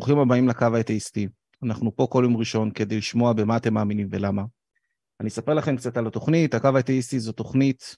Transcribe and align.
ברוכים 0.00 0.18
הבאים 0.18 0.48
לקו 0.48 0.66
האתאיסטי. 0.74 1.28
אנחנו 1.62 1.96
פה 1.96 2.06
כל 2.10 2.20
יום 2.24 2.36
ראשון 2.36 2.70
כדי 2.70 2.96
לשמוע 2.96 3.32
במה 3.32 3.56
אתם 3.56 3.74
מאמינים 3.74 4.08
ולמה. 4.10 4.42
אני 5.20 5.28
אספר 5.28 5.54
לכם 5.54 5.76
קצת 5.76 5.96
על 5.96 6.06
התוכנית. 6.06 6.54
הקו 6.54 6.68
האתאיסטי 6.76 7.20
זו 7.20 7.32
תוכנית 7.32 7.96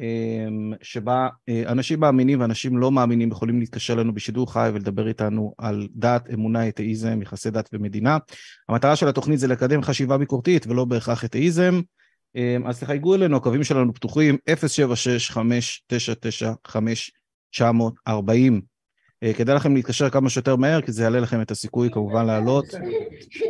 אמ, 0.00 0.72
שבה 0.82 1.28
אה, 1.48 1.62
אנשים 1.66 2.00
מאמינים 2.00 2.40
ואנשים 2.40 2.78
לא 2.78 2.92
מאמינים 2.92 3.30
יכולים 3.30 3.60
להתקשר 3.60 3.94
לנו 3.94 4.14
בשידור 4.14 4.52
חי 4.52 4.70
ולדבר 4.74 5.08
איתנו 5.08 5.54
על 5.58 5.88
דת, 5.94 6.28
אמונה, 6.34 6.68
אתאיזם, 6.68 7.22
יחסי 7.22 7.50
דת 7.50 7.70
ומדינה. 7.72 8.18
המטרה 8.68 8.96
של 8.96 9.08
התוכנית 9.08 9.38
זה 9.38 9.46
לקדם 9.46 9.82
חשיבה 9.82 10.18
ביקורתית 10.18 10.66
ולא 10.66 10.84
בהכרח 10.84 11.24
אתאיזם. 11.24 11.80
אמ, 12.36 12.66
אז 12.66 12.80
תחייגו 12.80 13.14
אלינו, 13.14 13.36
הקווים 13.36 13.64
שלנו 13.64 13.94
פתוחים 13.94 14.36
076-599-5940. 14.50 14.52
אה, 18.08 18.58
כדאי 19.36 19.54
לכם 19.54 19.74
להתקשר 19.74 20.10
כמה 20.10 20.30
שיותר 20.30 20.56
מהר, 20.56 20.82
כי 20.82 20.92
זה 20.92 21.02
יעלה 21.02 21.20
לכם 21.20 21.42
את 21.42 21.50
הסיכוי 21.50 21.90
כמובן 21.90 22.26
לעלות 22.26 22.64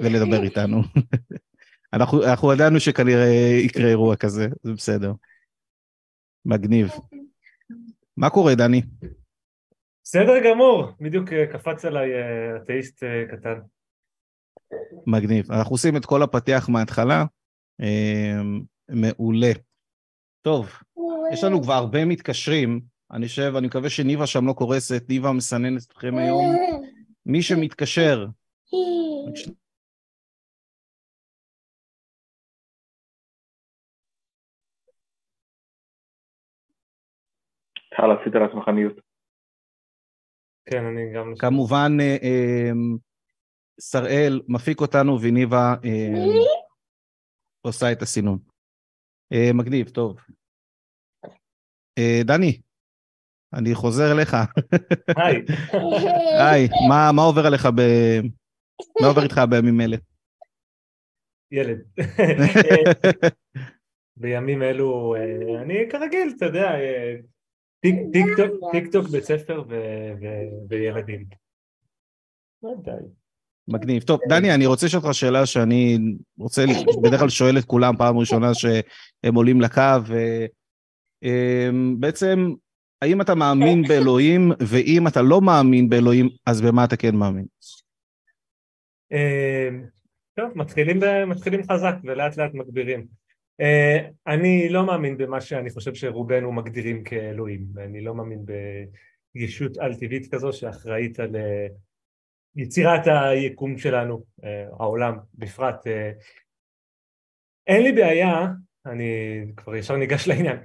ולדבר 0.02 0.42
איתנו. 0.42 0.82
אנחנו, 1.92 2.24
אנחנו 2.24 2.52
ידענו 2.52 2.80
שכנראה 2.80 3.58
יקרה 3.64 3.88
אירוע 3.88 4.16
כזה, 4.16 4.48
זה 4.62 4.72
בסדר. 4.72 5.12
מגניב. 6.46 6.88
מה 8.16 8.30
קורה, 8.30 8.54
דני? 8.54 8.82
בסדר 10.04 10.34
גמור, 10.44 10.90
בדיוק 11.00 11.32
אה, 11.32 11.46
קפץ 11.52 11.84
עליי 11.84 12.12
אה, 12.12 12.56
אתאיסט 12.56 13.04
קטן. 13.30 13.60
מגניב. 15.06 15.52
אנחנו 15.52 15.74
עושים 15.74 15.96
את 15.96 16.06
כל 16.06 16.22
הפתיח 16.22 16.68
מההתחלה. 16.68 17.24
מעולה. 18.88 19.52
טוב, 20.42 20.70
יש 21.32 21.44
לנו 21.44 21.62
כבר 21.62 21.72
הרבה 21.72 22.04
מתקשרים. 22.04 22.80
אני 23.12 23.26
חושב, 23.26 23.52
אני 23.56 23.66
מקווה 23.66 23.90
שניבה 23.90 24.26
שם 24.26 24.46
לא 24.46 24.52
קורסת, 24.52 25.02
ניבה 25.08 25.32
מסננת 25.32 25.82
אתכם 25.82 26.14
היום. 26.18 26.44
מי 27.26 27.42
שמתקשר... 27.42 28.26
אפשר 37.92 38.20
עשית 38.20 38.34
לעצמך 38.34 38.68
מיוט. 38.68 39.00
כן, 40.66 40.84
אני 40.84 41.12
גם... 41.14 41.34
כמובן, 41.38 41.92
אה, 42.00 42.16
אה, 42.22 42.70
שראל 43.80 44.40
מפיק 44.48 44.80
אותנו 44.80 45.18
וניבה 45.22 45.74
אה, 45.84 46.24
עושה 47.66 47.92
את 47.92 48.02
הסינון. 48.02 48.38
מגניב, 49.54 49.88
טוב. 49.88 50.16
דני, 52.24 52.60
אני 53.54 53.74
חוזר 53.74 54.12
אליך. 54.12 54.36
היי. 55.16 55.42
היי, 56.38 56.68
מה, 56.88 57.12
מה 57.12 57.22
עובר 57.22 57.46
עליך 57.46 57.66
ב... 57.66 57.80
מה 59.00 59.08
עובר 59.08 59.22
איתך 59.22 59.40
בימים 59.50 59.80
אלה? 59.80 59.96
ילד. 61.52 61.78
בימים 64.16 64.62
אלו, 64.62 65.14
אה, 65.14 65.62
אני 65.62 65.74
כרגיל, 65.90 66.32
אתה 66.36 66.46
יודע, 66.46 66.74
אה, 66.74 67.14
טיק 68.72 68.92
טוק, 68.92 69.08
בית 69.08 69.24
ספר 69.24 69.62
וילדים. 70.68 71.24
מגניב. 73.68 74.02
טוב, 74.02 74.20
דני, 74.28 74.54
אני 74.54 74.66
רוצה 74.66 74.86
לשאול 74.86 75.02
אותך 75.02 75.14
שאלה 75.14 75.46
שאני 75.46 75.98
רוצה, 76.38 76.64
בדרך 77.02 77.20
כלל 77.20 77.28
שואל 77.28 77.58
את 77.58 77.64
כולם 77.64 77.96
פעם 77.96 78.18
ראשונה 78.18 78.54
שהם 78.54 79.34
עולים 79.34 79.60
לקו, 79.60 79.82
ובעצם 81.22 82.38
אה, 82.38 82.54
האם 83.02 83.20
אתה 83.20 83.34
מאמין 83.34 83.82
באלוהים, 83.82 84.50
ואם 84.68 85.06
אתה 85.06 85.22
לא 85.22 85.40
מאמין 85.40 85.88
באלוהים, 85.88 86.28
אז 86.46 86.60
במה 86.60 86.84
אתה 86.84 86.96
כן 86.96 87.16
מאמין? 87.16 87.44
אה, 89.12 89.68
טוב, 90.34 90.52
מתחילים, 90.54 91.00
מתחילים 91.26 91.60
חזק 91.62 91.94
ולאט 92.04 92.36
לאט 92.36 92.54
מגבירים. 92.54 93.06
אה, 93.60 94.08
אני 94.26 94.68
לא 94.68 94.86
מאמין 94.86 95.16
במה 95.16 95.40
שאני 95.40 95.70
חושב 95.70 95.94
שרובנו 95.94 96.52
מגדירים 96.52 97.04
כאלוהים, 97.04 97.64
אני 97.84 98.00
לא 98.00 98.14
מאמין 98.14 98.44
בישות 99.34 99.78
על-טבעית 99.78 100.34
כזו 100.34 100.52
שאחראית 100.52 101.20
על 101.20 101.36
אה, 101.36 101.66
יצירת 102.56 103.06
היקום 103.06 103.78
שלנו, 103.78 104.24
העולם 104.80 105.18
בפרט. 105.34 105.86
אין 107.66 107.82
לי 107.82 107.92
בעיה, 107.92 108.46
אני 108.86 109.40
כבר 109.56 109.76
ישר 109.76 109.96
ניגש 109.96 110.28
לעניין, 110.28 110.56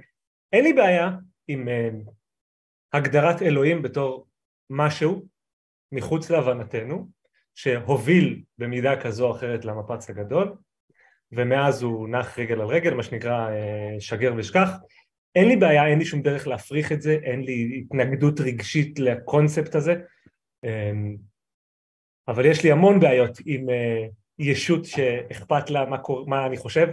אין 0.52 0.64
לי 0.64 0.72
בעיה 0.72 1.10
עם 1.48 1.68
הגדרת 2.94 3.42
אלוהים 3.42 3.82
בתור 3.82 4.26
משהו 4.70 5.22
מחוץ 5.92 6.30
להבנתנו, 6.30 7.08
שהוביל 7.54 8.42
במידה 8.58 9.00
כזו 9.00 9.26
או 9.26 9.36
אחרת 9.36 9.64
למפץ 9.64 10.10
הגדול, 10.10 10.54
ומאז 11.32 11.82
הוא 11.82 12.08
נח 12.08 12.38
רגל 12.38 12.60
על 12.60 12.66
רגל, 12.66 12.94
מה 12.94 13.02
שנקרא 13.02 13.50
אה, 13.50 13.96
שגר 14.00 14.34
ושכח. 14.36 14.70
אין 15.34 15.48
לי 15.48 15.56
בעיה, 15.56 15.86
אין 15.86 15.98
לי 15.98 16.04
שום 16.04 16.22
דרך 16.22 16.46
להפריך 16.46 16.92
את 16.92 17.02
זה, 17.02 17.18
אין 17.22 17.40
לי 17.40 17.84
התנגדות 17.84 18.40
רגשית 18.40 18.98
לקונספט 18.98 19.74
הזה, 19.74 19.94
אמ, 20.64 21.16
אבל 22.28 22.46
יש 22.46 22.64
לי 22.64 22.72
המון 22.72 23.00
בעיות 23.00 23.38
עם 23.46 23.70
אה, 23.70 24.06
ישות 24.38 24.84
שאכפת 24.84 25.70
לה 25.70 25.86
מה, 25.86 25.98
קור... 25.98 26.28
מה 26.28 26.46
אני 26.46 26.56
חושב, 26.56 26.88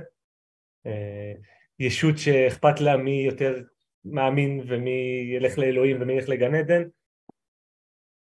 אה, 0.86 1.34
ישות 1.80 2.18
שאכפת 2.18 2.80
לה 2.80 2.98
מי 2.98 3.24
יותר 3.26 3.62
מאמין 4.06 4.62
ומי 4.68 5.32
ילך 5.36 5.58
לאלוהים 5.58 5.98
ומי 6.02 6.14
ילך 6.14 6.30
לגן 6.30 6.56
עדן. 6.56 6.84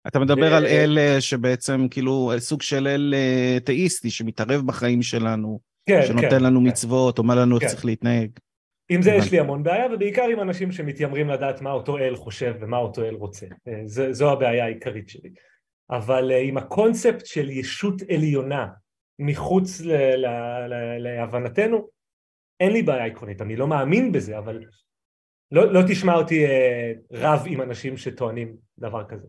אתה 0.06 0.18
מדבר 0.18 0.50
ו... 0.52 0.54
על 0.54 0.66
אל 0.66 1.20
שבעצם 1.20 1.86
כאילו 1.91 2.32
סוג 2.38 2.62
של 2.62 2.88
אל 2.88 3.14
אה, 3.16 3.60
תאיסטי 3.64 4.10
שמתערב 4.10 4.66
בחיים 4.66 5.02
שלנו, 5.02 5.60
כן, 5.86 6.02
שנותן 6.06 6.30
כן, 6.30 6.42
לנו 6.42 6.60
כן. 6.60 6.66
מצוות, 6.66 7.19
אומר 7.19 7.34
לנו 7.34 7.56
איך 7.56 7.64
כן. 7.64 7.69
צריך 7.69 7.84
להתנהג. 7.84 8.30
עם 8.90 9.02
זה 9.02 9.10
יש 9.10 9.32
לי 9.32 9.38
המון 9.38 9.62
בעיה, 9.62 9.86
ובעיקר 9.94 10.24
עם 10.32 10.40
אנשים 10.40 10.72
שמתיימרים 10.72 11.28
לדעת 11.28 11.60
מה 11.62 11.72
אותו 11.72 11.98
אל 11.98 12.16
חושב 12.16 12.54
ומה 12.60 12.76
אותו 12.76 13.04
אל 13.04 13.14
רוצה. 13.14 13.46
אה, 13.69 13.82
זו, 13.84 14.12
זו 14.12 14.32
הבעיה 14.32 14.64
העיקרית 14.64 15.08
שלי. 15.08 15.30
אבל 15.90 16.30
אה, 16.32 16.38
עם 16.38 16.56
הקונספט 16.56 17.26
של 17.26 17.50
ישות 17.50 18.02
עליונה 18.14 18.66
מחוץ 19.19 19.80
ל, 19.80 19.92
ל, 19.92 20.26
ל, 20.66 20.98
להבנתנו, 20.98 21.88
אין 22.60 22.72
לי 22.72 22.82
בעיה 22.82 23.04
עקרונית. 23.04 23.42
אני 23.42 23.56
לא 23.56 23.66
מאמין 23.69 24.12
בזה, 24.12 24.38
אבל 24.38 24.64
לא, 25.53 25.72
לא 25.72 25.81
תשמע 25.88 26.15
אותי 26.15 26.47
אה, 26.47 26.93
רב 27.12 27.43
עם 27.47 27.62
אנשים 27.62 27.97
שטוענים 27.97 28.56
דבר 28.78 29.05
כזה. 29.09 29.27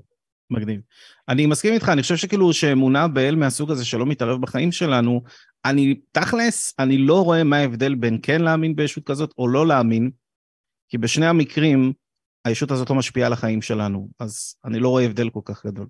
מגניב. 0.51 0.81
אני 1.29 1.45
מסכים 1.45 1.73
איתך, 1.73 1.89
אני 1.89 2.01
חושב 2.01 2.15
שכאילו 2.15 2.53
שאמונה 2.53 3.07
באל 3.07 3.35
מהסוג 3.35 3.71
הזה 3.71 3.85
שלא 3.85 4.05
מתערב 4.05 4.41
בחיים 4.41 4.71
שלנו, 4.71 5.21
אני, 5.65 5.99
תכלס, 6.11 6.73
אני 6.79 6.97
לא 6.97 7.23
רואה 7.23 7.43
מה 7.43 7.57
ההבדל 7.57 7.95
בין 7.95 8.19
כן 8.23 8.41
להאמין 8.41 8.75
בישות 8.75 9.03
כזאת 9.05 9.33
או 9.37 9.47
לא 9.47 9.67
להאמין, 9.67 10.11
כי 10.89 10.97
בשני 10.97 11.25
המקרים 11.25 11.93
הישות 12.45 12.71
הזאת 12.71 12.89
לא 12.89 12.95
משפיעה 12.95 13.27
על 13.27 13.33
החיים 13.33 13.61
שלנו, 13.61 14.09
אז 14.19 14.55
אני 14.65 14.79
לא 14.79 14.89
רואה 14.89 15.03
הבדל 15.03 15.29
כל 15.29 15.41
כך 15.45 15.65
גדול. 15.65 15.87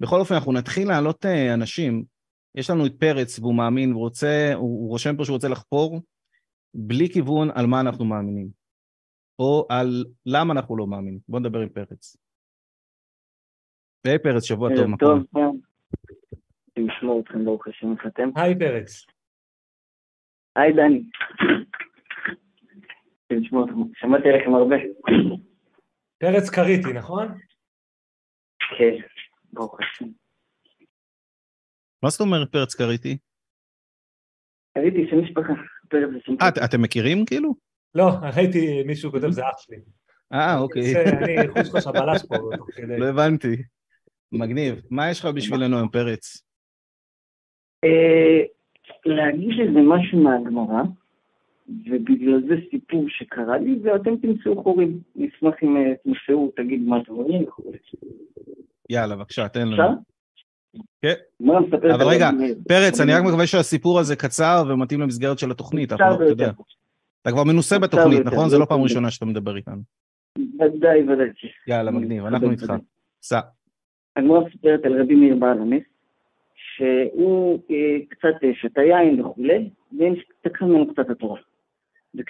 בכל 0.00 0.20
אופן, 0.20 0.34
אנחנו 0.34 0.52
נתחיל 0.52 0.88
להעלות 0.88 1.26
אה, 1.26 1.54
אנשים. 1.54 2.04
יש 2.54 2.70
לנו 2.70 2.86
את 2.86 2.92
פרץ, 2.98 3.38
והוא 3.38 3.54
מאמין, 3.54 3.92
הוא 3.92 4.00
רוצה, 4.00 4.52
הוא, 4.54 4.82
הוא 4.82 4.88
רושם 4.88 5.16
פה 5.16 5.24
שהוא 5.24 5.34
רוצה 5.34 5.48
לחפור, 5.48 6.00
בלי 6.74 7.08
כיוון 7.12 7.50
על 7.54 7.66
מה 7.66 7.80
אנחנו 7.80 8.04
מאמינים. 8.04 8.61
או 9.42 9.66
על 9.68 10.04
למה 10.26 10.52
אנחנו 10.54 10.76
לא 10.76 10.86
מאמינים. 10.86 11.20
בואו 11.28 11.42
נדבר 11.42 11.58
עם 11.58 11.68
פרץ. 11.68 12.16
היי 14.06 14.18
פרץ, 14.18 14.44
שבוע 14.44 14.68
טוב, 14.76 14.86
מה 14.86 14.96
קורה? 14.96 15.14
טוב, 15.14 15.26
כן. 15.34 16.82
לשמור 16.82 17.20
אתכם 17.20 17.44
ברוך 17.44 17.66
השם, 17.66 17.92
איך 17.92 18.06
אתם? 18.06 18.28
היי 18.36 18.58
פרץ. 18.58 19.06
היי 20.56 20.72
דני. 20.72 21.02
שמעתי 23.94 24.28
עליכם 24.28 24.54
הרבה. 24.54 24.76
פרץ 26.18 26.50
קריטי, 26.50 26.92
נכון? 26.98 27.28
כן, 28.78 28.96
ברוך 29.52 29.78
השם. 29.80 30.04
מה 32.02 32.10
זאת 32.10 32.20
אומרת 32.20 32.52
פרץ 32.52 32.74
קריטי? 32.74 33.18
קריטי, 34.74 35.10
שם 35.10 35.16
משפחה. 35.24 35.52
משפחה. 36.16 36.48
אתם 36.64 36.82
מכירים 36.82 37.24
כאילו? 37.26 37.71
לא, 37.94 38.10
ראיתי 38.36 38.82
מישהו 38.82 39.10
כותב, 39.10 39.30
זה 39.30 39.42
אח 39.42 39.58
שלי. 39.58 39.76
אה, 40.32 40.58
אוקיי. 40.58 40.82
אני 41.06 41.48
חוש 41.48 41.68
לך 41.68 41.82
שבלש 41.82 42.22
פה 42.28 42.36
תוך 42.56 42.70
כדי. 42.76 42.98
לא 42.98 43.06
הבנתי. 43.06 43.56
מגניב. 44.32 44.82
מה 44.90 45.10
יש 45.10 45.20
לך 45.20 45.26
בשבילנו 45.26 45.78
עם 45.78 45.88
פרץ? 45.88 46.42
אה, 47.84 48.42
להגיש 49.06 49.60
איזה 49.60 49.78
משהו 49.78 50.18
מהגמרא, 50.18 50.82
ובגלל 51.68 52.40
זה 52.48 52.54
סיפור 52.70 53.04
שקרה 53.08 53.58
לי, 53.58 53.78
ואתם 53.82 54.16
תמצאו 54.16 54.62
חורים. 54.62 55.00
נשמח 55.16 55.54
אם 55.62 55.76
אה, 55.76 55.92
תמצאו, 56.04 56.52
תגיד 56.56 56.82
מה 56.82 56.98
אתם 57.02 57.12
רואים 57.12 57.42
וכו'. 57.42 57.72
יאללה, 58.90 59.16
בבקשה, 59.16 59.48
תן 59.48 59.68
לנו. 59.68 59.72
אפשר? 59.72 59.88
כן. 61.02 61.14
אבל 61.94 62.08
רגע, 62.08 62.30
פרץ, 62.68 63.00
אני 63.00 63.14
רק 63.14 63.24
מקווה 63.24 63.46
שהסיפור 63.46 64.00
הזה 64.00 64.16
קצר 64.16 64.64
ומתאים 64.68 65.00
למסגרת 65.00 65.38
של 65.38 65.50
התוכנית. 65.50 65.92
קצר 65.92 66.16
ביותר. 66.16 66.50
אתה 66.50 66.62
כבר 67.30 67.44
מנוסה 67.44 67.78
בתוכנית, 67.78 68.20
נכון? 68.24 68.48
זה 68.48 68.58
לא 68.58 68.64
פעם 68.64 68.82
ראשונה 68.82 69.10
שאתה 69.10 69.24
מדבר 69.24 69.56
איתנו. 69.56 69.82
ודאי, 70.38 71.02
ודאי. 71.02 71.28
יאללה, 71.66 71.90
מגניב, 71.90 72.26
אנחנו 72.26 72.50
איתך. 72.50 72.72
סע. 73.22 73.40
הגמרא 74.16 74.40
מספרת 74.40 74.84
על 74.84 75.00
רבי 75.02 75.14
מאיר 75.14 75.36
בעל 75.36 75.58
הנס, 75.58 75.82
שהוא 76.54 77.62
אה, 77.70 78.06
קצת 78.08 78.44
אה, 78.44 78.48
שתה 78.54 78.80
יין 78.80 79.20
וכולי, 79.20 79.70
ונשתכחה 79.92 80.64
ממנו 80.64 80.94
קצת 80.94 81.10
התורה. 81.10 81.40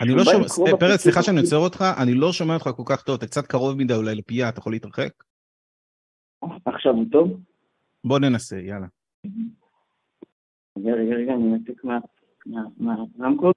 אני 0.00 0.14
לא 0.14 0.24
שומע, 0.24 0.76
פרץ, 0.80 1.00
סליחה 1.00 1.22
שאני 1.22 1.40
עוצר 1.40 1.56
אותך, 1.56 1.84
אני 2.02 2.14
לא 2.14 2.32
שומע 2.32 2.54
אותך 2.54 2.70
כל 2.76 2.82
כך 2.86 3.02
טוב, 3.02 3.16
אתה 3.16 3.26
קצת 3.26 3.46
קרוב 3.46 3.78
מדי 3.78 3.94
אולי 3.94 4.14
לפייה, 4.14 4.48
אתה 4.48 4.58
יכול 4.58 4.72
להתרחק? 4.72 5.12
עכשיו 6.64 6.92
הוא 6.92 7.04
טוב? 7.12 7.40
בוא 8.04 8.18
ננסה, 8.18 8.56
יאללה. 8.58 8.86
רגע, 10.78 10.92
רגע, 10.92 11.14
רגע, 11.14 11.32
אני 11.34 11.42
מנתק 11.42 11.82
מהרמקול. 13.18 13.52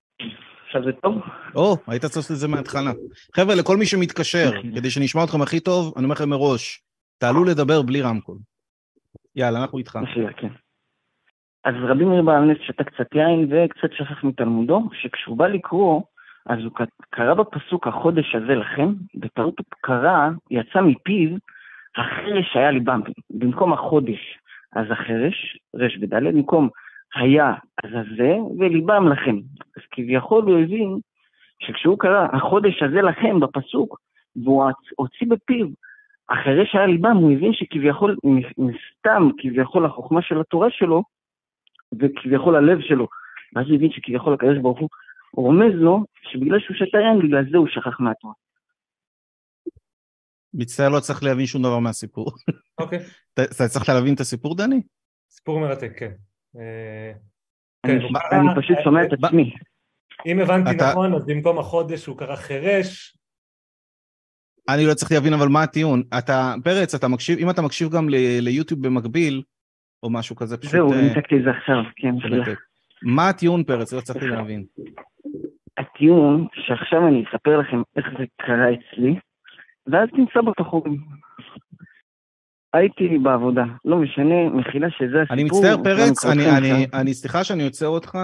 עכשיו 0.76 0.92
זה 0.92 1.02
טוב? 1.02 1.22
או, 1.56 1.78
היית 1.88 2.02
צריך 2.02 2.18
לעשות 2.18 2.32
את 2.32 2.38
זה 2.38 2.48
מההתחלה. 2.48 2.92
חבר'ה, 3.36 3.56
לכל 3.56 3.78
מי 3.78 3.86
שמתקשר, 3.86 4.52
כדי 4.76 4.90
שנשמע 4.90 5.24
אתכם 5.24 5.42
הכי 5.42 5.60
טוב, 5.60 5.94
אני 5.96 6.04
אומר 6.04 6.16
לכם 6.16 6.30
מראש, 6.30 6.82
תעלו 7.18 7.44
לדבר 7.44 7.82
בלי 7.82 8.02
רמקול. 8.02 8.38
יאללה, 9.36 9.62
אנחנו 9.62 9.78
איתך. 9.78 10.00
כן. 10.38 10.48
אז 11.64 11.76
רבי 11.88 12.06
מאיר 12.06 12.22
בעל 12.22 12.44
נס 12.44 12.58
שתה 12.68 12.84
קצת 12.84 13.16
יין 13.16 13.48
וקצת 13.52 13.94
שכח 13.98 14.24
מתלמודו, 14.24 14.90
שכשהוא 14.94 15.38
בא 15.38 15.48
לקרוא, 15.48 16.02
אז 16.46 16.60
הוא 16.64 16.72
קרא 17.10 17.34
בפסוק 17.34 17.88
החודש 17.88 18.36
הזה 18.36 18.56
לכם, 18.56 18.94
בטעות 19.16 19.60
הוא 19.60 19.66
קרא, 19.82 20.30
יצא 20.52 20.82
מפיו, 20.82 21.30
החרש 21.98 22.56
היה 22.56 22.72
ליבם. 22.72 23.02
במקום 23.30 23.74
החודש, 23.74 24.20
אז 24.76 24.86
החרש, 24.92 25.58
רש 25.76 25.98
ודלת, 26.02 26.34
במקום 26.34 26.70
היה, 27.16 27.54
אז 27.84 27.90
הזה, 27.94 28.34
וליבם 28.60 29.08
לכם. 29.08 29.36
אז 29.78 29.84
כביכול 29.92 30.44
הוא 30.44 30.60
הבין 30.60 31.00
שכשהוא 31.60 32.00
קרא 32.00 32.28
החודש 32.34 32.84
הזה 32.84 33.02
לכם 33.02 33.40
בפסוק, 33.40 34.00
והוא 34.36 34.64
הוציא 34.96 35.28
בפיו 35.30 35.68
החרש 36.30 36.76
היה 36.76 36.86
ליבם, 36.86 37.18
הוא 37.18 37.32
הבין 37.32 37.54
שכביכול, 37.54 38.18
מסתם, 38.58 39.30
כביכול 39.38 39.86
החוכמה 39.86 40.22
של 40.22 40.42
התורה 40.42 40.68
שלו, 40.72 41.04
וכביכול 42.00 42.56
הלב 42.56 42.82
שלו. 42.82 43.08
ואז 43.56 43.66
הוא 43.68 43.76
הבין 43.76 43.92
שכביכול 43.92 44.34
הקדוש 44.34 44.58
ברוך 44.58 44.80
הוא 44.80 44.90
רומז 45.36 45.74
לו 45.74 46.04
שבגלל 46.32 46.60
שהוא 46.60 46.78
שתה 46.78 46.98
יין, 46.98 47.20
בגלל 47.20 47.46
זה 47.52 47.58
הוא 47.58 47.68
שכח 47.68 48.00
מהתורה. 48.00 48.34
מצטער, 50.54 50.90
לא 50.90 51.00
צריך 51.00 51.24
להבין 51.24 51.46
שום 51.46 51.62
דבר 51.62 51.80
מהסיפור. 51.80 52.32
אוקיי. 52.82 53.00
אתה 53.34 53.68
צריך 53.68 53.90
להבין 53.90 54.14
את 54.14 54.20
הסיפור, 54.20 54.56
דני? 54.56 54.82
סיפור 55.30 55.60
מרתק, 55.60 55.92
כן. 55.98 56.12
אה, 56.60 57.12
כן 57.86 57.98
אני 58.32 58.48
פשוט 58.56 58.78
שומע 58.84 59.04
את 59.04 59.14
עצמי. 59.14 59.54
אם 60.26 60.40
הבנתי 60.40 60.76
נכון, 60.76 61.14
אז 61.14 61.26
במקום 61.26 61.60
החודש 61.60 62.06
הוא 62.06 62.18
קרא 62.18 62.36
חירש. 62.36 63.18
אני 64.70 64.86
לא 64.86 64.94
צריך 64.94 65.12
להבין, 65.12 65.34
אבל 65.34 65.48
מה 65.48 65.64
הטיעון? 65.64 66.04
אתה, 66.18 66.54
פרץ, 66.64 66.96
אתה 66.96 67.08
מקשיב, 67.08 67.40
אם 67.40 67.50
אתה 67.50 67.62
מקשיב 67.62 67.90
גם 67.90 68.10
ליוטיוב 68.40 68.88
במקביל, 68.88 69.44
או 70.04 70.10
משהו 70.10 70.36
כזה, 70.36 70.58
פשוט... 70.58 70.72
זהו, 70.72 70.94
ניתקתי 70.94 71.38
את 71.38 71.44
זה 71.44 71.50
עכשיו, 71.50 71.84
כן, 71.96 72.16
מה 73.04 73.30
הטיעון, 73.30 73.64
פרץ? 73.64 73.94
לא 73.94 74.00
הצלחתי 74.00 74.28
להבין. 74.28 74.66
הטיעון, 75.78 76.48
שעכשיו 76.54 77.08
אני 77.08 77.24
אספר 77.30 77.58
לכם 77.58 77.82
איך 77.96 78.06
זה 78.18 78.26
קרה 78.42 78.68
אצלי, 78.74 79.16
ואז 79.88 80.10
תמצא 80.10 80.42
בתחורים. 80.42 80.98
הייתי 82.76 83.18
בעבודה, 83.18 83.64
לא 83.86 83.98
משנה, 83.98 84.50
מחילה 84.50 84.88
שזה 84.90 85.22
הסיפור. 85.22 85.34
אני 85.34 85.44
מצטער, 85.44 85.84
פרץ, 85.84 86.26
אני, 86.26 86.58
אני, 86.58 86.86
אני, 86.94 87.14
סליחה 87.14 87.44
שאני 87.44 87.64
עוצר 87.64 87.88
אותך, 87.88 88.18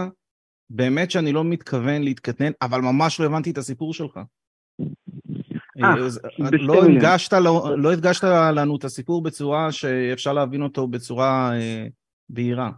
באמת 0.69 1.11
שאני 1.11 1.31
לא 1.31 1.43
מתכוון 1.43 2.01
להתקטנן, 2.03 2.51
אבל 2.61 2.79
ממש 2.81 3.19
לא 3.19 3.25
הבנתי 3.25 3.51
את 3.51 3.57
הסיפור 3.57 3.93
שלך. 3.93 4.19
אה, 5.83 5.89
אה, 5.89 6.49
לא 6.51 6.83
הדגשת, 6.83 7.33
לא, 7.33 7.75
לא 7.77 7.91
הדגשת 7.91 8.23
לנו 8.55 8.75
את 8.75 8.83
הסיפור 8.83 9.23
בצורה 9.23 9.71
שאפשר 9.71 10.33
להבין 10.33 10.61
אותו 10.61 10.87
בצורה 10.87 11.51
אה, 11.53 11.85
בהירה. 12.29 12.71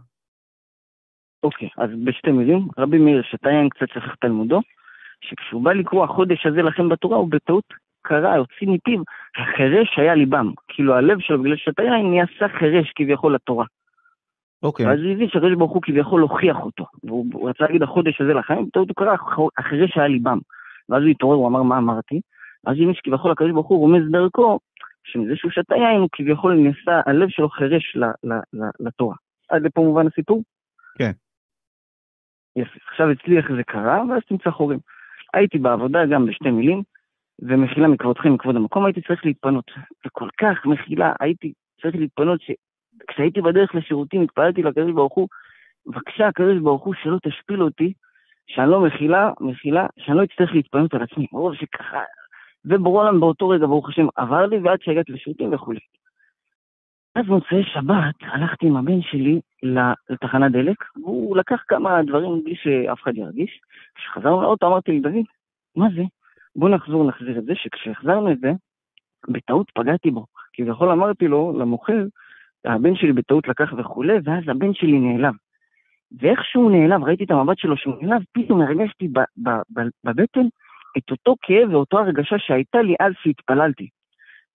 אוקיי, 1.42 1.68
אז 1.78 1.90
בשתי 2.04 2.30
מילים, 2.30 2.68
רבי 2.78 2.98
מאיר 2.98 3.22
שטיין 3.22 3.68
קצת 3.68 3.88
שכח 3.88 4.14
תלמודו, 4.20 4.60
שכשהוא 5.20 5.64
בא 5.64 5.72
לקרוא 5.72 6.04
החודש 6.04 6.46
הזה 6.46 6.62
לכם 6.62 6.88
בתורה, 6.88 7.16
הוא 7.16 7.30
בטעות 7.30 7.64
קרא, 8.04 8.36
הוציא 8.36 8.68
מפיו, 8.68 9.02
החירש 9.36 9.98
היה 9.98 10.14
ליבם. 10.14 10.52
כאילו 10.68 10.94
הלב 10.94 11.18
שלו, 11.20 11.42
בגלל 11.42 11.56
שאתה 11.56 11.82
יין, 11.82 12.14
נעשה 12.14 12.58
חירש 12.58 12.92
כביכול 12.96 13.34
לתורה. 13.34 13.64
אוקיי. 14.62 14.86
ואז 14.86 15.00
הוא 15.00 15.12
הבין 15.12 15.28
שהקדוש 15.28 15.54
ברוך 15.54 15.72
הוא 15.72 15.82
כביכול 15.82 16.20
הוכיח 16.20 16.56
אותו. 16.56 16.86
והוא 17.04 17.50
רצה 17.50 17.64
להגיד 17.64 17.82
החודש 17.82 18.20
הזה 18.20 18.34
לחיים, 18.34 18.66
בטעות 18.66 18.88
הוא 18.88 18.96
קרא, 18.96 19.16
החירש 19.58 19.96
היה 19.96 20.08
ליבם. 20.08 20.38
ואז 20.88 21.02
הוא 21.02 21.10
התעורר, 21.10 21.36
הוא 21.36 21.48
אמר, 21.48 21.62
מה 21.62 21.78
אמרתי? 21.78 22.20
אז 22.66 22.76
הוא 22.76 22.82
הבין 22.82 22.94
שכביכול 22.94 23.30
הקדוש 23.30 23.52
ברוך 23.52 23.66
הוא 23.66 23.78
רומז 23.78 24.10
דרכו, 24.10 24.58
שמזה 25.04 25.36
שהוא 25.36 25.50
שתה 25.50 25.76
יין, 25.76 26.00
הוא 26.00 26.08
כביכול 26.12 26.54
נעשה, 26.54 27.00
הלב 27.06 27.28
שלו 27.28 27.48
חירש 27.48 27.96
לתורה. 28.80 29.16
עד 29.48 29.62
לפה 29.62 29.80
מובן 29.80 30.06
הסיפור? 30.06 30.42
כן. 30.98 31.10
יפה. 32.56 32.78
עכשיו 32.90 33.12
אצלי 33.12 33.36
איך 33.36 33.52
זה 33.56 33.62
קרה, 33.62 34.02
ואז 34.10 34.22
תמצא 34.28 34.50
חורים. 34.50 34.78
הייתי 35.34 35.58
בעבודה 35.58 36.06
גם 36.06 36.26
בשתי 36.26 36.50
מילים, 36.50 36.82
ומחילה 37.42 37.88
מכבודכם, 37.88 38.32
מכבוד 38.32 38.56
המקום, 38.56 38.84
הייתי 38.84 39.00
צריך 39.00 39.24
להתפנות. 39.24 39.70
וכל 40.06 40.28
כך 40.40 40.66
מחילה, 40.66 41.12
הייתי 41.20 41.52
צריך 41.82 41.96
להתפנות, 41.96 42.40
שכשהייתי 42.40 43.40
בדרך 43.40 43.74
לשירותים 43.74 44.22
התפללתי 44.22 44.62
לקדוש 44.62 44.92
ברוך 44.92 45.14
הוא, 45.14 45.28
בבקשה 45.86 46.28
הקדוש 46.28 46.58
ברוך 46.58 46.84
הוא 46.84 46.94
שלא 47.02 47.18
תשפיל 47.22 47.62
אותי, 47.62 47.92
שאני 48.46 48.70
לא 48.70 48.86
מחילה, 48.86 49.30
מחילה, 49.40 49.86
שאני 49.98 50.16
לא 50.16 50.24
אצטרך 50.24 50.54
להתפנות 50.54 50.94
על 50.94 51.02
עצמי. 51.02 51.26
ברור 51.32 51.54
שככה, 51.54 52.02
וברור 52.64 53.00
עולם 53.00 53.20
באותו 53.20 53.48
רגע, 53.48 53.66
ברוך 53.66 53.88
השם, 53.88 54.06
עבר 54.16 54.46
לי 54.46 54.58
ועד 54.58 54.78
שהגעתי 54.82 55.12
לשירותים 55.12 55.54
וכולי. 55.54 55.80
אז 57.14 57.26
מוצאי 57.26 57.64
שבת 57.64 58.14
הלכתי 58.20 58.66
עם 58.66 58.76
הבן 58.76 59.02
שלי 59.02 59.40
לתחנת 60.10 60.52
דלק, 60.52 60.84
והוא 60.96 61.36
לקח 61.36 61.62
כמה 61.68 62.02
דברים 62.02 62.44
בלי 62.44 62.56
שאף 62.56 63.02
אחד 63.02 63.16
ירגיש. 63.16 63.60
כשחזרנו 63.94 64.42
לאוטו 64.42 64.66
אמרתי 64.66 64.92
לי, 64.92 65.00
דוד, 65.00 65.24
מה 65.76 65.86
זה? 65.96 66.02
בוא 66.56 66.68
נחזור 66.68 67.08
נחזיר 67.08 67.38
את 67.38 67.44
זה, 67.44 67.52
שכשהחזרנו 67.54 68.32
את 68.32 68.40
זה, 68.40 68.52
בטעות 69.28 69.70
פגעתי 69.74 70.10
בו. 70.10 70.26
כביכול 70.52 70.90
אמרתי 70.90 71.28
לו, 71.28 71.58
למוכר, 71.58 72.04
הבן 72.64 72.96
שלי 72.96 73.12
בטעות 73.12 73.48
לקח 73.48 73.72
וכולי, 73.78 74.14
ואז 74.24 74.44
הבן 74.48 74.74
שלי 74.74 74.98
נעלב. 74.98 75.34
ואיך 76.20 76.44
שהוא 76.44 76.70
נעלב, 76.70 77.04
ראיתי 77.04 77.24
את 77.24 77.30
המבט 77.30 77.58
שלו 77.58 77.76
שהוא 77.76 77.94
נעלב, 78.02 78.22
פתאום 78.32 78.62
הרגשתי 78.62 79.08
בבטן 80.04 80.46
את 80.98 81.10
אותו 81.10 81.34
כאב 81.42 81.68
ואותו 81.72 81.98
הרגשה 81.98 82.36
שהייתה 82.38 82.82
לי 82.82 82.94
אז 83.00 83.12
שהתפללתי. 83.22 83.88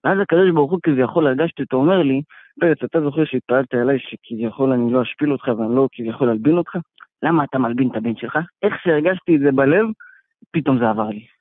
ואז 0.04 0.20
הקדוש 0.20 0.52
ברוך 0.54 0.72
הוא 0.72 0.80
כביכול 0.84 1.28
הרגשתי 1.28 1.62
אותו 1.62 1.78
אומר 1.78 2.04
לי, 2.04 2.22
פרץ, 2.60 2.78
אתה 2.84 3.02
זוכר 3.02 3.26
שהתפללת 3.26 3.74
אליי 3.74 3.98
שכביכול 4.00 4.72
אני 4.72 4.94
לא 4.94 5.02
אשפיל 5.02 5.32
אותך 5.32 5.48
ואני 5.48 5.76
לא 5.76 5.88
כביכול 5.92 6.30
אלבין 6.30 6.58
אותך? 6.58 6.76
למה 7.24 7.44
אתה 7.44 7.58
מלבין 7.58 7.90
את 7.92 7.96
הבן 7.96 8.16
שלך? 8.16 8.40
איך 8.64 8.74
שהרגשתי 8.84 9.36
את 9.36 9.40
זה 9.40 9.52
בלב, 9.52 9.86
פתאום 10.52 10.80
זה 10.80 10.90
עבר 10.90 11.10
לי. 11.10 11.39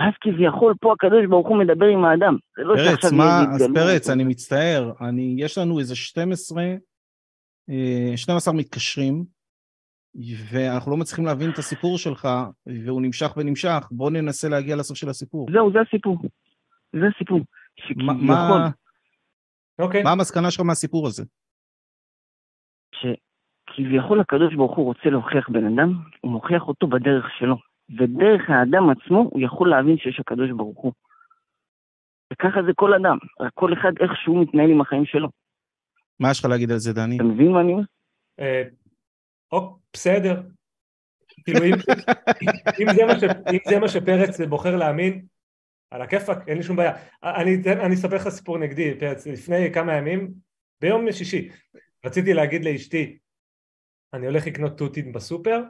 אז 0.00 0.12
כביכול 0.20 0.74
פה 0.80 0.92
הקדוש 0.92 1.26
ברוך 1.28 1.48
הוא 1.48 1.58
מדבר 1.58 1.86
עם 1.86 2.04
האדם. 2.04 2.36
זה 2.56 2.62
לא 2.64 2.74
פרץ, 2.74 3.12
מה, 3.12 3.40
אז 3.54 3.68
פרץ, 3.74 4.10
אני 4.10 4.24
מצטער, 4.24 4.92
אני, 5.00 5.34
יש 5.38 5.58
לנו 5.58 5.78
איזה 5.78 5.96
12, 5.96 6.62
12 8.16 8.54
אה, 8.54 8.58
מתקשרים, 8.58 9.24
ואנחנו 10.50 10.90
לא 10.90 10.96
מצליחים 10.96 11.26
להבין 11.26 11.50
את 11.50 11.58
הסיפור 11.58 11.98
שלך, 11.98 12.28
והוא 12.66 13.02
נמשך 13.02 13.36
ונמשך, 13.36 13.88
בוא 13.90 14.10
ננסה 14.10 14.48
להגיע 14.48 14.76
לסוף 14.76 14.96
של 14.96 15.08
הסיפור. 15.08 15.46
זהו, 15.52 15.72
זה 15.72 15.78
הסיפור. 15.80 16.18
זה 16.92 17.06
הסיפור. 17.14 17.40
מה, 17.96 18.70
אוקיי. 19.78 20.02
מה 20.02 20.12
המסקנה 20.12 20.50
שלך 20.50 20.60
מהסיפור 20.60 21.06
הזה? 21.06 21.24
שכביכול 22.94 24.20
הקדוש 24.20 24.54
ברוך 24.54 24.76
הוא 24.76 24.84
רוצה 24.84 25.10
להוכיח 25.10 25.48
בן 25.48 25.64
אדם, 25.66 26.02
הוא 26.20 26.32
מוכיח 26.32 26.62
אותו 26.62 26.86
בדרך 26.86 27.24
שלו. 27.38 27.73
ודרך 27.90 28.50
האדם 28.50 28.90
עצמו 28.90 29.18
הוא 29.18 29.40
יכול 29.42 29.70
להבין 29.70 29.96
שיש 29.98 30.20
הקדוש 30.20 30.50
ברוך 30.50 30.80
הוא. 30.80 30.92
וככה 32.32 32.62
זה 32.66 32.72
כל 32.74 32.94
אדם, 32.94 33.18
רק 33.40 33.52
כל 33.54 33.72
אחד 33.72 33.92
איך 34.00 34.12
שהוא 34.16 34.42
מתנהל 34.42 34.70
עם 34.70 34.80
החיים 34.80 35.04
שלו. 35.06 35.28
מה 36.20 36.30
יש 36.30 36.40
לך 36.40 36.44
להגיד 36.44 36.70
על 36.70 36.78
זה, 36.78 36.92
דני? 36.92 37.16
אתה 37.16 37.24
מבין 37.24 37.52
מה 37.52 37.60
אני 37.60 37.72
אומר? 37.72 37.84
אה, 38.40 38.62
בסדר. 39.92 40.42
כאילו 41.44 41.64
אם 42.80 42.86
זה 43.68 43.80
מה 43.80 43.88
שפרץ 43.88 44.40
בוחר 44.40 44.76
להאמין, 44.76 45.26
על 45.90 46.02
הכיפאק, 46.02 46.48
אין 46.48 46.56
לי 46.56 46.62
שום 46.62 46.76
בעיה. 46.76 46.92
אני 47.22 47.94
אספר 47.94 48.16
לך 48.16 48.28
סיפור 48.28 48.58
נגדי, 48.58 48.98
פרץ, 49.00 49.26
לפני 49.26 49.72
כמה 49.72 49.94
ימים, 49.94 50.34
ביום 50.80 51.12
שישי, 51.12 51.48
רציתי 52.04 52.34
להגיד 52.34 52.64
לאשתי, 52.64 53.18
אני 54.14 54.26
הולך 54.26 54.46
לקנות 54.46 54.78
תותים 54.78 55.12
בסופר, 55.12 55.62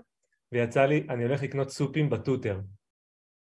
ויצא 0.52 0.86
לי, 0.86 1.06
אני 1.10 1.24
הולך 1.24 1.42
לקנות 1.42 1.70
סופים 1.70 2.10
בטוטר. 2.10 2.60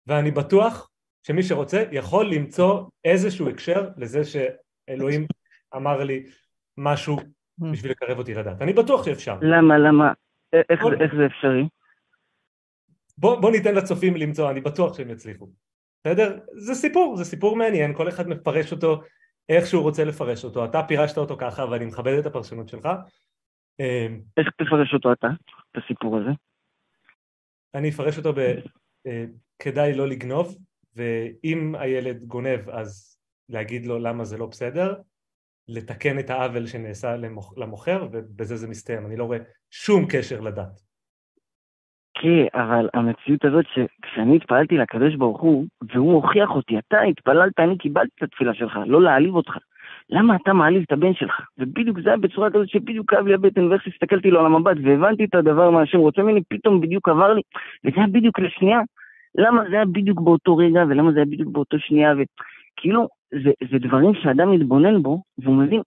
ואני 0.06 0.30
בטוח 0.30 0.90
שמי 1.26 1.42
שרוצה 1.42 1.84
יכול 1.92 2.34
למצוא 2.34 2.84
איזשהו 3.04 3.48
הקשר 3.48 3.88
לזה 3.96 4.20
שאלוהים 4.24 5.26
אמר 5.76 6.04
לי 6.04 6.26
משהו 6.76 7.16
בשביל 7.58 7.90
לקרב 7.90 8.18
אותי 8.18 8.34
לדעת. 8.34 8.62
אני 8.62 8.72
בטוח 8.72 9.04
שאפשר. 9.04 9.38
למה, 9.42 9.78
למה? 9.78 10.12
איך, 10.52 10.82
בוא, 10.82 10.92
איך 10.92 11.14
זה 11.18 11.26
אפשרי? 11.26 11.68
בוא, 13.18 13.40
בוא 13.40 13.50
ניתן 13.50 13.74
לצופים 13.74 14.16
למצוא, 14.16 14.50
אני 14.50 14.60
בטוח 14.60 14.96
שהם 14.96 15.10
יצליחו. 15.10 15.48
בסדר? 16.04 16.38
זה 16.52 16.74
סיפור, 16.74 17.16
זה 17.16 17.24
סיפור 17.24 17.56
מעניין, 17.56 17.94
כל 17.94 18.08
אחד 18.08 18.28
מפרש 18.28 18.72
אותו 18.72 19.02
איך 19.48 19.66
שהוא 19.66 19.82
רוצה 19.82 20.04
לפרש 20.04 20.44
אותו. 20.44 20.64
אתה 20.64 20.82
פירשת 20.82 21.18
אותו 21.18 21.36
ככה 21.36 21.64
ואני 21.70 21.84
מכבד 21.84 22.18
את 22.18 22.26
הפרשנות 22.26 22.68
שלך. 22.68 22.88
אה, 23.80 24.06
איך 24.36 24.48
תפרש 24.56 24.94
אותו 24.94 25.12
אתה, 25.12 25.26
את 25.72 25.82
הסיפור 25.84 26.16
הזה? 26.16 26.30
אני 27.76 27.88
אפרש 27.88 28.18
אותו 28.18 28.32
ב... 28.32 28.38
אה, 29.06 29.92
לא 29.96 30.08
לגנוב, 30.08 30.58
ואם 30.96 31.74
הילד 31.74 32.24
גונב 32.24 32.68
אז 32.68 33.18
להגיד 33.48 33.86
לו 33.86 33.98
למה 33.98 34.24
זה 34.24 34.38
לא 34.38 34.46
בסדר, 34.46 34.94
לתקן 35.68 36.18
את 36.18 36.30
העוול 36.30 36.66
שנעשה 36.66 37.16
למוכ- 37.16 37.54
למוכר, 37.60 38.08
ובזה 38.12 38.56
זה 38.56 38.68
מסתיים. 38.68 39.06
אני 39.06 39.16
לא 39.16 39.24
רואה 39.24 39.38
שום 39.70 40.06
קשר 40.10 40.40
לדת. 40.40 40.80
כן, 42.14 42.46
אבל 42.60 42.88
המציאות 42.94 43.44
הזאת 43.44 43.64
שכשאני 43.74 44.36
התפללתי 44.36 44.74
לקדוש 44.74 45.14
ברוך 45.14 45.40
הוא, 45.40 45.66
והוא 45.94 46.12
הוכיח 46.14 46.50
אותי, 46.50 46.78
אתה 46.78 47.00
התפללת, 47.00 47.52
אני 47.58 47.78
קיבלתי 47.78 48.10
את 48.18 48.22
התפילה 48.22 48.54
שלך, 48.54 48.78
לא 48.86 49.02
להעליב 49.02 49.34
אותך. 49.34 49.56
למה 50.10 50.36
אתה 50.36 50.52
מעליב 50.52 50.82
את 50.86 50.92
הבן 50.92 51.14
שלך? 51.14 51.40
ובדיוק 51.58 52.00
זה 52.00 52.08
היה 52.08 52.18
בצורה 52.18 52.50
כזאת 52.50 52.68
שבדיוק 52.68 53.10
כאב 53.10 53.26
לי 53.26 53.34
הבטן, 53.34 53.64
ואיך 53.64 53.82
שהסתכלתי 53.82 54.30
לו 54.30 54.40
על 54.40 54.46
המבט 54.46 54.76
והבנתי 54.84 55.24
את 55.24 55.34
הדבר 55.34 55.70
מה 55.70 55.82
השם 55.82 55.98
רוצה 55.98 56.22
ממני, 56.22 56.40
פתאום 56.48 56.80
בדיוק 56.80 57.08
עבר 57.08 57.32
לי, 57.34 57.42
וזה 57.84 57.96
היה 57.96 58.06
בדיוק 58.06 58.38
לשנייה. 58.38 58.80
למה 59.34 59.62
זה 59.70 59.76
היה 59.76 59.84
בדיוק 59.84 60.20
באותו 60.20 60.56
רגע, 60.56 60.84
ולמה 60.88 61.12
זה 61.12 61.18
היה 61.18 61.26
בדיוק 61.26 61.48
באותו 61.52 61.78
שנייה, 61.78 62.14
וכאילו, 62.14 63.08
זה, 63.44 63.50
זה 63.70 63.78
דברים 63.78 64.14
שאדם 64.14 64.50
מתבונן 64.50 65.02
בו, 65.02 65.22
והוא 65.38 65.56
מבין, 65.56 65.80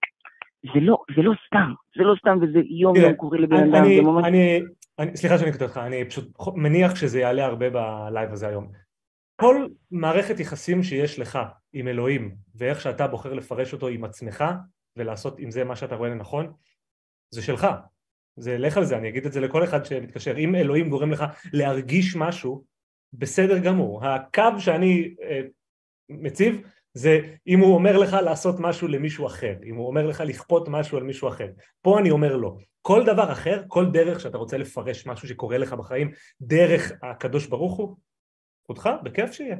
זה 0.63 0.79
לא, 0.81 0.97
זה 1.15 1.21
לא 1.21 1.33
סתם, 1.47 1.73
זה 1.97 2.03
לא 2.03 2.15
סתם, 2.19 2.37
וזה 2.41 2.59
יום 2.69 2.95
יום 2.95 3.13
קורה 3.13 3.37
לבן 3.37 3.57
אדם, 3.57 3.83
זה 3.95 4.01
ממש... 4.01 4.25
אני, 4.25 4.61
אני, 4.99 5.17
סליחה 5.17 5.37
שאני 5.37 5.51
קוטע 5.51 5.65
אותך, 5.65 5.77
אני 5.77 6.05
פשוט 6.05 6.25
מניח 6.55 6.95
שזה 6.95 7.19
יעלה 7.19 7.45
הרבה 7.45 7.69
בלייב 7.69 8.31
הזה 8.31 8.47
היום. 8.47 8.88
כל 9.39 9.67
מערכת 9.91 10.39
יחסים 10.39 10.83
שיש 10.83 11.19
לך 11.19 11.39
עם 11.73 11.87
אלוהים 11.87 12.35
ואיך 12.55 12.81
שאתה 12.81 13.07
בוחר 13.07 13.33
לפרש 13.33 13.73
אותו 13.73 13.87
עם 13.87 14.03
עצמך 14.03 14.43
ולעשות 14.95 15.39
עם 15.39 15.51
זה 15.51 15.63
מה 15.63 15.75
שאתה 15.75 15.95
רואה 15.95 16.09
לנכון, 16.09 16.53
זה 17.29 17.41
שלך. 17.41 17.67
זה 18.35 18.57
לך 18.57 18.77
על 18.77 18.85
זה, 18.85 18.97
אני 18.97 19.09
אגיד 19.09 19.25
את 19.25 19.31
זה 19.33 19.39
לכל 19.39 19.63
אחד 19.63 19.85
שמתקשר. 19.85 20.37
אם 20.37 20.55
אלוהים 20.55 20.89
גורם 20.89 21.11
לך 21.11 21.23
להרגיש 21.53 22.15
משהו, 22.15 22.63
בסדר 23.13 23.57
גמור. 23.57 24.05
הקו 24.05 24.59
שאני 24.59 25.15
אה, 25.21 25.41
מציב 26.09 26.61
זה 26.93 27.19
אם 27.47 27.59
הוא 27.59 27.75
אומר 27.75 27.97
לך 27.97 28.13
לעשות 28.13 28.55
משהו 28.59 28.87
למישהו 28.87 29.27
אחר, 29.27 29.53
אם 29.65 29.75
הוא 29.75 29.87
אומר 29.87 30.07
לך 30.07 30.21
לכפות 30.21 30.67
משהו 30.67 30.97
על 30.97 31.03
מישהו 31.03 31.27
אחר. 31.27 31.47
פה 31.81 31.99
אני 31.99 32.11
אומר 32.11 32.35
לא. 32.35 32.57
כל 32.81 33.05
דבר 33.05 33.31
אחר, 33.31 33.63
כל 33.67 33.91
דרך 33.91 34.19
שאתה 34.19 34.37
רוצה 34.37 34.57
לפרש 34.57 35.05
משהו 35.05 35.27
שקורה 35.27 35.57
לך 35.57 35.73
בחיים 35.73 36.11
דרך 36.41 36.91
הקדוש 37.03 37.47
ברוך 37.47 37.77
הוא, 37.77 37.97
זכותך, 38.69 38.89
בכיף 39.03 39.31
שיהיה. 39.31 39.57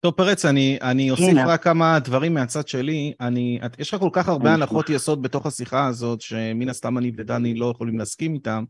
טוב 0.00 0.14
פרץ, 0.14 0.44
אני, 0.44 0.78
אני 0.82 1.10
אוסיף 1.10 1.28
הנה. 1.28 1.46
רק 1.46 1.64
כמה 1.64 1.98
דברים 1.98 2.34
מהצד 2.34 2.68
שלי. 2.68 3.12
אני, 3.20 3.58
את, 3.66 3.80
יש 3.80 3.94
לך 3.94 4.00
כל 4.00 4.10
כך 4.12 4.28
הרבה 4.28 4.54
הנחות. 4.54 4.90
יסוד 4.90 5.22
בתוך 5.22 5.46
השיחה 5.46 5.86
הזאת, 5.86 6.20
שמן 6.20 6.68
הסתם 6.68 6.98
אני 6.98 7.12
ודני 7.16 7.54
לא 7.54 7.72
יכולים 7.74 7.98
להסכים 7.98 8.34
איתם, 8.34 8.64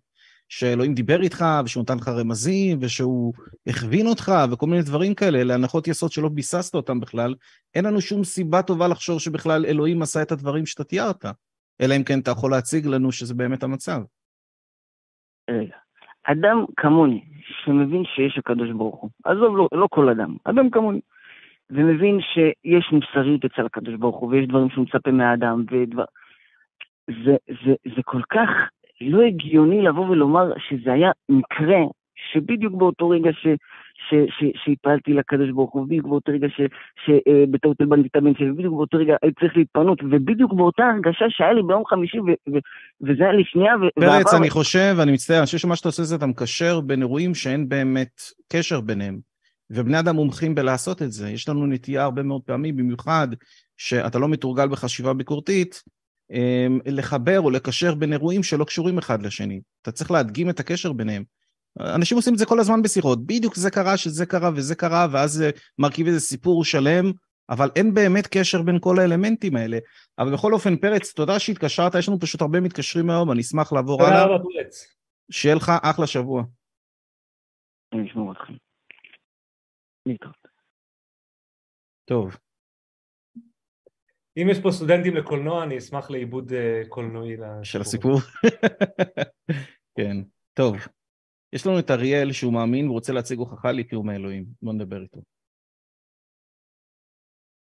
שאלוהים 0.49 0.95
דיבר 0.95 1.23
איתך, 1.23 1.45
ושהוא 1.65 1.83
נתן 1.83 1.97
לך 1.97 2.09
רמזים, 2.09 2.79
ושהוא 2.81 3.33
הכווין 3.67 4.07
אותך, 4.07 4.33
וכל 4.53 4.67
מיני 4.67 4.83
דברים 4.83 5.15
כאלה, 5.15 5.41
אלה 5.41 5.55
הנחות 5.55 5.89
יסוד 5.89 6.13
שלא 6.13 6.29
ביססת 6.29 6.75
אותם 6.75 7.01
בכלל. 7.01 7.35
אין 7.75 7.85
לנו 7.85 8.01
שום 8.01 8.25
סיבה 8.25 8.63
טובה 8.63 8.89
לחשוב 8.89 9.21
שבכלל 9.21 9.67
אלוהים 9.67 10.03
עשה 10.03 10.23
את 10.23 10.33
הדברים 10.33 10.67
שאתה 10.67 10.85
תיארת. 10.85 11.25
אלא 11.81 11.97
אם 11.97 12.05
כן 12.05 12.21
אתה 12.21 12.31
יכול 12.31 12.51
להציג 12.51 12.87
לנו 12.87 13.13
שזה 13.13 13.35
באמת 13.35 13.63
המצב. 13.63 14.01
רגע. 15.51 15.77
אדם 16.25 16.65
כמוני, 16.77 17.25
שמבין 17.65 18.05
שיש 18.05 18.39
הקדוש 18.39 18.71
ברוך 18.71 19.01
הוא, 19.01 19.11
עזוב, 19.25 19.57
לא, 19.57 19.69
לא 19.73 19.87
כל 19.91 20.09
אדם, 20.09 20.37
אדם 20.45 20.71
כמוני, 20.71 21.01
ומבין 21.71 22.19
שיש 22.21 22.93
מוסריות 22.93 23.45
אצל 23.45 23.67
הקדוש 23.67 23.95
ברוך 23.95 24.17
הוא, 24.17 24.31
ויש 24.31 24.49
דברים 24.49 24.71
שהוא 24.71 24.85
מצפה 24.85 25.11
מהאדם, 25.11 25.65
ודבר... 25.71 26.05
זה, 27.25 27.37
זה, 27.65 27.75
זה 27.97 28.03
כל 28.05 28.23
כך 28.31 28.49
לא 29.01 29.23
הגיוני 29.23 29.83
לבוא 29.83 30.09
ולומר 30.09 30.53
שזה 30.69 30.93
היה 30.93 31.11
מקרה 31.29 31.79
שבדיוק 32.33 32.75
באותו 32.75 33.09
רגע 33.09 33.33
ש, 33.33 33.47
שהתפעלתי 34.65 35.13
לקדוש 35.13 35.51
ברוך 35.51 35.73
הוא, 35.73 35.87
בדיוק 35.87 36.07
באותו 36.07 36.33
רגע 36.33 36.47
שבטעות 37.05 37.77
הבן 37.81 38.35
שלי, 38.39 38.53
בדיוק 38.53 38.75
באותו 38.75 38.99
רגע 38.99 39.17
הייתי 39.23 39.41
צריך 39.41 39.57
להתפנות, 39.57 40.03
ובדיוק 40.03 40.53
באותה 40.53 40.85
הרגשה 40.85 41.25
שהיה 41.29 41.53
לי 41.53 41.63
ביום 41.63 41.85
חמישי, 41.87 42.19
וזה 43.01 43.25
היה 43.25 43.33
לי 43.33 43.45
שנייה, 43.45 43.75
פרץ, 44.01 44.35
אני 44.35 44.51
חושב, 44.51 44.95
ואני 44.97 45.13
מצטער, 45.13 45.39
אני 45.39 45.47
חושב 45.47 45.59
שמה 45.59 45.77
שאתה 45.77 45.89
עושה 45.89 46.03
זה 46.03 46.17
אתה 46.17 46.27
מקשר 46.27 46.81
בין 46.81 47.03
אירועים 47.03 47.35
שאין 47.35 47.69
באמת 47.69 48.21
קשר 48.53 48.81
ביניהם. 48.81 49.19
ובני 49.71 49.99
אדם 49.99 50.17
מומחים 50.17 50.55
בלעשות 50.55 51.03
את 51.03 51.13
זה. 51.13 51.31
יש 51.31 51.49
לנו 51.49 51.67
נטייה 51.67 52.03
הרבה 52.03 52.23
מאוד 52.23 52.43
פעמים, 52.43 52.77
במיוחד 52.77 53.29
שאתה 53.77 54.19
לא 54.19 54.29
מתורגל 54.29 54.69
בחשיבה 54.69 55.15
ביקורתית, 55.15 55.83
אמ, 56.31 56.79
לחבר 56.87 57.41
או 57.41 57.51
לקשר 57.51 57.95
בין 57.95 58.13
אירועים 58.13 58.43
שלא 58.43 58.65
קשורים 58.65 58.99
אחד 58.99 59.23
לשני. 59.23 59.61
אתה 59.83 59.93
צריך 59.93 60.11
להדגים 60.11 60.51
את 60.51 60.61
הקשר 60.61 60.93
ביניהם. 60.93 61.25
אנשים 61.81 62.17
עושים 62.17 62.33
את 62.35 62.39
זה 62.39 62.47
כל 62.47 62.61
הזמן 62.61 62.83
בשיחות, 62.83 63.27
בדיוק 63.27 63.57
זה 63.57 63.71
קרה, 63.71 63.97
שזה 63.97 64.27
קרה 64.27 64.51
וזה 64.57 64.75
קרה, 64.75 65.07
ואז 65.13 65.33
זה 65.33 65.51
מרכיב 65.79 66.07
איזה 66.07 66.21
סיפור 66.21 66.65
שלם, 66.65 67.13
אבל 67.51 67.71
אין 67.77 67.95
באמת 67.95 68.27
קשר 68.27 68.63
בין 68.63 68.79
כל 68.81 68.99
האלמנטים 68.99 69.57
האלה. 69.57 69.79
אבל 70.19 70.33
בכל 70.33 70.53
אופן, 70.53 70.77
פרץ, 70.77 71.13
תודה 71.13 71.39
שהתקשרת, 71.39 71.95
יש 71.95 72.09
לנו 72.09 72.21
פשוט 72.21 72.41
הרבה 72.41 72.61
מתקשרים 72.61 73.11
היום, 73.11 73.33
אני 73.33 73.41
אשמח 73.41 73.73
לעבור 73.73 73.99
תודה 73.99 74.11
הלאה. 74.11 74.25
רבה 74.25 74.45
פרץ. 74.45 74.97
שיהיה 75.31 75.55
לך 75.55 75.73
אחלה 75.83 76.07
שבוע. 76.07 76.43
אני 77.93 78.11
אשמור 78.11 78.33
אתכם. 78.33 78.53
טוב. 82.05 82.37
אם 84.37 84.49
יש 84.51 84.59
פה 84.63 84.71
סטודנטים 84.71 85.17
לקולנוע, 85.17 85.63
אני 85.63 85.79
אשמח 85.79 86.11
לעיבוד 86.11 86.53
אה, 86.53 86.83
קולנועי 86.89 87.37
של. 87.63 87.81
הסיפור. 87.81 88.19
כן, 89.99 90.17
טוב. 90.55 90.77
יש 91.57 91.67
לנו 91.67 91.79
את 91.79 91.91
אריאל 91.91 92.33
שהוא 92.33 92.53
מאמין 92.53 92.89
ורוצה 92.89 93.13
להציג 93.13 93.39
הוכחה 93.39 93.73
לקיום 93.73 94.09
האלוהים. 94.09 94.45
בוא 94.63 94.73
נדבר 94.73 95.01
איתו. 95.03 95.21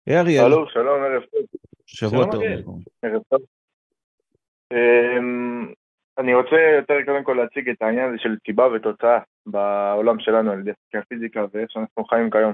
היי 0.07 0.21
אריאל, 0.21 0.45
הלו, 0.45 0.69
שלום, 0.69 1.03
ערב 1.03 1.23
טוב. 1.23 1.43
שבוע 1.87 2.25
טוב. 2.33 2.43
ערב 3.03 3.23
טוב. 3.29 3.41
אמ, 4.73 5.73
אני 6.19 6.35
רוצה 6.35 6.57
יותר 6.77 6.95
קודם 7.05 7.25
כל 7.25 7.37
להציג 7.41 7.69
את 7.69 7.83
העניין 7.83 8.09
הזה 8.09 8.19
של 8.19 8.37
סיבה 8.47 8.67
ותוצאה 8.67 9.19
בעולם 9.47 10.21
שלנו 10.21 10.53
על 10.53 10.61
ידי 10.61 10.71
הפיזיקה 10.95 11.45
ואיך 11.53 11.71
שאנחנו 11.71 12.05
חיים 12.05 12.31
כיום. 12.31 12.53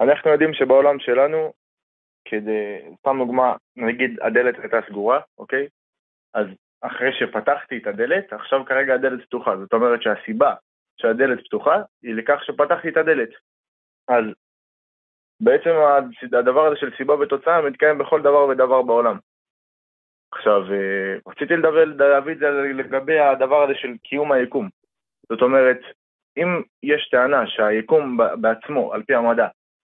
אנחנו 0.00 0.30
יודעים 0.30 0.54
שבעולם 0.54 0.98
שלנו, 0.98 1.52
כדי, 2.24 2.94
סתם 2.98 3.16
דוגמה, 3.18 3.56
נגיד 3.76 4.20
הדלת 4.20 4.54
הייתה 4.58 4.76
סגורה, 4.88 5.20
אוקיי? 5.38 5.66
אז 6.34 6.46
אחרי 6.86 7.12
שפתחתי 7.12 7.78
את 7.78 7.86
הדלת, 7.86 8.32
עכשיו 8.32 8.64
כרגע 8.64 8.94
הדלת 8.94 9.22
פתוחה. 9.22 9.56
זאת 9.56 9.72
אומרת 9.72 10.02
שהסיבה 10.02 10.54
שהדלת 11.00 11.44
פתוחה 11.44 11.76
היא 12.02 12.14
לכך 12.14 12.44
שפתחתי 12.44 12.88
את 12.88 12.96
הדלת. 12.96 13.28
אז 14.08 14.24
בעצם 15.40 15.70
הדבר 16.38 16.66
הזה 16.66 16.76
של 16.76 16.96
סיבה 16.96 17.14
ותוצאה 17.14 17.62
מתקיים 17.62 17.98
בכל 17.98 18.22
דבר 18.22 18.46
ודבר 18.46 18.82
בעולם. 18.82 19.18
עכשיו, 20.32 20.72
אה, 20.72 21.14
רציתי 21.26 21.56
לדבר, 21.56 21.84
להביא 21.84 22.32
את 22.32 22.38
זה 22.38 22.50
לגבי 22.50 23.18
הדבר 23.18 23.62
הזה 23.62 23.74
של 23.74 23.96
קיום 24.02 24.32
היקום. 24.32 24.68
זאת 25.28 25.42
אומרת, 25.42 25.80
אם 26.36 26.62
יש 26.82 27.08
טענה 27.10 27.46
שהיקום 27.46 28.18
בעצמו, 28.40 28.92
על 28.92 29.02
פי 29.02 29.14
המדע, 29.14 29.48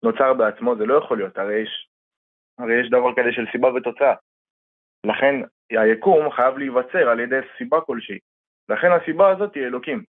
נוצר 0.02 0.34
בעצמו, 0.34 0.76
זה 0.76 0.86
לא 0.86 0.94
יכול 0.94 1.18
להיות, 1.18 1.38
הרי 1.38 1.54
יש, 1.62 1.88
הרי 2.58 2.80
יש 2.80 2.90
דבר 2.90 3.12
כזה 3.16 3.32
של 3.32 3.44
סיבה 3.52 3.68
ותוצאה. 3.74 4.14
לכן 5.06 5.34
היקום 5.70 6.30
חייב 6.36 6.58
להיווצר 6.58 7.08
על 7.08 7.20
ידי 7.20 7.36
סיבה 7.58 7.80
כלשהי. 7.80 8.18
לכן 8.68 8.86
הסיבה 8.92 9.30
הזאת 9.30 9.54
היא 9.54 9.62
אלוקים. 9.62 10.04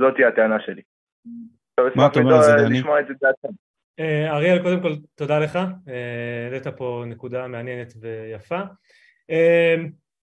זאת 0.00 0.14
היא 0.18 0.26
הטענה 0.26 0.60
שלי. 0.60 0.82
מה 1.96 2.06
אתה 2.06 2.20
אומר 2.20 2.34
על 2.36 2.42
זה, 2.42 2.52
לדעת- 2.52 2.66
דני? 2.66 2.82
אה, 4.00 4.36
אריאל, 4.36 4.62
קודם 4.62 4.82
כל 4.82 4.92
תודה 5.14 5.38
לך, 5.38 5.56
אה, 5.88 6.44
העלית 6.44 6.66
פה 6.66 7.04
נקודה 7.06 7.48
מעניינת 7.48 7.92
ויפה. 8.00 8.60
אה, 9.30 9.74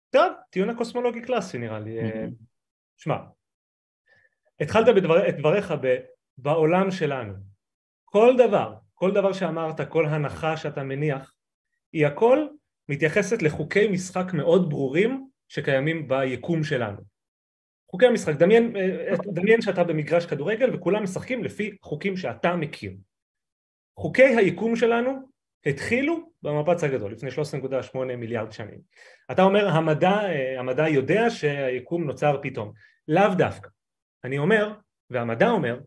טוב, 0.10 0.34
טיעון 0.50 0.70
הקוסמולוגי 0.70 1.22
קלאסי 1.22 1.58
נראה 1.58 1.80
לי. 1.80 2.00
אה, 2.00 2.26
שמע, 2.98 3.18
התחלת 4.60 4.96
בדבר, 4.96 5.30
את 5.30 5.38
דבריך 5.38 5.74
ב, 5.82 5.96
בעולם 6.38 6.92
שלנו. 6.92 7.34
כל 8.06 8.34
דבר, 8.38 8.74
כל 8.94 9.12
דבר 9.14 9.34
שאמרת, 9.34 9.82
כל 9.90 10.06
הנחה 10.06 10.58
שאתה 10.58 10.84
מניח, 10.84 11.34
היא 11.94 12.08
הכל 12.08 12.48
מתייחסת 12.90 13.42
לחוקי 13.42 13.88
משחק 13.88 14.34
מאוד 14.34 14.70
ברורים 14.70 15.30
שקיימים 15.48 16.08
ביקום 16.08 16.64
שלנו. 16.64 16.98
חוקי 17.92 18.06
המשחק, 18.06 18.36
דמיין, 18.36 18.76
אה, 18.76 19.16
דמיין 19.26 19.62
שאתה 19.62 19.84
במגרש 19.84 20.26
כדורגל 20.26 20.76
וכולם 20.76 21.04
משחקים 21.04 21.44
לפי 21.44 21.78
חוקים 21.82 22.18
שאתה 22.18 22.56
מכיר. 22.56 22.94
חוקי 24.00 24.24
היקום 24.24 24.76
שלנו 24.76 25.12
התחילו 25.66 26.32
במפץ 26.42 26.84
הגדול 26.84 27.12
לפני 27.12 27.30
13.8 27.30 27.98
מיליארד 28.18 28.52
שנים. 28.52 28.80
אתה 29.32 29.44
אומר 29.44 29.68
המדע, 29.68 30.12
אה, 30.12 30.60
המדע 30.60 30.88
יודע 30.88 31.30
שהיקום 31.30 32.04
נוצר 32.04 32.40
פתאום. 32.42 32.72
לאו 33.08 33.36
דווקא. 33.38 33.70
אני 34.24 34.38
אומר, 34.38 34.74
והמדע 35.10 35.50
אומר, 35.50 35.80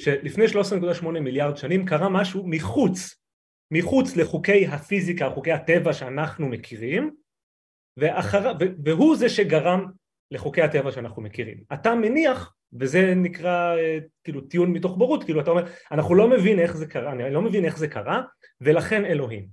שלפני 0.00 0.44
13.8 0.48 1.06
מיליארד 1.08 1.56
שנים 1.56 1.86
קרה 1.86 2.08
משהו 2.08 2.46
מחוץ, 2.46 3.17
מחוץ 3.70 4.16
לחוקי 4.16 4.66
הפיזיקה, 4.66 5.30
חוקי 5.30 5.52
הטבע 5.52 5.92
שאנחנו 5.92 6.48
מכירים, 6.48 7.14
ואחר, 7.96 8.52
והוא 8.84 9.16
זה 9.16 9.28
שגרם 9.28 9.86
לחוקי 10.30 10.62
הטבע 10.62 10.92
שאנחנו 10.92 11.22
מכירים. 11.22 11.58
אתה 11.72 11.94
מניח, 11.94 12.54
וזה 12.80 13.14
נקרא 13.16 13.76
אה, 13.76 13.98
כאילו 14.24 14.40
טיעון 14.40 14.72
מתוך 14.72 14.96
בורות, 14.96 15.24
כאילו 15.24 15.40
אתה 15.40 15.50
אומר, 15.50 15.64
אנחנו 15.92 16.14
לא 16.14 16.30
מבין 16.30 16.58
איך 16.58 16.76
זה 16.76 16.86
קרה, 16.86 17.12
אני 17.12 17.34
לא 17.34 17.42
מבין 17.42 17.64
איך 17.64 17.78
זה 17.78 17.88
קרה, 17.88 18.22
ולכן 18.60 19.04
אלוהים. 19.04 19.48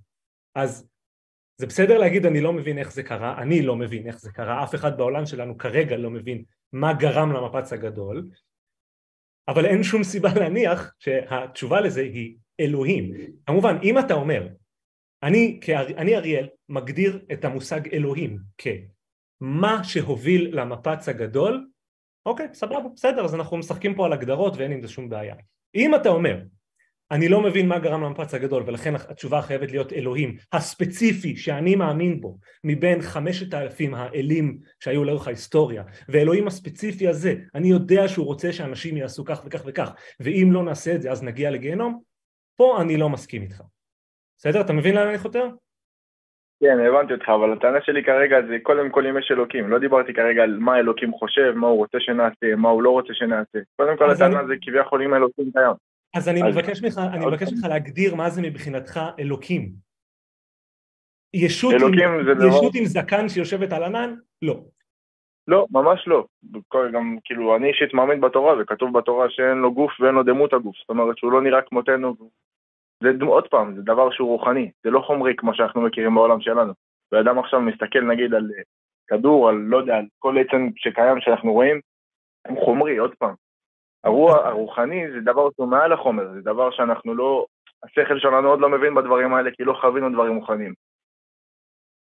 אז 0.56 0.90
זה 1.58 1.68
בסדר 1.68 1.98
להגיד 1.98 2.26
אני 2.26 2.42
לא 2.42 2.54
מבין 2.54 2.78
איך 2.78 2.92
זה 2.92 3.04
קרה, 3.04 3.42
אני 3.42 3.62
לא 3.62 3.76
מבין 3.76 4.08
איך 4.08 4.20
זה 4.20 4.32
קרה, 4.32 4.64
אף 4.64 4.76
אחד 4.76 4.98
בעולם 4.98 5.26
שלנו 5.26 5.58
כרגע 5.58 5.98
לא 5.98 6.10
מבין 6.10 6.44
מה 6.74 6.94
גרם 6.94 7.32
למפץ 7.32 7.74
הגדול, 7.74 8.30
אבל 9.48 9.66
אין 9.66 9.84
שום 9.84 10.04
סיבה 10.04 10.30
להניח 10.40 10.94
שהתשובה 11.00 11.82
לזה 11.82 12.02
היא 12.02 12.38
אלוהים. 12.60 13.14
כמובן, 13.46 13.78
אם 13.84 14.00
אתה 14.00 14.14
אומר, 14.14 14.48
אני, 15.24 15.60
אני 15.98 16.16
אריאל 16.16 16.48
מגדיר 16.70 17.26
את 17.34 17.46
המושג 17.46 17.94
אלוהים 17.94 18.38
כמה 18.58 19.84
שהוביל 19.84 20.60
למפץ 20.60 21.10
הגדול, 21.10 21.68
אוקיי, 22.26 22.48
סבבה, 22.54 22.90
בסדר, 22.96 23.26
אז 23.26 23.36
אנחנו 23.36 23.58
משחקים 23.58 23.96
פה 23.96 24.06
על 24.06 24.14
הגדרות 24.14 24.58
ואין 24.58 24.72
עם 24.72 24.82
זה 24.82 24.88
שום 24.88 25.10
בעיה. 25.10 25.36
אם 25.76 25.96
אתה 25.96 26.10
אומר, 26.10 26.42
אני 27.12 27.30
לא 27.30 27.42
מבין 27.42 27.68
מה 27.68 27.80
גרם 27.80 28.04
למפץ 28.04 28.34
הגדול 28.34 28.64
ולכן 28.66 28.96
התשובה 28.96 29.42
חייבת 29.42 29.72
להיות 29.72 29.94
אלוהים 29.94 30.38
הספציפי 30.54 31.38
שאני 31.38 31.76
מאמין 31.76 32.22
בו 32.22 32.38
מבין 32.64 33.02
חמשת 33.02 33.54
האלפים 33.54 33.94
האלים 33.94 34.58
שהיו 34.80 35.04
לאורך 35.04 35.28
ההיסטוריה 35.28 35.84
ואלוהים 36.10 36.48
הספציפי 36.48 37.08
הזה 37.08 37.36
אני 37.56 37.68
יודע 37.68 38.08
שהוא 38.08 38.26
רוצה 38.26 38.54
שאנשים 38.54 38.98
יעשו 38.98 39.26
כך 39.26 39.42
וכך 39.46 39.62
וכך 39.66 39.92
ואם 40.20 40.50
לא 40.52 40.64
נעשה 40.64 40.96
את 40.96 41.02
זה 41.02 41.12
אז 41.12 41.24
נגיע 41.24 41.52
לגיהנום 41.52 42.02
פה 42.56 42.82
אני 42.82 42.98
לא 42.98 43.10
מסכים 43.10 43.42
איתך 43.42 43.62
בסדר? 44.40 44.62
אתה 44.62 44.74
מבין 44.74 44.96
לאן 44.96 45.08
אני 45.08 45.18
חותר? 45.18 45.50
כן, 46.60 46.78
הבנתי 46.88 47.14
אותך, 47.14 47.30
אבל 47.30 47.54
הטענה 47.54 47.78
שלי 47.82 48.04
כרגע 48.04 48.38
זה 48.48 48.58
קודם 48.64 48.90
כל 48.90 49.08
אם 49.08 49.18
יש 49.18 49.32
אלוקים. 49.32 49.70
לא 49.70 49.80
דיברתי 49.80 50.14
כרגע 50.14 50.44
על 50.44 50.58
מה 50.60 50.78
אלוקים 50.78 51.12
חושב, 51.14 51.52
מה 51.56 51.68
הוא 51.68 51.78
רוצה 51.78 51.98
שנעשה, 52.00 52.56
מה 52.58 52.70
הוא 52.70 52.84
לא 52.84 52.90
רוצה 52.90 53.14
שנעשה. 53.14 53.60
קודם 53.76 53.98
כל 53.98 54.12
הטענה 54.12 54.40
אני... 54.40 54.48
זה 54.48 54.54
כביכול 54.62 55.04
אם 55.04 55.14
אלוקים 55.14 55.52
קיים. 55.52 55.74
אז 56.16 56.30
אני 56.30 56.42
מבקש 56.44 56.84
ממך, 56.84 57.02
אני 57.14 57.26
מבקש 57.26 57.54
ממך 57.54 57.66
להגדיר 57.70 58.16
מה 58.16 58.30
זה 58.30 58.42
מבחינתך 58.42 59.00
אלוקים. 59.20 59.72
ישות, 61.34 61.74
עם, 61.74 61.80
דבר... 62.36 62.48
ישות 62.48 62.76
עם 62.76 62.86
זקן 62.86 63.30
שיושבת 63.30 63.74
על 63.74 63.84
ענן? 63.84 64.16
לא. 64.42 64.64
לא, 65.48 65.66
ממש 65.72 66.08
לא. 66.08 66.26
גם, 66.92 67.18
כאילו, 67.24 67.56
אני 67.56 67.68
אישית 67.68 67.94
מאמין 67.94 68.22
בתורה, 68.22 68.54
וכתוב 68.60 68.98
בתורה 68.98 69.30
שאין 69.30 69.58
לו 69.58 69.74
גוף 69.74 69.92
ואין 70.00 70.16
לו 70.16 70.24
דמות 70.24 70.54
הגוף. 70.54 70.76
זאת 70.78 70.90
אומרת 70.90 71.18
שהוא 71.18 71.32
לא 71.32 71.42
נראה 71.42 71.62
כמותנו. 71.62 72.16
זה, 73.04 73.12
עוד 73.26 73.48
פעם, 73.48 73.76
זה 73.76 73.82
דבר 73.82 74.12
שהוא 74.12 74.30
רוחני. 74.30 74.72
זה 74.84 74.90
לא 74.90 75.00
חומרי 75.00 75.36
כמו 75.38 75.56
שאנחנו 75.56 75.82
מכירים 75.82 76.16
בעולם 76.16 76.42
שלנו. 76.42 76.74
ואדם 77.12 77.40
עכשיו 77.40 77.62
מסתכל 77.62 78.02
נגיד 78.02 78.34
על 78.34 78.52
אה, 78.58 78.64
כדור, 79.08 79.50
על 79.50 79.56
לא 79.56 79.78
יודע, 79.78 79.98
על 79.98 80.06
כל 80.20 80.38
עצם 80.38 80.70
שקיים 80.76 81.22
שאנחנו 81.22 81.54
רואים, 81.54 81.80
הוא 82.48 82.66
חומרי, 82.66 82.98
עוד 82.98 83.16
פעם. 83.16 83.34
הרוח 84.04 84.46
הרוחני 84.46 85.12
זה 85.12 85.22
דבר 85.22 85.50
שהוא 85.56 85.68
מעל 85.68 85.94
החומר, 85.94 86.34
זה 86.34 86.42
דבר 86.42 86.72
שאנחנו 86.72 87.16
לא, 87.16 87.46
השכל 87.84 88.20
שלנו 88.20 88.50
עוד 88.50 88.60
לא 88.60 88.70
מבין 88.70 88.96
בדברים 88.96 89.34
האלה 89.34 89.52
כי 89.52 89.64
לא 89.64 89.74
חווינו 89.82 90.10
דברים 90.10 90.36
רוחניים. 90.36 90.74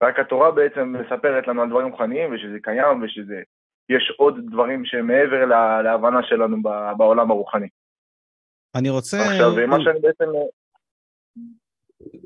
רק 0.02 0.18
התורה 0.18 0.50
בעצם 0.50 0.94
מספרת 1.00 1.48
לנו 1.48 1.62
על 1.62 1.68
דברים 1.68 1.88
רוחניים 1.88 2.34
ושזה 2.34 2.58
קיים 2.62 3.02
ושזה, 3.02 3.42
יש 3.88 4.14
עוד 4.16 4.40
דברים 4.50 4.84
שמעבר 4.84 5.44
לה, 5.44 5.82
להבנה 5.82 6.22
שלנו 6.22 6.56
בעולם 6.96 7.30
הרוחני. 7.30 7.68
אני 8.74 8.90
רוצה... 8.90 9.16
עכשיו, 9.16 9.66
מה 9.68 9.76
שאני 9.84 10.00
בעצם... 10.00 10.24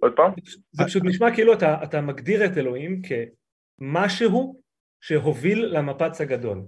עוד 0.01 0.13
פעם? 0.17 0.33
זה 0.73 0.85
פשוט 0.85 1.03
נשמע 1.07 1.35
כאילו 1.35 1.53
אתה, 1.53 1.83
אתה 1.83 2.01
מגדיר 2.01 2.45
את 2.45 2.59
אלוהים 2.59 3.03
כמשהו 3.03 4.61
שהוביל 5.01 5.65
למפץ 5.65 6.21
הגדול, 6.21 6.63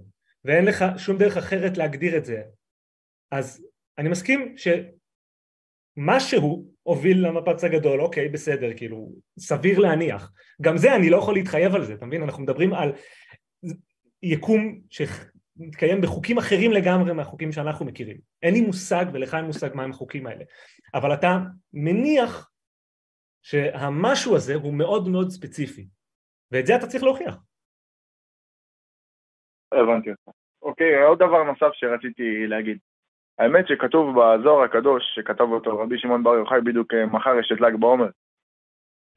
ואין 0.45 0.65
לך 0.65 0.85
שום 0.97 1.17
דרך 1.17 1.37
אחרת 1.37 1.77
להגדיר 1.77 2.17
את 2.17 2.25
זה. 2.25 2.41
אז 3.31 3.67
אני 3.97 4.09
מסכים 4.09 4.57
שמשהו 5.97 6.73
הוביל 6.83 7.27
למפץ 7.27 7.63
הגדול, 7.63 8.01
אוקיי, 8.01 8.29
בסדר, 8.29 8.77
כאילו, 8.77 9.11
סביר 9.39 9.79
להניח. 9.79 10.31
גם 10.61 10.77
זה, 10.77 10.95
אני 10.95 11.09
לא 11.09 11.17
יכול 11.17 11.33
להתחייב 11.33 11.75
על 11.75 11.85
זה, 11.85 11.93
אתה 11.93 12.05
מבין? 12.05 12.23
אנחנו 12.23 12.43
מדברים 12.43 12.73
על 12.73 12.91
יקום 14.23 14.79
שמתקיים 14.89 16.01
בחוקים 16.01 16.37
אחרים 16.37 16.71
לגמרי 16.71 17.13
מהחוקים 17.13 17.51
שאנחנו 17.51 17.85
מכירים. 17.85 18.17
אין 18.43 18.53
לי 18.53 18.61
מושג, 18.61 19.05
ולך 19.13 19.33
אין 19.33 19.45
מושג 19.45 19.69
מהם 19.75 19.91
החוקים 19.91 20.27
האלה. 20.27 20.45
אבל 20.93 21.13
אתה 21.13 21.37
מניח 21.73 22.51
שהמשהו 23.41 24.35
הזה 24.35 24.55
הוא 24.55 24.73
מאוד 24.73 25.07
מאוד 25.07 25.29
ספציפי, 25.29 25.87
ואת 26.51 26.65
זה 26.65 26.75
אתה 26.75 26.87
צריך 26.87 27.03
להוכיח. 27.03 27.37
הבנתי 29.71 30.09
אותך. 30.09 30.37
אוקיי, 30.61 31.03
עוד 31.03 31.17
דבר 31.17 31.43
נוסף 31.43 31.73
שרציתי 31.73 32.47
להגיד. 32.47 32.77
האמת 33.39 33.67
שכתוב 33.67 34.09
בזוהר 34.09 34.63
הקדוש, 34.63 35.03
שכתב 35.15 35.43
אותו 35.51 35.79
רבי 35.79 35.99
שמעון 35.99 36.23
בר 36.23 36.35
יוחאי 36.35 36.61
בדיוק 36.61 36.93
אה, 36.93 37.05
מחר 37.05 37.39
יש 37.39 37.51
את 37.51 37.61
ל"ג 37.61 37.75
בעומר, 37.79 38.09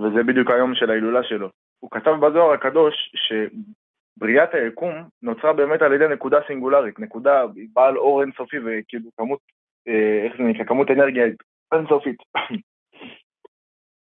וזה 0.01 0.23
בדיוק 0.23 0.51
היום 0.51 0.75
של 0.75 0.91
ההילולה 0.91 1.21
שלו. 1.23 1.49
הוא 1.81 1.91
כתב 1.91 2.11
בזוהר 2.11 2.53
הקדוש 2.53 2.95
שבריאת 3.15 4.55
היקום 4.55 4.95
נוצרה 5.23 5.53
באמת 5.53 5.83
על 5.83 5.93
ידי 5.93 6.09
נקודה 6.09 6.39
סינגולרית, 6.47 6.99
נקודה 6.99 7.45
בעל 7.73 7.97
אור 7.99 8.23
אינסופי 8.23 8.57
וכאילו 8.59 9.11
כמות, 9.17 9.41
אה, 9.89 10.25
איך 10.25 10.33
זה 10.37 10.43
נקרא, 10.43 10.65
כמות 10.65 10.91
אנרגיה 10.91 11.25
אינסופית. 11.75 12.17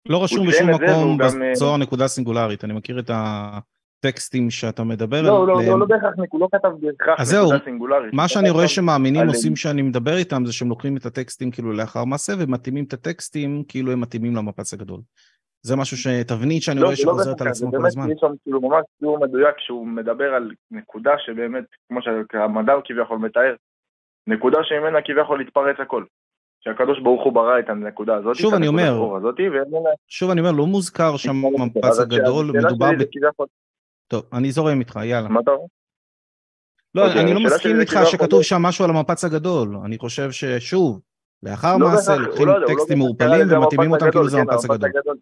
לא 0.09 0.25
רשום 0.25 0.47
בשום 0.47 0.71
מקום 0.71 1.21
אה, 1.21 1.51
בזוהר 1.53 1.77
נקודה 1.77 2.09
סינגולרית, 2.09 2.65
אני 2.65 2.73
מכיר 2.73 2.99
את 2.99 3.11
ה... 3.11 3.59
טקסטים 4.03 4.51
שאתה 4.51 4.85
מדבר 4.85 5.23
לא, 5.23 5.47
לא, 5.47 5.63
לא, 5.67 5.79
לא 5.79 5.87
בהכרח, 5.87 6.13
הוא 6.31 6.41
לא 6.41 6.49
כתב 6.53 6.69
בהכרח 6.81 7.21
נקודה 7.21 7.65
סינגולרית. 7.65 8.15
מה 8.15 8.29
שאני 8.29 8.51
רואה 8.51 8.69
שמאמינים 8.69 9.29
עושים 9.29 9.57
שאני 9.57 9.83
מדבר 9.83 10.17
איתם 10.17 10.43
זה 10.47 10.53
שהם 10.53 10.69
לוקחים 10.69 10.97
את 10.97 11.07
הטקסטים 11.07 11.51
כאילו 11.51 11.73
לאחר 11.73 12.05
מעשה 12.05 12.33
ומתאימים 12.39 12.85
את 12.85 12.93
הטקסטים 12.93 13.63
כאילו 13.69 13.93
הם 13.93 14.01
מתאימים 14.01 14.37
למפץ 14.37 14.73
הגדול. 14.73 15.01
זה 15.63 15.77
משהו 15.77 15.97
שתבנית 15.97 16.63
שאני 16.63 16.83
רואה 16.83 16.97
שחוזרת 16.97 17.41
על 17.41 17.49
עצמו 17.49 17.71
כל 17.71 17.87
הזמן. 17.87 18.03
זה 18.03 18.09
באמת 18.09 18.17
יש 18.17 18.21
שם 18.21 18.35
כאילו 18.43 18.61
ממש 18.61 18.85
תיאור 18.99 19.19
מדויק 19.19 19.55
שהוא 19.59 19.87
מדבר 19.87 20.35
על 20.35 20.51
נקודה 20.71 21.11
שבאמת, 21.19 21.65
כמו 21.89 22.01
שהמדע 22.03 22.73
כביכול 22.85 23.19
מתאר, 23.19 23.55
נקודה 24.27 24.59
שממנה 24.63 24.99
כביכול 25.05 25.39
להתפרץ 25.39 25.77
הכל. 25.79 26.05
שהקדוש 26.65 27.01
ברוך 27.01 27.25
הוא 27.25 27.33
ברא 27.33 27.59
את 27.59 27.69
הנקודה 27.69 28.17
הזאת, 28.17 28.37
שוב 28.37 28.55
אני 28.55 28.69
אומר, 28.69 28.99
שוב 30.09 30.31
אני 30.31 30.41
אומר, 30.41 30.53
לא 30.53 30.67
מוזכר 30.67 31.17
שם 31.17 31.37
מפץ 31.59 31.99
הגדול, 31.99 32.47
מדובר 32.47 32.91
טוב, 34.13 34.23
אני 34.33 34.53
זורם 34.53 34.81
איתך, 34.81 35.01
יאללה. 35.05 35.29
מה 35.29 35.41
אתה 35.41 35.51
אומר? 35.51 35.65
לא, 36.95 37.07
אוקיי, 37.07 37.21
אני 37.21 37.35
לא 37.35 37.41
מסכים 37.41 37.81
איתך 37.81 37.99
שכתוב 38.05 38.43
שם 38.43 38.63
משהו 38.63 38.85
על 38.85 38.91
המפץ 38.91 39.25
הגדול. 39.25 39.77
אני 39.85 39.99
חושב 39.99 40.31
ששוב, 40.31 41.01
לאחר 41.43 41.77
לא 41.77 41.89
מעשה 41.89 42.17
לוקחים 42.17 42.49
לא, 42.49 42.61
לא, 42.61 42.67
טקסטים 42.67 42.99
מעורפלים 42.99 43.47
ומתאימים 43.51 43.93
אותם 43.93 44.11
כאילו 44.11 44.29
זה 44.29 44.39
המפץ 44.39 44.65
הגדול. 44.65 45.17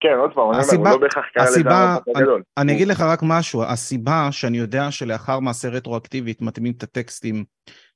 כן, 0.00 0.18
עוד 0.18 0.30
פעם, 0.34 0.52
אני 0.52 0.76
אומר, 0.76 0.90
הוא 0.90 1.00
לא 1.00 1.06
בהכרח 1.06 1.24
קרא 1.34 1.44
לזה 1.44 1.60
המפץ 1.70 2.16
הגדול. 2.16 2.42
אני 2.58 2.72
אגיד 2.72 2.88
לך 2.88 3.00
רק 3.00 3.20
משהו, 3.22 3.64
הסיבה 3.64 4.28
שאני 4.30 4.58
יודע 4.58 4.90
שלאחר 4.90 5.40
מעשה 5.40 5.68
רטרואקטיבית 5.68 6.42
מתאימים 6.42 6.72
את 6.76 6.82
הטקסטים 6.82 7.44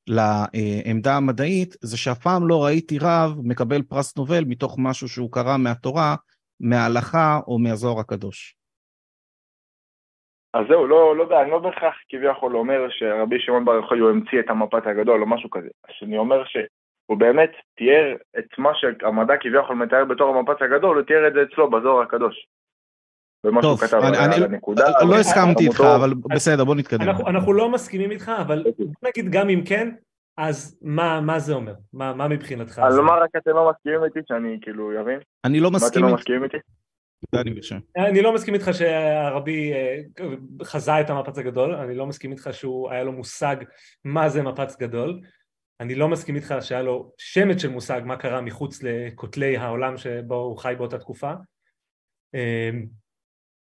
לעמדה 0.06 1.16
המדעית, 1.16 1.76
זה 1.80 1.96
שאף 1.96 2.18
פעם 2.18 2.48
לא 2.48 2.64
ראיתי 2.64 2.98
רב 2.98 3.38
מקבל 3.42 3.82
פרס 3.82 4.16
נובל 4.16 4.44
מתוך 4.44 4.76
משהו 4.78 5.08
שהוא 5.08 5.32
קרא 5.32 5.56
מהתורה, 5.56 6.16
מההלכה 6.60 7.40
או 7.46 7.58
מהזוהר 7.58 8.00
הקדוש. 8.00 8.56
אז 10.54 10.66
זהו, 10.68 10.86
לא, 10.86 11.16
לא, 11.16 11.42
אני 11.42 11.50
לא 11.50 11.58
בהכרח 11.58 11.94
כביכול 12.08 12.56
אומר 12.56 12.86
שרבי 12.90 13.40
שמעון 13.40 13.64
בר 13.64 13.74
יוחאי 13.74 13.98
הוא 13.98 14.10
המציא 14.10 14.40
את 14.40 14.50
המפת 14.50 14.86
הגדול 14.86 15.20
או 15.20 15.26
משהו 15.26 15.50
כזה. 15.50 15.68
אז 15.84 15.94
אני 16.02 16.18
אומר 16.18 16.44
שהוא 16.44 17.18
באמת 17.18 17.50
תיאר 17.76 18.16
את 18.38 18.58
מה 18.58 18.70
שהמדע 18.74 19.34
כביכול 19.40 19.76
מתאר 19.76 20.04
בתור 20.04 20.36
המפץ 20.36 20.62
הגדול, 20.62 20.96
הוא 20.96 21.04
תיאר 21.04 21.28
את 21.28 21.32
זה 21.32 21.42
אצלו 21.42 21.70
בזוהר 21.70 22.02
הקדוש. 22.02 22.46
ומה 23.44 23.62
שהוא 23.62 23.78
כתב 23.78 23.96
אני, 23.96 24.16
על 24.16 24.32
אני, 24.32 24.44
הנקודה. 24.44 24.84
לא 25.08 25.14
הסכמתי 25.14 25.64
איתך, 25.64 25.80
אבל 25.80 26.14
בסדר, 26.34 26.64
בוא 26.64 26.74
נתקדם. 26.74 27.02
אנחנו, 27.02 27.28
אנחנו 27.28 27.52
לא 27.52 27.70
מסכימים 27.70 28.10
איתך, 28.10 28.32
אבל 28.40 28.64
אוקיי. 28.66 28.86
נגיד 29.02 29.32
גם 29.32 29.48
אם 29.48 29.62
כן, 29.66 29.94
אז 30.36 30.78
מה, 30.82 31.20
מה 31.20 31.38
זה 31.38 31.54
אומר? 31.54 31.74
מה, 31.92 32.14
מה 32.14 32.28
מבחינתך? 32.28 32.78
אז 32.78 32.96
לומר 32.96 33.22
רק 33.22 33.30
אתם 33.36 33.50
לא 33.50 33.70
מסכימים 33.70 34.04
איתי, 34.04 34.20
שאני 34.28 34.58
כאילו 34.62 35.00
אבין? 35.00 35.18
אני 35.44 35.60
לא 35.60 35.70
מסכים, 35.70 36.04
מה 36.04 36.16
אני 37.96 38.22
לא 38.22 38.34
מסכים 38.34 38.54
איתך 38.54 38.70
שהרבי 38.72 39.72
אה, 39.72 40.00
חזה 40.62 41.00
את 41.00 41.10
המפץ 41.10 41.38
הגדול, 41.38 41.74
אני 41.74 41.94
לא 41.94 42.06
מסכים 42.06 42.32
איתך 42.32 42.48
שהוא 42.52 42.90
היה 42.90 43.04
לו 43.04 43.12
מושג 43.12 43.56
מה 44.04 44.28
זה 44.28 44.42
מפץ 44.42 44.76
גדול, 44.76 45.20
אני 45.80 45.94
לא 45.94 46.08
מסכים 46.08 46.36
איתך 46.36 46.54
שהיה 46.60 46.82
לו 46.82 47.12
שמץ 47.18 47.62
של 47.62 47.68
מושג 47.68 48.00
מה 48.04 48.16
קרה 48.16 48.40
מחוץ 48.40 48.82
לכותלי 48.82 49.56
העולם 49.56 49.96
שבו 49.96 50.34
הוא 50.34 50.58
חי 50.58 50.74
באותה 50.78 50.98
תקופה. 50.98 51.32
אמ, 52.34 52.86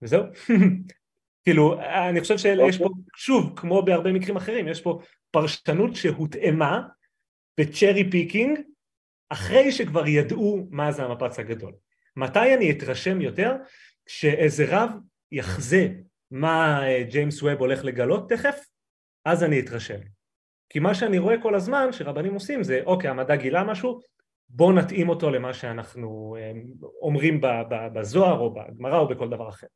וזהו. 0.03 0.23
כאילו 1.45 1.81
אני 2.11 2.21
חושב 2.21 2.39
שיש 2.39 2.79
פה 2.79 2.89
שוב 3.17 3.53
כמו 3.57 3.83
בהרבה 3.83 4.13
מקרים 4.13 4.37
אחרים 4.37 4.69
יש 4.69 4.81
פה 4.81 4.99
פרשנות 5.31 5.97
שהותאמה 5.97 6.83
ב 7.61 7.68
cherry 7.68 8.11
picking 8.11 8.59
אחרי 9.29 9.73
שכבר 9.73 10.07
ידעו 10.07 10.67
מה 10.71 10.93
זה 10.93 11.05
המפץ 11.05 11.39
הגדול 11.39 11.73
מתי 12.17 12.55
אני 12.55 12.71
אתרשם 12.71 13.21
יותר? 13.21 13.53
כשאיזה 14.07 14.65
רב 14.69 14.91
יחזה 15.33 15.89
מה 16.31 16.87
אה, 16.87 17.03
ג'יימס 17.03 17.43
ווב 17.43 17.59
הולך 17.59 17.85
לגלות 17.85 18.29
תכף, 18.29 18.67
אז 19.25 19.45
אני 19.45 19.61
אתרשם. 19.61 19.99
כי 20.69 20.79
מה 20.79 20.95
שאני 20.95 21.19
רואה 21.19 21.43
כל 21.43 21.55
הזמן 21.55 21.93
שרבנים 21.93 22.35
עושים 22.35 22.63
זה 22.63 22.81
אוקיי 22.87 23.11
המדע 23.11 23.37
גילה 23.37 23.65
משהו 23.65 24.01
בואו 24.49 24.73
נתאים 24.73 25.09
אותו 25.09 25.31
למה 25.31 25.55
שאנחנו 25.55 26.37
אה, 26.39 26.53
אומרים 27.03 27.41
בזוהר 27.95 28.39
או 28.39 28.55
בגמרא 28.55 28.99
או 28.99 29.09
בכל 29.09 29.29
דבר 29.29 29.49
אחר. 29.49 29.67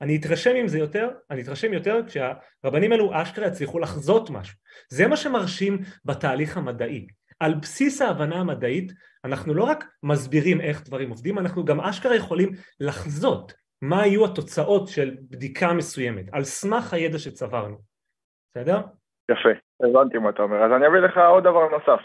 אני 0.00 0.16
אתרשם 0.16 0.56
עם 0.56 0.68
זה 0.68 0.78
יותר, 0.78 1.08
אני 1.30 1.42
אתרשם 1.42 1.72
יותר 1.72 2.00
כשהרבנים 2.06 2.92
האלו 2.92 3.22
אשכרה 3.22 3.46
יצליחו 3.46 3.78
לחזות 3.78 4.30
משהו. 4.30 4.58
זה 4.88 5.06
מה 5.06 5.16
שמרשים 5.16 5.78
בתהליך 6.04 6.56
המדעי. 6.56 7.06
על 7.40 7.54
בסיס 7.54 8.02
ההבנה 8.02 8.36
המדעית 8.36 8.92
אנחנו 9.24 9.54
לא 9.54 9.64
רק 9.64 9.84
מסבירים 10.02 10.60
איך 10.60 10.84
דברים 10.84 11.10
עובדים, 11.10 11.38
אנחנו 11.38 11.64
גם 11.64 11.80
אשכרה 11.80 12.16
יכולים 12.16 12.52
לחזות 12.80 13.52
מה 13.82 14.06
יהיו 14.06 14.24
התוצאות 14.24 14.88
של 14.88 15.16
בדיקה 15.20 15.72
מסוימת, 15.72 16.24
על 16.32 16.44
סמך 16.44 16.92
הידע 16.92 17.18
שצברנו. 17.18 17.78
בסדר? 18.50 18.80
יפה, 19.30 19.48
הבנתי 19.88 20.18
מה 20.18 20.30
אתה 20.30 20.42
אומר. 20.42 20.56
אז 20.64 20.72
אני 20.76 20.86
אביא 20.86 20.98
לך 20.98 21.18
עוד 21.18 21.44
דבר 21.44 21.68
נוסף. 21.68 22.02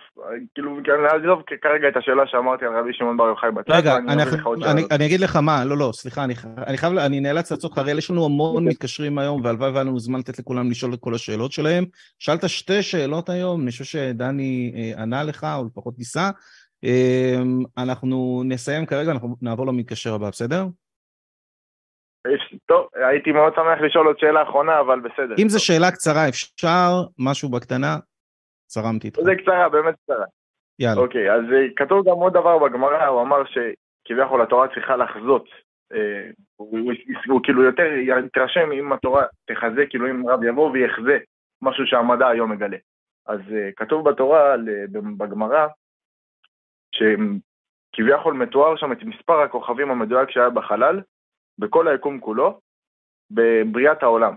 כאילו, 0.53 0.79
נעזוב 0.79 1.41
כרגע 1.61 1.87
את 1.87 1.97
השאלה 1.97 2.23
שאמרתי 2.27 2.65
על 2.65 2.77
רבי 2.77 2.93
שמעון 2.93 3.17
בר 3.17 3.27
יוחאי 3.27 3.51
בצד, 3.51 3.71
רגע, 3.71 3.97
אני, 3.97 4.23
אני, 4.71 4.83
אני 4.91 5.05
אגיד 5.05 5.19
לך 5.19 5.35
מה, 5.35 5.65
לא, 5.65 5.77
לא, 5.77 5.89
סליחה, 5.93 6.23
אני, 6.23 6.33
אני 6.67 6.77
חייב, 6.77 6.97
אני 6.97 7.19
נאלץ 7.19 7.51
לעצור 7.51 7.71
לך, 7.71 7.77
הרי 7.77 7.91
יש 7.91 8.11
לנו 8.11 8.25
המון 8.25 8.55
אוקיי. 8.55 8.67
מתקשרים 8.67 9.17
היום, 9.17 9.41
והלוואי 9.43 9.71
והיה 9.71 9.83
לנו 9.83 9.99
זמן 9.99 10.19
לתת 10.19 10.39
לכולם 10.39 10.71
לשאול 10.71 10.93
את 10.93 10.99
כל 10.99 11.13
השאלות 11.15 11.51
שלהם. 11.51 11.85
שאלת 12.19 12.49
שתי 12.49 12.81
שאלות 12.81 13.29
היום, 13.29 13.61
אני 13.61 13.71
חושב 13.71 13.83
שדני 13.83 14.73
אה, 14.75 15.01
ענה 15.01 15.23
לך, 15.23 15.47
או 15.57 15.65
לפחות 15.65 15.93
ניסה. 15.97 16.29
אה, 16.83 17.41
אנחנו 17.77 18.43
נסיים 18.45 18.85
כרגע, 18.85 19.11
אנחנו 19.11 19.35
נעבור 19.41 19.67
למתקשר 19.67 20.13
הבא, 20.13 20.29
בסדר? 20.29 20.65
טוב, 22.65 22.87
הייתי 22.93 23.31
מאוד 23.31 23.53
שמח 23.55 23.81
לשאול 23.81 24.07
עוד 24.07 24.19
שאלה 24.19 24.43
אחרונה, 24.43 24.79
אבל 24.79 24.99
בסדר. 24.99 25.35
אם 25.43 25.49
זו 25.49 25.65
שאלה 25.65 25.91
קצרה, 25.91 26.29
אפשר 26.29 26.89
משהו 27.19 27.49
בקטנה? 27.49 27.95
צרמתי 28.67 29.07
איתך. 29.07 29.19
זה 29.21 29.35
קצרה, 29.35 29.69
באמת 29.69 29.95
קצרה. 30.03 30.25
יאללה. 30.79 31.01
אוקיי, 31.01 31.31
אז 31.31 31.41
אה, 31.53 31.67
כתוב 31.75 32.09
גם 32.09 32.15
עוד 32.15 32.33
דבר 32.33 32.57
בגמרא, 32.57 33.05
הוא 33.05 33.21
אמר 33.21 33.43
שכביכול 33.45 34.41
התורה 34.41 34.67
צריכה 34.67 34.95
לחזות. 34.95 35.45
אה, 35.93 36.29
הוא, 36.55 37.41
כאילו 37.43 37.63
יותר 37.63 37.83
יתרשם 38.25 38.71
אם 38.71 38.93
התורה 38.93 39.23
תחזה, 39.45 39.85
כאילו 39.89 40.09
אם 40.09 40.29
רב 40.29 40.43
יבוא 40.43 40.71
ויחזה 40.71 41.17
משהו 41.61 41.85
שהמדע 41.85 42.27
היום 42.27 42.51
מגלה. 42.51 42.77
אז 43.27 43.39
אה, 43.53 43.69
כתוב 43.75 44.09
בתורה, 44.09 44.55
בגמרא, 45.17 45.67
שכביכול 46.95 48.33
מתואר 48.33 48.75
שם 48.75 48.91
את 48.91 49.03
מספר 49.03 49.41
הכוכבים 49.41 49.91
המדויק 49.91 50.29
שהיה 50.29 50.49
בחלל, 50.49 51.01
בכל 51.59 51.87
היקום 51.87 52.19
כולו, 52.19 52.59
בבריאת 53.31 54.03
העולם. 54.03 54.33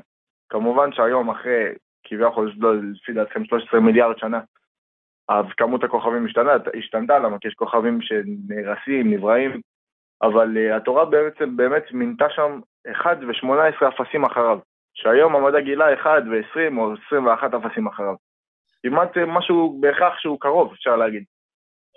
כמובן 0.48 0.92
שהיום 0.92 1.30
אחרי 1.30 1.64
כביכול, 2.04 2.52
לא, 2.58 2.74
לפי 2.76 3.12
דעתכם 3.12 3.44
13 3.44 3.80
מיליארד 3.80 4.18
שנה, 4.18 4.40
אז 5.28 5.44
כמות 5.56 5.84
הכוכבים 5.84 6.26
השתנה, 6.26 6.52
השתנתה, 6.78 7.18
למה 7.18 7.38
כי 7.38 7.48
יש 7.48 7.54
כוכבים 7.54 7.98
שנהרסים, 8.02 9.10
נבראים, 9.10 9.60
אבל 10.22 10.56
uh, 10.56 10.76
התורה 10.76 11.04
בעצם 11.04 11.56
באמת 11.56 11.92
מינתה 11.92 12.26
שם 12.30 12.60
1 12.92 13.18
ו-18 13.20 13.88
אפסים 13.88 14.24
אחריו, 14.24 14.58
שהיום 14.94 15.36
המדע 15.36 15.60
גילה 15.60 15.94
1 15.94 16.22
ו-20 16.30 16.78
או 16.78 16.94
21 17.06 17.54
אפסים 17.54 17.86
אחריו. 17.86 18.14
כמעט 18.82 19.16
אה, 19.16 19.26
משהו 19.26 19.78
בהכרח 19.80 20.18
שהוא 20.18 20.40
קרוב, 20.40 20.72
אפשר 20.72 20.96
להגיד. 20.96 21.24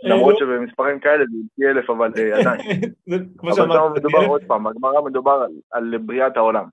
למרות 0.04 0.38
שבמספרים 0.38 1.00
כאלה 1.00 1.26
זה 1.26 1.38
פי 1.56 1.68
אלף, 1.68 1.90
אבל 1.90 2.12
אה, 2.18 2.40
עדיין. 2.40 2.62
אבל 3.42 3.54
שם 3.54 3.94
מדובר 3.96 4.26
עוד 4.26 4.42
פעם, 4.48 4.64
בגמרא 4.64 5.02
מדובר 5.02 5.46
על 5.72 5.98
בריאת 5.98 6.38
העולם. 6.38 6.66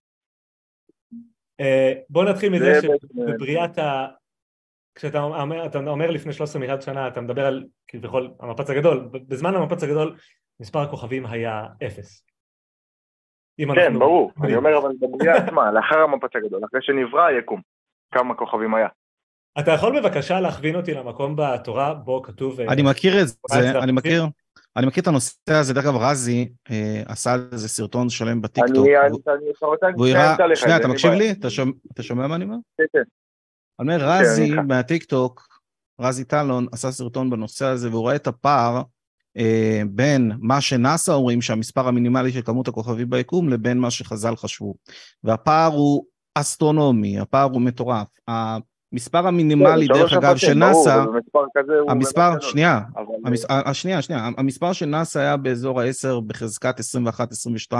אה, 1.61 1.93
בוא 2.11 2.25
נתחיל 2.25 2.53
מזה 2.53 2.73
שבבריאת 2.83 3.79
ה... 3.79 4.07
כשאתה 4.95 5.23
אומר, 5.23 5.67
אתה 5.67 5.79
אומר 5.79 6.11
לפני 6.11 6.33
13 6.33 6.61
מיליארד 6.61 6.81
שנה, 6.81 7.09
אתה 7.09 7.21
מדבר 7.21 7.47
על 7.47 7.64
כביכול 7.88 8.31
המפץ 8.41 8.71
הגדול, 8.71 9.09
בזמן 9.12 9.55
המפץ 9.55 9.83
הגדול 9.83 10.17
מספר 10.61 10.79
הכוכבים 10.79 11.27
היה 11.27 11.67
אפס. 11.87 12.25
כן, 13.75 13.99
ברור, 13.99 14.33
אני 14.45 14.57
אומר 14.57 14.79
אבל 14.79 14.91
בבריאה 15.01 15.37
עצמה, 15.37 15.73
לאחר 15.73 15.99
המפץ 15.99 16.37
הגדול, 16.37 16.64
אחרי 16.64 16.81
שנברא 16.83 17.23
היקום, 17.23 17.61
כמה 18.14 18.35
כוכבים 18.35 18.75
היה. 18.75 18.88
אתה 19.59 19.71
יכול 19.71 20.01
בבקשה 20.01 20.41
להכווין 20.41 20.77
אותי 20.77 20.95
למקום 20.95 21.37
בתורה 21.37 21.95
בו 21.95 22.23
כתוב... 22.23 22.61
אה, 22.61 22.69
אני 22.69 22.83
מכיר 22.83 23.21
את 23.23 23.29
זה, 23.29 23.35
אני 23.83 23.93
מכיר. 23.93 24.27
אני 24.77 24.87
מכיר 24.87 25.03
את 25.03 25.09
הנושא 25.09 25.53
הזה, 25.53 25.75
דרך 25.75 25.85
אגב 25.85 25.97
רזי 25.97 26.49
אה, 26.71 27.03
עשה 27.07 27.37
איזה 27.53 27.69
סרטון 27.69 28.11
שלם 28.11 28.43
בטיקטוק. 28.43 28.87
אני, 28.87 28.99
אני, 28.99 29.17
אני, 30.45 30.57
שנייה, 30.57 30.77
אתה 30.77 30.89
מקשיב 30.89 31.13
לי? 31.13 31.31
אתה 31.93 32.03
שומע 32.03 32.27
מה 32.27 32.35
אני 32.35 32.45
אומר? 32.45 32.57
כן, 32.79 32.85
כן. 32.93 33.03
אני 33.81 33.95
אומר, 33.95 34.09
רזי 34.09 34.51
מהטיקטוק, 34.69 35.49
רזי 36.01 36.25
טלון, 36.25 36.67
עשה 36.73 36.91
סרטון 36.91 37.31
בנושא 37.31 37.65
הזה, 37.65 37.91
והוא 37.91 38.01
רואה 38.01 38.17
את 38.17 38.27
הפער 38.27 38.83
אה, 39.37 39.83
בין 39.91 40.33
מה 40.39 40.61
שנאסא 40.61 41.11
אומרים, 41.11 41.43
שהמספר 41.43 41.89
המינימלי 41.89 42.33
של 42.33 42.43
כמות 42.43 42.69
הכוכבים 42.69 43.11
ביקום, 43.11 43.49
לבין 43.49 43.79
מה 43.79 43.91
שחז"ל 43.91 44.37
חשבו. 44.37 44.75
והפער 45.25 45.73
הוא 45.73 46.05
אסטרונומי, 46.35 47.19
הפער 47.19 47.51
הוא 47.51 47.61
מטורף. 47.61 48.09
המספר 48.92 49.27
המינימלי, 49.27 49.88
כן, 49.88 49.94
דרך 49.94 50.12
אגב, 50.12 50.37
של 50.37 50.55
נאסא, 50.55 51.05
המספר, 51.88 52.40
שנייה, 52.40 52.81
שנייה, 53.72 54.03
שנייה, 54.03 54.29
המספר 54.38 54.72
של 54.72 54.87
נאסא 54.87 55.18
היה 55.18 55.37
באזור 55.37 55.81
ה-10 55.81 56.20
בחזקת 56.27 56.81
21-22, 57.72 57.74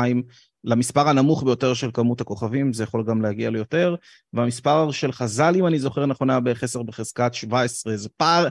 למספר 0.65 1.09
הנמוך 1.09 1.43
ביותר 1.43 1.75
של 1.75 1.91
כמות 1.95 2.21
הכוכבים, 2.21 2.73
זה 2.73 2.83
יכול 2.83 3.05
גם 3.05 3.23
להגיע 3.23 3.51
ליותר, 3.51 3.95
והמספר 4.33 4.91
של 4.91 5.13
חז"ל, 5.13 5.53
אם 5.57 5.67
אני 5.67 5.79
זוכר 5.79 6.07
נכון, 6.07 6.31
היה 6.31 6.41
בערך 6.41 6.63
10 6.63 6.83
בחזקת 6.83 7.35
17, 7.35 7.97
זה 7.97 8.09
פער 8.17 8.49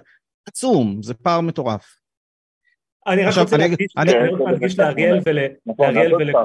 עצום, 0.48 1.02
זה 1.02 1.14
פער 1.14 1.42
מטורף. 1.42 1.86
אני 3.08 3.26
רק 3.26 3.38
רוצה 3.38 3.58
להדגיש 3.58 4.80
לאריאל 4.80 5.20
נכון, 5.66 5.96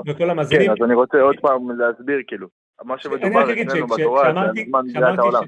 ולכל 0.06 0.30
המאזינים. 0.30 0.66
כן, 0.66 0.72
אז 0.72 0.84
אני 0.84 0.94
רוצה 0.94 1.20
עוד 1.20 1.36
פעם 1.40 1.70
להסביר, 1.80 2.18
כאילו, 2.26 2.48
מה 2.84 2.98
שמדובר 2.98 3.62
אצלנו 3.62 3.86
בתורה 3.86 4.32
זה 4.34 4.60
הזמן 4.62 4.82
בגלל 4.88 5.18
העולם. 5.18 5.42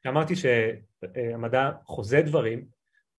כשאמרתי 0.00 0.34
שהמדע 0.36 1.70
חוזה 1.84 2.22
דברים, 2.22 2.64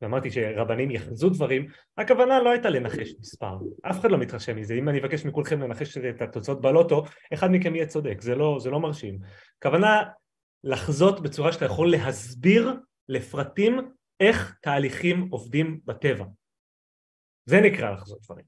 ואמרתי 0.02 0.32
שרבנים 0.32 0.92
יחזו 0.92 1.30
דברים, 1.30 1.68
הכוונה 1.98 2.40
לא 2.40 2.50
הייתה 2.50 2.70
לנחש 2.70 3.14
מספר, 3.20 3.58
אף 3.82 4.00
אחד 4.00 4.12
לא 4.12 4.18
מתרשם 4.18 4.56
מזה, 4.56 4.74
אם 4.74 4.90
אני 4.90 5.00
אבקש 5.00 5.26
מכולכם 5.26 5.62
לנחש 5.62 5.98
את 5.98 6.22
התוצאות 6.22 6.62
בלוטו, 6.62 7.06
אחד 7.34 7.52
מכם 7.52 7.76
יהיה 7.76 7.86
צודק, 7.86 8.22
זה 8.22 8.36
לא, 8.36 8.58
זה 8.60 8.70
לא 8.70 8.80
מרשים. 8.80 9.20
הכוונה 9.58 10.04
לחזות 10.64 11.20
בצורה 11.20 11.52
שאתה 11.52 11.66
יכול 11.66 11.92
להסביר 11.92 12.74
לפרטים 13.10 13.80
איך 14.20 14.56
תהליכים 14.62 15.28
עובדים 15.32 15.80
בטבע. 15.86 16.26
זה 17.46 17.62
נקרא 17.62 17.92
לחזות 17.92 18.20
דברים. 18.24 18.46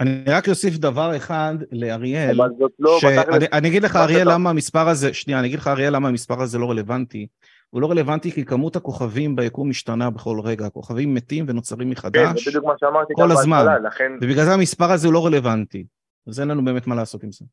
אני 0.00 0.24
רק 0.28 0.48
אוסיף 0.48 0.76
דבר 0.76 1.16
אחד 1.16 1.54
לאריאל, 1.72 2.36
לא 2.78 3.00
שאני 3.00 3.68
אגיד 3.68 3.82
לך 3.82 3.96
אריאל 3.96 4.32
למה 4.32 4.50
המספר 4.50 4.88
הזה, 4.88 5.14
שנייה, 5.14 5.38
אני 5.38 5.48
אגיד 5.48 5.58
לך 5.58 5.68
אריאל 5.68 5.96
למה 5.96 6.08
המספר 6.08 6.42
הזה 6.42 6.58
לא 6.58 6.70
רלוונטי. 6.70 7.26
הוא 7.70 7.82
לא 7.82 7.90
רלוונטי 7.90 8.32
כי 8.32 8.44
כמות 8.44 8.76
הכוכבים 8.76 9.36
ביקום 9.36 9.70
משתנה 9.70 10.10
בכל 10.10 10.40
רגע, 10.44 10.66
הכוכבים 10.66 11.14
מתים 11.14 11.44
ונוצרים 11.48 11.90
מחדש 11.90 12.44
כן, 12.44 12.50
זה 12.50 12.60
מה 12.60 12.74
שאמרתי 12.80 13.12
כל 13.16 13.30
הזמן, 13.32 13.66
לכן... 13.82 14.12
ובגלל 14.20 14.44
זה 14.44 14.54
המספר 14.54 14.92
הזה 14.92 15.06
הוא 15.06 15.14
לא 15.14 15.26
רלוונטי, 15.26 15.86
אז 16.28 16.40
אין 16.40 16.48
לנו 16.48 16.64
באמת 16.64 16.86
מה 16.86 16.94
לעשות 16.94 17.22
עם 17.22 17.32
זה. 17.32 17.44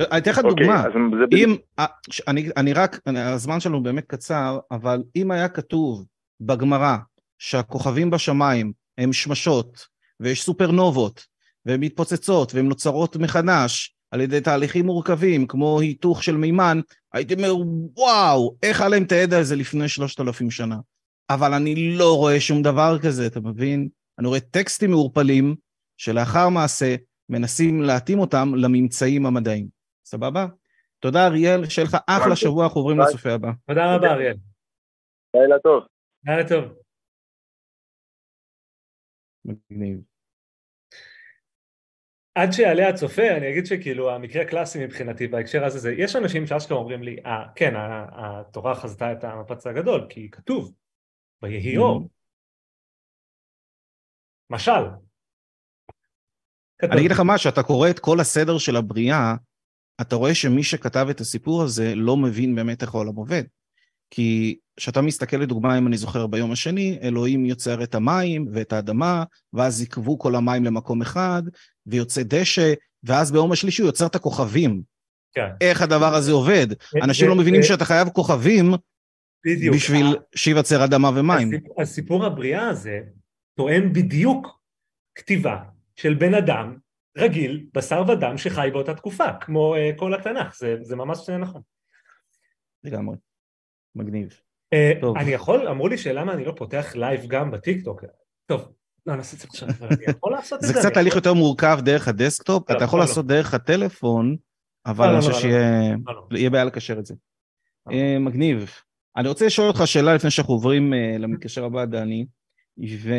אני 0.00 0.18
אתן 0.18 0.30
לך 0.30 0.38
אוקיי, 0.38 0.50
דוגמה, 0.50 0.84
אם, 1.32 1.56
אה, 1.78 1.86
אני, 2.28 2.48
אני 2.56 2.72
רק, 2.72 3.00
הזמן 3.06 3.60
שלנו 3.60 3.82
באמת 3.82 4.04
קצר, 4.06 4.58
אבל 4.70 5.02
אם 5.16 5.30
היה 5.30 5.48
כתוב 5.48 6.04
בגמרא 6.40 6.96
שהכוכבים 7.38 8.10
בשמיים 8.10 8.72
הם 8.98 9.12
שמשות 9.12 9.86
ויש 10.20 10.42
סופרנובות 10.42 11.26
והן 11.66 11.80
מתפוצצות 11.80 12.54
והן 12.54 12.68
נוצרות 12.68 13.16
מחדש 13.16 13.94
על 14.10 14.20
ידי 14.20 14.40
תהליכים 14.40 14.86
מורכבים 14.86 15.46
כמו 15.46 15.80
היתוך 15.80 16.22
של 16.22 16.36
מימן, 16.36 16.80
הייתי 17.12 17.34
אומר, 17.34 17.52
וואו, 17.96 18.56
איך 18.62 18.80
היה 18.80 18.88
להם 18.90 19.02
את 19.02 19.12
הידע 19.12 19.38
הזה 19.38 19.56
לפני 19.56 19.88
שלושת 19.88 20.20
אלפים 20.20 20.50
שנה? 20.50 20.76
אבל 21.30 21.54
אני 21.54 21.96
לא 21.98 22.16
רואה 22.16 22.40
שום 22.40 22.62
דבר 22.62 22.98
כזה, 23.02 23.26
אתה 23.26 23.40
מבין? 23.40 23.88
אני 24.18 24.26
רואה 24.28 24.40
טקסטים 24.40 24.90
מעורפלים 24.90 25.56
שלאחר 25.96 26.48
מעשה 26.48 26.96
מנסים 27.28 27.82
להתאים 27.82 28.18
אותם 28.18 28.48
לממצאים 28.56 29.26
המדעיים. 29.26 29.68
סבבה? 30.04 30.46
תודה 31.00 31.26
אריאל, 31.26 31.68
שיהיה 31.68 31.88
לך 31.88 31.96
אחלה 32.06 32.36
שבוע, 32.36 32.64
אנחנו 32.64 32.80
עוברים 32.80 33.00
לצופה 33.00 33.32
הבא. 33.32 33.48
תודה 33.66 33.94
רבה 33.94 34.12
אריאל. 34.12 34.36
לילה 35.34 35.58
טוב. 35.58 35.84
לילה 36.24 36.48
טוב. 36.48 36.64
מגניב. 39.44 40.17
עד 42.42 42.52
שיעלה 42.52 42.88
הצופה 42.88 43.36
אני 43.36 43.50
אגיד 43.50 43.66
שכאילו 43.66 44.14
המקרה 44.14 44.42
הקלאסי 44.42 44.84
מבחינתי 44.84 45.28
בהקשר 45.28 45.64
הזה 45.64 45.78
זה 45.78 45.92
יש 45.92 46.16
אנשים 46.16 46.46
שאשכרה 46.46 46.78
אומרים 46.78 47.02
לי 47.02 47.16
אה 47.26 47.44
כן 47.54 47.74
התורה 48.12 48.74
חזתה 48.74 49.12
את 49.12 49.24
המפץ 49.24 49.66
הגדול 49.66 50.06
כי 50.08 50.30
כתוב 50.30 50.72
ויהי 51.42 51.76
אור 51.76 52.00
mm-hmm. 52.00 52.08
משל 54.50 54.84
אני 56.82 57.00
אגיד 57.00 57.10
לך 57.10 57.22
משהו 57.24 57.50
אתה 57.50 57.62
קורא 57.62 57.90
את 57.90 57.98
כל 57.98 58.20
הסדר 58.20 58.58
של 58.58 58.76
הבריאה 58.76 59.34
אתה 60.00 60.16
רואה 60.16 60.34
שמי 60.34 60.62
שכתב 60.62 61.06
את 61.10 61.20
הסיפור 61.20 61.62
הזה 61.62 61.94
לא 61.94 62.16
מבין 62.16 62.54
באמת 62.54 62.82
איך 62.82 62.94
העולם 62.94 63.14
עובד. 63.14 63.42
כי 64.10 64.58
כשאתה 64.76 65.02
מסתכל 65.02 65.36
לדוגמה, 65.36 65.78
אם 65.78 65.86
אני 65.86 65.96
זוכר 65.96 66.26
ביום 66.26 66.52
השני, 66.52 66.98
אלוהים 67.02 67.46
יוצר 67.46 67.82
את 67.82 67.94
המים 67.94 68.46
ואת 68.52 68.72
האדמה, 68.72 69.24
ואז 69.52 69.82
יקבו 69.82 70.18
כל 70.18 70.34
המים 70.34 70.64
למקום 70.64 71.02
אחד, 71.02 71.42
ויוצא 71.90 72.22
דשא, 72.24 72.72
ואז 73.04 73.32
ביום 73.32 73.52
השלישי 73.52 73.82
הוא 73.82 73.88
יוצר 73.88 74.06
את 74.06 74.14
הכוכבים. 74.14 74.82
כן. 75.32 75.48
איך 75.60 75.82
הדבר 75.82 76.14
הזה 76.14 76.32
עובד? 76.32 76.66
אנשים 77.02 77.28
לא 77.28 77.34
מבינים 77.34 77.62
שאתה 77.62 77.84
חייב 77.84 78.08
כוכבים 78.08 78.74
בדיוק. 79.46 79.74
בשביל 79.74 80.16
שייווצר 80.34 80.84
אדמה 80.84 81.08
ומים. 81.08 81.48
הסיפור, 81.48 81.82
הסיפור 81.82 82.24
הבריאה 82.24 82.68
הזה 82.68 83.00
תואם 83.56 83.92
בדיוק 83.92 84.60
כתיבה 85.14 85.56
של 85.96 86.14
בן 86.14 86.34
אדם 86.34 86.76
רגיל, 87.18 87.66
בשר 87.74 88.02
ודם, 88.08 88.38
שחי 88.38 88.68
באותה 88.72 88.94
תקופה, 88.94 89.32
כמו 89.40 89.74
אה, 89.74 89.98
כל 89.98 90.14
התנ"ך, 90.14 90.56
זה, 90.58 90.76
זה 90.82 90.96
ממש 90.96 91.28
נכון. 91.30 91.62
לגמרי. 92.84 93.16
מגניב. 93.94 94.40
אה, 94.74 95.00
טוב. 95.00 95.16
אני 95.16 95.30
יכול, 95.30 95.68
אמרו 95.68 95.88
לי 95.88 95.98
שלמה 95.98 96.32
אני 96.32 96.44
לא 96.44 96.52
פותח 96.56 96.92
live 96.96 97.26
גם 97.26 97.50
בטיקטוק. 97.50 98.04
טוב, 98.46 98.72
לא, 99.08 99.16
נעשה 99.16 99.36
את 99.36 99.40
זה 99.40 99.46
עכשיו, 99.50 99.68
אבל 99.78 99.88
אני 99.90 100.04
יכול 100.08 100.32
לעשות 100.32 100.58
את 100.58 100.66
זה. 100.66 100.72
זה 100.72 100.78
קצת 100.78 100.94
תהליך 100.94 101.14
יותר 101.14 101.34
מורכב 101.34 101.78
דרך 101.84 102.08
ה 102.08 102.15
desktop, 102.15 102.70
אתה 102.70 102.84
יכול 102.84 103.00
לעשות 103.00 103.26
דרך 103.26 103.54
הטלפון, 103.54 104.36
אבל 104.86 105.08
אני 105.08 105.20
חושב 105.20 105.32
שיהיה 105.32 106.50
בעיה 106.50 106.64
לקשר 106.64 106.98
את 106.98 107.06
זה. 107.06 107.14
מגניב. 108.20 108.70
אני 109.16 109.28
רוצה 109.28 109.46
לשאול 109.46 109.68
אותך 109.68 109.82
שאלה 109.84 110.14
לפני 110.14 110.30
שאנחנו 110.30 110.54
עוברים 110.54 110.92
למתקשר 111.18 111.64
הבא, 111.64 111.84
דני, 111.84 112.26
ו... 113.02 113.10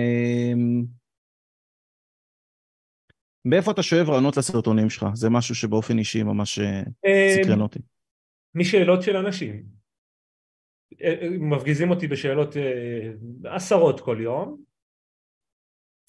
מאיפה 3.45 3.71
אתה 3.71 3.83
שואב 3.83 4.09
רעיונות 4.09 4.37
לסרטונים 4.37 4.89
שלך? 4.89 5.05
זה 5.13 5.29
משהו 5.29 5.55
שבאופן 5.55 5.97
אישי 5.97 6.23
ממש 6.23 6.59
סקרן 7.35 7.61
אותי. 7.61 7.79
משאלות 8.55 9.01
של 9.01 9.17
אנשים. 9.17 9.63
מפגיזים 11.39 11.89
אותי 11.89 12.07
בשאלות 12.07 12.55
עשרות 13.45 13.99
כל 14.01 14.17
יום, 14.21 14.68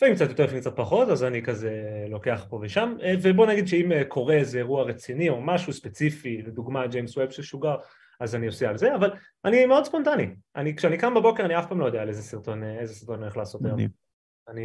לפעמים 0.01 0.15
קצת 0.15 0.29
יותר, 0.29 0.45
לפעמים 0.45 0.61
קצת 0.61 0.77
פחות, 0.77 1.09
אז 1.09 1.25
אני 1.25 1.43
כזה 1.43 1.73
לוקח 2.09 2.47
פה 2.51 2.59
ושם, 2.63 2.95
ובוא 3.23 3.47
נגיד 3.47 3.69
שאם 3.69 3.93
קורה 4.09 4.35
איזה 4.35 4.59
אירוע 4.59 4.83
רציני 4.83 5.29
או 5.29 5.41
משהו 5.41 5.73
ספציפי, 5.73 6.43
לדוגמה 6.43 6.87
ג'יימס 6.87 7.17
ווב 7.17 7.31
ששוגר, 7.31 7.77
אז 8.21 8.35
אני 8.35 8.47
עושה 8.47 8.69
על 8.69 8.79
זה, 8.79 8.95
אבל 8.95 9.11
אני 9.45 9.67
מאוד 9.67 9.85
ספונטני. 9.85 10.27
אני, 10.57 10.77
כשאני 10.77 10.99
קם 10.99 11.15
בבוקר 11.15 11.45
אני 11.45 11.59
אף 11.59 11.69
פעם 11.69 11.81
לא 11.81 11.87
יודע 11.87 12.03
על 12.03 12.09
איזה 12.09 12.23
סרטון, 12.23 12.63
איזה 12.65 12.95
סרטון 12.95 13.15
אני 13.15 13.23
הולך 13.23 13.37
לעשות 13.37 13.65
היום. 13.65 13.79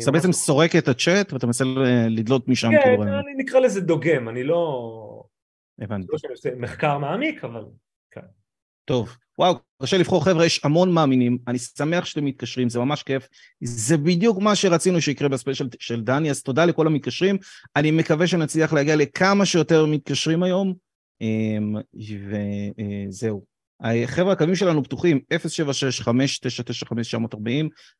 אתה 0.04 0.12
בעצם 0.12 0.32
סורק 0.32 0.76
את 0.76 0.88
הצ'אט 0.88 1.34
ואתה 1.34 1.46
מנסה 1.46 1.64
לדלות 2.10 2.48
משם 2.48 2.70
כן, 2.72 2.82
כאילו... 2.84 3.04
כן, 3.04 3.08
אני 3.08 3.34
נקרא 3.38 3.60
לזה 3.60 3.82
דוגם, 3.82 4.30
אני 4.30 4.44
לא... 4.44 5.24
הבנתי. 5.80 6.08
לא 6.12 6.18
שאני 6.18 6.32
עושה 6.32 6.50
מחקר 6.56 6.98
מעמיק, 6.98 7.44
אבל 7.44 7.66
כן. 8.12 8.22
טוב, 8.86 9.18
וואו, 9.40 9.56
קשה 9.82 9.98
לבחור. 9.98 10.26
חבר'ה, 10.26 10.46
יש 10.46 10.62
המון 10.64 10.92
מאמינים, 10.92 11.38
אני 11.48 11.60
שמח 11.60 12.06
שאתם 12.06 12.26
מתקשרים, 12.26 12.70
זה 12.70 12.80
ממש 12.80 13.04
כיף. 13.04 13.28
זה 13.64 13.98
בדיוק 13.98 14.40
מה 14.40 14.56
שרצינו 14.56 15.02
שיקרה 15.02 15.30
בספיישל 15.30 15.68
של 15.80 16.02
דני, 16.02 16.30
אז 16.30 16.44
תודה 16.44 16.66
לכל 16.66 16.88
המתקשרים. 16.88 17.38
אני 17.76 17.92
מקווה 17.92 18.28
שנצליח 18.28 18.74
להגיע 18.74 18.96
לכמה 18.96 19.46
שיותר 19.46 19.86
מתקשרים 19.86 20.44
היום, 20.44 20.74
וזהו. 23.10 23.56
חבר'ה, 24.06 24.34
הקווים 24.34 24.56
שלנו 24.56 24.84
פתוחים, 24.84 25.20
076-5995-940, 25.34 25.38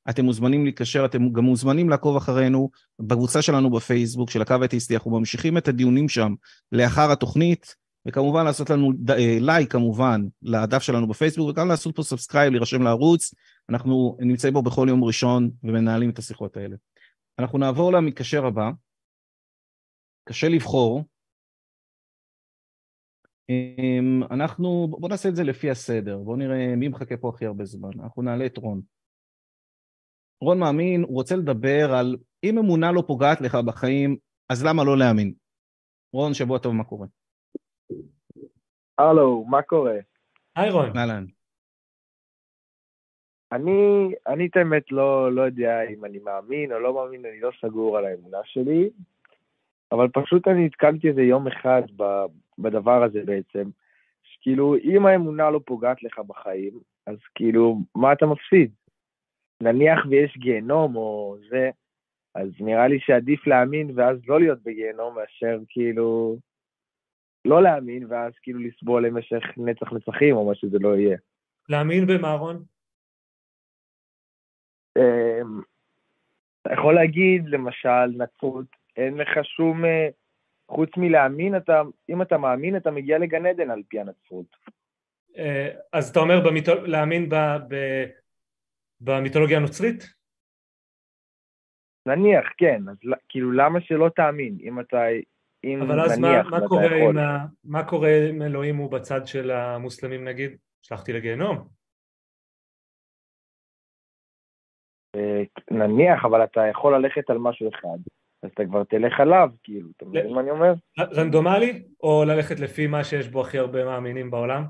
אתם 0.10 0.26
מוזמנים 0.26 0.66
להתקשר, 0.66 1.06
אתם 1.06 1.32
גם 1.32 1.44
מוזמנים 1.44 1.90
לעקוב 1.90 2.18
אחרינו 2.18 2.70
בקבוצה 3.00 3.42
שלנו 3.42 3.70
בפייסבוק 3.70 4.30
של 4.30 4.42
הקו 4.42 4.56
האתאיסטי, 4.62 4.96
אנחנו 4.96 5.20
ממשיכים 5.20 5.58
את 5.58 5.68
הדיונים 5.68 6.10
שם 6.10 6.34
לאחר 6.72 7.12
התוכנית, 7.12 7.76
וכמובן 8.08 8.46
לעשות 8.46 8.70
לנו 8.70 8.92
לייק 9.42 9.72
כמובן 9.72 10.22
לדף 10.42 10.80
שלנו 10.80 11.08
בפייסבוק, 11.08 11.50
וגם 11.50 11.68
לעשות 11.68 11.96
פה 11.96 12.04
subscribe, 12.04 12.52
להירשם 12.52 12.82
לערוץ, 12.82 13.34
אנחנו 13.70 14.18
נמצאים 14.20 14.54
פה 14.54 14.62
בכל 14.62 14.86
יום 14.90 15.04
ראשון 15.04 15.50
ומנהלים 15.64 16.10
את 16.10 16.20
השיחות 16.20 16.58
האלה. 16.58 16.76
אנחנו 17.40 17.58
נעבור 17.58 17.94
למתקשר 17.94 18.46
הבא, 18.46 18.70
קשה 20.30 20.48
לבחור, 20.50 21.04
אנחנו, 24.32 24.88
בוא 25.00 25.10
נעשה 25.10 25.30
את 25.30 25.36
זה 25.36 25.44
לפי 25.44 25.70
הסדר, 25.70 26.18
בוא 26.18 26.38
נראה 26.38 26.76
מי 26.76 26.88
מחכה 26.88 27.18
פה 27.18 27.30
הכי 27.30 27.46
הרבה 27.46 27.66
זמן, 27.66 27.90
אנחנו 28.04 28.22
נעלה 28.22 28.46
את 28.46 28.58
רון. 28.58 28.82
רון 30.42 30.60
מאמין, 30.60 31.02
הוא 31.02 31.14
רוצה 31.14 31.36
לדבר 31.36 31.94
על 31.94 32.18
אם 32.44 32.58
אמונה 32.58 32.92
לא 32.92 33.04
פוגעת 33.08 33.42
לך 33.42 33.56
בחיים, 33.66 34.18
אז 34.50 34.64
למה 34.66 34.84
לא 34.84 34.98
להאמין? 34.98 35.34
רון, 36.14 36.34
שבוע 36.34 36.60
טוב, 36.60 36.74
מה 36.74 36.84
קורה? 36.84 37.08
הלו, 38.98 39.46
מה 39.48 39.62
קורה? 39.62 39.98
היי 40.56 40.72
רון. 40.72 40.98
אהלן. 40.98 41.26
אני, 43.52 44.12
אני 44.28 44.48
את 44.48 44.58
האמת 44.58 44.92
לא, 44.92 45.32
לא 45.32 45.42
יודע 45.42 45.82
אם 45.82 46.06
אני 46.06 46.20
מאמין 46.20 46.72
או 46.72 46.80
לא 46.80 46.94
מאמין, 46.94 47.26
אני 47.26 47.40
לא 47.40 47.52
סגור 47.62 47.98
על 47.98 48.06
האמונה 48.06 48.38
שלי, 48.44 48.90
אבל 49.92 50.08
פשוט 50.14 50.48
אני 50.48 50.66
נתקלתי 50.66 51.10
איזה 51.10 51.22
יום 51.22 51.48
אחד 51.48 51.82
בדבר 52.60 53.04
הזה 53.04 53.22
בעצם, 53.26 53.70
שכאילו, 54.24 54.76
אם 54.76 55.06
האמונה 55.06 55.50
לא 55.50 55.60
פוגעת 55.66 56.04
לך 56.04 56.20
בחיים, 56.20 56.80
אז 57.08 57.18
כאילו, 57.36 57.78
מה 57.96 58.14
אתה 58.14 58.26
מפסיד? 58.26 58.72
נניח 59.64 60.06
ויש 60.10 60.38
גיהנום 60.38 60.96
או 60.96 61.38
זה, 61.50 61.70
אז 62.36 62.50
נראה 62.60 62.88
לי 62.88 63.00
שעדיף 63.00 63.48
להאמין 63.48 63.92
ואז 63.96 64.18
לא 64.28 64.40
להיות 64.40 64.60
בגיהנום 64.64 65.16
מאשר 65.16 65.60
כאילו 65.68 66.38
לא 67.46 67.64
להאמין 67.64 68.06
ואז 68.10 68.34
כאילו 68.42 68.60
לסבול 68.60 69.08
למשך 69.08 69.44
נצח 69.58 69.94
נצחים 69.94 70.36
או 70.36 70.48
מה 70.48 70.56
שזה 70.56 70.78
לא 70.80 70.98
יהיה. 70.98 71.18
להאמין 71.70 72.08
במה 72.08 72.34
רון? 72.34 72.64
אמ, 74.98 75.62
אתה 76.62 76.74
יכול 76.74 76.96
להגיד 76.96 77.46
למשל 77.46 78.06
נצרות, 78.18 78.66
אין 78.98 79.18
לך 79.18 79.30
שום 79.44 79.86
אה, 79.86 80.08
חוץ 80.68 80.90
מלהאמין, 80.98 81.58
אתה, 81.58 81.82
אם 82.10 82.22
אתה 82.22 82.38
מאמין, 82.38 82.78
אתה 82.78 82.92
מגיע 82.92 83.18
לגן 83.18 83.46
עדן 83.46 83.72
על 83.72 83.84
פי 83.88 84.00
הנצרות. 84.00 84.56
אה, 85.38 85.70
אז 85.94 86.10
אתה 86.10 86.20
אומר 86.20 86.40
במיתול... 86.46 86.88
להאמין 86.88 87.30
ב... 87.30 87.36
ב... 87.68 87.76
במיתולוגיה 89.02 89.58
הנוצרית? 89.58 90.04
נניח, 92.06 92.46
כן, 92.58 92.82
אז 92.90 92.98
כאילו 93.30 93.52
למה 93.52 93.82
שלא 93.82 94.10
תאמין, 94.16 94.58
אם 94.62 94.80
אתה, 94.80 94.98
אם 95.66 95.82
אבל 95.82 96.00
אז 96.00 96.20
מה, 96.20 96.44
מה, 96.44 96.68
קורה 96.68 96.96
עם 96.96 97.18
ה... 97.18 97.46
מה 97.64 97.84
קורה 97.84 98.10
אם 98.30 98.42
אלוהים 98.42 98.78
הוא 98.78 98.92
בצד 98.92 99.28
של 99.28 99.52
המוסלמים 99.52 100.24
נגיד? 100.24 100.58
שלחתי 100.82 101.14
לגיהנום? 101.14 101.68
אה, 105.16 105.44
נניח, 105.72 106.26
אבל 106.26 106.44
אתה 106.44 106.62
יכול 106.72 106.96
ללכת 106.96 107.30
על 107.30 107.38
משהו 107.38 107.70
אחד, 107.70 107.98
אז 108.44 108.50
אתה 108.54 108.66
כבר 108.66 108.84
תלך 108.84 109.20
עליו, 109.20 109.50
כאילו, 109.64 109.90
אתה 109.98 110.06
מבין 110.06 110.34
מה 110.34 110.42
אני 110.42 110.52
אומר? 110.52 110.74
רנדומלי, 111.00 111.84
או 112.04 112.24
ללכת 112.28 112.60
לפי 112.60 112.88
מה 112.88 113.04
שיש 113.04 113.28
בו 113.28 113.42
הכי 113.42 113.58
הרבה 113.58 113.86
מאמינים 113.86 114.32
בעולם? 114.32 114.64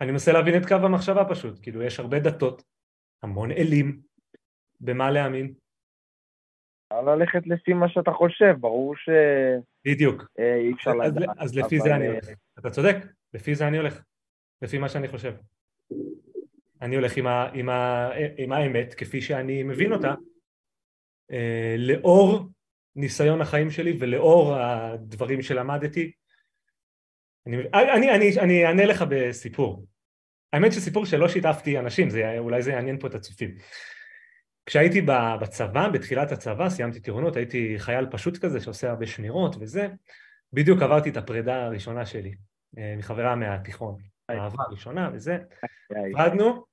אני 0.00 0.12
מנסה 0.12 0.32
להבין 0.32 0.62
את 0.62 0.66
קו 0.68 0.74
המחשבה 0.74 1.24
פשוט, 1.24 1.58
כאילו 1.62 1.82
יש 1.82 2.00
הרבה 2.00 2.18
דתות, 2.18 2.62
המון 3.22 3.50
אלים, 3.50 4.00
במה 4.80 5.10
להאמין? 5.10 5.54
ללכת 7.00 7.46
לפי 7.46 7.72
מה 7.72 7.88
שאתה 7.88 8.10
חושב, 8.10 8.54
ברור 8.60 8.96
ש... 8.96 9.08
בדיוק. 9.84 10.24
אה, 10.38 10.54
אי 10.54 10.72
אפשר 10.72 10.92
לדעת. 10.92 11.28
אז 11.38 11.58
לפי 11.58 11.80
זה 11.80 11.94
אני 11.94 12.06
הולך. 12.06 12.28
אתה 12.58 12.70
צודק, 12.70 12.96
לפי 13.34 13.54
זה 13.54 13.68
אני 13.68 13.76
הולך. 13.76 14.02
לפי 14.62 14.78
מה 14.78 14.88
שאני 14.88 15.08
חושב. 15.08 15.34
אני 16.82 16.96
הולך 16.96 17.16
עם, 17.16 17.26
ה, 17.26 17.48
עם, 17.52 17.68
ה, 17.68 18.10
עם 18.36 18.52
האמת 18.52 18.94
כפי 18.94 19.20
שאני 19.20 19.62
מבין 19.62 19.92
אותה, 19.92 20.14
אה, 21.32 21.74
לאור 21.78 22.48
ניסיון 22.96 23.40
החיים 23.40 23.70
שלי 23.70 23.96
ולאור 23.98 24.54
הדברים 24.54 25.42
שלמדתי. 25.42 26.12
אני, 27.46 27.56
אני, 27.74 28.10
אני, 28.10 28.40
אני 28.40 28.66
אענה 28.66 28.84
לך 28.84 29.04
בסיפור. 29.08 29.86
האמת 30.52 30.72
שסיפור 30.72 31.06
שלא 31.06 31.28
שיתפתי 31.28 31.78
אנשים, 31.78 32.10
זה, 32.10 32.38
אולי 32.38 32.62
זה 32.62 32.70
יעניין 32.70 32.98
פה 32.98 33.06
את 33.06 33.14
הצופים. 33.14 33.56
כשהייתי 34.66 35.00
בצבא, 35.40 35.88
בתחילת 35.88 36.32
הצבא, 36.32 36.68
סיימתי 36.68 37.00
טירונות, 37.00 37.36
הייתי 37.36 37.74
חייל 37.78 38.06
פשוט 38.10 38.38
כזה 38.38 38.60
שעושה 38.60 38.90
הרבה 38.90 39.06
שמירות 39.06 39.56
וזה, 39.60 39.88
בדיוק 40.52 40.82
עברתי 40.82 41.10
את 41.10 41.16
הפרידה 41.16 41.66
הראשונה 41.66 42.06
שלי 42.06 42.34
אה, 42.78 42.94
מחברה 42.98 43.34
מהתיכון, 43.34 43.96
האהבה 44.28 44.62
הראשונה 44.68 45.10
וזה, 45.12 45.38
נפרדנו, 45.90 46.64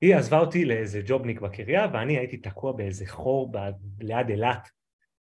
היא 0.00 0.16
עזבה 0.16 0.38
אותי 0.38 0.64
לאיזה 0.64 1.00
ג'ובניק 1.06 1.40
בקריה 1.40 1.86
ואני 1.92 2.18
הייתי 2.18 2.36
תקוע 2.36 2.72
באיזה 2.72 3.06
חור 3.06 3.52
ליד 4.00 4.28
אילת, 4.28 4.68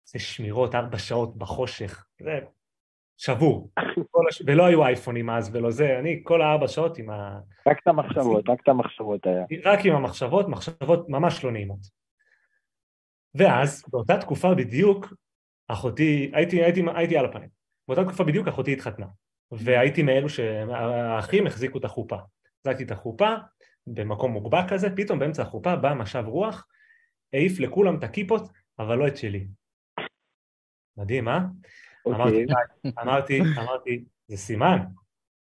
זה 0.05 0.19
שמירות 0.19 0.75
ארבע 0.75 0.97
שעות 0.97 1.37
בחושך, 1.37 2.05
זה 2.19 2.39
שבור, 3.17 3.69
הש... 4.29 4.41
ולא 4.45 4.65
היו 4.65 4.85
אייפונים 4.85 5.29
אז 5.29 5.55
ולא 5.55 5.71
זה, 5.71 5.99
אני 5.99 6.21
כל 6.23 6.41
הארבע 6.41 6.67
שעות 6.67 6.97
עם 6.97 7.09
ה... 7.09 7.39
רק 7.67 7.79
את 7.81 7.87
המחשבות, 7.87 8.49
רק 8.49 8.59
את 8.63 8.67
המחשבות 8.67 9.25
היה. 9.25 9.45
רק 9.65 9.85
עם 9.85 9.95
המחשבות, 9.95 10.47
מחשבות 10.47 11.09
ממש 11.09 11.43
לא 11.43 11.51
נעימות. 11.51 11.96
ואז 13.37 13.83
באותה 13.87 14.17
תקופה 14.17 14.55
בדיוק 14.55 15.13
אחותי, 15.67 16.31
הייתי, 16.33 16.63
הייתי, 16.63 16.81
הייתי 16.95 17.17
על 17.17 17.25
הפנים, 17.25 17.49
באותה 17.87 18.03
תקופה 18.03 18.23
בדיוק 18.23 18.47
אחותי 18.47 18.73
התחתנה. 18.73 19.05
והייתי 19.51 20.03
מאלו 20.03 20.29
שהאחים 20.29 21.47
החזיקו 21.47 21.77
את 21.77 21.85
החופה. 21.85 22.15
החזקתי 22.65 22.83
את 22.83 22.91
החופה 22.91 23.29
במקום 23.87 24.31
מוגבע 24.31 24.67
כזה, 24.69 24.87
פתאום 24.95 25.19
באמצע 25.19 25.41
החופה 25.43 25.75
בא 25.75 25.93
משב 25.93 26.23
רוח, 26.27 26.67
העיף 27.33 27.59
לכולם 27.59 27.97
את 27.97 28.03
הכיפות, 28.03 28.41
אבל 28.79 28.95
לא 28.97 29.07
את 29.07 29.17
שלי. 29.17 29.47
מדהים, 30.97 31.27
אה? 31.27 31.39
אמרתי, 32.07 32.43
אוקיי. 32.43 32.45
אמרתי, 33.01 33.39
אמרתי, 33.59 34.03
זה 34.27 34.37
סימן, 34.37 34.77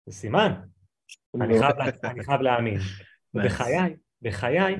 זה 0.07 0.14
סימן, 0.14 0.53
אני 1.40 1.59
חייב, 1.59 1.77
לה- 1.77 2.11
אני 2.11 2.25
חייב 2.25 2.40
להאמין. 2.40 2.79
בחיי, 3.45 3.97
בחיי, 4.23 4.77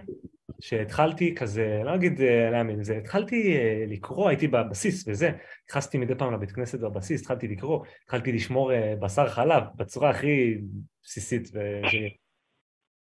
שהתחלתי 0.61 1.35
כזה, 1.35 1.81
לא 1.85 1.94
אגיד 1.94 2.20
אה, 2.20 2.51
להאמין, 2.51 2.83
זה 2.83 2.96
התחלתי 2.96 3.57
אה, 3.57 3.85
לקרוא, 3.88 4.29
הייתי 4.29 4.49
בבסיס 4.49 5.09
וזה, 5.09 5.31
נכנסתי 5.70 5.99
מדי 5.99 6.14
פעם 6.14 6.33
לבית 6.33 6.53
כנסת 6.53 6.81
בבסיס, 6.81 7.20
התחלתי 7.20 7.49
לקרוא, 7.49 7.85
התחלתי 8.05 8.33
לשמור 8.33 8.73
אה, 8.73 8.94
בשר 9.01 9.29
חלב 9.29 9.62
בצורה 9.77 10.11
הכי 10.11 10.59
בסיסית 11.05 11.51
ו... 11.55 11.59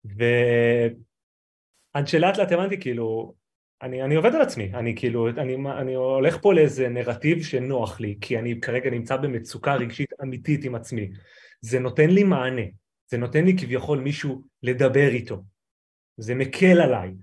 ועד 0.05 2.07
שלאט 2.07 2.37
לאט 2.37 2.51
הבנתי 2.51 2.79
כאילו, 2.79 3.33
אני, 3.81 4.03
אני 4.03 4.15
עובד 4.15 4.35
על 4.35 4.41
עצמי, 4.41 4.73
אני 4.73 4.95
כאילו, 4.95 5.29
אני, 5.29 5.55
אני 5.77 5.93
הולך 5.93 6.37
פה 6.41 6.53
לאיזה 6.53 6.89
נרטיב 6.89 7.43
שנוח 7.43 7.99
לי, 7.99 8.17
כי 8.21 8.39
אני 8.39 8.61
כרגע 8.61 8.89
נמצא 8.89 9.17
במצוקה 9.17 9.75
רגשית 9.75 10.09
אמיתית 10.23 10.63
עם 10.63 10.75
עצמי, 10.75 11.09
זה 11.61 11.79
נותן 11.79 12.09
לי 12.09 12.23
מענה, 12.23 12.61
זה 13.07 13.17
נותן 13.17 13.45
לי 13.45 13.57
כביכול 13.57 13.99
מישהו 13.99 14.43
לדבר 14.63 15.07
איתו, 15.07 15.43
זה 16.17 16.35
מקל 16.35 16.81
עליי. 16.81 17.13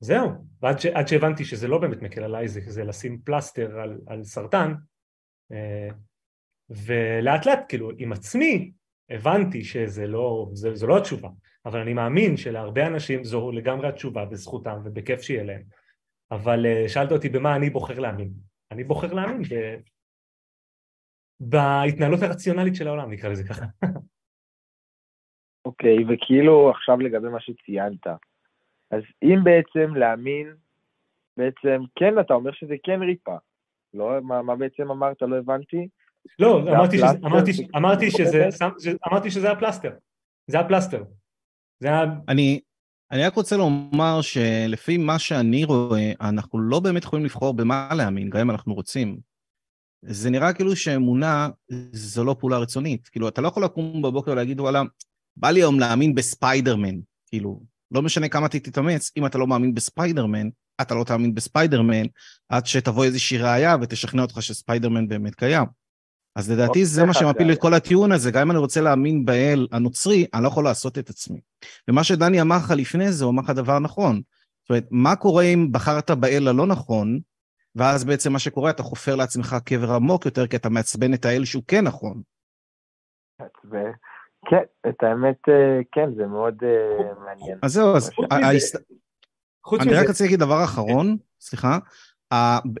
זהו, 0.00 0.30
ועד 0.62 0.78
ש, 0.78 0.86
עד 0.86 1.08
שהבנתי 1.08 1.44
שזה 1.44 1.68
לא 1.68 1.78
באמת 1.78 2.02
מקל 2.02 2.22
עליי, 2.22 2.48
זה, 2.48 2.60
זה 2.60 2.84
לשים 2.84 3.20
פלסטר 3.24 3.80
על, 3.80 4.00
על 4.06 4.24
סרטן, 4.24 4.74
אה, 5.52 5.88
ולאט 6.70 7.46
לאט, 7.46 7.58
כאילו, 7.68 7.90
עם 7.98 8.12
עצמי, 8.12 8.72
הבנתי 9.10 9.64
שזה 9.64 10.06
לא, 10.06 10.50
זה, 10.52 10.74
זה 10.74 10.86
לא 10.86 10.98
התשובה, 10.98 11.28
אבל 11.66 11.80
אני 11.80 11.94
מאמין 11.94 12.36
שלהרבה 12.36 12.86
אנשים 12.86 13.24
זו 13.24 13.52
לגמרי 13.52 13.88
התשובה 13.88 14.24
בזכותם 14.24 14.80
ובכיף 14.84 15.20
שיהיה 15.20 15.44
להם. 15.44 15.62
אבל 16.30 16.66
אה, 16.66 16.88
שאלת 16.88 17.12
אותי 17.12 17.28
במה 17.28 17.56
אני 17.56 17.70
בוחר 17.70 17.98
להאמין. 17.98 18.32
אני 18.70 18.84
בוחר 18.84 19.12
להאמין 19.12 19.42
ב... 19.42 19.76
בהתנהלות 21.40 22.22
הרציונלית 22.22 22.74
של 22.74 22.86
העולם, 22.86 23.10
נקרא 23.10 23.30
לזה 23.30 23.44
ככה. 23.48 23.66
אוקיי, 25.64 25.96
וכאילו 26.04 26.70
עכשיו 26.70 27.00
לגבי 27.00 27.28
מה 27.28 27.40
שציינת, 27.40 28.06
אז 28.90 29.02
אם 29.22 29.44
בעצם 29.44 29.94
להאמין, 29.94 30.54
בעצם 31.36 31.82
כן, 31.98 32.18
אתה 32.20 32.34
אומר 32.34 32.50
שזה 32.52 32.74
כן 32.82 33.02
ריפה. 33.02 33.36
לא, 33.94 34.10
מה, 34.22 34.42
מה 34.42 34.56
בעצם 34.56 34.90
אמרת? 34.90 35.16
לא 35.22 35.36
הבנתי. 35.36 35.88
לא, 36.38 36.60
אמרתי, 36.62 36.96
שזה, 36.98 37.06
אמרתי, 37.24 37.52
ש- 37.52 37.60
אמרתי, 37.76 38.10
שזה, 38.10 38.48
אמרתי 39.10 39.30
שזה 39.30 39.50
הפלסטר. 39.50 39.90
זה 40.46 40.60
הפלסטר. 40.60 41.04
זה 41.80 41.92
ה... 41.92 42.04
אני, 42.28 42.60
אני 43.10 43.22
רק 43.26 43.34
רוצה 43.34 43.56
לומר 43.56 44.20
שלפי 44.20 44.96
מה 44.98 45.18
שאני 45.18 45.64
רואה, 45.64 46.12
אנחנו 46.20 46.60
לא 46.60 46.80
באמת 46.80 47.04
יכולים 47.04 47.24
לבחור 47.24 47.54
במה 47.54 47.88
להאמין, 47.96 48.30
גם 48.30 48.40
אם 48.40 48.50
אנחנו 48.50 48.74
רוצים. 48.74 49.18
זה 50.02 50.30
נראה 50.30 50.52
כאילו 50.52 50.76
שאמונה 50.76 51.48
זו 51.92 52.24
לא 52.24 52.36
פעולה 52.40 52.58
רצונית. 52.58 53.08
כאילו, 53.08 53.28
אתה 53.28 53.40
לא 53.40 53.48
יכול 53.48 53.64
לקום 53.64 54.02
בבוקר 54.02 54.30
ולהגיד, 54.30 54.60
וואלה, 54.60 54.82
בא 55.36 55.50
לי 55.50 55.60
היום 55.60 55.80
להאמין 55.80 56.14
בספיידרמן. 56.14 56.94
כאילו, 57.26 57.60
לא 57.92 58.02
משנה 58.02 58.28
כמה 58.28 58.46
אתה 58.46 58.58
תתאמץ, 58.58 59.10
אם 59.16 59.26
אתה 59.26 59.38
לא 59.38 59.46
מאמין 59.46 59.74
בספיידרמן, 59.74 60.48
אתה 60.80 60.94
לא 60.94 61.04
תאמין 61.04 61.34
בספיידרמן, 61.34 62.06
עד 62.48 62.66
שתבוא 62.66 63.04
איזושהי 63.04 63.38
ראייה 63.38 63.76
ותשכנע 63.80 64.22
אותך 64.22 64.42
שספיידרמן 64.42 65.08
באמת 65.08 65.34
קיים. 65.34 65.66
אז 66.36 66.50
לדעתי 66.50 66.84
זה 66.84 67.04
מה 67.04 67.08
איך 67.08 67.18
שמפיל 67.18 67.52
את 67.52 67.60
כל 67.60 67.74
הטיעון 67.74 68.12
הזה, 68.12 68.30
גם 68.30 68.40
אם 68.40 68.50
אני 68.50 68.58
רוצה 68.58 68.80
להאמין 68.80 69.24
באל 69.24 69.66
הנוצרי, 69.72 70.26
אני 70.34 70.42
לא 70.42 70.48
יכול 70.48 70.64
לעשות 70.64 70.98
את 70.98 71.10
עצמי. 71.10 71.40
ומה 71.88 72.04
שדני 72.04 72.40
אמר 72.40 72.56
לך 72.56 72.70
לפני 72.70 73.12
זה, 73.12 73.24
הוא 73.24 73.32
אמר 73.32 73.42
לך 73.42 73.50
דבר 73.50 73.78
נכון. 73.78 74.20
זאת 74.62 74.70
אומרת, 74.70 74.86
מה 74.90 75.16
קורה 75.16 75.44
אם 75.44 75.72
בחרת 75.72 76.10
באל 76.10 76.48
הלא 76.48 76.66
נכון, 76.66 77.20
ואז 77.74 78.04
בעצם 78.04 78.32
מה 78.32 78.38
שקורה, 78.38 78.70
אתה 78.70 78.82
חופר 78.82 79.16
לעצמך 79.16 79.56
קבר 79.64 79.92
עמוק 79.92 80.26
יותר, 80.26 80.46
כי 80.46 80.56
אתה 80.56 80.68
מעצבן 80.68 81.14
את 81.14 81.24
האל 81.24 81.44
שהוא 81.44 81.62
כן 81.68 81.84
נכון. 81.84 82.22
ו- 83.40 83.76
כן, 84.50 84.88
את 84.88 85.02
האמת, 85.02 85.48
אה, 85.48 85.80
כן, 85.92 86.14
זה 86.16 86.26
מאוד 86.26 86.62
אה, 86.64 87.14
מעניין. 87.24 87.58
אז 87.62 87.72
זהו, 87.72 87.96
אז 87.96 88.10
חוץ 89.64 89.80
מזה- 89.80 89.90
אני 89.90 89.98
רק 90.00 90.08
רוצה 90.08 90.24
להגיד 90.24 90.38
דבר 90.40 90.64
אחרון, 90.64 91.16
סליחה, 91.40 91.78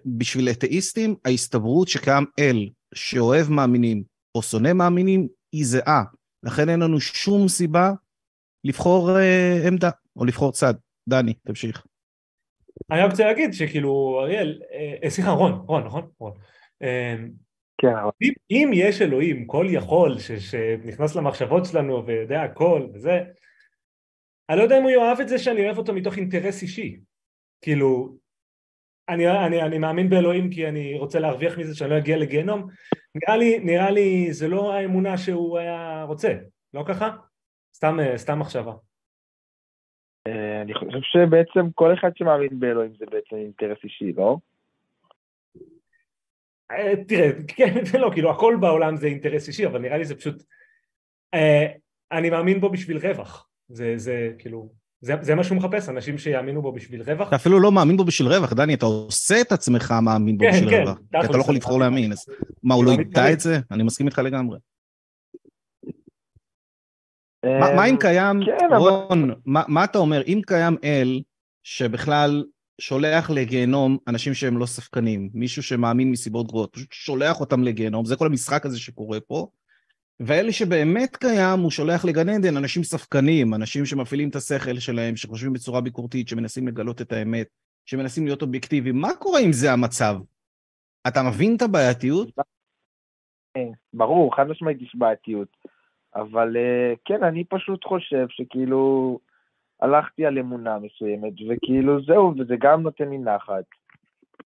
בשביל 0.06 0.48
אתאיסטים, 0.48 1.14
ההסתברות 1.24 1.88
שקיים 1.88 2.24
אל 2.38 2.68
שאוהב 2.94 3.50
מאמינים 3.50 4.02
או 4.34 4.42
שונא 4.42 4.72
מאמינים 4.72 5.28
היא 5.52 5.64
זהה. 5.66 6.04
לכן 6.42 6.68
אין 6.68 6.80
לנו 6.80 7.00
שום 7.00 7.48
סיבה 7.48 7.90
לבחור 8.64 9.18
אה, 9.18 9.58
עמדה 9.66 9.90
או 10.16 10.24
לבחור 10.24 10.52
צד. 10.52 10.74
דני, 11.08 11.34
תמשיך. 11.34 11.86
אני 12.90 13.00
רק 13.00 13.10
רוצה 13.10 13.24
להגיד 13.24 13.52
שכאילו, 13.52 14.20
אריאל, 14.22 14.60
סליחה, 15.08 15.30
רון, 15.30 15.52
רון, 15.52 15.84
נכון? 15.84 16.08
רון. 16.18 16.32
כן, 17.80 17.94
אם, 18.22 18.32
אם 18.50 18.70
יש 18.74 19.02
אלוהים 19.02 19.46
כל 19.46 19.66
יכול 19.68 20.18
ש, 20.18 20.32
שנכנס 20.32 21.16
למחשבות 21.16 21.64
שלנו 21.64 22.06
ויודע 22.06 22.42
הכל 22.42 22.86
וזה, 22.94 23.20
אני 24.48 24.58
לא 24.58 24.62
יודע 24.62 24.78
אם 24.78 24.82
הוא 24.82 24.90
יאהב 24.90 25.20
את 25.20 25.28
זה 25.28 25.38
שאני 25.38 25.66
אוהב 25.66 25.78
אותו 25.78 25.92
מתוך 25.92 26.16
אינטרס 26.16 26.62
אישי. 26.62 27.00
כאילו, 27.60 28.16
אני, 29.08 29.46
אני, 29.46 29.62
אני 29.62 29.78
מאמין 29.78 30.10
באלוהים 30.10 30.50
כי 30.50 30.68
אני 30.68 30.98
רוצה 30.98 31.18
להרוויח 31.18 31.58
מזה 31.58 31.74
שאני 31.74 31.90
לא 31.90 31.98
אגיע 31.98 32.16
לגיהנום, 32.16 32.66
נראה 33.14 33.36
לי, 33.36 33.58
נראה 33.58 33.90
לי 33.90 34.32
זה 34.32 34.48
לא 34.48 34.74
האמונה 34.74 35.18
שהוא 35.18 35.58
היה 35.58 36.02
רוצה, 36.02 36.34
לא 36.74 36.84
ככה? 36.88 37.16
סתם, 37.74 37.96
סתם 38.16 38.38
מחשבה. 38.38 38.72
אה, 40.26 40.62
אני 40.62 40.74
חושב 40.74 41.00
שבעצם 41.02 41.70
כל 41.74 41.94
אחד 41.94 42.10
שמאמין 42.16 42.60
באלוהים 42.60 42.92
זה 42.98 43.06
בעצם 43.06 43.36
אינטרס 43.36 43.78
אישי, 43.84 44.12
לא? 44.12 44.36
אה, 46.70 46.92
תראה, 47.08 47.30
כן 47.48 47.74
ולא, 47.92 48.10
כאילו 48.12 48.30
הכל 48.30 48.56
בעולם 48.60 48.96
זה 48.96 49.06
אינטרס 49.06 49.48
אישי, 49.48 49.66
אבל 49.66 49.78
נראה 49.80 49.98
לי 49.98 50.04
זה 50.04 50.14
פשוט... 50.14 50.42
אה, 51.34 51.66
אני 52.12 52.30
מאמין 52.30 52.60
בו 52.60 52.70
בשביל 52.70 52.98
רווח. 52.98 53.48
זה, 53.68 53.92
זה 53.96 54.32
כאילו, 54.38 54.72
זה, 55.00 55.14
זה 55.20 55.34
מה 55.34 55.44
שהוא 55.44 55.58
מחפש, 55.58 55.88
אנשים 55.88 56.18
שיאמינו 56.18 56.62
בו 56.62 56.72
בשביל 56.72 57.02
רווח. 57.02 57.28
אתה 57.28 57.36
אפילו 57.36 57.60
לא 57.60 57.72
מאמין 57.72 57.96
בו 57.96 58.04
בשביל 58.04 58.28
רווח, 58.28 58.52
דני, 58.52 58.74
אתה 58.74 58.86
עושה 58.86 59.40
את 59.40 59.52
עצמך 59.52 59.94
מאמין 60.02 60.38
בו 60.38 60.44
כן, 60.44 60.50
בשביל 60.52 60.70
כן, 60.70 60.82
רווח. 60.82 60.98
כי 60.98 61.04
תכלס, 61.10 61.24
אתה 61.30 61.36
לא 61.36 61.42
יכול 61.42 61.54
לבחור. 61.54 61.80
להאמין, 61.80 62.12
אז 62.12 62.26
מה, 62.62 62.74
הוא 62.74 62.84
לא 62.84 62.90
מאמין 62.90 63.06
ידע. 63.08 63.32
את 63.32 63.40
זה? 63.40 63.58
אני 63.70 63.82
מסכים 63.82 64.06
איתך 64.06 64.18
לגמרי. 64.18 64.58
מה, 67.44 67.68
אה, 67.68 67.76
מה 67.76 67.84
אם 67.86 67.96
קיים, 68.00 68.40
כן, 68.46 68.66
אבל- 68.70 68.76
רון, 68.76 69.34
מה, 69.46 69.62
מה 69.68 69.84
אתה 69.84 69.98
אומר, 69.98 70.22
אם 70.26 70.40
קיים 70.46 70.76
אל 70.84 71.20
שבכלל 71.62 72.44
שולח 72.80 73.30
לגיהנום 73.30 73.98
אנשים 74.08 74.34
שהם 74.34 74.58
לא 74.58 74.66
ספקנים, 74.66 75.30
מישהו 75.34 75.62
שמאמין 75.62 76.10
מסיבות 76.10 76.46
גרועות, 76.46 76.72
פשוט 76.72 76.92
שולח 76.92 77.40
אותם 77.40 77.62
לגיהנום, 77.62 78.04
זה 78.04 78.16
כל 78.16 78.26
המשחק 78.26 78.66
הזה 78.66 78.80
שקורה 78.80 79.20
פה, 79.20 79.46
ואלה 80.20 80.52
שבאמת 80.52 81.16
קיים, 81.16 81.60
הוא 81.60 81.70
שולח 81.70 82.04
לגן 82.04 82.28
עדן 82.28 82.56
אנשים 82.56 82.82
ספקנים, 82.82 83.54
אנשים 83.54 83.86
שמפעילים 83.86 84.28
את 84.28 84.36
השכל 84.36 84.78
שלהם, 84.78 85.16
שחושבים 85.16 85.52
בצורה 85.52 85.80
ביקורתית, 85.80 86.28
שמנסים 86.28 86.68
לגלות 86.68 87.00
את 87.00 87.12
האמת, 87.12 87.46
שמנסים 87.86 88.24
להיות 88.24 88.42
אובייקטיביים, 88.42 88.96
מה 88.96 89.08
קורה 89.18 89.40
אם 89.40 89.52
זה 89.52 89.72
המצב? 89.72 90.16
אתה 91.08 91.22
מבין 91.22 91.56
את 91.56 91.62
הבעייתיות? 91.62 92.28
כן, 93.54 93.68
ברור, 93.92 94.36
חד 94.36 94.48
משמעית 94.48 94.82
יש 94.82 94.94
בעייתיות. 94.94 95.48
אבל 96.14 96.56
אה, 96.56 96.94
כן, 97.04 97.24
אני 97.24 97.44
פשוט 97.44 97.84
חושב 97.84 98.26
שכאילו 98.28 99.18
הלכתי 99.80 100.26
על 100.26 100.38
אמונה 100.38 100.78
מסוימת, 100.78 101.32
וכאילו 101.48 102.02
זהו, 102.04 102.34
וזה 102.38 102.54
גם 102.60 102.82
נותן 102.82 103.08
לי 103.08 103.18
נחת. 103.18 103.64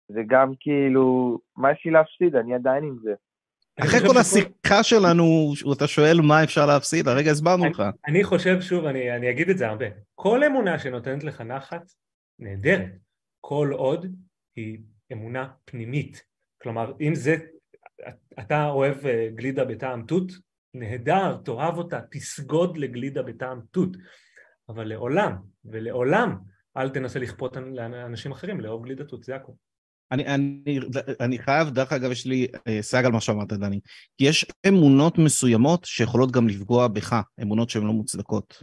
זה 0.08 0.20
גם 0.26 0.52
כאילו, 0.60 1.38
מה 1.56 1.72
יש 1.72 1.82
לי 1.84 1.90
להפסיד? 1.90 2.36
אני 2.36 2.54
עדיין 2.54 2.84
עם 2.84 2.96
זה. 3.02 3.14
אחרי 3.80 4.00
כל 4.08 4.18
השיחה 4.18 4.82
שלנו, 4.82 5.52
אתה 5.76 5.86
שואל 5.86 6.20
מה 6.22 6.44
אפשר 6.44 6.66
להפסיד, 6.66 7.08
הרגע 7.08 7.30
הסברנו 7.30 7.66
לך. 7.66 7.82
אני 8.06 8.24
חושב, 8.24 8.60
שוב, 8.60 8.84
אני, 8.84 9.16
אני 9.16 9.30
אגיד 9.30 9.48
את 9.50 9.58
זה 9.58 9.68
הרבה, 9.68 9.86
כל 10.14 10.44
אמונה 10.44 10.78
שנותנת 10.78 11.24
לך 11.24 11.40
נחת, 11.40 11.92
נהדרת, 12.38 12.92
כל 13.40 13.70
עוד 13.72 14.06
היא 14.56 14.78
אמונה 15.12 15.48
פנימית. 15.64 16.22
כלומר, 16.62 16.92
אם 17.00 17.14
זה, 17.14 17.36
אתה 18.38 18.68
אוהב 18.68 19.06
אה, 19.06 19.28
גלידה 19.34 19.64
בטעם 19.64 20.02
תות, 20.02 20.32
נהדר, 20.74 21.36
תאהב 21.44 21.78
אותה, 21.78 22.00
תסגוד 22.10 22.76
לגלידה 22.76 23.22
בטעם 23.22 23.60
תות, 23.70 23.96
אבל 24.74 24.88
לעולם, 24.88 25.32
ולעולם, 25.64 26.36
אל 26.76 26.88
תנסה 26.88 27.18
לכפות 27.18 27.56
לאנשים 27.56 28.32
אחרים 28.32 28.60
לאהוב 28.60 28.84
גלידה 28.84 29.04
תות, 29.04 29.24
זה 29.24 29.36
הכול. 29.36 29.54
אני, 30.12 30.26
אני, 30.26 30.78
אני 31.20 31.38
חייב, 31.38 31.70
דרך 31.70 31.92
אגב, 31.92 32.10
יש 32.10 32.26
לי 32.26 32.46
אה, 32.68 32.82
סייג 32.82 33.06
על 33.06 33.12
מה 33.12 33.20
שאמרת, 33.20 33.52
דני. 33.52 33.80
כי 34.18 34.24
יש 34.24 34.46
אמונות 34.68 35.18
מסוימות 35.18 35.84
שיכולות 35.84 36.30
גם 36.30 36.48
לפגוע 36.48 36.88
בך, 36.88 37.20
אמונות 37.42 37.70
שהן 37.70 37.86
לא 37.86 37.92
מוצדקות. 37.92 38.62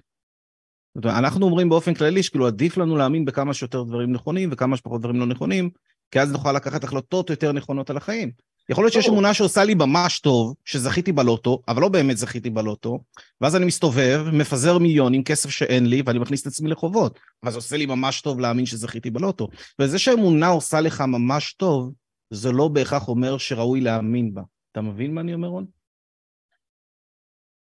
זאת 0.95 1.05
אומרת, 1.05 1.17
אנחנו 1.19 1.45
אומרים 1.45 1.69
באופן 1.69 1.93
כללי 1.93 2.23
שכאילו 2.23 2.47
עדיף 2.47 2.77
לנו 2.77 2.97
להאמין 2.97 3.25
בכמה 3.25 3.53
שיותר 3.53 3.83
דברים 3.83 4.11
נכונים 4.11 4.49
וכמה 4.51 4.77
שפחות 4.77 5.01
דברים 5.01 5.19
לא 5.19 5.25
נכונים, 5.25 5.69
כי 6.11 6.19
אז 6.19 6.31
נוכל 6.31 6.51
לקחת 6.51 6.83
החלטות 6.83 7.29
יותר 7.29 7.51
נכונות 7.51 7.89
על 7.89 7.97
החיים. 7.97 8.31
יכול 8.69 8.83
להיות 8.83 8.93
שיש. 8.93 9.09
אמונה 9.09 9.33
שעושה 9.33 9.63
לי 9.63 9.73
ממש 9.75 10.19
טוב, 10.19 10.55
שזכיתי 10.65 11.11
בלוטו, 11.11 11.61
אבל 11.67 11.81
לא 11.81 11.89
באמת 11.89 12.17
זכיתי 12.17 12.49
בלוטו, 12.49 12.99
ואז 13.41 13.55
אני 13.55 13.65
מסתובב, 13.65 14.19
מפזר 14.33 14.77
מיליונים, 14.77 15.23
כסף 15.23 15.49
שאין 15.49 15.85
לי, 15.85 16.01
ואני 16.05 16.19
מכניס 16.19 16.41
את 16.41 16.47
עצמי 16.47 16.69
לחובות. 16.69 17.19
ואז 17.43 17.55
עושה 17.55 17.77
לי 17.77 17.85
ממש 17.85 18.21
טוב 18.21 18.39
להאמין 18.39 18.65
שזכיתי 18.65 19.09
בלוטו. 19.09 19.47
וזה 19.79 19.99
שאמונה 19.99 20.47
עושה 20.47 20.81
לך 20.81 21.01
ממש 21.01 21.53
טוב, 21.53 21.93
זה 22.29 22.51
לא 22.51 22.67
בהכרח 22.67 23.07
אומר 23.07 23.37
שראוי 23.37 23.81
להאמין 23.81 24.33
בה. 24.33 24.41
אתה 24.71 24.81
מבין 24.81 25.13
מה 25.13 25.21
אני 25.21 25.33
אומר, 25.33 25.47
רון? 25.47 25.65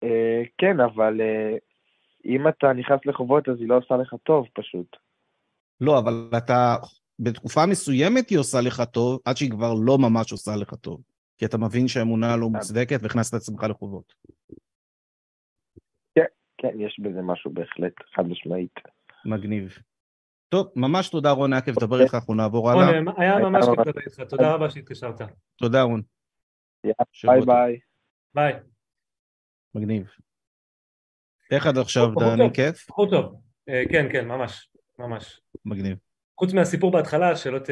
אה, 0.04 0.44
כן, 0.58 0.80
אבל 0.80 1.22
אה, 1.22 1.58
אם 2.26 2.48
אתה 2.48 2.74
נכנס 2.74 3.00
לחובות 3.06 3.50
אז 3.50 3.56
היא 3.60 3.70
לא 3.70 3.78
עושה 3.78 3.98
לך 3.98 4.16
טוב 4.24 4.46
פשוט. 4.54 4.96
לא, 5.82 6.00
אבל 6.00 6.30
אתה, 6.38 6.76
בתקופה 7.20 7.66
מסוימת 7.66 8.30
היא 8.30 8.38
עושה 8.38 8.62
לך 8.62 8.82
טוב, 8.92 9.20
עד 9.26 9.38
שהיא 9.38 9.52
כבר 9.52 9.74
לא 9.74 9.98
ממש 9.98 10.32
עושה 10.32 10.56
לך 10.56 10.74
טוב. 10.74 11.02
כי 11.38 11.46
אתה 11.46 11.58
מבין 11.58 11.88
שהאמונה 11.88 12.36
לא 12.38 12.50
מוצדקת 12.50 13.00
והכנסת 13.02 13.36
את 13.36 13.40
עצמך 13.40 13.64
לחובות. 13.64 14.14
כן, 16.58 16.80
יש 16.80 17.00
בזה 17.00 17.22
משהו 17.22 17.52
בהחלט, 17.52 17.94
חד 18.16 18.24
משמעית. 18.24 18.74
מגניב. 19.26 19.78
טוב, 20.50 20.68
ממש 20.76 21.10
תודה 21.10 21.32
רון, 21.32 21.54
היה 21.54 21.62
כיף 21.62 21.78
לדבר 21.78 22.02
איתך, 22.02 22.14
אנחנו 22.14 22.34
נעבור 22.34 22.72
הלאה. 22.72 23.00
רון, 23.00 23.08
היה 23.18 23.40
ממש 23.40 23.66
כיף 23.66 23.80
לדבר 23.80 24.02
איתך, 24.02 24.22
תודה 24.22 24.54
רבה 24.54 24.70
שהתקשרת. 24.70 25.22
תודה 25.56 25.82
רון. 25.82 26.02
ביי. 26.84 26.94
ביי. 27.46 27.80
ביי. 28.34 28.54
מגניב. 29.76 30.08
איך 31.52 31.68
עד 31.68 31.78
עכשיו, 31.78 32.08
דני? 32.20 32.38
טוב. 32.38 32.54
כיף? 32.54 32.90
בחור 32.90 33.10
טוב. 33.10 33.42
אה, 33.70 33.84
כן, 33.92 34.08
כן, 34.12 34.28
ממש, 34.28 34.70
ממש. 35.00 35.42
מגניב. 35.66 35.98
חוץ 36.40 36.54
מהסיפור 36.54 36.92
בהתחלה, 36.92 37.36
שלא 37.36 37.60
ת... 37.60 37.70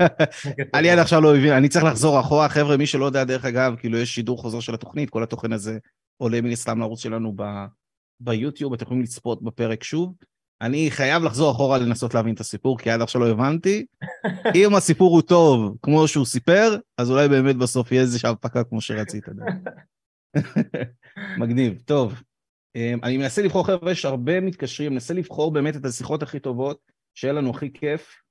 אני 0.74 0.90
עד 0.90 0.98
עכשיו 0.98 1.20
לא 1.20 1.34
מבין, 1.34 1.52
אני 1.52 1.68
צריך 1.68 1.84
לחזור 1.84 2.20
אחורה, 2.20 2.48
חבר'ה, 2.48 2.76
מי 2.76 2.86
שלא 2.86 3.04
יודע, 3.04 3.24
דרך 3.24 3.44
אגב, 3.44 3.74
כאילו 3.78 3.98
יש 3.98 4.14
שידור 4.14 4.38
חוזר 4.38 4.60
של 4.60 4.74
התוכנית, 4.74 5.10
כל 5.10 5.22
התוכן 5.22 5.52
הזה 5.52 5.78
עולה 6.16 6.40
מן 6.40 6.50
הסתם 6.50 6.78
לערוץ 6.78 7.02
שלנו 7.02 7.32
ב- 7.36 7.66
ביוטיוב, 8.20 8.72
אתם 8.72 8.84
יכולים 8.84 9.02
לצפות 9.02 9.42
בפרק 9.42 9.84
שוב. 9.84 10.14
אני 10.60 10.90
חייב 10.90 11.22
לחזור 11.22 11.50
אחורה 11.50 11.78
לנסות 11.78 12.14
להבין 12.14 12.34
את 12.34 12.40
הסיפור, 12.40 12.78
כי 12.78 12.90
עד 12.90 13.00
עכשיו 13.00 13.20
לא 13.20 13.28
הבנתי. 13.28 13.86
אם 14.54 14.74
הסיפור 14.74 15.14
הוא 15.14 15.22
טוב, 15.22 15.76
כמו 15.82 16.08
שהוא 16.08 16.26
סיפר, 16.26 16.76
אז 16.98 17.10
אולי 17.10 17.28
באמת 17.28 17.56
בסוף 17.56 17.92
יהיה 17.92 18.02
איזושהי 18.02 18.30
הפקה 18.30 18.64
כמו 18.64 18.80
שרצית. 18.80 19.24
מגניב, 21.40 21.82
טוב. 21.84 22.22
אמ, 22.76 22.98
אני 23.02 23.16
מנסה 23.16 23.42
לבחור, 23.42 23.66
חבר'ה, 23.66 23.92
יש 23.92 24.04
הרבה 24.04 24.40
מתקשרים, 24.40 24.92
מנסה 24.92 25.14
לבחור 25.14 25.52
באמת 25.52 25.76
את 25.76 25.84
השיחות 25.84 26.22
הכי 26.22 26.38
טובות, 26.38 26.78
שיהיה 27.18 27.34
לנו 27.34 27.50
הכי 27.50 27.72
כיף. 27.72 28.22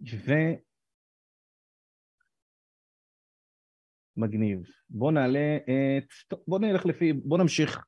ו... 0.00 0.30
מגניב. 4.16 4.58
בוא 4.90 5.12
נעלה 5.12 5.56
את... 5.64 6.08
טוב, 6.28 6.44
בוא 6.48 6.58
נלך 6.58 6.86
לפי... 6.86 7.12
בוא 7.12 7.38
נמשיך 7.38 7.84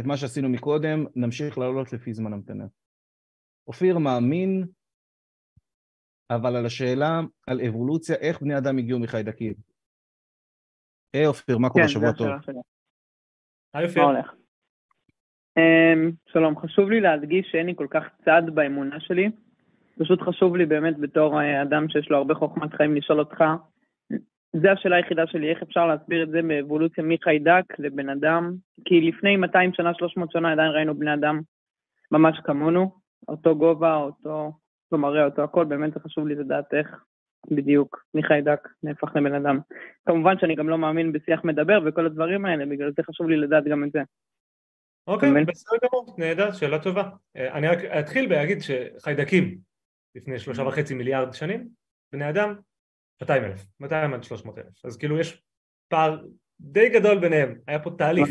את 0.00 0.04
מה 0.04 0.16
שעשינו 0.16 0.48
מקודם, 0.48 0.98
נמשיך 1.16 1.58
לעלות 1.58 1.92
לפי 1.92 2.14
זמן 2.14 2.32
המתנה. 2.32 2.64
אופיר 3.66 3.98
מאמין, 3.98 4.66
אבל 6.30 6.56
על 6.56 6.66
השאלה 6.66 7.20
על 7.46 7.60
אבולוציה, 7.68 8.16
איך 8.16 8.40
בני 8.40 8.58
אדם 8.58 8.78
הגיעו 8.78 9.00
מחיידקים? 9.00 9.54
היי 11.12 11.26
אופיר, 11.26 11.58
מה 11.58 11.68
קורה? 11.68 11.84
כן, 11.84 11.92
שבוע 11.92 12.12
טוב. 12.18 12.26
השאלה 12.26 12.42
שלי. 12.42 12.60
היי 13.74 13.86
אופיר. 13.86 14.43
אמ, 15.56 16.10
שלום, 16.32 16.58
חשוב 16.58 16.90
לי 16.90 17.00
להדגיש 17.00 17.46
שאין 17.50 17.66
לי 17.66 17.74
כל 17.76 17.86
כך 17.90 18.04
צד 18.24 18.42
באמונה 18.54 19.00
שלי. 19.00 19.30
פשוט 19.98 20.22
חשוב 20.22 20.56
לי 20.56 20.66
באמת 20.66 20.98
בתור 20.98 21.40
אה, 21.40 21.62
אדם 21.62 21.88
שיש 21.88 22.10
לו 22.10 22.16
הרבה 22.16 22.34
חוכמת 22.34 22.74
חיים 22.74 22.94
לשאול 22.94 23.18
אותך, 23.18 23.44
זו 24.62 24.68
השאלה 24.68 24.96
היחידה 24.96 25.26
שלי, 25.26 25.50
איך 25.50 25.62
אפשר 25.62 25.86
להסביר 25.86 26.22
את 26.22 26.28
זה 26.28 26.42
באבולוציה 26.42 27.04
מחיידק 27.04 27.64
לבן 27.78 28.08
אדם? 28.08 28.54
כי 28.84 29.00
לפני 29.00 29.36
200 29.36 29.74
שנה, 29.74 29.94
300 29.94 30.32
שנה 30.32 30.52
עדיין 30.52 30.70
ראינו 30.70 30.94
בני 30.94 31.14
אדם 31.14 31.40
ממש 32.10 32.40
כמונו, 32.44 32.90
אותו 33.28 33.56
גובה, 33.56 33.94
אותו, 33.94 34.52
אותו 34.84 35.02
מראה, 35.02 35.24
אותו 35.24 35.42
הכל, 35.42 35.64
באמת 35.64 35.94
זה 35.94 36.00
חשוב 36.00 36.28
לי 36.28 36.34
לדעת 36.34 36.74
איך 36.74 37.04
בדיוק 37.50 38.04
מחיידק 38.14 38.68
נהפך 38.82 39.16
לבן 39.16 39.34
אדם. 39.34 39.58
כמובן 40.06 40.38
שאני 40.38 40.54
גם 40.54 40.68
לא 40.68 40.78
מאמין 40.78 41.12
בשיח 41.12 41.44
מדבר 41.44 41.78
וכל 41.84 42.06
הדברים 42.06 42.46
האלה, 42.46 42.66
בגלל 42.66 42.92
זה 42.96 43.02
חשוב 43.02 43.28
לי 43.28 43.36
לדעת 43.36 43.64
גם 43.64 43.84
את 43.84 43.92
זה. 43.92 44.02
אוקיי, 45.06 45.32
באמת. 45.32 45.46
בסדר 45.46 45.78
גמור, 45.84 46.14
נהדר, 46.18 46.52
שאלה 46.52 46.78
טובה. 46.78 47.08
אה, 47.36 47.54
אני 47.54 47.68
רק 47.68 47.78
אתחיל 47.78 48.28
בהגיד 48.28 48.58
שחיידקים 48.60 49.58
לפני 50.14 50.38
שלושה 50.38 50.62
וחצי 50.62 50.94
מיליארד 50.94 51.34
שנים, 51.34 51.68
בני 52.12 52.30
אדם 52.30 52.54
200 53.22 53.44
אלף, 53.44 53.66
200 53.80 54.14
עד 54.14 54.22
300 54.22 54.58
אלף, 54.58 54.84
אז 54.84 54.96
כאילו 54.96 55.18
יש 55.18 55.42
פער 55.88 56.24
די 56.60 56.88
גדול 56.88 57.18
ביניהם, 57.18 57.58
היה 57.66 57.78
פה 57.78 57.90
תהליך, 57.98 58.28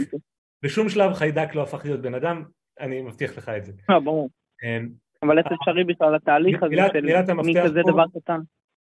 בשום 0.64 0.90
שלב 0.90 1.14
חיידק 1.14 1.56
לא 1.56 1.64
הפך 1.64 1.86
להיות 1.86 2.02
בן 2.02 2.14
אדם, 2.14 2.44
אני 2.80 3.02
מבטיח 3.02 3.38
לך 3.38 3.50
את 3.50 3.66
זה. 3.66 3.74
לא, 3.90 4.00
ברור. 4.00 4.30
אה, 4.64 4.78
אבל 5.24 5.38
איך 5.40 5.48
אפשרי 5.48 5.84
בכלל 5.84 6.16
התהליך 6.16 6.64
הזה 6.64 6.76
של 6.76 7.32
המפתח 7.32 7.64
מכזה 7.64 7.82
דבר 7.88 8.06
קטן? 8.20 8.40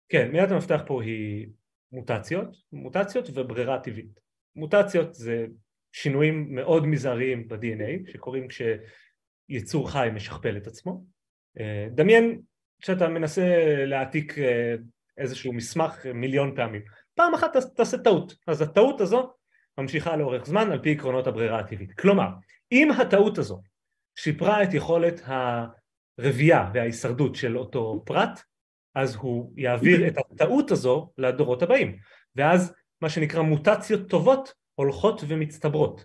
כן, 0.08 0.28
מילת 0.32 0.50
המפתח 0.50 0.82
פה 0.86 1.02
היא 1.02 1.48
מוטציות, 1.92 2.56
מוטציות 2.72 3.28
וברירה 3.34 3.78
טבעית. 3.78 4.20
מוטציות 4.56 5.14
זה 5.14 5.46
שינויים 5.96 6.54
מאוד 6.54 6.86
מזעריים 6.86 7.48
ב-DNA 7.48 8.12
שקורים 8.12 8.46
כשיצור 8.48 9.90
חי 9.90 10.08
משכפל 10.14 10.56
את 10.56 10.66
עצמו. 10.66 11.04
אה, 11.60 11.86
דמיין 11.90 12.40
שאתה 12.80 13.08
מנסה 13.08 13.44
להעתיק 13.86 14.38
אה, 14.38 14.74
איזשהו 15.18 15.52
מסמך 15.52 16.06
מיליון 16.14 16.56
פעמים. 16.56 16.82
פעם 17.14 17.34
אחת 17.34 17.52
תעש- 17.56 17.74
תעשה 17.76 17.98
טעות, 17.98 18.34
אז 18.46 18.62
הטעות 18.62 19.00
הזו 19.00 19.32
ממשיכה 19.78 20.16
לאורך 20.16 20.46
זמן 20.46 20.72
על 20.72 20.82
פי 20.82 20.92
עקרונות 20.92 21.26
הברירה 21.26 21.58
הטבעית. 21.58 21.92
כלומר, 22.00 22.28
אם 22.72 22.90
הטעות 22.90 23.38
הזו 23.38 23.62
שיפרה 24.18 24.62
את 24.62 24.74
יכולת 24.74 25.20
הרבייה 26.18 26.70
וההישרדות 26.74 27.34
של 27.34 27.58
אותו 27.58 28.02
פרט, 28.06 28.40
אז 28.94 29.14
הוא 29.14 29.52
יעביר 29.56 30.08
את 30.08 30.14
הטעות 30.18 30.70
הזו 30.70 31.12
לדורות 31.18 31.62
הבאים 31.62 31.98
ואז 32.36 32.74
מה 33.00 33.08
שנקרא 33.08 33.42
מוטציות 33.42 34.10
טובות 34.10 34.65
הולכות 34.76 35.20
ומצטברות 35.28 36.04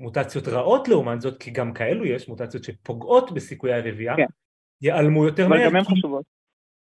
מוטציות 0.00 0.48
רעות 0.48 0.88
לעומת 0.88 1.20
זאת 1.20 1.38
כי 1.38 1.50
גם 1.50 1.72
כאלו 1.72 2.06
יש 2.06 2.28
מוטציות 2.28 2.64
שפוגעות 2.64 3.32
בסיכויי 3.32 3.74
הרבייה 3.74 4.16
כן. 4.16 4.26
ייעלמו 4.80 5.24
יותר 5.24 5.46
אבל 5.46 5.56
מהר 5.56 5.68
גם 5.68 5.76
הן 5.76 5.84
חשובות. 5.84 6.24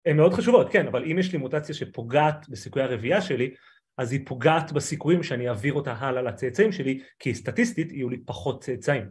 הן 0.06 0.18
מאוד 0.18 0.34
חשובות 0.34 0.68
כן 0.72 0.88
אבל 0.88 1.04
אם 1.12 1.20
יש 1.20 1.34
לי 1.34 1.38
מוטציה 1.38 1.76
שפוגעת 1.76 2.50
בסיכויי 2.50 2.86
הרבייה 2.86 3.22
שלי 3.22 3.54
אז 3.98 4.12
היא 4.12 4.20
פוגעת 4.26 4.72
בסיכויים 4.72 5.24
שאני 5.24 5.50
אעביר 5.50 5.74
אותה 5.74 5.94
הלאה 5.94 6.22
לצאצאים 6.22 6.72
שלי 6.72 7.04
כי 7.20 7.36
סטטיסטית 7.36 7.92
יהיו 7.92 8.10
לי 8.10 8.18
פחות 8.26 8.64
צאצאים 8.64 9.10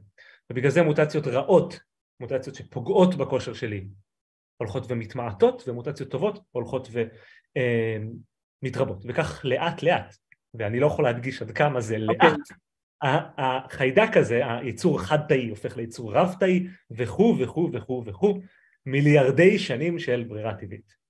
ובגלל 0.51 0.71
זה 0.71 0.83
מוטציות 0.83 1.27
רעות 1.27 1.81
מוטציות 2.21 2.57
שפוגעות 2.57 3.15
בכושר 3.15 3.55
שלי 3.55 3.87
הולכות 4.57 4.87
ומתמעטות 4.89 5.69
ומוטציות 5.69 6.11
טובות 6.11 6.39
הולכות 6.51 6.89
ומתרבות 8.63 9.05
וכך 9.09 9.41
לאט 9.45 9.83
לאט 9.83 10.17
ואני 10.55 10.81
לא 10.81 10.87
יכול 10.87 11.05
להדגיש 11.05 11.43
עד 11.43 11.51
כמה 11.51 11.81
זה 11.81 11.97
אוקיי. 12.09 12.31
לאט 12.31 12.41
ה- 13.05 13.43
החיידק 13.43 14.17
הזה 14.17 14.43
היצור 14.47 15.01
חד 15.01 15.19
תאי 15.29 15.49
הופך 15.49 15.77
ליצור 15.77 16.15
רב 16.15 16.35
תאי 16.41 16.67
וכו' 16.91 17.37
וכו' 17.41 17.71
וכו' 17.73 18.03
וכו' 18.07 18.39
מיליארדי 18.87 19.59
שנים 19.59 19.99
של 19.99 20.25
ברירה 20.29 20.55
טבעית 20.55 21.05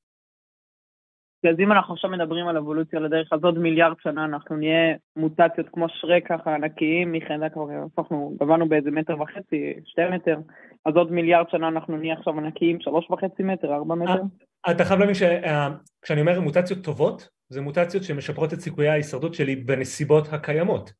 אז 1.51 1.61
אם 1.61 1.73
אנחנו 1.73 1.95
עכשיו 1.95 2.11
מדברים 2.11 2.49
על 2.49 2.57
אבולוציה 2.57 3.01
לדרך, 3.01 3.33
אז 3.33 3.41
עוד 3.43 3.59
מיליארד 3.59 3.97
שנה 4.03 4.25
אנחנו 4.25 4.57
נהיה 4.57 4.97
מוטציות 5.17 5.67
כמו 5.73 5.87
שרק 5.89 6.23
ככה 6.29 6.55
ענקיים 6.55 7.13
מחיידק, 7.13 7.53
הפכנו, 7.87 8.37
גבלנו 8.41 8.69
באיזה 8.69 8.91
מטר 8.91 9.21
וחצי, 9.21 9.75
שתי 9.85 10.03
מטר, 10.13 10.39
אז 10.85 10.97
עוד 10.97 11.13
מיליארד 11.13 11.51
שנה 11.51 11.69
אנחנו 11.69 11.97
נהיה 11.97 12.15
עכשיו 12.15 12.39
ענקיים, 12.39 12.81
שלוש 12.81 13.11
וחצי 13.11 13.43
מטר, 13.43 13.75
ארבע 13.75 13.95
מטר. 13.95 14.23
אתה 14.71 14.85
חייב 14.85 15.01
להבין 15.01 15.15
שכשאני 15.15 16.21
אומר 16.21 16.41
מוטציות 16.41 16.85
טובות 16.85 17.29
זה 17.49 17.61
מוטציות 17.61 18.05
שמשפרות 18.05 18.55
את 18.55 18.61
סיכויי 18.61 18.89
ההישרדות 18.89 19.35
שלי 19.35 19.57
בנסיבות 19.57 20.33
הקיימות. 20.33 20.93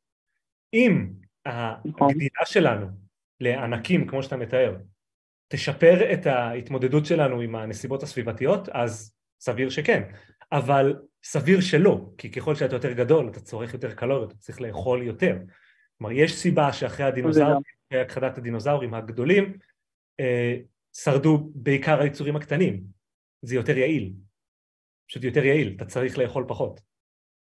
אם 0.73 1.07
נכון. 1.85 2.09
הגדילה 2.09 2.45
שלנו 2.45 2.87
לענקים 3.39 4.07
כמו 4.07 4.23
שאתה 4.23 4.37
מתאר 4.37 4.77
תשפר 5.47 6.13
את 6.13 6.25
ההתמודדות 6.25 7.05
שלנו 7.05 7.41
עם 7.41 7.55
הנסיבות 7.55 8.03
הסביבתיות 8.03 8.69
אז 8.69 9.13
סביר 9.39 9.69
שכן. 9.69 10.03
אבל 10.51 10.95
סביר 11.23 11.61
שלא 11.61 12.09
כי 12.17 12.31
ככל 12.31 12.55
שאתה 12.55 12.75
יותר 12.75 12.91
גדול 12.91 13.29
אתה 13.29 13.39
צורך 13.39 13.73
יותר 13.73 13.93
קלוריות 13.93 14.31
אתה 14.31 14.39
צריך 14.39 14.61
לאכול 14.61 15.03
יותר. 15.03 15.37
כלומר 15.97 16.13
יש 16.13 16.35
סיבה 16.35 16.73
שאחרי 16.73 17.05
הדינוזאורים 17.05 17.61
אחרי 17.87 18.01
הכחדת 18.01 18.37
הדינוזאורים 18.37 18.93
הגדולים 18.93 19.57
אה, 20.19 20.57
שרדו 20.93 21.51
בעיקר 21.55 22.01
היצורים 22.01 22.35
הקטנים. 22.35 22.83
זה 23.41 23.55
יותר 23.55 23.77
יעיל 23.77 24.13
פשוט 25.07 25.23
יותר 25.23 25.45
יעיל 25.45 25.73
אתה 25.77 25.85
צריך 25.85 26.17
לאכול 26.17 26.45
פחות 26.47 26.81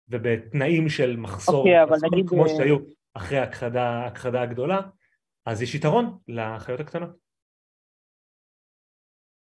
ובתנאים 0.10 0.90
של 0.90 1.18
מחסור 1.18 1.56
אוקיי, 1.56 1.84
אבל 1.84 1.92
מחסור 1.92 2.10
נגיד, 2.12 2.30
כמו 2.30 2.44
אה, 2.44 2.50
שהיו 2.50 2.78
אחרי 3.14 3.38
ההכחדה 3.38 4.42
הגדולה 4.42 4.82
אז 5.46 5.62
יש 5.62 5.76
יתרון 5.76 6.18
לחיות 6.28 6.80
הקטנות 6.80 7.24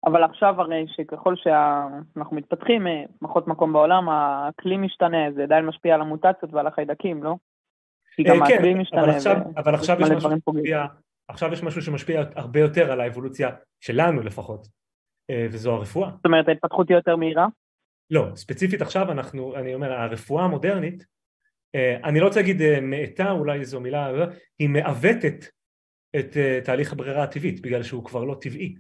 אבל 0.06 0.24
עכשיו 0.24 0.62
הרי 0.62 0.86
שככל 0.88 1.36
שאנחנו 1.36 2.36
מתפתחים, 2.36 2.88
אה, 2.88 3.04
פחות 3.20 3.48
מקום 3.48 3.74
בעולם, 3.74 4.10
האקלים 4.10 4.82
משתנה, 4.82 5.32
זה 5.36 5.44
עדיין 5.44 5.66
משפיע 5.66 5.96
על 5.96 6.02
המוטציות 6.02 6.54
ועל 6.54 6.68
החיידקים, 6.68 7.24
לא? 7.24 7.36
כי 8.16 8.24
גם 8.24 8.42
אה, 8.42 8.48
כן, 8.48 8.54
האקלים 8.54 8.80
משתנה. 8.80 9.02
אבל 9.02 9.10
עכשיו, 9.10 9.36
ו- 9.36 9.60
אבל 9.60 9.76
עכשיו, 9.76 9.98
יש 10.02 10.10
משהו. 10.12 10.30
שמשפיע, 10.30 10.86
עכשיו 11.28 11.54
יש 11.54 11.64
משהו 11.64 11.82
שמשפיע 11.82 12.24
הרבה 12.36 12.60
יותר 12.60 12.92
על 12.92 13.02
האבולוציה 13.02 13.50
שלנו 13.80 14.22
לפחות, 14.22 14.68
וזו 15.52 15.74
הרפואה. 15.74 16.10
זאת 16.16 16.26
אומרת, 16.26 16.48
ההתפתחות 16.48 16.90
היא 16.90 16.98
יותר 16.98 17.16
מהירה? 17.16 17.48
לא, 18.10 18.28
ספציפית 18.36 18.82
עכשיו 18.82 19.12
אנחנו, 19.12 19.56
אני 19.56 19.74
אומר, 19.74 19.92
הרפואה 19.94 20.44
המודרנית, 20.44 21.06
אה, 21.76 21.98
אני 22.04 22.20
לא 22.20 22.26
רוצה 22.26 22.40
להגיד 22.40 22.62
אה, 22.62 22.82
מאטה, 22.82 23.32
אולי 23.32 23.66
זו 23.66 23.80
מילה, 23.80 24.12
היא 24.60 24.70
מעוותת 24.70 25.46
את 26.20 26.38
אה, 26.38 26.60
תהליך 26.64 26.94
הברירה 26.94 27.24
הטבעית, 27.24 27.62
בגלל 27.62 27.84
שהוא 27.84 28.06
כבר 28.06 28.24
לא 28.24 28.38
טבעי. 28.42 28.76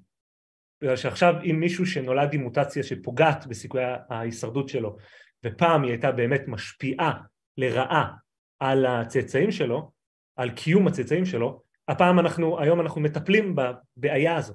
בגלל 0.82 0.96
שעכשיו 0.96 1.36
אם 1.44 1.60
מישהו 1.60 1.86
שנולד 1.86 2.34
עם 2.34 2.42
מוטציה 2.42 2.84
שפוגעת 2.84 3.48
בסיכויי 3.48 3.96
ההישרדות 4.10 4.70
שלו, 4.70 4.98
ופעם 5.46 5.84
היא 5.84 5.92
הייתה 5.92 6.12
באמת 6.12 6.42
משפיעה 6.48 7.22
לרעה 7.58 8.12
על 8.60 8.86
הצאצאים 8.86 9.52
שלו, 9.52 9.92
על 10.36 10.50
קיום 10.50 10.88
הצאצאים 10.88 11.26
שלו, 11.26 11.62
הפעם 11.88 12.20
אנחנו, 12.20 12.60
היום 12.60 12.82
אנחנו 12.82 13.02
מטפלים 13.02 13.56
בבעיה 13.56 14.36
הזו, 14.36 14.54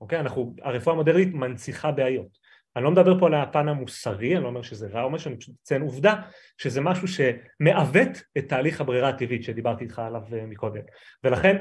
אוקיי? 0.00 0.20
אנחנו, 0.20 0.54
הרפואה 0.62 0.94
המודרנית 0.94 1.34
מנציחה 1.34 1.92
בעיות. 1.92 2.38
אני 2.76 2.84
לא 2.84 2.90
מדבר 2.90 3.18
פה 3.18 3.26
על 3.26 3.34
הפן 3.34 3.68
המוסרי, 3.68 4.36
אני 4.36 4.42
לא 4.42 4.48
אומר 4.48 4.62
שזה 4.62 4.88
רע 4.88 5.02
או 5.02 5.10
משהו, 5.10 5.28
אני 5.28 5.38
פשוט 5.38 5.54
אציין 5.62 5.82
עובדה 5.82 6.14
שזה 6.58 6.80
משהו 6.80 7.08
שמעוות 7.08 8.22
את 8.38 8.48
תהליך 8.48 8.80
הברירה 8.80 9.08
הטבעית 9.08 9.42
שדיברתי 9.42 9.84
איתך 9.84 9.98
עליו 9.98 10.22
אה, 10.32 10.46
מקודם. 10.46 10.82
ולכן 11.24 11.56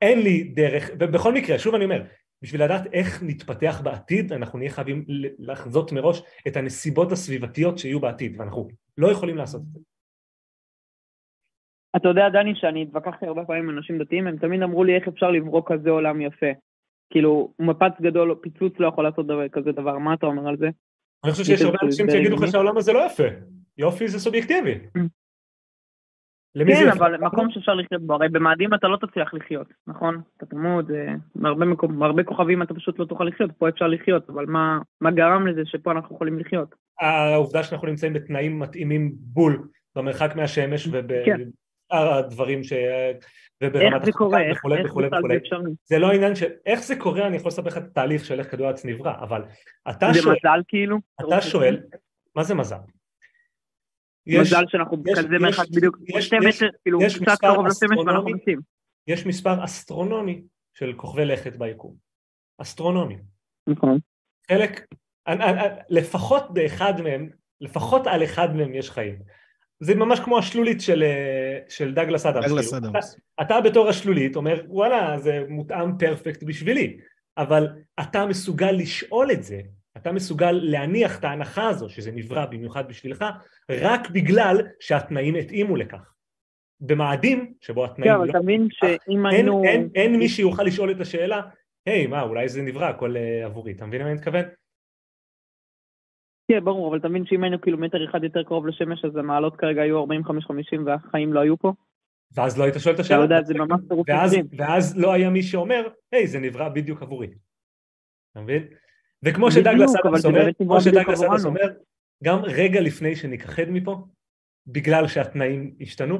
אין 0.00 0.22
לי 0.22 0.44
דרך, 0.44 0.90
ובכל 0.98 1.32
מקרה, 1.34 1.58
שוב 1.58 1.74
אני 1.74 1.84
אומר, 1.84 2.02
בשביל 2.42 2.64
לדעת 2.64 2.92
איך 2.92 3.22
נתפתח 3.22 3.80
בעתיד, 3.84 4.32
אנחנו 4.32 4.58
נהיה 4.58 4.70
חייבים 4.70 5.04
לחזות 5.38 5.92
מראש 5.92 6.22
את 6.48 6.56
הנסיבות 6.56 7.12
הסביבתיות 7.12 7.78
שיהיו 7.78 8.00
בעתיד, 8.00 8.40
ואנחנו 8.40 8.68
לא 8.98 9.12
יכולים 9.12 9.36
לעשות 9.36 9.60
את 9.60 9.72
זה. 9.72 9.80
אתה 11.96 12.08
יודע, 12.08 12.28
דני, 12.28 12.54
שאני 12.54 12.82
התווכחתי 12.82 13.26
הרבה 13.26 13.44
פעמים 13.44 13.68
עם 13.68 13.76
אנשים 13.78 13.98
דתיים, 13.98 14.26
הם 14.26 14.36
תמיד 14.36 14.62
אמרו 14.62 14.84
לי 14.84 14.96
איך 14.96 15.08
אפשר 15.08 15.30
לברוא 15.30 15.62
כזה 15.66 15.90
עולם 15.90 16.20
יפה. 16.20 16.46
כאילו, 17.12 17.52
מפץ 17.58 17.92
גדול, 18.00 18.34
פיצוץ 18.40 18.72
לא 18.78 18.86
יכול 18.86 19.04
לעשות 19.04 19.26
דבר, 19.26 19.48
כזה 19.48 19.72
דבר, 19.72 19.98
מה 19.98 20.14
אתה 20.14 20.26
אומר 20.26 20.48
על 20.48 20.56
זה? 20.56 20.68
אני 21.24 21.32
חושב 21.32 21.44
שיש 21.44 21.62
הרבה 21.62 21.78
אנשים 21.82 22.10
שיגידו 22.10 22.36
לך 22.36 22.50
שהעולם 22.52 22.76
הזה 22.76 22.92
לא 22.92 23.06
יפה. 23.06 23.28
יופי 23.78 24.08
זה 24.08 24.18
סובייקטיבי. 24.18 24.74
כן, 24.94 25.00
יפה? 26.66 26.92
אבל 26.92 27.16
מקום 27.16 27.50
שאפשר 27.50 27.74
לחיות 27.74 28.02
בו, 28.02 28.14
הרי 28.14 28.28
במאדים 28.28 28.74
אתה 28.74 28.88
לא 28.88 28.96
תצליח 28.96 29.34
לחיות, 29.34 29.66
נכון? 29.86 30.20
אתה 30.36 30.46
תמות, 30.46 30.90
אה, 30.90 31.14
בהרבה 31.34 31.66
מקום- 31.66 31.98
בהרבה 31.98 32.24
כוכבים 32.24 32.62
אתה 32.62 32.74
פשוט 32.74 32.98
לא 32.98 33.04
תוכל 33.04 33.24
לחיות, 33.24 33.50
פה 33.58 33.68
אפשר 33.68 33.86
לחיות, 33.86 34.30
אבל 34.30 34.46
מה 34.46 34.78
מה 35.00 35.10
גרם 35.10 35.46
לזה 35.46 35.60
שפה 35.64 35.92
אנחנו 35.92 36.14
יכולים 36.16 36.38
לחיות? 36.38 36.74
העובדה 37.00 37.62
שאנחנו 37.62 37.88
נמצאים 37.88 38.12
בתנאים 38.12 38.58
מתאימים 38.58 39.12
בול 39.16 39.68
במרחק 39.96 40.36
מהשמש 40.36 40.88
כן. 41.24 41.40
ובשאר 41.92 42.14
הדברים 42.18 42.64
ש... 42.64 42.72
וברמת 43.62 44.02
זה? 44.04 44.08
איך 44.08 44.16
וכולי 44.16 44.52
וכולי 44.86 45.08
וכולי. 45.08 45.38
זה? 45.50 45.56
זה 45.84 45.98
לא 45.98 46.12
עניין 46.12 46.34
של 46.34 46.50
איך 46.66 46.82
זה 46.82 46.96
קורה 46.96 47.26
אני 47.26 47.36
יכול 47.36 47.48
לספר 47.48 47.68
לך 47.68 47.76
את 47.76 47.82
התהליך 47.82 48.24
של 48.24 48.38
איך 48.38 48.50
כדור 48.50 48.66
הארץ 48.66 48.84
נברא 48.84 49.12
אבל 49.20 49.42
אתה 49.90 50.06
זה 50.12 50.22
שואל, 50.22 50.36
מזל 50.44 50.62
כאילו? 50.68 50.96
אתה 51.20 51.40
שואל 51.42 51.80
מה 52.36 52.42
זה 52.44 52.54
מזל? 52.54 52.76
יש- 54.26 54.40
מזל 54.40 54.64
שאנחנו 54.68 55.02
יש- 55.06 55.18
מרחק 55.40 55.64
בדיוק, 55.76 55.96
יש- 56.08 56.26
שתי 56.26 56.36
מטר, 56.38 56.68
כאילו 56.82 56.98
קצת 57.22 57.40
קרוב 57.40 57.66
לשמש 57.66 57.98
ואנחנו. 58.06 58.30
מתים. 58.30 58.60
יש 59.06 59.26
מספר 59.26 59.64
אסטרונומי 59.64 60.42
של 60.74 60.92
כוכבי 60.96 61.24
לכת 61.24 61.56
ביקום 61.56 61.94
אסטרונומי 62.58 63.16
נכון. 63.66 63.98
חלק, 64.48 64.86
לפחות 65.90 66.54
באחד 66.54 67.00
מהם, 67.00 67.28
לפחות 67.60 68.06
על 68.06 68.24
אחד 68.24 68.56
מהם 68.56 68.74
יש 68.74 68.90
חיים. 68.90 69.18
זה 69.82 69.94
ממש 69.94 70.20
כמו 70.20 70.38
השלולית 70.38 70.80
של, 70.80 71.02
אה, 71.02 71.58
של 71.68 71.94
דגלס 71.94 72.26
אדמס. 72.26 72.46
דגלס 72.46 72.74
כאילו. 72.74 72.88
אדמס. 72.88 73.16
אתה, 73.34 73.42
אתה 73.42 73.60
בתור 73.60 73.88
השלולית 73.88 74.36
אומר 74.36 74.62
וואלה 74.68 75.18
זה 75.18 75.44
מותאם 75.48 75.98
פרפקט 75.98 76.42
בשבילי, 76.42 76.96
אבל 77.38 77.68
אתה 78.00 78.26
מסוגל 78.26 78.70
לשאול 78.72 79.32
את 79.32 79.42
זה, 79.42 79.60
אתה 79.96 80.12
מסוגל 80.12 80.52
להניח 80.52 81.18
את 81.18 81.24
ההנחה 81.24 81.68
הזו 81.68 81.88
שזה 81.88 82.12
נברא 82.12 82.46
במיוחד 82.46 82.88
בשבילך, 82.88 83.24
רק 83.70 84.10
בגלל 84.10 84.60
שהתנאים 84.80 85.34
התאימו 85.34 85.76
לכך. 85.76 86.12
במאדים 86.80 87.52
שבו 87.60 87.86
כן, 87.86 87.92
התנאים 87.92 88.12
אבל 88.14 88.26
לא... 88.26 88.30
אתה 88.30 88.40
מבין 88.40 88.68
שאם 88.70 88.98
אין, 89.08 89.26
היינו... 89.26 89.64
אין, 89.64 89.88
אין 89.94 90.16
מי 90.16 90.28
שיוכל 90.28 90.62
לשאול 90.62 90.90
את 90.90 91.00
השאלה, 91.00 91.40
היי 91.86 92.06
מה 92.06 92.22
אולי 92.22 92.48
זה 92.48 92.62
נברא 92.62 92.84
הכל 92.84 93.16
אה, 93.16 93.44
עבורי, 93.44 93.72
אתה 93.72 93.86
מבין 93.86 94.00
למה 94.00 94.10
אני 94.10 94.18
מתכוון? 94.18 94.44
כן, 96.52 96.64
ברור, 96.64 96.88
אבל 96.88 96.98
אתה 96.98 97.08
מבין 97.08 97.26
שאם 97.26 97.42
היינו 97.42 97.60
קילומטר 97.60 98.10
אחד 98.10 98.24
יותר 98.24 98.42
קרוב 98.42 98.66
לשמש, 98.66 99.04
אז 99.04 99.16
המעלות 99.16 99.56
כרגע 99.56 99.82
היו 99.82 100.04
45-50 100.04 100.08
והחיים 100.86 101.32
לא 101.32 101.40
היו 101.40 101.58
פה? 101.58 101.72
ואז 102.34 102.58
לא 102.58 102.64
היית 102.64 102.74
שואל 102.78 102.94
את 102.94 103.00
אתה 103.00 103.06
השאלה. 103.06 103.22
יודע, 103.22 103.42
זה 103.42 103.54
ממש 103.54 103.80
טירוף 103.88 104.08
מקרים. 104.08 104.46
ואז 104.56 104.98
לא 104.98 105.12
היה 105.12 105.30
מי 105.30 105.42
שאומר, 105.42 105.88
היי, 106.12 106.26
זה 106.26 106.38
נברא 106.38 106.68
בדיוק 106.68 107.02
עבורי. 107.02 107.26
אתה 108.32 108.40
מבין? 108.40 108.66
וכמו 109.22 109.50
שדגלס 109.50 109.94
אדמס 109.96 110.24
אומר, 110.24 110.52
כמו 110.58 110.80
שדגלס 110.80 111.22
אדמס. 111.22 111.44
אומר, 111.44 111.68
גם 112.24 112.38
רגע 112.44 112.80
לפני 112.80 113.16
שניכחד 113.16 113.64
מפה, 113.68 114.04
בגלל 114.66 115.08
שהתנאים 115.08 115.74
השתנו, 115.80 116.18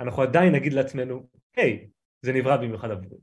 אנחנו 0.00 0.22
עדיין 0.22 0.52
נגיד 0.52 0.72
לעצמנו, 0.72 1.26
היי, 1.56 1.86
זה 2.22 2.32
נברא 2.32 2.56
במיוחד 2.56 2.90
עבורי. 2.90 3.20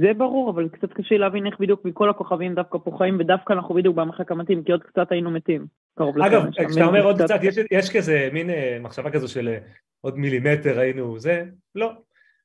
זה 0.00 0.12
ברור, 0.16 0.50
אבל 0.50 0.68
קצת 0.68 0.92
קשה 0.92 1.16
להבין 1.16 1.46
איך 1.46 1.54
בדיוק 1.60 1.84
מכל 1.84 2.10
הכוכבים 2.10 2.54
דווקא 2.54 2.78
פה 2.84 2.94
חיים, 2.98 3.16
ודווקא 3.20 3.52
אנחנו 3.52 3.74
בדיוק 3.74 3.96
במרחק 3.96 4.32
המתאים, 4.32 4.62
כי 4.64 4.72
עוד 4.72 4.82
קצת 4.82 5.12
היינו 5.12 5.30
מתים. 5.30 5.66
קרוב 5.98 6.18
אגב. 6.22 6.42
כשאתה 6.50 6.84
אומר 6.84 7.04
עוד 7.04 7.16
קצת- 7.16 7.24
קצת, 7.24 7.38
יש, 7.42 7.56
יש 7.70 7.96
כזה 7.96 8.28
מין 8.32 8.50
אה, 8.50 8.78
מחשבה 8.80 9.10
כזו 9.10 9.28
של 9.28 9.48
אה, 9.48 9.58
עוד 10.00 10.18
מילימטר 10.18 10.78
היינו 10.78 11.18
זה, 11.18 11.44
לא. 11.74 11.92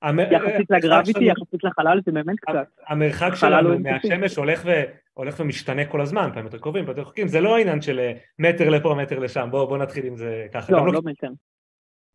המ- 0.01 0.20
יחסית 0.20 0.41
המרחק 0.72 0.72
לגרביטי, 0.72 1.11
שלנו- 1.20 1.26
יחסית 1.26 1.63
לחלל, 1.63 1.99
זה 2.05 2.11
באמת 2.11 2.39
קצת. 2.39 2.67
המרחק 2.88 3.36
שלנו 3.36 3.74
אינסופי. 3.74 4.09
מהשמש 4.09 4.36
הולך, 4.36 4.61
ו... 4.65 4.70
הולך 5.13 5.39
ומשתנה 5.39 5.86
כל 5.86 6.01
הזמן, 6.01 6.30
פעמים 6.30 6.45
יותר 6.45 6.57
קרובים, 6.57 6.82
פעמים 6.84 6.89
יותר 6.97 7.01
רחוקים, 7.01 7.28
זה 7.28 7.41
לא 7.41 7.55
העניין 7.55 7.82
של 7.82 7.99
אה, 7.99 8.13
מטר 8.39 8.70
לפה, 8.70 8.95
מטר 9.01 9.20
לשם, 9.20 9.47
בוא, 9.51 9.65
בוא 9.65 9.78
נתחיל 9.78 10.05
עם 10.05 10.17
זה 10.17 10.47
ככה. 10.53 10.74
גם 10.74 10.86
לא, 10.86 10.93
לא 10.93 11.01
מטר. 11.05 11.28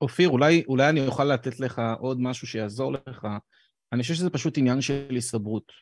אופיר, 0.01 0.29
אולי, 0.29 0.63
אולי 0.69 0.89
אני 0.89 1.07
אוכל 1.07 1.25
לתת 1.25 1.61
לך 1.61 1.83
עוד 1.99 2.21
משהו 2.21 2.47
שיעזור 2.47 2.93
לך. 3.09 3.27
אני 3.95 4.03
חושב 4.03 4.15
שזה 4.15 4.31
פשוט 4.31 4.59
עניין 4.59 4.81
של 4.81 5.15
הסתברות. 5.17 5.73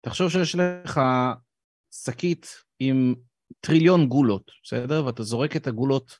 תחשוב 0.00 0.30
שיש 0.30 0.56
לך 0.56 1.00
שקית 2.04 2.46
עם 2.78 3.14
טריליון 3.60 4.06
גולות, 4.06 4.50
בסדר? 4.62 5.06
ואתה 5.06 5.22
זורק 5.22 5.56
את 5.56 5.66
הגולות, 5.66 6.18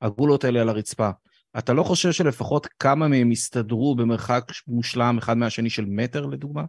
הגולות 0.00 0.44
האלה 0.44 0.60
על 0.60 0.68
הרצפה. 0.68 1.10
אתה 1.58 1.72
לא 1.72 1.82
חושב 1.82 2.12
שלפחות 2.12 2.66
כמה 2.66 3.08
מהם 3.08 3.32
יסתדרו 3.32 3.96
במרחק 3.96 4.44
מושלם 4.66 5.18
אחד 5.18 5.36
מהשני 5.36 5.70
של 5.70 5.84
מטר, 5.88 6.26
לדוגמה? 6.26 6.64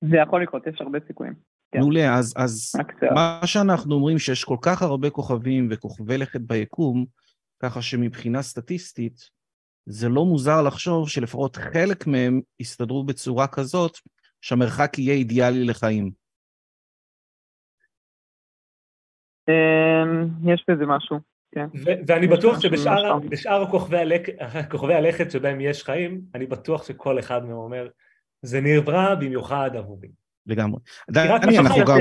זה 0.00 0.16
יכול 0.16 0.42
לקרות, 0.42 0.66
יש 0.66 0.80
הרבה 0.80 0.98
סיכויים. 1.06 1.34
כן. 1.72 1.78
מעולה, 1.78 2.14
אז, 2.18 2.34
אז 2.36 2.72
מה 3.14 3.40
שאנחנו 3.46 3.94
אומרים 3.94 4.18
שיש 4.18 4.44
כל 4.44 4.56
כך 4.62 4.82
הרבה 4.82 5.10
כוכבים 5.10 5.68
וכוכבי 5.70 6.18
לכת 6.18 6.40
ביקום, 6.40 7.06
ככה 7.62 7.82
שמבחינה 7.82 8.42
סטטיסטית, 8.42 9.35
זה 9.86 10.08
לא 10.08 10.24
מוזר 10.24 10.62
לחשוב 10.62 11.08
שלפחות 11.08 11.56
חלק 11.56 12.06
מהם 12.06 12.40
יסתדרו 12.60 13.04
בצורה 13.04 13.46
כזאת 13.46 13.98
שהמרחק 14.40 14.98
יהיה 14.98 15.14
אידיאלי 15.14 15.64
לחיים. 15.64 16.10
אמ, 19.48 20.52
יש 20.52 20.64
בזה 20.70 20.86
משהו, 20.86 21.16
כן. 21.54 21.66
ואני 22.06 22.26
בטוח 22.26 22.60
שבשאר 22.60 23.70
כוכבי 24.70 24.94
הלכת 24.94 25.30
שבהם 25.30 25.60
יש 25.60 25.84
חיים, 25.84 26.20
אני 26.34 26.46
בטוח 26.46 26.86
שכל 26.86 27.18
אחד 27.18 27.44
מהם 27.44 27.56
אומר, 27.56 27.88
זה 28.42 28.60
נברא 28.60 29.14
במיוחד 29.14 29.70
עבורי. 29.74 30.08
לגמרי. 30.46 30.80
דני, 31.10 31.58
אנחנו 31.58 31.84
גם? 31.84 31.98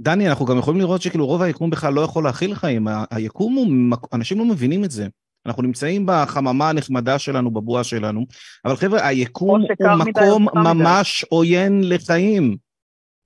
דני, 0.00 0.28
אנחנו 0.28 0.46
גם 0.46 0.58
יכולים 0.58 0.80
לראות 0.80 1.02
שכאילו 1.02 1.26
רוב 1.26 1.42
היקום 1.42 1.70
בכלל 1.70 1.92
לא 1.92 2.00
יכול 2.00 2.24
להכיל 2.24 2.54
חיים. 2.54 2.86
היקום 3.10 3.54
הוא, 3.54 3.96
אנשים 4.12 4.38
לא 4.38 4.44
מבינים 4.44 4.84
את 4.84 4.90
זה. 4.90 5.06
אנחנו 5.46 5.62
נמצאים 5.62 6.06
בחממה 6.06 6.68
הנחמדה 6.70 7.18
שלנו, 7.18 7.50
בבועה 7.50 7.84
שלנו, 7.84 8.26
אבל 8.64 8.76
חבר'ה, 8.76 9.06
היקום 9.06 9.60
הוא 9.60 9.68
מקום 9.98 10.48
חם 10.48 10.58
מדי. 10.58 10.68
ממש 10.68 11.24
עוין 11.28 11.80
לחיים. 11.84 12.56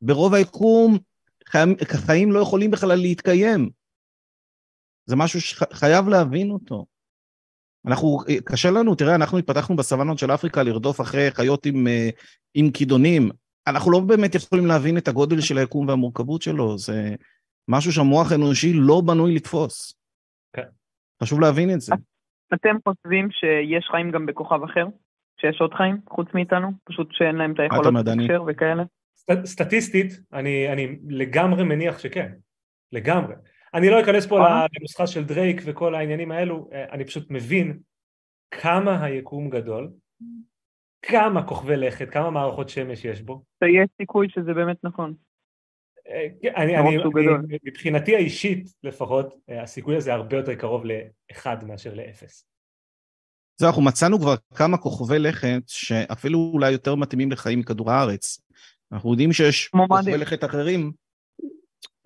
ברוב 0.03 0.35
היקום 0.35 0.99
חיים, 1.49 1.77
חיים 1.85 2.33
לא 2.33 2.39
יכולים 2.39 2.71
בכלל 2.71 2.95
להתקיים. 2.99 3.71
זה 5.07 5.17
משהו 5.17 5.41
שחייב 5.41 6.09
להבין 6.09 6.51
אותו. 6.51 6.87
אנחנו, 7.87 8.19
קשה 8.45 8.71
לנו, 8.71 8.95
תראה, 8.95 9.15
אנחנו 9.15 9.39
התפתחנו 9.39 9.77
בסוואנות 9.77 10.19
של 10.19 10.35
אפריקה 10.35 10.63
לרדוף 10.63 11.01
אחרי 11.01 11.31
חיות 11.31 11.67
עם, 11.67 11.87
אה, 11.87 12.09
עם 12.55 12.71
כידונים. 12.71 13.31
אנחנו 13.67 13.91
לא 13.91 14.01
באמת 14.01 14.35
יכולים 14.35 14.67
להבין 14.67 14.99
את 14.99 15.09
הגודל 15.09 15.41
של 15.41 15.59
היקום 15.59 15.89
והמורכבות 15.89 16.43
שלו, 16.43 16.79
זה 16.79 17.15
משהו 17.69 17.93
שהמוח 17.93 18.33
האנושי 18.33 18.73
לא 18.73 19.01
בנוי 19.01 19.35
לתפוס. 19.35 19.95
חשוב 21.23 21.41
להבין 21.41 21.71
את 21.71 21.81
זה. 21.81 21.95
אתם 22.55 22.77
חושבים 22.89 23.31
שיש 23.31 23.89
חיים 23.91 24.11
גם 24.11 24.27
בכוכב 24.27 24.63
אחר? 24.65 24.87
שיש 25.41 25.61
עוד 25.61 25.75
חיים 25.75 25.97
חוץ 26.09 26.29
מאיתנו? 26.35 26.71
פשוט 26.85 27.09
שאין 27.13 27.37
להם 27.37 27.53
את 27.53 27.61
היכולות 27.61 28.05
דני? 28.05 28.23
לתקשר 28.23 28.43
וכאלה? 28.47 28.83
סט- 29.19 29.45
סטטיסטית, 29.45 30.13
אני, 30.33 30.73
אני 30.73 30.99
לגמרי 31.09 31.65
מניח 31.65 31.99
שכן, 31.99 32.33
לגמרי. 32.93 33.35
אני 33.75 33.91
לא 33.91 34.01
אכנס 34.01 34.27
פה 34.27 34.47
אה. 34.47 34.67
לנוסחה 34.79 35.07
של 35.07 35.25
דרייק 35.25 35.61
וכל 35.67 35.95
העניינים 35.95 36.33
האלו, 36.33 36.69
אה, 36.73 36.85
אני 36.93 37.05
פשוט 37.05 37.31
מבין 37.31 37.79
כמה 38.51 39.05
היקום 39.05 39.51
גדול, 39.51 39.91
כמה 41.03 41.47
כוכבי 41.47 41.77
לכת, 41.77 42.11
כמה 42.11 42.31
מערכות 42.31 42.69
שמש 42.69 43.05
יש 43.05 43.23
בו. 43.23 43.43
שיש 43.65 43.89
סיכוי 44.01 44.29
שזה 44.31 44.55
באמת 44.55 44.77
נכון. 44.85 45.15
אה, 46.11 46.27
אני, 46.57 46.79
אני. 46.79 46.97
מבחינתי 47.65 48.17
האישית 48.17 48.69
לפחות, 48.83 49.35
הסיכוי 49.49 49.97
הזה 49.97 50.15
הרבה 50.15 50.37
יותר 50.37 50.55
קרוב 50.55 50.83
לאחד 50.85 51.65
מאשר 51.65 51.95
לאפס. 51.95 52.47
זהו, 53.57 53.67
אנחנו 53.67 53.83
מצאנו 53.83 54.19
כבר 54.19 54.35
כמה 54.55 54.77
כוכבי 54.77 55.19
לכת 55.19 55.63
שאפילו 55.67 56.51
אולי 56.53 56.73
יותר 56.73 56.95
מתאימים 56.95 57.33
לחיים 57.33 57.59
מכדור 57.59 57.91
הארץ. 57.91 58.41
אנחנו 58.93 59.11
יודעים 59.11 59.33
שיש 59.33 59.69
כוכבי. 59.69 60.19
לכת 60.19 60.45
אחרים, 60.45 60.93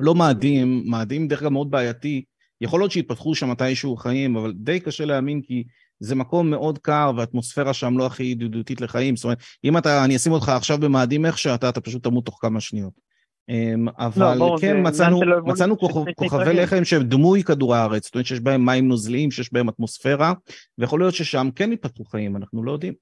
לא 0.01 0.15
מאדים, 0.15 0.83
מאדים 0.87 1.29
דרך 1.29 1.43
אגב 1.43 1.51
מאוד 1.51 1.71
בעייתי. 1.71 2.25
יכול 2.61 2.81
להיות 2.81 2.93
שיתפתחו 2.93 3.35
שם 3.35 3.51
מתישהו 3.51 3.97
חיים, 3.97 4.37
אבל 4.37 4.53
די 4.57 4.81
קשה 4.81 5.05
להאמין 5.05 5.43
כי 5.43 5.65
זה 6.01 6.15
מקום 6.15 6.51
מאוד 6.51 6.79
קר 6.79 7.13
והאטמוספירה 7.17 7.75
שם 7.75 7.99
לא 7.99 8.07
הכי 8.07 8.23
ידידותית 8.23 8.81
לחיים. 8.81 9.17
זאת 9.17 9.25
אומרת, 9.25 9.39
אם 9.65 9.79
אתה, 9.79 10.05
אני 10.05 10.17
אשים 10.17 10.33
אותך 10.33 10.49
עכשיו 10.49 10.79
במאדים 10.79 11.27
איך 11.27 11.39
שאתה, 11.39 11.69
אתה 11.69 11.81
פשוט 11.81 12.05
תמות 12.05 12.25
תוך 12.25 12.39
כמה 12.41 12.61
שניות. 12.61 13.10
אמ, 13.49 13.87
אבל 13.99 14.39
ברור, 14.39 14.59
זה 14.59 14.67
כן, 14.67 14.87
מצאנו, 14.87 15.21
מצאנו 15.45 15.79
כוכב- 15.79 16.13
כוכבי. 16.17 16.55
לחם 16.55 16.85
שהם 16.85 17.03
דמוי 17.03 17.43
כדור 17.43 17.75
הארץ, 17.75 18.05
זאת 18.05 18.15
אומרת 18.15 18.27
שיש 18.27 18.41
בהם 18.41 18.67
מים 18.67 18.89
נוזליים, 18.89 19.31
שיש 19.31 19.53
בהם 19.53 19.69
אטמוספירה, 19.69 20.33
ויכול 20.79 21.01
להיות 21.01 21.15
ששם 21.15 21.49
כן 21.57 21.73
יתפתחו 21.73 22.05
חיים, 22.05 22.37
אנחנו 22.37 22.65
לא 22.65 22.73
יודעים. 22.73 22.95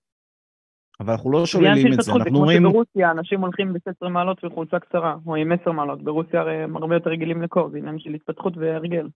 אבל 1.00 1.12
אנחנו 1.12 1.30
לא 1.30 1.46
שוללים 1.46 1.92
את 1.92 2.02
זה, 2.02 2.12
אנחנו 2.12 2.24
כמו 2.24 2.38
אומרים, 2.38 2.62
שברוסיה 2.62 3.10
אנשים 3.10 3.40
הולכים 3.40 3.72
ב-16 3.72 4.08
מעלות 4.08 4.44
וחולצה 4.44 4.78
קצרה, 4.78 5.16
או 5.26 5.36
עם 5.36 5.52
10 5.52 5.72
מעלות, 5.72 6.04
ברוסיה 6.04 6.40
הרי 6.40 6.56
הם 6.56 6.76
הרבה 6.76 6.94
יותר 6.96 7.10
רגילים 7.10 7.42
לקור, 7.42 7.70
זה 7.70 7.78
עניין 7.78 7.98
של 7.98 8.14
התפתחות 8.14 8.56
והרגל. 8.56 9.08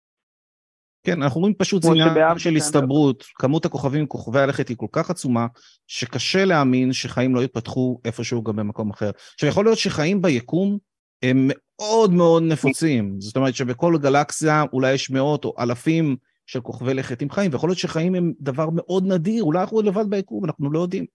כן, 1.06 1.22
אנחנו 1.22 1.38
אומרים 1.38 1.54
פשוט 1.54 1.82
זה 1.82 1.88
כמו 1.88 1.92
עניין 1.94 2.08
שבאפריקה 2.08 2.38
של 2.38 2.56
הסתברות, 2.56 3.24
כמות 3.34 3.64
הכוכבים, 3.64 4.06
כוכבי 4.06 4.40
הלכת 4.40 4.68
היא 4.68 4.76
כל 4.76 4.86
כך 4.92 5.10
עצומה, 5.10 5.46
שקשה 5.86 6.44
להאמין 6.44 6.92
שחיים 6.92 7.34
לא 7.34 7.40
יתפתחו 7.40 8.00
איפשהו 8.04 8.42
גם 8.42 8.56
במקום 8.56 8.90
אחר. 8.90 9.10
עכשיו, 9.34 9.48
יכול 9.48 9.64
להיות 9.64 9.78
שחיים 9.78 10.22
ביקום 10.22 10.78
הם 11.22 11.48
מאוד 11.78 12.12
מאוד 12.12 12.42
נפוצים, 12.42 13.20
זאת 13.20 13.36
אומרת 13.36 13.54
שבכל 13.54 13.94
גלקסיה 14.02 14.64
אולי 14.72 14.92
יש 14.92 15.10
מאות 15.10 15.44
או 15.44 15.54
אלפים 15.58 16.16
של 16.46 16.60
כוכבי 16.60 16.94
לכת 16.94 17.22
עם 17.22 17.30
חיים, 17.30 17.52
ויכול 17.52 17.68
להיות 17.68 17.78
שחיים 17.78 18.14
הם 18.14 18.32
דבר 18.40 18.70
מאוד 18.70 19.04
נדיר, 19.06 19.44
אולי 19.44 19.60
אנחנו 19.60 19.82
לבד 19.82 20.10
ביקום, 20.10 20.44
אנחנו 20.44 20.72
לא 20.72 20.78
יודעים. 20.78 21.06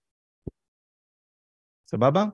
סבבה? 1.90 2.24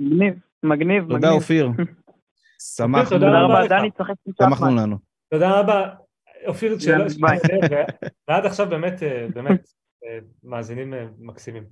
מגניב, 0.00 0.34
מגניב, 0.62 1.02
תודה 1.02 1.16
מגניב. 1.16 1.32
אופיר. 1.32 1.68
שמחנו, 2.76 3.04
תודה 3.04 3.26
תודה 3.26 3.42
רבה. 3.42 3.68
דני, 3.68 3.90
שמחנו. 4.42 4.76
לנו. 4.76 4.96
תודה 5.30 5.60
רבה. 5.60 5.94
אופיר, 6.46 6.78
שאלה, 6.78 7.04
ועד 8.28 8.46
עכשיו 8.46 8.68
באמת, 8.68 9.02
אה, 9.02 9.26
באמת, 9.34 9.68
אה, 10.04 10.18
מאזינים 10.42 10.94
אה, 10.94 11.06
מקסימים. 11.18 11.64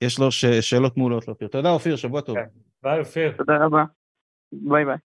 יש 0.00 0.18
לו 0.18 0.32
שאלות 0.60 0.96
מעולות 0.96 1.28
לאופיר. 1.28 1.48
תודה 1.48 1.70
אופיר, 1.70 1.96
שבוע 1.96 2.20
טוב. 2.20 2.36
כן. 2.36 2.44
ביי 2.82 3.00
אופיר. 3.00 3.32
תודה 3.36 3.56
רבה. 3.56 3.84
ביי 4.62 4.84
ביי. 4.84 4.96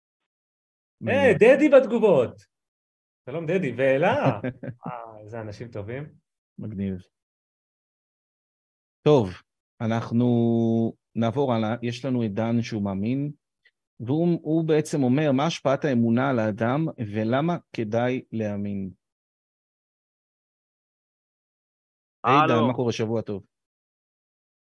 היי, 1.05 1.33
דדי 1.33 1.69
בתגובות. 1.69 2.45
שלום 3.29 3.45
דדי, 3.45 3.71
וואלה. 3.77 4.13
אה, 4.87 5.19
איזה 5.19 5.41
אנשים 5.41 5.67
טובים. 5.67 6.03
מגניב. 6.59 7.01
טוב, 9.01 9.29
אנחנו 9.81 10.25
נעבור 11.15 11.53
הלאה. 11.53 11.75
יש 11.81 12.05
לנו 12.05 12.25
את 12.25 12.33
דן 12.33 12.61
שהוא 12.61 12.83
מאמין, 12.83 13.31
והוא 13.99 14.39
הוא 14.41 14.67
בעצם 14.67 15.03
אומר 15.03 15.31
מה 15.31 15.45
השפעת 15.45 15.85
האמונה 15.85 16.29
על 16.29 16.39
האדם 16.39 16.85
ולמה 17.13 17.57
כדאי 17.73 18.21
להאמין. 18.31 18.89
היי 22.23 22.39
דן. 22.47 22.67
מה 22.67 22.73
קורה? 22.73 22.91
שבוע 22.91 23.21
טוב. 23.21 23.43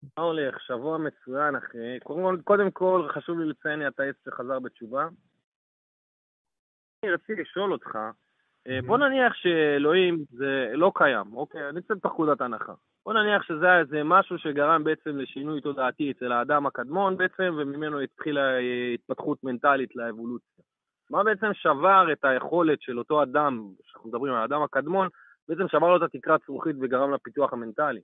מה 0.02 0.24
הולך? 0.24 0.60
שבוע 0.60 0.98
מצוין, 0.98 1.56
אחי. 1.56 2.00
קודם 2.02 2.22
כל, 2.22 2.38
קודם 2.44 2.70
כל 2.70 3.08
חשוב 3.14 3.40
לי 3.40 3.48
לציין 3.48 3.86
את 3.86 4.00
העץ 4.00 4.16
שחזר 4.24 4.58
בתשובה. 4.58 5.08
אני 7.04 7.12
רציתי 7.12 7.42
לשאול 7.42 7.72
אותך, 7.72 7.98
אה, 8.68 8.78
בוא 8.86 8.98
נניח 8.98 9.34
שאלוהים 9.34 10.24
זה 10.30 10.70
לא 10.74 10.92
קיים, 10.94 11.36
אוקיי? 11.36 11.68
אני 11.68 11.80
אצא 11.80 11.94
בפקודת 11.94 12.40
הנחה. 12.40 12.72
בוא 13.06 13.12
נניח 13.12 13.42
שזה 13.42 13.66
היה 13.66 13.78
איזה 13.78 14.04
משהו 14.04 14.38
שגרם 14.38 14.84
בעצם 14.84 15.18
לשינוי 15.18 15.60
תודעתי 15.60 16.10
אצל 16.10 16.32
האדם 16.32 16.66
הקדמון 16.66 17.16
בעצם, 17.16 17.54
וממנו 17.58 18.00
התחילה 18.00 18.58
אה, 18.58 18.94
התפתחות 18.94 19.44
מנטלית 19.44 19.96
לאבולוציה. 19.96 20.64
מה 21.10 21.24
בעצם 21.24 21.54
שבר 21.54 22.12
את 22.12 22.24
היכולת 22.24 22.82
של 22.82 22.98
אותו 22.98 23.22
אדם, 23.22 23.68
שאנחנו 23.84 24.08
מדברים 24.08 24.34
על 24.34 24.40
האדם 24.40 24.62
הקדמון, 24.62 25.08
בעצם 25.48 25.68
שבר 25.68 25.88
לו 25.88 25.96
את 25.96 26.14
התקרת 26.14 26.40
זכוכית 26.40 26.76
וגרם 26.80 27.14
לפיתוח 27.14 27.52
המנטלי? 27.52 28.00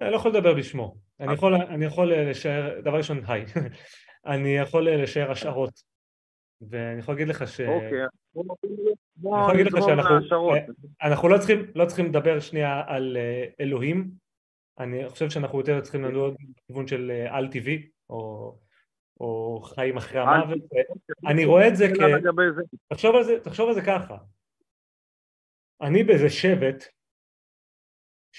אני 0.00 0.10
לא 0.10 0.16
יכול 0.16 0.30
לדבר 0.30 0.54
בשמו. 0.54 0.96
אני 1.20 1.34
יכול, 1.34 1.54
אני 1.54 1.84
יכול 1.84 2.12
אה, 2.12 2.30
לשער, 2.30 2.80
דבר 2.80 2.96
ראשון, 2.96 3.20
היי. 3.26 3.44
אני 4.26 4.56
יכול 4.56 4.88
אה, 4.88 4.96
לשער 4.96 5.30
השערות. 5.30 5.96
ואני 6.60 6.98
יכול 6.98 7.14
להגיד 7.14 7.28
לך 7.28 7.48
ש... 7.48 7.60
אוקיי. 7.60 8.00
אני 8.00 9.40
יכול 9.40 9.52
להגיד 9.52 9.66
לך 9.66 9.84
שאנחנו. 9.86 10.54
אה, 10.54 10.58
אנחנו 11.02 11.28
לא 11.28 11.38
צריכים, 11.38 11.64
לא 11.74 11.84
צריכים 11.84 12.06
לדבר 12.06 12.40
שנייה 12.40 12.82
על 12.86 13.16
אה, 13.16 13.44
אלוהים. 13.60 14.10
אני 14.78 15.08
חושב 15.08 15.30
שאנחנו 15.30 15.58
יותר 15.58 15.80
צריכים 15.80 16.04
לדבר 16.04 16.30
בכיוון 16.30 16.86
של 16.86 17.10
אה, 17.10 17.36
על-טבעי, 17.36 17.88
או, 18.10 18.54
או 19.20 19.60
חיים 19.62 19.96
אחרי 19.96 20.20
המוות. 20.20 20.58
אני 21.26 21.44
רואה 21.44 21.68
את 21.68 21.76
זה 21.76 21.88
כ... 21.88 21.98
תחשוב 22.88 23.16
על 23.16 23.22
זה, 23.24 23.40
תחשוב 23.40 23.68
על 23.68 23.74
זה 23.74 23.82
ככה. 23.82 24.16
אני 25.80 26.04
באיזה 26.04 26.30
שבט 26.30 26.84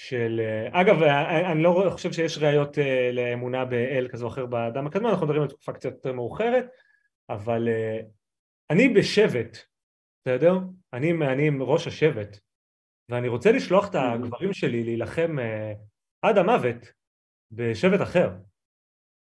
של... 0.00 0.40
אה, 0.40 0.80
אגב, 0.80 1.02
אה, 1.02 1.52
אני 1.52 1.62
לא 1.62 1.88
חושב 1.92 2.12
שיש 2.12 2.38
ראיות 2.38 2.78
אה, 2.78 3.10
לאמונה 3.12 3.64
באל 3.64 4.08
כזה 4.10 4.24
או 4.24 4.28
אחר 4.28 4.46
באדם 4.46 4.86
הקדמון, 4.86 5.10
אנחנו 5.10 5.26
מדברים 5.26 5.42
על 5.42 5.48
תקופה 5.48 5.72
קצת 5.72 5.90
יותר 5.90 6.12
מאוחרת, 6.12 6.66
אבל 7.28 7.68
אה, 7.68 8.00
אני 8.70 8.88
בשבט, 8.88 9.58
בסדר? 10.20 10.58
אני, 10.92 11.12
אני 11.12 11.46
עם 11.46 11.62
ראש 11.62 11.86
השבט, 11.86 12.38
ואני 13.08 13.28
רוצה 13.28 13.52
לשלוח 13.52 13.90
את 13.90 13.94
הגברים 13.94 14.52
שלי 14.52 14.84
להילחם 14.84 15.38
אה, 15.38 15.72
עד 16.22 16.38
המוות 16.38 16.92
בשבט 17.50 18.02
אחר. 18.02 18.30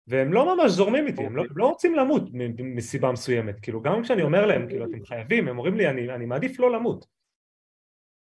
והם 0.07 0.33
לא 0.33 0.55
ממש 0.55 0.71
זורמים 0.71 1.07
איתי, 1.07 1.25
הם 1.25 1.35
לא, 1.35 1.43
הם 1.49 1.57
לא 1.57 1.67
רוצים 1.67 1.95
למות 1.95 2.23
מסיבה 2.59 3.11
מסוימת, 3.11 3.59
כאילו 3.59 3.81
גם 3.81 4.03
כשאני 4.03 4.21
אומר 4.21 4.45
להם, 4.45 4.67
כאילו 4.67 4.85
אתם 4.85 5.05
חייבים, 5.05 5.47
הם 5.47 5.57
אומרים 5.57 5.77
לי 5.77 5.89
אני, 5.89 6.09
אני 6.15 6.25
מעדיף 6.25 6.59
לא 6.59 6.71
למות. 6.71 7.05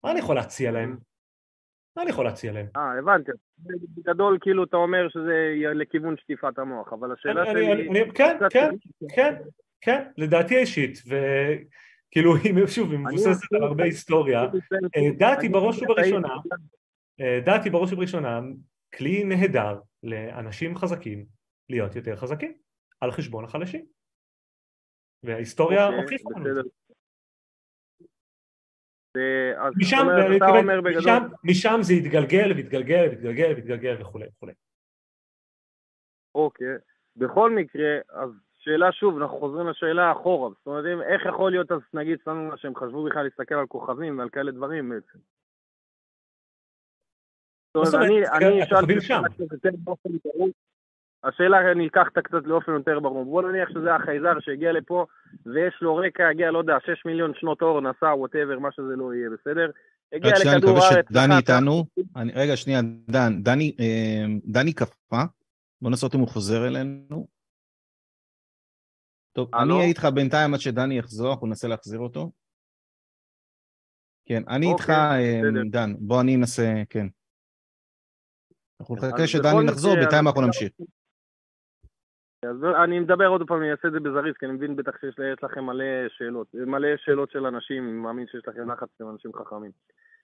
מה 0.05 0.11
אני 0.11 0.19
יכול 0.19 0.37
להציע 0.37 0.71
להם? 0.71 1.14
מה 1.97 2.03
אני 2.03 2.11
יכול 2.11 2.25
להציע 2.25 2.53
להם? 2.53 2.67
אה, 2.77 2.99
הבנתי. 2.99 3.31
בגדול, 3.59 4.39
כאילו, 4.41 4.65
אתה 4.65 4.77
אומר 4.77 5.09
שזה 5.09 5.55
לכיוון 5.75 6.17
שטיפת 6.17 6.59
המוח, 6.59 6.93
אבל 6.93 7.13
השאלה 7.13 7.43
אני- 7.43 7.51
שלי... 7.53 7.73
אני- 7.73 7.89
אני- 8.03 8.13
כן, 8.15 8.37
כן, 8.51 8.71
כן, 9.15 9.35
כן, 9.81 10.03
לדעתי 10.19 10.57
האישית, 10.57 10.99
וכאילו 11.07 12.33
שוב, 12.67 12.91
היא 12.91 12.99
מבוססת 12.99 13.53
על 13.53 13.63
הרבה 13.63 13.85
היסטוריה, 13.85 14.43
אה, 14.97 15.11
דעתי 15.19 15.49
בראש 15.49 15.83
ובראשונה, 15.83 16.29
אה, 17.21 17.41
דעתי 17.45 17.71
בראש 17.71 17.93
ובראשונה, 17.93 18.41
כלי 18.95 19.25
נהדר 19.25 19.81
לאנשים 20.03 20.77
חזקים 20.77 21.25
להיות 21.69 21.97
יותר 21.97 22.17
חזקים, 22.17 22.53
על 23.01 23.11
חשבון 23.13 23.45
החלשים. 23.45 23.85
וההיסטוריה 25.23 25.87
אוקיי, 25.87 26.01
הוכיחה 26.03 26.29
לנו 26.37 26.61
ו- 29.17 29.53
אז 29.59 29.73
זאת 29.73 29.77
משם, 29.77 29.97
אומרת, 30.01 30.37
אתה 30.37 30.49
אומר 30.49 30.81
בגדול... 30.81 31.01
משם, 31.01 31.23
משם 31.45 31.79
זה 31.83 31.95
יתגלגל 31.95 32.53
ויתגלגל 32.57 33.09
ויתגלגל 33.11 33.53
ויתגלגל 33.57 33.97
וכולי 34.01 34.27
וכולי. 34.37 34.53
אוקיי. 36.35 36.77
בכל 37.17 37.51
מקרה, 37.51 37.99
אז 38.09 38.31
שאלה 38.59 38.93
שוב, 38.93 39.19
אנחנו 39.19 39.39
חוזרים 39.39 39.69
לשאלה 39.69 40.13
אחורה. 40.13 40.51
זאת 40.51 40.67
אומרת, 40.67 40.85
איך 41.13 41.27
יכול 41.27 41.51
להיות, 41.51 41.73
אז 41.73 41.81
נגיד, 41.95 42.19
שמנו 42.25 42.59
שהם 42.59 42.75
חשבו 42.75 43.05
בכלל 43.05 43.23
להסתכל 43.23 43.55
על 43.55 43.67
כוכבים 43.67 44.19
ועל 44.19 44.29
כאלה 44.29 44.53
דברים 44.53 44.89
בעצם. 44.89 45.19
זאת 47.77 47.95
אומרת, 47.95 48.07
אני, 48.07 48.23
תסתכל, 48.23 48.37
השאלה, 51.29 51.73
אני 51.73 51.87
אקח 51.87 52.07
אותה 52.09 52.23
קצת 52.23 52.45
לאופן 52.45 52.73
יותר 52.73 53.01
ברור. 53.01 53.25
בוא 53.25 53.43
נניח 53.43 53.69
שזה 53.69 53.95
החייזר 53.95 54.41
שהגיע 54.41 54.73
לפה, 54.73 55.07
ויש 55.47 55.75
לו 55.83 55.97
רקע, 55.97 56.29
הגיע, 56.29 56.51
לא 56.51 56.59
יודע, 56.59 56.77
6 56.87 57.05
מיליון 57.07 57.33
שנות 57.35 57.63
אור, 57.63 57.81
נסע, 57.81 58.07
ווטאבר, 58.15 58.59
מה 58.59 58.69
שזה 58.73 58.97
לא 58.97 59.15
יהיה, 59.15 59.29
בסדר? 59.31 59.71
הגיע 60.13 60.31
רק 60.31 60.37
שנייה, 60.37 60.53
אני 60.53 60.59
לכדור 60.61 60.77
מקווה 60.77 60.89
הארץ, 60.91 61.07
שדני 61.09 61.37
איתנו. 61.37 61.85
אני- 62.17 62.33
רגע, 62.35 62.57
שנייה, 62.57 62.81
דן, 63.11 63.43
דני, 63.43 63.77
אה, 63.81 64.25
דני 64.45 64.73
קפא. 64.73 65.23
בוא 65.83 65.91
נעשה 65.91 66.07
אם 66.15 66.21
הוא 66.21 66.29
חוזר 66.29 66.67
אלינו. 66.67 67.27
טוב, 69.33 69.55
אני 69.55 69.63
הלו? 69.63 69.77
אהיה 69.77 69.89
איתך 69.89 70.05
בינתיים 70.15 70.55
עד 70.55 70.61
שדני 70.61 70.99
יחזור, 70.99 71.31
אנחנו 71.33 71.47
ננסה 71.47 71.69
להחזיר 71.69 71.99
אותו. 71.99 72.31
כן, 74.27 74.43
אני 74.49 74.67
איתך, 74.73 74.83
אוקיי, 74.83 75.35
אה, 75.35 75.41
בסדר. 75.51 75.63
דן, 75.71 75.95
בוא 75.99 76.21
אני 76.21 76.37
אנסה, 76.37 76.83
כן. 76.91 77.07
אנחנו 78.81 78.97
אז 78.97 79.05
נחכה 79.05 79.27
שדני 79.27 79.65
נחזור, 79.65 79.95
בינתיים 79.95 80.27
אנחנו 80.27 80.43
נמשיך. 80.43 80.73
אז 82.51 82.65
אני 82.85 83.01
מדבר 83.01 83.27
עוד 83.27 83.47
פעם, 83.47 83.61
אני 83.61 83.71
אעשה 83.71 83.89
את 83.89 83.93
זה 83.93 84.01
בזריז, 84.01 84.35
כי 84.39 84.47
אני 84.47 84.55
מבין 84.55 84.77
בטח 84.77 84.93
שיש 85.01 85.15
יש 85.33 85.45
לכם 85.45 85.65
מלא 85.65 86.09
שאלות. 86.09 86.47
מלא 86.55 86.89
שאלות 86.97 87.31
של 87.31 87.47
אנשים, 87.47 87.85
אני 87.85 87.93
מאמין 87.93 88.27
שיש 88.27 88.49
לכם 88.49 88.71
לחץ, 88.71 88.89
אתם 88.97 89.11
אנשים 89.11 89.33
חכמים. 89.33 89.71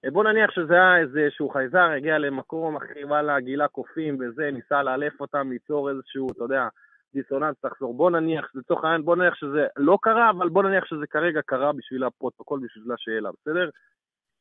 אה, 0.04 0.10
בוא 0.10 0.24
נניח 0.24 0.50
שזה 0.50 0.74
היה 0.74 0.98
איזשהו 0.98 1.48
חייזר, 1.48 1.90
הגיע 1.96 2.18
למקום, 2.18 2.76
אחי, 2.76 3.04
וואלה, 3.04 3.40
גילה 3.40 3.68
קופים 3.68 4.16
וזה, 4.20 4.50
ניסה 4.52 4.82
לאלף 4.82 5.20
אותם, 5.20 5.50
ליצור 5.50 5.90
איזשהו, 5.90 6.26
אתה 6.32 6.44
יודע, 6.44 6.68
דיסוננס, 7.14 7.56
תחזור. 7.60 7.94
בוא 7.94 8.10
נניח, 8.10 8.50
לצורך 8.54 8.84
העניין, 8.84 9.04
בוא 9.04 9.16
נניח 9.16 9.34
שזה 9.34 9.66
לא 9.76 9.98
קרה, 10.02 10.30
אבל 10.30 10.48
בוא 10.48 10.62
נניח 10.62 10.84
שזה 10.84 11.06
כרגע 11.06 11.40
קרה 11.42 11.72
בשביל 11.72 12.04
הפרוטוקול, 12.04 12.60
בשביל 12.64 12.92
השאלה, 12.92 13.30
בסדר? 13.40 13.70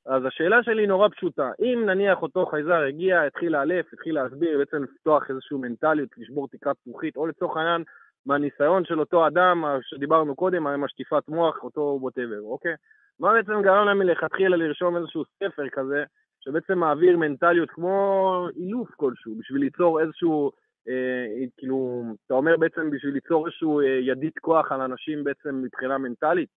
אז 0.10 0.26
השאלה 0.26 0.64
שלי 0.64 0.88
נורא 0.88 1.07
פשוטה. 1.10 1.51
אם 1.60 1.86
נניח 1.86 2.22
אותו 2.22 2.45
חייזר 2.45 2.82
הגיע, 2.88 3.22
התחיל 3.22 3.51
לאלף, 3.51 3.86
התחיל 3.93 4.16
להסביר, 4.16 4.57
בעצם 4.57 4.84
לפתוח 4.84 5.30
איזושהי 5.30 5.57
מנטליות, 5.57 6.10
לשבור 6.18 6.47
תקרת 6.47 6.76
זכוכית, 6.86 7.18
או 7.18 7.28
לצורך 7.28 7.57
העניין, 7.57 7.84
מהניסיון 8.26 8.86
של 8.86 8.99
אותו 8.99 9.28
אדם 9.28 9.64
שדיברנו 9.82 10.36
קודם, 10.36 10.68
עם 10.68 10.84
השטיפת 10.84 11.24
מוח, 11.28 11.64
אותו 11.64 11.97
whatever, 12.02 12.41
אוקיי? 12.41 12.74
מה 13.20 13.34
בעצם 13.34 13.62
גרם 13.62 13.86
להם 13.86 13.99
מלכתחילה 13.99 14.57
לרשום 14.57 14.97
איזשהו 14.97 15.24
ספר 15.43 15.70
כזה, 15.70 16.03
שבעצם 16.39 16.78
מעביר 16.78 17.18
מנטליות 17.18 17.70
כמו 17.72 18.47
אילוף 18.55 18.89
כלשהו, 18.95 19.36
בשביל 19.39 19.62
ליצור 19.62 20.01
איזשהו, 20.01 20.51
אה, 20.89 21.45
כאילו, 21.57 22.03
אתה 22.26 22.34
אומר 22.34 22.57
בעצם 22.57 22.89
בשביל 22.91 23.14
ליצור 23.14 23.47
איזשהו 23.47 23.82
אה, 23.82 23.86
ידית 23.86 24.39
כוח 24.39 24.72
על 24.72 24.82
אנשים 24.82 25.24
בעצם 25.24 25.62
מבחינה 25.64 25.97
מנטלית? 25.97 26.59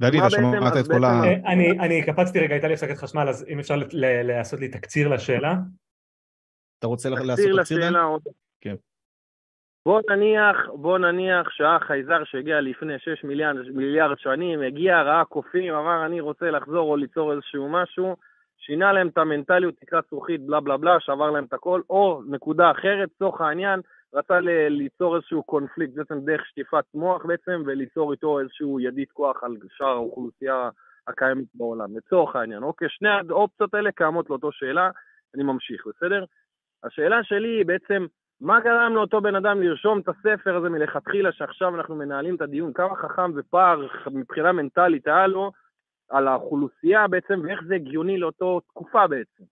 מה 0.00 0.08
אתה 0.08 0.30
שמעת 0.30 0.72
בעצם- 0.74 0.92
את 0.92 0.96
כל 0.98 1.04
ה... 1.04 1.08
אה, 1.24 1.52
אני, 1.84 2.02
קפצתי 2.06 2.40
רגע, 2.40 2.54
הייתה 2.54 2.66
לי 2.68 2.74
הפסקת 2.74 2.96
חשמל, 2.96 3.28
אז 3.28 3.46
אם 3.48 3.58
אפשר 3.58 3.76
ל- 3.76 3.84
ל- 3.92 4.22
לעשות 4.22 4.60
לי 4.60 4.68
תקציר 4.68 5.08
לשאלה. 5.08 5.54
אתה 6.78 6.86
רוצה 6.86 7.08
לעשות 7.10 7.26
תקציר. 7.60 7.78
כן. 8.60 8.74
בוא 9.86 10.00
נניח, 10.10 10.56
בוא 10.74 10.98
נניח 10.98 11.50
שהחייזר 11.50 12.24
שהגיע 12.24 12.60
לפני 12.60 12.92
6 12.98 13.24
מיליארד, 13.24 13.56
מיליארד 13.74 14.18
שנים, 14.18 14.62
הגיע, 14.62 15.02
ראה 15.02 15.24
קופים, 15.24 15.74
אמר 15.74 16.06
אני 16.06 16.20
רוצה 16.20 16.50
לחזור 16.50 16.90
או 16.90 16.96
ליצור 16.96 17.32
איזשהו 17.32 17.68
משהו, 17.68 18.16
שינה 18.58 18.92
להם 18.92 19.08
את 19.08 19.18
המנטליות, 19.18 19.74
תקרת 19.80 20.04
זכוכית, 20.06 20.46
בלה 20.46 20.60
בלה 20.60 20.76
בלה, 20.76 20.96
שבר 21.00 21.30
להם 21.30 21.44
את 21.44 21.52
הכל, 21.52 21.80
או 21.90 22.22
נקודה 22.28 22.70
אחרת, 22.70 23.08
לצורך 23.16 23.40
העניין, 23.40 23.80
רצה 24.16 24.40
ל- 24.40 24.68
ליצור 24.68 25.16
איזשהו 25.16 25.42
קונפליקט 25.42 25.94
בעצם 25.94 26.20
דרך 26.20 26.46
שטיפת 26.46 26.84
מוח 26.94 27.26
בעצם, 27.26 27.62
וליצור 27.66 28.12
איתו 28.12 28.40
איזשהו 28.40 28.80
ידית 28.80 29.12
כוח 29.12 29.44
על 29.44 29.56
שאר 29.68 29.86
האוכלוסייה 29.86 30.68
הקיימת 31.06 31.44
בעולם, 31.54 31.96
לצורך 31.96 32.36
העניין. 32.36 32.62
אוקיי, 32.62 32.88
שני 32.90 33.08
האופציות 33.08 33.74
האלה 33.74 33.92
קיימות 33.92 34.30
לאותו 34.30 34.52
שאלה, 34.52 34.90
אני 35.34 35.42
ממשיך, 35.42 35.86
בסדר? 35.86 36.24
השאלה 36.84 37.24
שלי 37.24 37.48
היא 37.48 37.66
בעצם, 37.66 38.06
מה 38.40 38.60
גרם 38.60 38.94
לאותו 38.94 39.20
בן 39.20 39.34
אדם 39.34 39.62
לרשום 39.62 39.98
את 39.98 40.08
הספר 40.08 40.56
הזה 40.56 40.68
מלכתחילה, 40.68 41.32
שעכשיו 41.32 41.76
אנחנו 41.76 41.96
מנהלים 41.96 42.34
את 42.34 42.40
הדיון, 42.40 42.72
כמה 42.72 42.96
חכם 42.96 43.30
ופער 43.34 43.86
מבחינה 44.10 44.52
מנטלית 44.52 45.06
היה 45.06 45.26
לו 45.26 45.52
על 46.10 46.28
האוכלוסייה 46.28 47.08
בעצם, 47.08 47.40
ואיך 47.44 47.60
זה 47.66 47.74
הגיוני 47.74 48.18
לאותו 48.18 48.60
תקופה 48.60 49.06
בעצם. 49.06 49.44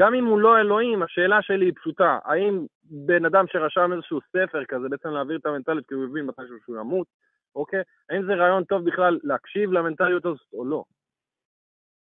גם 0.00 0.14
אם 0.14 0.24
הוא 0.24 0.40
לא 0.40 0.58
אלוהים, 0.58 1.02
השאלה 1.02 1.42
שלי 1.42 1.64
היא 1.64 1.72
פשוטה, 1.76 2.18
האם 2.24 2.66
בן 2.84 3.24
אדם 3.24 3.44
שרשם 3.48 3.92
איזשהו 3.92 4.20
ספר 4.20 4.64
כזה, 4.64 4.88
בעצם 4.88 5.08
להעביר 5.08 5.36
את 5.36 5.46
המנטליות 5.46 5.86
כי 5.86 5.94
הוא 5.94 6.04
הבין 6.04 6.26
מתישהו 6.26 6.56
שהוא 6.64 6.76
ימות, 6.76 7.06
אוקיי? 7.56 7.82
האם 8.10 8.26
זה 8.26 8.34
רעיון 8.34 8.64
טוב 8.64 8.84
בכלל 8.84 9.18
להקשיב 9.22 9.72
למנטליות 9.72 10.26
הזאת 10.26 10.52
או 10.52 10.64
לא? 10.64 10.84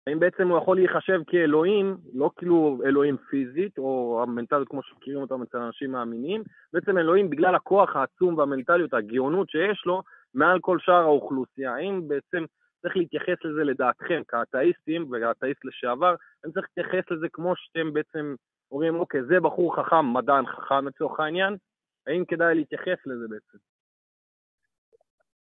האם 0.08 0.20
בעצם 0.20 0.48
הוא 0.48 0.58
יכול 0.58 0.76
להיחשב 0.78 1.22
כאלוהים, 1.28 1.98
לא 2.14 2.32
כאילו 2.38 2.80
אלוהים 2.86 3.18
פיזית, 3.18 3.78
או 3.78 4.20
המנטליות 4.24 4.68
כמו 4.68 4.84
שמכירים 4.84 5.22
אותם 5.22 5.42
אצל 5.42 5.58
אנשים 5.58 5.92
מאמינים, 5.92 6.44
בעצם 6.74 6.98
אלוהים 6.98 7.30
בגלל 7.30 7.56
הכוח 7.56 7.96
העצום 7.96 8.38
והמנטליות, 8.38 8.94
הגאונות 8.94 9.50
שיש 9.50 9.84
לו, 9.86 10.02
מעל 10.34 10.60
כל 10.60 10.80
שאר 10.80 11.04
האוכלוסייה. 11.04 11.76
האם 11.76 12.08
בעצם 12.08 12.46
צריך 12.82 12.98
להתייחס 12.98 13.38
לזה 13.46 13.64
לדעתכם, 13.64 14.22
כאתאיסטים 14.28 15.12
ואתאיסט 15.12 15.66
לשעבר, 15.66 16.16
האם 16.44 16.52
צריך 16.52 16.68
להתייחס 16.78 17.12
לזה 17.12 17.28
כמו 17.34 17.54
שאתם 17.56 17.94
בעצם 17.94 18.36
אומרים, 18.72 18.96
אוקיי, 18.96 19.22
זה 19.30 19.40
בחור 19.40 19.76
חכם, 19.76 20.14
מדען 20.14 20.46
חכם 20.46 20.88
לצורך 20.88 21.20
העניין, 21.20 21.56
האם 22.08 22.24
כדאי 22.28 22.56
להתייחס 22.56 23.00
לזה 23.06 23.26
בעצם? 23.30 23.58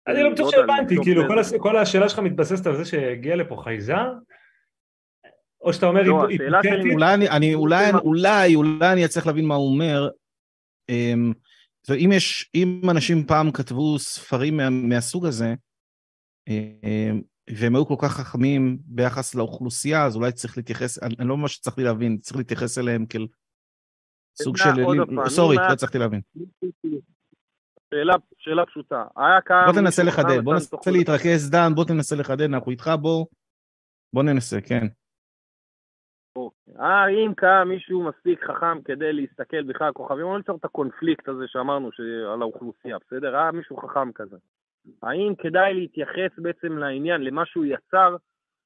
אני 0.06 0.22
לא 0.22 0.30
בטוח 0.30 0.46
לא 0.46 0.50
שהבנתי, 0.50 0.94
אני 0.94 1.04
כאילו 1.04 1.22
כל 1.28 1.38
הש- 1.38 1.54
כל 1.58 1.76
השאלה 1.76 2.08
שלך 2.08 2.18
מתבססת 2.18 2.66
על 2.66 2.76
זה 2.76 2.84
שהגיע 2.84 3.36
לפה 3.36 3.56
חייזר? 3.64 4.12
או 5.60 5.72
שאתה 5.72 5.86
אומר 5.86 6.02
לא, 6.02 6.26
היפותטית? 6.28 6.92
אולי 6.92 7.14
אני, 7.14 7.28
אני, 7.30 7.54
אולי, 7.54 8.54
אני 8.92 9.04
אצליח 9.04 9.26
להבין 9.26 9.46
מה 9.46 9.54
הוא 9.54 9.72
אומר. 9.72 10.08
אמ, 10.88 11.32
אם 12.04 12.10
יש, 12.12 12.50
אם 12.54 12.80
אנשים 12.90 13.26
פעם 13.26 13.52
כתבו 13.52 13.98
ספרים 13.98 14.56
מה, 14.56 14.70
מהסוג 14.70 15.26
הזה, 15.26 15.54
והם 17.50 17.74
היו 17.74 17.86
כל 17.86 17.94
כך 18.02 18.12
חכמים 18.12 18.78
ביחס 18.84 19.34
לאוכלוסייה, 19.34 20.04
אז 20.06 20.16
אולי 20.16 20.32
צריך 20.32 20.56
להתייחס, 20.56 21.02
אני, 21.02 21.14
אני 21.18 21.28
לא 21.28 21.36
ממש 21.36 21.58
הצלחתי 21.58 21.82
להבין, 21.82 22.18
צריך 22.18 22.36
להתייחס 22.36 22.78
אליהם 22.78 23.06
כאל 23.06 23.26
סוג 24.42 24.56
של... 24.56 24.70
סורי, 25.28 25.56
לא 25.56 25.72
הצלחתי 25.72 25.98
להבין. 25.98 26.20
שאלה, 27.90 28.14
שאלה 28.38 28.66
פשוטה, 28.66 29.04
היה 29.16 29.40
קם... 29.40 29.62
בוא 29.66 29.80
תנסה 29.80 30.02
לחדד, 30.02 30.44
בוא 30.44 30.52
ננסה 30.54 30.90
להתרכז, 30.90 31.50
דן, 31.50 31.74
בוא 31.74 31.84
תנסה 31.84 32.16
לחדד, 32.16 32.42
אנחנו 32.54 32.70
איתך, 32.70 32.90
בוא, 33.00 33.26
בוא 34.12 34.22
ננסה, 34.22 34.60
כן. 34.60 34.86
האם 36.78 37.34
קם 37.36 37.68
מישהו 37.68 38.08
מספיק 38.08 38.44
חכם 38.44 38.82
כדי 38.84 39.12
להסתכל 39.12 39.62
בכלל 39.62 39.86
על 39.86 39.92
כוכבים, 39.92 40.24
או 40.24 40.36
ליצור 40.36 40.56
את 40.56 40.64
הקונפליקט 40.64 41.28
הזה 41.28 41.44
שאמרנו 41.46 41.90
על 42.32 42.42
האוכלוסייה, 42.42 42.96
בסדר? 43.06 43.36
היה 43.36 43.52
מישהו 43.52 43.76
חכם 43.76 44.12
כזה. 44.12 44.36
האם 45.02 45.34
כדאי 45.34 45.74
להתייחס 45.74 46.38
בעצם 46.38 46.78
לעניין, 46.78 47.20
למה 47.20 47.46
שהוא 47.46 47.64
יצר, 47.64 48.16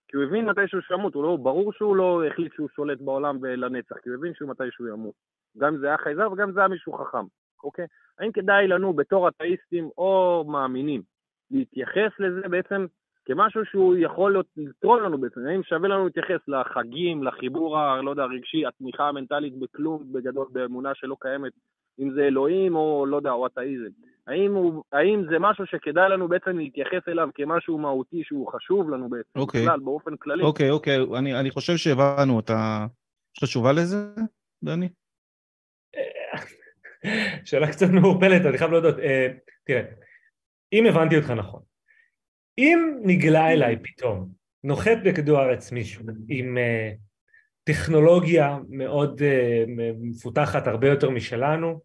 כי 0.09 0.17
הוא 0.17 0.25
הבין 0.25 0.47
מתישהו 0.47 0.83
שהוא 0.83 0.99
ימות, 0.99 1.15
הוא 1.15 1.23
לא, 1.23 1.37
ברור 1.37 1.73
שהוא 1.73 1.97
לא 1.97 2.27
החליט 2.27 2.53
שהוא 2.55 2.69
שולט 2.69 3.01
בעולם 3.01 3.45
לנצח, 3.45 3.97
כי 3.99 4.09
הוא 4.09 4.19
הבין 4.19 4.35
שהוא 4.35 4.51
מתישהו 4.51 4.87
ימות. 4.87 5.15
גם 5.59 5.77
זה 5.77 5.87
היה 5.87 5.99
חייזר 5.99 6.33
וגם 6.33 6.53
זה 6.53 6.61
היה 6.61 6.69
מישהו 6.69 6.93
חכם, 6.93 7.25
אוקיי? 7.65 7.87
האם 8.19 8.33
כדאי 8.33 8.69
לנו 8.69 8.93
בתור 8.93 9.29
אתאיסטים 9.29 9.91
או 9.99 10.45
מאמינים 10.49 11.03
להתייחס 11.51 12.11
לזה 12.19 12.49
בעצם 12.49 12.87
כמשהו 13.25 13.65
שהוא 13.65 13.97
יכול 13.99 14.43
לתרום 14.57 15.03
לנו 15.03 15.19
בעצם, 15.19 15.47
האם 15.47 15.63
שווה 15.63 15.89
לנו 15.89 16.05
להתייחס 16.05 16.49
לחגים, 16.49 17.23
לחיבור, 17.23 17.79
ה- 17.79 18.03
לא 18.03 18.11
יודע, 18.11 18.23
הרגשי, 18.23 18.67
התמיכה 18.67 19.09
המנטלית 19.09 19.59
בכלום, 19.59 20.13
בגדול, 20.13 20.47
באמונה 20.53 20.95
שלא 20.95 21.17
קיימת, 21.21 21.53
אם 22.01 22.13
זה 22.15 22.21
אלוהים 22.21 22.77
או 22.77 23.07
לא 23.07 23.17
יודע, 23.17 23.31
או 23.31 23.47
אתאיזם. 23.47 23.91
האם, 24.27 24.55
הוא, 24.55 24.83
האם 24.93 25.25
זה 25.31 25.39
משהו 25.39 25.67
שכדאי 25.67 26.09
לנו 26.09 26.29
בעצם 26.29 26.59
להתייחס 26.59 27.09
אליו 27.09 27.29
כמשהו 27.35 27.79
מהותי 27.79 28.23
שהוא 28.25 28.53
חשוב 28.53 28.91
לנו 28.91 29.09
בעצם, 29.09 29.39
אוקיי. 29.39 29.63
בכלל, 29.63 29.81
באופן 29.81 30.17
כללי? 30.17 30.43
אוקיי, 30.43 30.71
אוקיי, 30.71 30.97
אני, 31.19 31.41
אני 31.41 31.51
חושב 31.51 31.77
שהבנו, 31.77 32.41
אתה... 32.41 32.87
יש 33.37 33.43
לך 33.43 33.49
תשובה 33.49 33.73
לזה, 33.73 33.97
דני? 34.65 34.89
שאלה 37.45 37.73
קצת 37.73 37.87
מעורפלת, 37.93 38.47
אני 38.47 38.59
חייב 38.59 38.71
להודות. 38.71 38.99
אה, 38.99 39.29
תראה, 39.65 39.83
אם 40.73 40.87
הבנתי 40.87 41.17
אותך 41.17 41.31
נכון, 41.31 41.63
אם 42.59 42.99
נגלה 43.03 43.53
אליי 43.53 43.77
פתאום, 43.83 44.29
נוחת 44.65 44.99
בכדור 45.05 45.39
הארץ 45.39 45.73
מישהו 45.73 46.05
עם 46.29 46.59
אה, 46.59 46.91
טכנולוגיה 47.65 48.59
מאוד 48.69 49.23
אה, 49.23 49.65
מפותחת 50.01 50.67
הרבה 50.67 50.89
יותר 50.89 51.11
משלנו, 51.11 51.81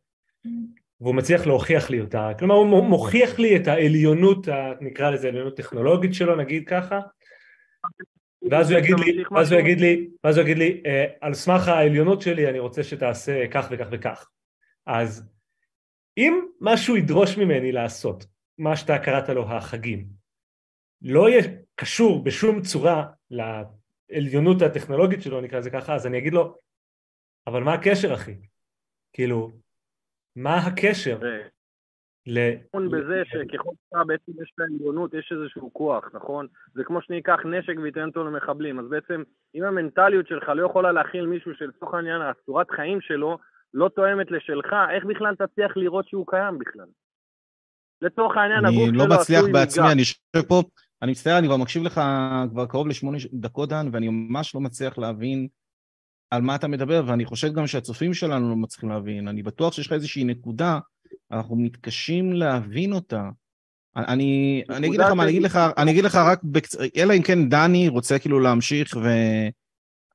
והוא 1.02 1.16
מצליח 1.16 1.48
להוכיח 1.48 1.90
לי 1.90 2.02
אותה, 2.02 2.32
כלומר 2.40 2.56
הוא 2.56 2.84
מוכיח 2.84 3.40
לי 3.40 3.56
את 3.56 3.68
העליונות, 3.68 4.48
נקרא 4.82 5.10
לזה 5.10 5.28
עליונות 5.28 5.58
טכנולוגית 5.58 6.14
שלו, 6.14 6.36
נגיד 6.36 6.68
ככה, 6.68 7.00
ואז 8.52 8.72
הוא 8.72 8.80
יגיד 8.80 8.96
לי, 9.00 9.24
ואז 9.32 9.52
הוא? 9.52 9.60
יגיד 9.60 9.80
לי, 9.80 10.10
ואז 10.24 10.38
הוא 10.38 10.44
יגיד 10.44 10.58
לי, 10.58 10.82
אה, 10.86 11.06
על 11.22 11.34
סמך 11.34 11.68
העליונות 11.68 12.22
שלי 12.22 12.50
אני 12.50 12.60
רוצה 12.60 12.84
שתעשה 12.84 13.48
כך 13.52 13.68
וכך 13.72 13.88
וכך. 13.92 14.30
אז 14.86 15.30
אם 16.18 16.46
משהו 16.62 16.98
ידרוש 16.98 17.38
ממני 17.38 17.72
לעשות, 17.72 18.26
מה 18.58 18.76
שאתה 18.76 19.00
קראת 19.00 19.30
לו 19.30 19.52
החגים, 19.52 20.08
לא 21.02 21.30
יהיה 21.30 21.42
קשור 21.76 22.24
בשום 22.24 22.62
צורה 22.62 23.06
לעליונות 23.32 24.62
הטכנולוגית 24.62 25.22
שלו, 25.22 25.42
נקרא 25.42 25.60
לזה 25.60 25.70
ככה, 25.70 25.96
אז 25.96 26.08
אני 26.08 26.18
אגיד 26.18 26.34
לו, 26.34 26.58
אבל 27.48 27.64
מה 27.64 27.74
הקשר 27.74 28.14
אחי? 28.14 28.36
כאילו, 29.14 29.52
מה 30.36 30.58
הקשר 30.58 31.18
ל... 32.28 32.40
נכון 32.68 32.90
בזה 32.92 33.22
שככל 33.26 33.70
שאתה 33.86 34.04
בעצם 34.04 34.32
יש 34.44 34.54
לעליונות, 34.58 35.14
יש 35.14 35.32
איזשהו 35.32 35.74
כוח, 35.74 36.04
נכון? 36.14 36.48
זה 36.74 36.84
כמו 36.84 37.02
שניקח 37.02 37.40
נשק 37.46 37.74
וייתן 37.84 38.08
אותו 38.08 38.24
למחבלים, 38.24 38.80
אז 38.80 38.86
בעצם 38.90 39.24
אם 39.56 39.64
המנטליות 39.64 40.28
שלך 40.28 40.50
לא 40.50 40.66
יכולה 40.66 40.92
להכיל 40.92 41.26
מישהו 41.26 41.52
שלצורך 41.56 41.94
העניין 41.94 42.22
הצורת 42.22 42.72
חיים 42.72 43.02
שלו 43.02 43.38
לא 43.74 43.90
תואמת 43.96 44.32
לשלך, 44.32 44.76
איך 44.96 45.06
בכלל 45.06 45.36
תצליח 45.36 45.78
לראות 45.78 46.08
שהוא 46.08 46.28
קיים 46.28 46.60
בכלל? 46.60 46.88
לצורך 48.02 48.38
העניין, 48.38 48.66
הגוף 48.66 48.78
אני 48.78 48.88
שלו 48.88 49.08
לא 49.08 49.16
מצליח 49.16 49.44
בעצמי. 49.54 49.92
אני 49.92 50.00
יושב 50.00 50.48
פה, 50.48 50.64
אני 51.02 51.12
מצטער, 51.12 51.40
אני 51.40 51.48
כבר 51.48 51.58
מקשיב 51.58 51.84
לך 51.84 52.02
כבר 52.52 52.66
קרוב 52.66 52.88
לשמונה 52.88 53.18
דקות, 53.34 53.70
דן, 53.70 53.86
ואני 53.92 54.10
ממש 54.10 54.56
לא 54.56 54.62
מצליח 54.62 54.98
להבין 54.98 55.48
על 56.32 56.42
מה 56.42 56.56
אתה 56.56 56.68
מדבר, 56.68 57.04
ואני 57.06 57.26
חושב 57.26 57.54
גם 57.54 57.68
שהצופים 57.68 58.14
שלנו 58.14 58.50
לא 58.50 58.56
מצליחים 58.56 58.90
להבין. 58.90 59.28
אני 59.28 59.44
בטוח 59.44 59.74
שיש 59.74 59.88
לך 59.88 59.94
איזושהי 59.94 60.24
נקודה, 60.24 60.80
אנחנו 61.32 61.56
מתקשים 61.56 62.34
להבין 62.34 62.94
אותה. 62.94 63.30
אני, 63.98 64.64
אני 64.70 64.88
אגיד 64.88 65.00
לך 65.00 65.12
מה, 65.12 65.24
אני 65.24 65.32
אגיד 65.32 65.44
לך, 65.44 65.60
אני 65.78 65.92
אגיד 65.92 66.04
לך 66.04 66.16
רק, 66.16 66.44
בקצ... 66.44 66.76
אלא 66.98 67.14
אם 67.14 67.22
כן 67.22 67.50
דני 67.50 67.88
רוצה 67.88 68.20
כאילו 68.20 68.40
להמשיך 68.40 68.98
ו... 69.04 69.10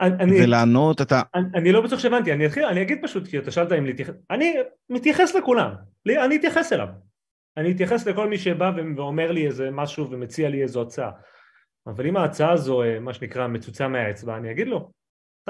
אני, 0.01 0.45
ולענות, 0.45 1.01
אתה... 1.01 1.23
אני, 1.35 1.45
אני 1.55 1.73
לא 1.73 1.81
בטוח 1.81 1.99
שהבנתי, 1.99 2.33
אני 2.33 2.47
אתחיל, 2.47 2.65
אני 2.65 2.83
אגיד 2.83 2.99
פשוט, 3.03 3.29
כי 3.29 3.39
אתה 3.39 3.51
שאלת 3.51 3.73
אם 3.73 3.85
להתייחס, 3.85 4.15
אני 4.31 4.55
מתייחס 4.91 5.35
לכולם, 5.35 5.71
לי, 6.07 6.25
אני 6.25 6.37
אתייחס 6.37 6.73
אליו. 6.73 6.89
אני 7.57 7.73
אתייחס 7.73 8.07
לכל 8.07 8.29
מי 8.29 8.39
שבא 8.39 8.73
ואומר 8.97 9.33
לי 9.33 9.47
איזה 9.47 9.71
משהו 9.71 10.11
ומציע 10.11 10.49
לי 10.49 10.63
איזו 10.63 10.83
הצעה. 10.83 11.11
אבל 11.87 12.07
אם 12.07 12.17
ההצעה 12.17 12.53
הזו, 12.53 12.83
אה, 12.83 13.01
מה 13.01 13.15
שנקרא, 13.15 13.47
מצוצה 13.47 13.89
מהאצבע, 13.89 14.37
אני 14.37 14.51
אגיד 14.51 14.69
לו, 14.69 14.91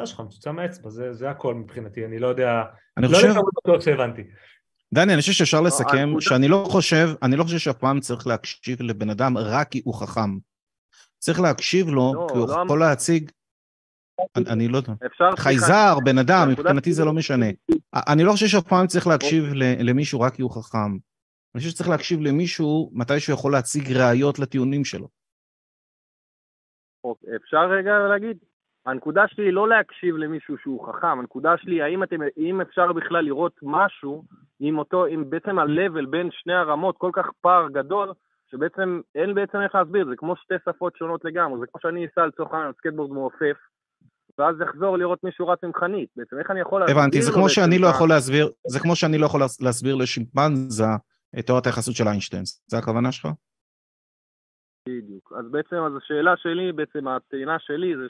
ההצעה 0.01 0.07
שלך 0.07 0.21
מצוצה 0.21 0.53
מהאצבע, 0.53 0.91
זה, 0.91 1.13
זה 1.13 1.31
הכל 1.31 1.55
מבחינתי, 1.55 2.05
אני 2.05 2.19
לא 2.19 2.27
יודע, 2.27 2.63
אני 2.97 3.07
לא 3.07 3.09
חושב... 3.09 3.27
יודע 3.27 3.41
כמה 3.41 3.51
בטוח 3.57 3.81
שהבנתי. 3.81 4.23
דני, 4.95 5.13
אני 5.13 5.21
חושב 5.21 5.33
שאפשר 5.33 5.61
לסכם 5.61 6.11
לא, 6.15 6.21
שאני 6.21 6.49
לא 6.49 6.65
חושב, 6.71 7.09
אני 7.23 7.37
לא 7.37 7.45
חושב 7.45 7.59
שאף 7.59 7.77
פעם 7.77 8.01
צריך 8.01 8.27
להקשיב 8.27 8.83
לבן 8.83 9.11
אדם 9.11 9.39
רק 9.39 9.69
כי 9.69 9.83
הוא 9.85 9.95
חכם. 9.95 10.39
צריך 11.19 11.41
להקשיב 11.41 11.89
לו, 11.89 12.13
לא, 12.15 12.27
כי 12.33 12.39
הוא 12.39 12.49
לא 12.49 12.63
יכול 12.65 12.81
להציג... 12.81 13.31
אני 14.37 14.69
לא 14.69 14.77
יודע. 14.77 14.93
חייזר, 15.37 15.95
בן 16.05 16.19
אדם, 16.19 16.49
מבחינתי 16.51 16.93
זה 16.93 17.05
לא 17.05 17.13
משנה. 17.13 17.47
אני 18.09 18.25
לא 18.25 18.33
חושב 18.33 18.47
שאף 18.47 18.69
פעם 18.69 18.87
צריך 18.87 19.07
להקשיב 19.07 19.45
למישהו 19.55 20.21
רק 20.21 20.35
כי 20.35 20.43
הוא 20.43 20.51
חכם. 20.51 20.93
אני 21.55 21.59
חושב 21.59 21.71
שצריך 21.71 21.89
להקשיב 21.89 22.21
למישהו 22.21 22.91
מתי 22.93 23.21
שהוא 23.21 23.35
יכול 23.35 23.53
להציג 23.53 23.93
ראיות 23.93 24.39
לטיעונים 24.39 24.85
שלו. 24.85 25.09
אוקיי, 27.05 27.37
אפשר 27.37 27.59
רגע 27.79 27.91
להגיד? 28.09 28.50
הנקודה 28.91 29.29
שלי 29.29 29.45
היא 29.45 29.53
לא 29.53 29.69
להקשיב 29.69 30.17
למישהו 30.17 30.59
שהוא 30.59 30.89
חכם, 30.89 31.19
הנקודה 31.19 31.57
שלי 31.57 31.83
האם 31.83 32.03
אתם, 32.03 32.17
אם 32.37 32.61
אפשר 32.61 32.93
בכלל 32.93 33.25
לראות 33.25 33.61
משהו 33.63 34.25
עם 34.61 34.79
אותו, 34.79 35.05
עם 35.05 35.31
בעצם 35.31 35.59
ה-level 35.59 36.07
בין 36.11 36.29
שני 36.31 36.55
הרמות 36.55 36.97
כל 36.99 37.11
כך 37.13 37.27
פער 37.41 37.69
גדול, 37.69 38.13
שבעצם 38.51 39.01
אין 39.15 39.35
בעצם 39.35 39.59
איך 39.61 39.75
להסביר, 39.75 40.07
זה 40.09 40.17
כמו 40.17 40.37
שתי 40.37 40.55
שפות 40.65 40.97
שונות 40.97 41.25
לגמרי, 41.25 41.61
זה 41.61 41.67
כמו 41.67 41.81
שאני 41.81 42.07
אסע 42.07 42.27
לצורך 42.27 42.53
העניין 42.53 42.73
סקייטבורד 42.73 43.11
מעופף, 43.11 43.57
ואז 44.39 44.57
אחזור 44.63 44.99
לראות 44.99 45.25
מישהו 45.25 45.49
רץ 45.49 45.65
עם 45.65 45.75
חנית, 45.75 46.09
בעצם 46.17 46.39
איך 46.39 46.51
אני 46.51 46.61
יכול 46.61 46.81
להסביר 46.81 46.99
הבנתי, 46.99 47.23
זה 47.23 47.33
כמו 47.33 47.49
שאני 47.49 47.79
לא 47.79 47.87
יכול 47.87 48.09
להסביר, 48.09 48.51
זה 48.67 48.81
כמו 48.81 48.97
שאני 48.97 49.19
לא 49.19 49.27
יכול 49.27 49.41
להסביר 49.61 49.95
לשימפנזה 49.95 50.85
את 51.39 51.47
תיאוריית 51.47 51.67
היחסות 51.67 51.95
של 51.95 52.09
איינשטיין, 52.09 52.43
זה 52.67 52.79
הכוונה 52.79 53.13
שלך? 53.13 53.29
בדיוק. 54.89 55.33
אז 55.39 55.51
בעצם, 55.51 55.77
אז 55.77 55.93
השאלה 55.97 56.37
שלי, 56.37 56.73
בעצם 56.73 57.09
הטענה 57.09 57.59
שלי 57.59 57.97
זה 57.97 58.09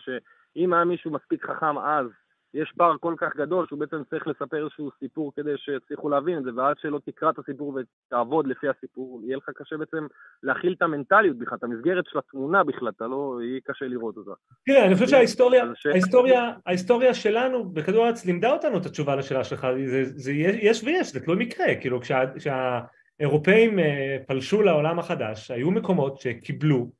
שאם 0.54 0.72
היה 0.72 0.84
מישהו 0.84 1.10
מספיק 1.10 1.44
חכם 1.44 1.78
אז, 1.78 2.06
יש 2.54 2.72
פער 2.76 2.96
כל 3.00 3.14
כך 3.18 3.36
גדול 3.36 3.66
שהוא 3.66 3.78
בעצם 3.78 4.02
צריך 4.10 4.26
לספר 4.26 4.62
איזשהו 4.64 4.90
סיפור 4.98 5.32
כדי 5.36 5.50
שיצליחו 5.56 6.08
להבין 6.08 6.38
את 6.38 6.44
זה, 6.44 6.50
ועד 6.56 6.76
שלא 6.78 7.00
תקרא 7.06 7.30
את 7.30 7.38
הסיפור 7.38 7.78
ותעבוד 8.08 8.46
לפי 8.46 8.68
הסיפור, 8.68 9.20
יהיה 9.24 9.36
לך 9.36 9.50
קשה 9.56 9.76
בעצם 9.76 10.06
להכיל 10.42 10.72
את 10.72 10.82
המנטליות 10.82 11.38
בכלל, 11.38 11.58
את 11.58 11.64
המסגרת 11.64 12.04
של 12.06 12.18
התמונה 12.18 12.64
בכלל, 12.64 12.88
אתה 12.88 13.06
לא, 13.06 13.38
יהיה 13.42 13.60
קשה 13.64 13.84
לראות 13.84 14.16
אותה. 14.16 14.30
תראה, 14.66 14.86
אני 14.86 14.94
חושב 14.94 15.06
שההיסטוריה, 15.06 15.64
ההיסטוריה, 15.84 16.52
ההיסטוריה 16.66 17.14
שלנו 17.14 17.64
בכדור 17.64 18.04
הארץ 18.04 18.24
לימדה 18.26 18.52
אותנו 18.52 18.78
את 18.78 18.86
התשובה 18.86 19.16
לשאלה 19.16 19.44
שלך, 19.44 19.66
זה, 19.86 20.04
זה 20.04 20.32
יש 20.32 20.84
ויש, 20.84 21.12
זה 21.12 21.20
תלוי 21.20 21.36
מקרה, 21.44 21.74
כאילו 21.80 22.00
כשה... 22.00 22.20
כשה 22.34 22.80
אירופאים 23.20 23.78
אה, 23.78 24.16
פלשו 24.26 24.62
לעולם 24.62 24.98
החדש, 24.98 25.50
היו 25.50 25.70
מקומות 25.70 26.18
שקיבלו 26.18 26.90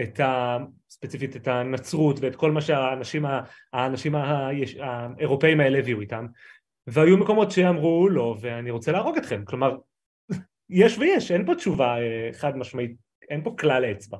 את 0.00 0.20
ה... 0.20 0.58
ספציפית 1.04 1.36
את 1.36 1.48
הנצרות 1.48 2.20
ואת 2.20 2.36
כל 2.36 2.52
מה 2.52 2.60
שהאנשים, 2.60 3.24
האנשים 3.72 4.14
האירופאים 4.14 5.60
האלה 5.60 5.78
הביאו 5.78 6.00
איתם 6.00 6.26
והיו 6.86 7.16
מקומות 7.16 7.50
שאמרו 7.50 8.08
לא 8.08 8.36
ואני 8.40 8.70
רוצה 8.70 8.92
להרוג 8.92 9.16
אתכם. 9.16 9.44
כלומר 9.44 9.76
יש 10.70 10.98
ויש 10.98 11.30
אין 11.30 11.46
פה 11.46 11.54
תשובה 11.54 11.98
אה, 11.98 12.30
חד 12.32 12.56
משמעית 12.56 12.96
אין 13.30 13.44
פה 13.44 13.54
כלל 13.58 13.84
אצבע. 13.84 14.18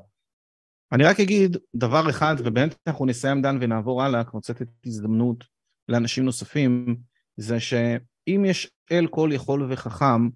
אני 0.93 1.05
רק 1.05 1.21
אגיד 1.21 1.57
דבר 1.75 2.11
אחד 2.11 2.35
ובאמת 2.39 2.75
אנחנו 2.87 3.07
נסיים 3.07 3.43
דן 3.43 3.59
ונעבור 3.61 4.03
הלאה 4.03 4.25
כי 4.25 4.37
לתת 4.51 4.69
הזדמנות 4.87 5.45
לאנשים 5.89 6.25
נוספים 6.25 6.97
זה 7.37 7.61
שאם 8.29 8.45
יש 8.45 8.71
אל 8.93 9.07
כל 9.07 9.31
יכול 9.33 9.67
וחכם 9.69 10.29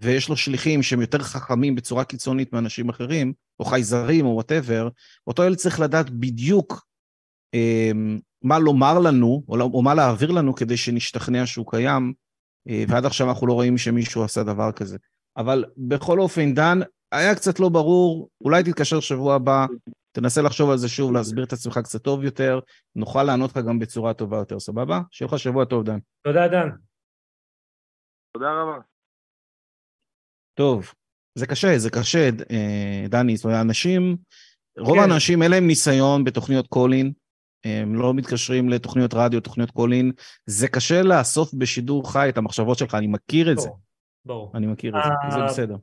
ויש 0.00 0.28
לו 0.28 0.36
שליחים 0.36 0.82
שהם 0.82 1.00
יותר 1.00 1.18
חכמים 1.18 1.74
בצורה 1.74 2.04
קיצונית 2.04 2.52
מאנשים 2.52 2.88
אחרים, 2.88 3.32
או 3.60 3.64
חייזרים 3.64 4.26
או 4.26 4.30
whatever, 4.30 4.88
אותו 5.26 5.42
אל 5.42 5.54
צריך 5.54 5.80
לדעת 5.80 6.10
בדיוק 6.10 6.86
אה, 7.54 7.90
מה 8.42 8.58
לומר 8.58 8.98
לנו, 8.98 9.42
או, 9.48 9.60
או 9.60 9.82
מה 9.82 9.94
להעביר 9.94 10.30
לנו 10.30 10.54
כדי 10.54 10.76
שנשתכנע 10.76 11.46
שהוא 11.46 11.70
קיים, 11.70 12.12
אה, 12.68 12.84
ועד 12.88 13.06
עכשיו 13.06 13.28
אנחנו 13.28 13.46
לא 13.46 13.52
רואים 13.52 13.78
שמישהו 13.78 14.24
עשה 14.24 14.42
דבר 14.42 14.72
כזה. 14.72 14.96
אבל 15.36 15.64
בכל 15.76 16.20
אופן, 16.20 16.54
דן, 16.54 16.78
היה 17.12 17.34
קצת 17.34 17.60
לא 17.60 17.68
ברור, 17.68 18.28
אולי 18.40 18.62
תתקשר 18.62 19.00
שבוע 19.00 19.34
הבא, 19.34 19.66
תנסה 20.12 20.42
לחשוב 20.42 20.70
על 20.70 20.78
זה 20.78 20.88
שוב, 20.88 21.12
להסביר 21.12 21.44
את 21.44 21.52
עצמך 21.52 21.78
קצת 21.78 22.02
טוב 22.02 22.24
יותר, 22.24 22.60
נוכל 22.96 23.22
לענות 23.22 23.50
לך 23.50 23.64
גם 23.64 23.78
בצורה 23.78 24.14
טובה 24.14 24.36
יותר, 24.36 24.60
סבבה? 24.60 25.00
שיהיה 25.10 25.28
לך 25.28 25.38
שבוע 25.38 25.64
טוב, 25.64 25.84
דן. 25.84 25.98
תודה, 26.24 26.48
דן. 26.48 26.68
תודה 28.36 28.52
רבה. 28.52 28.78
טוב, 30.54 30.92
זה 31.34 31.46
קשה, 31.46 31.78
זה 31.78 31.90
קשה, 31.90 32.28
אה, 32.50 33.04
דני, 33.08 33.36
זאת 33.36 33.44
אומרת, 33.44 33.60
אנשים, 33.60 34.16
רוב 34.78 34.96
כן. 34.96 35.02
האנשים 35.02 35.42
אין 35.42 35.50
להם 35.50 35.66
ניסיון 35.66 36.24
בתוכניות 36.24 36.66
קולין, 36.66 37.12
הם 37.64 37.94
לא 37.94 38.14
מתקשרים 38.14 38.68
לתוכניות 38.68 39.14
רדיו, 39.14 39.40
תוכניות 39.40 39.70
קולין, 39.70 40.12
זה 40.46 40.68
קשה 40.68 41.02
לאסוף 41.02 41.54
בשידור 41.54 42.12
חי 42.12 42.28
את 42.28 42.38
המחשבות 42.38 42.78
שלך, 42.78 42.94
אני 42.94 43.06
מכיר 43.06 43.52
את 43.52 43.58
זה. 43.58 43.68
ברור. 44.24 44.52
אני 44.54 44.66
מכיר 44.66 44.98
את 44.98 45.02
זה, 45.04 45.36
זה 45.36 45.44
בסדר. 45.44 45.76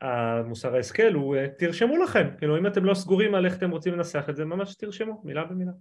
המוסר 0.00 0.74
ההשכל 0.74 1.12
הוא, 1.14 1.36
אה, 1.36 1.46
תרשמו 1.58 1.96
לכם, 1.96 2.28
כאילו 2.38 2.58
אם 2.58 2.66
אתם 2.66 2.84
לא 2.84 2.94
סגורים 2.94 3.34
על 3.34 3.46
איך 3.46 3.56
אתם 3.56 3.70
רוצים 3.70 3.94
לנסח 3.94 4.24
את 4.30 4.36
זה, 4.36 4.44
ממש 4.44 4.74
תרשמו, 4.74 5.20
מילה 5.24 5.44
במילה. 5.44 5.72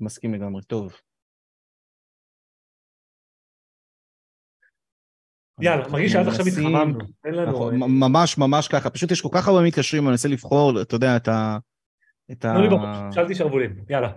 מסכים 0.00 0.34
לגמרי, 0.34 0.62
טוב. 0.62 0.96
יאללה, 5.62 5.88
מרגיש 5.88 6.12
שעד 6.12 6.28
עכשיו 6.28 6.46
התחממנו, 6.46 6.98
אין 7.24 7.34
לנו... 7.34 7.52
נכון, 7.52 7.76
ממש 7.78 8.38
ממש 8.38 8.68
ככה, 8.68 8.90
פשוט 8.90 9.10
יש 9.10 9.20
כל 9.20 9.28
כך 9.32 9.48
הרבה 9.48 9.62
מתקשרים, 9.62 10.02
אני 10.02 10.10
מנסה 10.10 10.28
לבחור, 10.28 10.82
אתה 10.82 10.94
יודע, 10.94 11.16
את 11.16 11.28
ה... 11.28 11.58
את 12.32 12.44
ה... 12.44 12.48
תנו 12.48 12.62
לי 12.62 12.68
בראש, 12.68 13.14
שאלתי 13.14 13.34
שרוולים, 13.34 13.84
יאללה. 13.90 14.12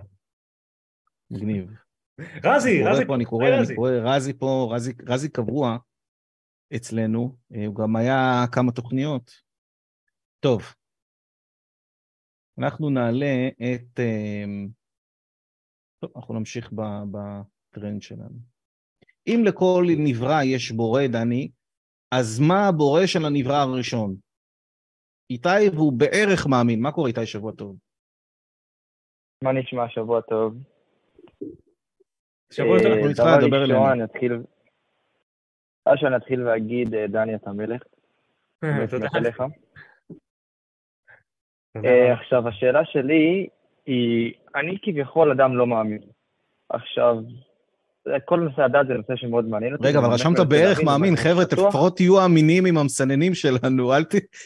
מגניב. 1.30 1.70
רזי, 2.44 2.82
רזי, 2.84 3.02
אני 3.14 3.24
קורא, 3.24 3.48
אני 3.48 3.76
קורא, 3.76 3.90
רזי 3.90 4.32
פה, 4.32 4.74
רזי 5.06 5.28
קבוע 5.28 5.76
אצלנו, 6.76 7.36
אה, 7.54 7.66
הוא 7.66 7.74
גם 7.74 7.96
היה 7.96 8.44
כמה 8.52 8.72
תוכניות. 8.72 9.30
טוב, 10.40 10.62
אנחנו 12.58 12.90
נעלה 12.90 13.48
את... 13.48 14.00
אה, 14.00 14.44
טוב, 16.00 16.10
אנחנו 16.16 16.34
נמשיך 16.34 16.72
בטרנד 16.72 18.02
שלנו. 18.02 18.55
אם 19.26 19.40
לכל 19.46 19.84
נברא 19.98 20.42
יש 20.42 20.72
בורא, 20.72 21.06
דני, 21.06 21.48
אז 22.14 22.40
מה 22.40 22.68
הבורא 22.68 23.06
של 23.06 23.24
הנברא 23.26 23.56
הראשון? 23.56 24.16
איתי 25.30 25.68
והוא 25.74 25.92
בערך 25.92 26.46
מאמין. 26.46 26.82
מה 26.82 26.92
קורה 26.92 27.08
איתי? 27.08 27.26
שבוע 27.26 27.52
טוב. 27.52 27.76
מה 29.44 29.52
נשמע? 29.52 29.88
שבוע 29.88 30.20
טוב. 30.20 30.54
שבוע 32.52 32.78
טוב, 32.78 32.86
אנחנו 32.86 33.08
איתך, 33.08 33.22
דבר 33.46 33.64
אלינו. 33.64 33.80
שאני 35.96 36.16
אתחיל 36.16 36.46
ואגיד, 36.46 36.94
אה, 36.94 37.06
דני, 37.06 37.34
אתה 37.34 37.52
מלך. 37.52 37.82
אה, 38.64 38.86
תודה. 38.90 39.06
אה, 41.84 42.12
עכשיו, 42.12 42.48
השאלה 42.48 42.84
שלי 42.84 43.48
היא, 43.86 44.34
אני 44.54 44.78
כביכול 44.82 45.30
אדם 45.32 45.56
לא 45.56 45.66
מאמין. 45.66 46.02
עכשיו, 46.68 47.16
כל 48.24 48.40
נושא 48.40 48.62
הדת 48.62 48.86
זה 48.88 48.94
נושא 48.94 49.12
שמאוד 49.16 49.48
מעניין 49.48 49.72
אותי. 49.72 49.88
רגע, 49.88 49.98
אבל 49.98 50.08
רשמת 50.08 50.40
בערך 50.40 50.82
מאמין, 50.82 51.16
חבר'ה, 51.16 51.44
לפחות 51.52 51.96
תהיו 51.96 52.24
אמינים 52.24 52.66
עם 52.66 52.78
המסננים 52.78 53.34
שלנו, 53.34 53.94
אל 53.94 54.04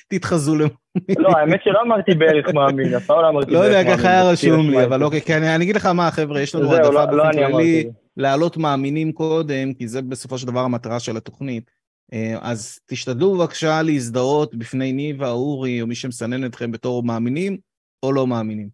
תתחזו 0.09 0.55
למאמין. 0.55 0.77
לא, 1.19 1.29
האמת 1.29 1.61
שלא 1.65 1.83
אמרתי 1.83 2.15
בערך 2.15 2.55
מאמין, 2.55 2.95
אף 2.95 3.07
פעם 3.07 3.23
לא 3.23 3.29
אמרתי 3.29 3.51
בערך 3.51 3.63
מאמין. 3.63 3.73
לא 3.73 3.79
יודע, 3.79 3.97
ככה 3.97 4.09
היה 4.09 4.31
רשום 4.31 4.71
לי, 4.71 4.85
אבל 4.85 5.05
אוקיי, 5.05 5.21
כן, 5.21 5.43
אני 5.43 5.65
אגיד 5.65 5.77
לך 5.77 5.87
מה, 5.87 6.11
חבר'ה, 6.11 6.41
יש 6.41 6.55
לנו 6.55 6.73
העדפה 6.73 7.07
באופן 7.07 7.33
כללי 7.33 7.91
להעלות 8.17 8.57
מאמינים 8.57 9.13
קודם, 9.13 9.75
כי 9.75 9.89
זה 9.89 10.03
בסופו 10.03 10.39
של 10.39 10.47
דבר 10.47 10.61
המטרה 10.61 11.01
של 11.01 11.17
התוכנית. 11.17 11.71
אה, 12.13 12.37
אז 12.41 12.79
תשתדלו 12.87 13.35
בבקשה 13.35 13.83
להזדהות 13.83 14.55
בפני 14.55 14.93
ניבה, 14.93 15.31
אורי, 15.31 15.83
או 15.83 15.87
מי 15.87 15.95
שמסנן 15.95 16.45
אתכם 16.45 16.73
בתור 16.73 17.03
מאמינים 17.03 17.59
או 18.03 18.13
לא 18.13 18.27
מאמינים. 18.27 18.69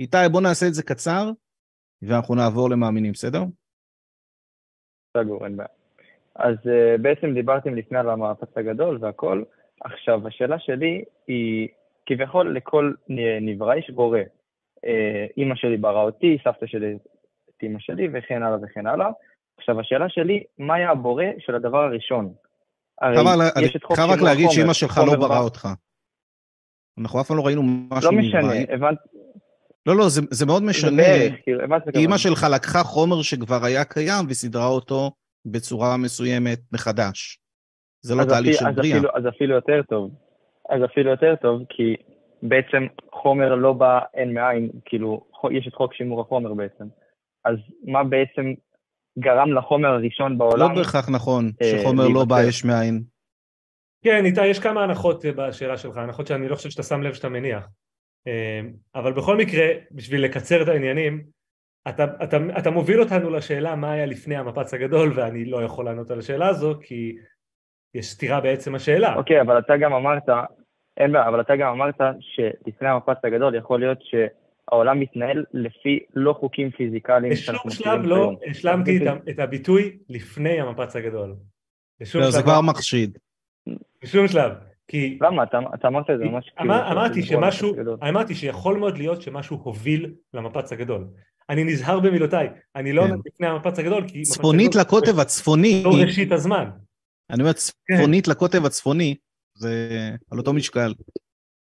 איתי, 0.00 0.16
בוא 0.32 0.40
נעשה 0.40 0.66
את 0.66 0.74
זה 0.74 0.82
קצר, 0.82 1.30
ואנחנו 2.02 2.34
נעבור 2.34 2.70
למאמינים, 2.70 3.12
בסדר? 3.12 3.44
סגור, 5.16 5.44
אין 5.44 5.56
בעיה. 5.56 5.68
אז 6.34 6.56
uh, 6.64 7.00
בעצם 7.02 7.34
דיברתם 7.34 7.74
לפני 7.74 7.98
על 7.98 8.10
המאפס 8.10 8.48
הגדול 8.56 8.98
והכל. 9.00 9.42
עכשיו, 9.84 10.28
השאלה 10.28 10.58
שלי 10.58 11.04
היא, 11.26 11.68
כביכול 12.06 12.56
לכל 12.56 12.92
נברא 13.40 13.74
יש 13.74 13.90
בורא. 13.90 14.18
Uh, 14.76 14.88
אימא 15.36 15.54
שלי 15.54 15.76
ברא 15.76 16.02
אותי, 16.02 16.38
סבתא 16.44 16.66
שלי 16.66 16.96
אימא 17.62 17.78
שלי 17.80 18.08
וכן 18.12 18.42
הלאה 18.42 18.58
וכן 18.62 18.86
הלאה. 18.86 19.08
עכשיו, 19.58 19.80
השאלה 19.80 20.08
שלי, 20.08 20.42
מה 20.58 20.74
היה 20.74 20.90
הבורא 20.90 21.24
של 21.38 21.54
הדבר 21.54 21.78
הראשון? 21.78 22.32
הרי 23.00 23.16
חייב 23.16 23.64
יש 23.64 23.76
את 23.76 23.84
חוק 23.84 23.96
חייב 23.96 24.10
רק 24.10 24.14
שימור 24.14 24.30
להגיד 24.30 24.44
החומר, 24.44 24.56
שאימא 24.56 24.72
שלך 24.72 25.00
לא 25.06 25.16
בראה 25.16 25.40
אותך. 25.40 25.68
אנחנו 27.00 27.20
אף 27.20 27.26
פעם 27.26 27.36
לא 27.36 27.46
ראינו 27.46 27.62
משהו 27.62 28.10
לא 28.12 28.18
נברא. 28.18 28.40
משנה, 28.40 28.74
הבנת, 28.74 28.98
לא, 29.86 29.96
לא, 29.96 30.08
זה 30.08 30.20
זה 30.30 30.46
מאוד 30.46 30.62
משנה. 30.62 31.02
כאילו, 31.42 31.60
אימא. 31.94 32.18
שלך 32.18 32.46
לקחה 32.54 32.82
חומר 32.82 33.22
שכבר 33.22 33.64
היה 33.64 33.84
קיים 33.84 34.26
וסידרה 34.28 34.66
אותו 34.66 35.10
בצורה 35.46 35.96
מסוימת 35.96 36.60
מחדש. 36.72 37.38
זה 38.02 38.14
לא 38.14 38.20
אז 38.20 38.26
תהליך 38.28 38.56
אפילו- 38.56 38.58
של 38.58 38.66
אז 38.68 38.76
בריאה. 38.76 38.96
אפילו- 38.98 39.10
אז 39.16 39.22
אפילו 39.28 39.54
יותר 39.54 39.80
טוב. 39.88 40.10
אז 40.70 40.84
אפילו 40.84 41.10
יותר 41.10 41.34
טוב, 41.42 41.62
כי 41.68 41.94
בעצם 42.42 42.86
חומר 43.12 43.54
לא 43.54 43.72
בא 43.72 43.98
אין 44.14 44.34
מאין, 44.34 44.70
כאילו, 44.84 45.24
יש 45.52 45.68
את 45.68 45.74
חוק 45.74 45.94
שימור 45.94 46.20
החומר 46.20 46.54
בעצם. 46.54 46.84
אז 47.44 47.56
מה 47.84 48.04
בעצם 48.04 48.52
גרם 49.18 49.52
לחומר 49.52 49.88
הראשון 49.88 50.32
לא 50.32 50.38
בעולם? 50.38 50.74
בהכרח 50.74 51.08
נכון 51.08 51.50
אה, 51.62 51.78
שחומר 51.80 52.08
לא. 52.08 52.24
בא 52.24 52.42
יש 52.42 52.64
מאין. 52.64 53.02
כן, 54.04 54.24
איתי, 54.24 54.46
יש 54.46 54.58
כמה 54.58 54.84
הנחות 54.84 55.24
אה, 55.24 55.32
בשאלה 55.32 55.76
שלך, 55.76 55.96
הנחות 55.96 56.26
שאני 56.26 56.48
לא 56.48 56.54
חושב 56.56 56.70
שאתה 56.70 56.82
שם 56.82 57.02
לב 57.02 57.14
שאתה 57.14 57.28
מניח. 57.28 57.64
אה, 58.26 58.60
אבל 58.94 59.12
בכל 59.12 59.36
מקרה, 59.36 59.66
בשביל 59.90 60.24
לקצר 60.24 60.62
את 60.62 60.68
העניינים, 60.68 61.24
אתה, 61.88 62.04
אתה, 62.22 62.36
אתה 62.58 62.70
מוביל 62.70 63.00
אותנו 63.00 63.30
לשאלה 63.30 63.74
מה 63.74 63.92
היה 63.92 64.06
לפני 64.06 64.36
המפץ 64.36 64.74
הגדול, 64.74 65.12
ואני 65.16 65.44
לא 65.44 65.62
יכול 65.62 65.84
לענות 65.84 66.10
על 66.10 66.18
השאלה 66.18 66.48
הזו, 66.48 66.74
כי 66.82 67.16
יש 67.94 68.06
סתירה 68.06 68.40
בעצם 68.40 68.74
השאלה. 68.74 69.14
אוקיי, 69.16 69.40
אבל 69.40 69.58
אתה 69.58 69.76
גם 69.76 69.92
אמרת, 69.92 70.22
אין 70.96 71.12
בעיה, 71.12 71.28
אבל 71.28 71.40
אתה 71.40 71.56
גם 71.56 71.72
אמרת 71.72 72.00
שלפני 72.20 72.88
המפץ 72.88 73.16
הגדול 73.24 73.54
יכול 73.54 73.80
להיות 73.80 73.98
שהעולם 74.02 75.00
מתנהל 75.00 75.44
לפי 75.52 75.98
לא 76.14 76.32
חוקים 76.32 76.70
פיזיקליים 76.70 77.32
בשום 77.32 77.70
שלב 77.70 78.00
לא. 78.02 78.32
השלמתי 78.50 78.96
את, 78.96 79.28
את 79.30 79.38
הביטוי 79.38 79.98
לפני 80.08 80.60
המפץ 80.60 80.96
הגדול. 80.96 81.34
בשום 82.00 82.20
לא, 82.20 82.30
זה 82.30 82.42
כבר 82.42 82.56
לא- 82.56 82.62
מחשיד. 82.62 83.18
בשום 84.02 84.28
שלב. 84.28 84.52
כי 84.88 85.18
למה? 85.22 85.42
אתה, 85.42 85.58
אתה 85.74 85.88
אמרת 85.88 86.10
את 86.10 86.18
זה 86.18 86.24
ממש 86.24 86.50
כאילו... 86.56 86.74
אמר, 86.74 86.92
אמרתי 86.92 87.22
שמשהו. 87.22 87.74
אמרתי 88.08 88.34
שיכול 88.34 88.78
מאוד 88.78 88.98
להיות 88.98 89.22
שמשהו 89.22 89.60
הוביל 89.62 90.14
למפץ 90.34 90.72
הגדול. 90.72 91.06
אני 91.50 91.64
נזהר 91.64 92.00
במילותיי, 92.00 92.48
אני 92.76 92.92
לא 92.92 93.02
כן. 93.02 93.10
אומר 93.10 93.20
לפני 93.26 93.46
המפץ 93.46 93.78
הגדול, 93.78 94.08
כי... 94.08 94.22
צפונית 94.22 94.74
לקוטב 94.74 95.20
הצפוני, 95.20 95.82
לא 95.84 95.90
ראשית 96.06 96.32
הזמן. 96.32 96.70
אני 97.30 97.42
אומר 97.42 97.52
צפונית 97.52 98.28
לקוטב 98.28 98.66
הצפוני, 98.66 99.16
זה 99.54 99.88
על 100.30 100.38
אותו 100.38 100.52
משקל. 100.52 100.94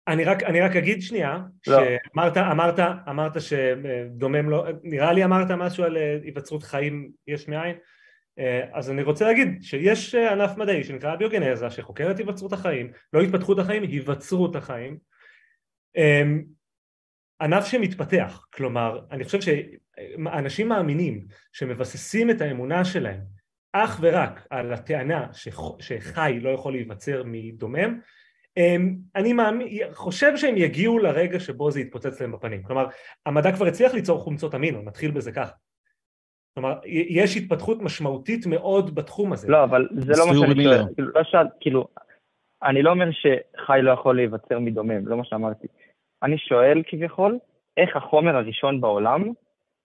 אני 0.09 0.25
רק, 0.25 0.43
אני 0.43 0.61
רק 0.61 0.77
אגיד 0.77 1.03
שנייה, 1.03 1.39
לא. 1.67 1.79
שאמרת, 1.79 2.37
אמרת, 2.37 2.79
אמרת 3.09 3.33
שדומם 3.43 4.51
לא, 4.51 4.67
נראה 4.83 5.13
לי 5.13 5.25
אמרת 5.25 5.51
משהו 5.51 5.85
על 5.85 5.97
אה, 5.97 6.19
היווצרות 6.25 6.63
חיים 6.63 7.11
יש 7.27 7.49
מאין, 7.49 7.77
אז 8.73 8.91
אני 8.91 9.03
רוצה 9.03 9.25
להגיד 9.25 9.63
שיש 9.63 10.15
אה, 10.15 10.33
ענף 10.33 10.57
מדעי 10.57 10.85
שנקרא 10.85 11.13
הביוגנזה 11.13 11.71
שחוקר 11.71 12.11
את 12.11 12.19
היווצרות 12.19 12.53
החיים, 12.53 12.93
לא 13.13 13.21
התפתחות 13.21 13.59
החיים, 13.59 13.83
היווצרות 13.83 14.57
החיים, 14.57 14.99
אה, 15.97 16.23
ענף 17.41 17.65
שמתפתח, 17.67 18.47
כלומר 18.55 19.01
אני 19.11 19.25
חושב 19.25 19.39
שאנשים 19.41 20.69
מאמינים 20.69 21.27
שמבססים 21.53 22.31
את 22.31 22.41
האמונה 22.41 22.85
שלהם 22.85 23.21
אך 23.73 23.99
ורק 24.03 24.47
על 24.51 24.73
הטענה 24.73 25.27
שח- 25.33 25.81
שחי 25.81 26.39
לא 26.43 26.51
יכול 26.51 26.73
להיווצר 26.73 27.23
מדומם 27.27 28.01
אמ, 28.57 28.97
אני 29.17 29.33
מאמין, 29.33 29.69
חושב 29.93 30.37
שהם 30.37 30.57
יגיעו 30.57 30.99
לרגע 30.99 31.41
שבו 31.41 31.71
זה 31.71 31.81
יתפוצץ 31.81 32.21
להם 32.21 32.33
בפנים. 32.33 32.63
כלומר, 32.63 32.87
המדע 33.27 33.53
כבר 33.53 33.67
הצליח 33.67 33.95
ליצור 33.95 34.21
חומצות 34.21 34.55
אמינו, 34.55 34.83
נתחיל 34.83 35.11
בזה 35.11 35.33
ככה. 35.33 35.53
כלומר, 36.55 36.79
יש 37.09 37.37
התפתחות 37.37 37.83
משמעותית 37.83 38.47
מאוד 38.47 38.95
בתחום 38.95 39.33
הזה. 39.33 39.49
לא, 39.49 39.65
אבל 39.65 39.89
זה 39.93 40.13
לא 40.19 40.27
מה 40.27 40.47
שאני. 40.49 40.65
שואל. 40.65 40.95
כאילו, 40.95 41.11
לא 41.15 41.23
שאל, 41.25 41.47
כאילו, 41.61 41.89
אני 42.63 42.83
לא 42.83 42.91
אומר 42.91 43.07
שחי 43.13 43.79
לא 43.83 43.91
יכול 43.91 44.17
להיווצר 44.17 44.59
מדומם, 44.59 45.09
לא 45.09 45.17
מה 45.17 45.25
שאמרתי. 45.25 45.67
אני 46.23 46.39
שואל 46.39 46.83
כביכול, 46.87 47.39
איך 47.77 47.97
החומר 47.97 48.37
הראשון 48.37 48.81
בעולם 48.81 49.25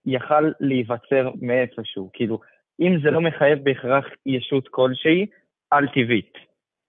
יכל 0.05 0.43
להיווצר 0.59 1.29
מאיפשהו. 1.41 2.09
כאילו, 2.13 2.39
אם 2.79 2.91
זה 3.03 3.11
לא 3.11 3.21
מחייב 3.21 3.59
בהכרח 3.63 4.05
ישות 4.25 4.67
כלשהי, 4.67 5.25
על-טבעית. 5.71 6.33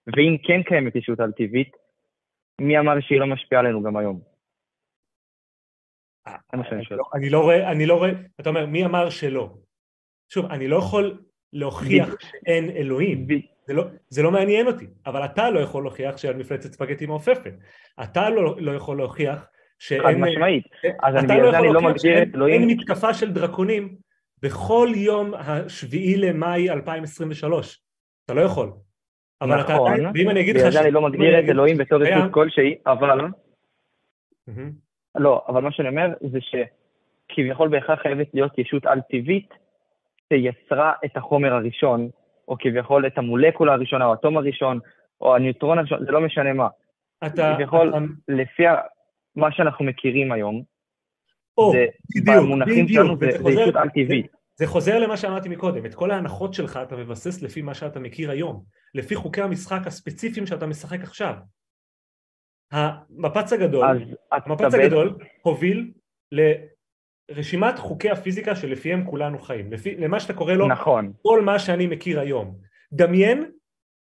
ואם 0.07 0.37
כן 0.47 0.63
קיימת 0.63 0.95
ישות 0.95 1.19
על-טבעית, 1.19 1.71
מי 2.61 2.79
אמר 2.79 2.99
שהיא 3.01 3.19
לא 3.19 3.27
משפיעה 3.27 3.61
עלינו 3.61 3.83
גם 3.83 3.97
היום? 3.97 4.21
אני 6.53 6.63
שואל. 6.63 6.97
לא- 6.97 7.09
אני 7.15 7.29
לא 7.29 7.39
רואה, 7.39 7.71
אני 7.71 7.85
לא 7.85 7.97
רואה, 7.97 8.11
אתה 8.41 8.49
אומר, 8.49 8.65
מי 8.65 8.85
אמר 8.85 9.09
שלא? 9.09 9.49
שוב, 10.33 10.45
אני 10.45 10.67
לא 10.67 10.75
יכול 10.77 11.17
להוכיח. 11.53 12.15
שאין 12.19 12.69
אלוהים. 12.69 13.27
זה 13.67 13.73
לא, 13.73 13.83
זה 14.09 14.23
לא 14.23 14.31
מעניין 14.31 14.67
אותי, 14.67 14.87
אבל 15.05 15.25
אתה 15.25 15.49
לא 15.49 15.59
יכול 15.59 15.83
להוכיח 15.83 16.17
שעל 16.17 16.35
מפלצת 16.35 16.71
ספגטי 16.73 17.05
מעופפת. 17.05 17.53
אתה 18.03 18.29
לא, 18.29 18.55
לא 18.61 18.71
יכול 18.71 18.97
להוכיח 18.97 19.47
שאין... 19.79 20.01
חד 20.01 20.13
משמעית. 20.13 20.63
אז 21.03 21.15
אני 21.15 21.23
בגלל 21.23 21.37
לא 21.37 21.51
זה 21.51 21.57
יכול 21.57 21.65
אני 21.67 21.73
לא 21.73 21.81
מגדיר 21.81 21.97
שאין 22.13 22.29
את 22.29 22.35
אלוהים- 22.35 22.61
אין 22.61 22.69
מתקפה 22.69 23.13
של 23.13 23.31
דרקונים 23.33 23.95
בכל 24.41 24.89
יום 24.95 25.33
השביעי 25.33 26.17
למאי 26.17 26.69
2023. 26.69 27.81
אתה 28.25 28.33
לא 28.33 28.41
יכול. 28.41 28.71
אבל 29.41 29.61
אתה 29.61 29.73
נכון, 29.73 29.91
עדיין, 29.93 30.11
ואם 30.15 30.29
אני 30.29 30.41
אגיד 30.41 30.55
לך... 30.55 30.61
בגלל 30.61 30.71
זה 30.71 30.81
אני 30.81 30.91
לא 30.91 31.01
מגדיר 31.01 31.39
את 31.39 31.49
אלוהים 31.49 31.77
בתור 31.77 32.03
ישות 32.03 32.31
כלשהי, 32.31 32.75
אבל... 32.87 33.19
לא, 35.15 35.45
אבל 35.47 35.61
מה 35.61 35.71
שאני 35.71 35.89
אומר 35.89 36.07
זה 36.31 36.39
שכביכול 36.41 37.69
בהכרח 37.69 38.01
חייבת 38.01 38.27
להיות 38.33 38.57
ישות 38.57 38.85
על-טבעית 38.85 39.49
שיצרה 40.31 40.93
את 41.05 41.17
החומר 41.17 41.53
הראשון, 41.53 42.09
או 42.47 42.55
כביכול 42.59 43.07
את 43.07 43.17
המולקולה 43.17 43.73
הראשונה, 43.73 44.05
או 44.05 44.11
האטום 44.11 44.37
הראשון, 44.37 44.79
או 45.21 45.35
הניוטרון 45.35 45.77
הראשון, 45.77 46.05
זה 46.05 46.11
לא 46.11 46.21
משנה 46.21 46.53
מה. 46.53 46.67
אתה... 47.25 47.53
כביכול, 47.55 47.89
אתה- 47.89 47.97
לפי 48.27 48.63
מה 49.35 49.51
שאנחנו 49.51 49.85
מכירים 49.85 50.31
היום, 50.31 50.63
או, 51.57 51.71
זה 51.71 51.85
בדיוק, 52.15 52.37
במונחים 52.37 52.85
בדיוק, 52.85 53.05
שלנו 53.05 53.17
זה 53.17 53.25
וזה 53.27 53.37
זה 53.37 53.43
חוזר- 53.43 53.61
ישות 53.61 53.75
על-טבעית. 53.75 54.27
זה 54.55 54.67
חוזר 54.67 54.99
למה 54.99 55.17
שאמרתי 55.17 55.49
מקודם, 55.49 55.85
את 55.85 55.95
כל 55.95 56.11
ההנחות 56.11 56.53
שלך 56.53 56.79
אתה 56.83 56.95
מבסס 56.95 57.41
לפי 57.43 57.61
מה 57.61 57.73
שאתה 57.73 57.99
מכיר 57.99 58.31
היום, 58.31 58.63
לפי 58.95 59.15
חוקי 59.15 59.41
המשחק 59.41 59.87
הספציפיים 59.87 60.45
שאתה 60.45 60.67
משחק 60.67 61.03
עכשיו. 61.03 61.33
המפץ 62.71 63.53
הגדול, 63.53 63.85
המפץ. 64.31 64.73
הגדול 64.73 65.17
הוביל 65.41 65.91
לרשימת 67.29 67.79
חוקי 67.79 68.09
הפיזיקה 68.09 68.55
שלפיהם 68.55 69.05
כולנו 69.05 69.39
חיים, 69.39 69.73
לפי, 69.73 69.95
למה 69.95 70.19
שאתה 70.19 70.33
קורא 70.33 70.53
לו 70.53 70.67
נכון, 70.67 71.13
כל 71.21 71.41
מה 71.41 71.59
שאני 71.59 71.87
מכיר 71.87 72.19
היום. 72.19 72.57
דמיין, 72.93 73.51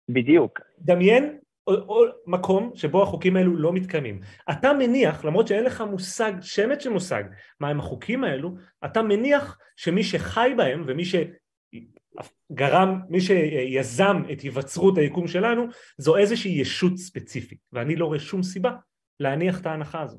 בדיוק. 0.08 0.60
דמיין 0.78 1.38
או, 1.66 1.74
או 1.74 2.04
מקום 2.26 2.70
שבו 2.74 3.02
החוקים 3.02 3.36
האלו 3.36 3.56
לא 3.56 3.72
מתקיימים. 3.72 4.20
אתה 4.50 4.72
מניח, 4.72 5.24
למרות 5.24 5.48
שאין 5.48 5.64
לך 5.64 5.80
מושג, 5.80 6.32
שמץ 6.40 6.82
של 6.82 6.90
מושג, 6.90 7.24
מהם 7.60 7.80
החוקים 7.80 8.24
האלו, 8.24 8.54
אתה 8.84 9.02
מניח 9.02 9.58
שמי 9.76 10.04
שחי 10.04 10.52
בהם 10.56 10.82
ומי 10.86 11.02
שגרם, 11.04 13.00
מי 13.08 13.20
שיזם 13.20 14.22
את 14.32 14.40
היווצרות 14.40 14.98
היקום 14.98 15.28
שלנו, 15.28 15.66
זו 15.98 16.16
איזושהי 16.16 16.60
ישות 16.60 16.96
ספציפית, 16.96 17.58
ואני 17.72 17.96
לא 17.96 18.06
רואה 18.06 18.18
שום 18.18 18.42
סיבה 18.42 18.72
להניח 19.20 19.60
את 19.60 19.66
ההנחה 19.66 20.02
הזו. 20.02 20.18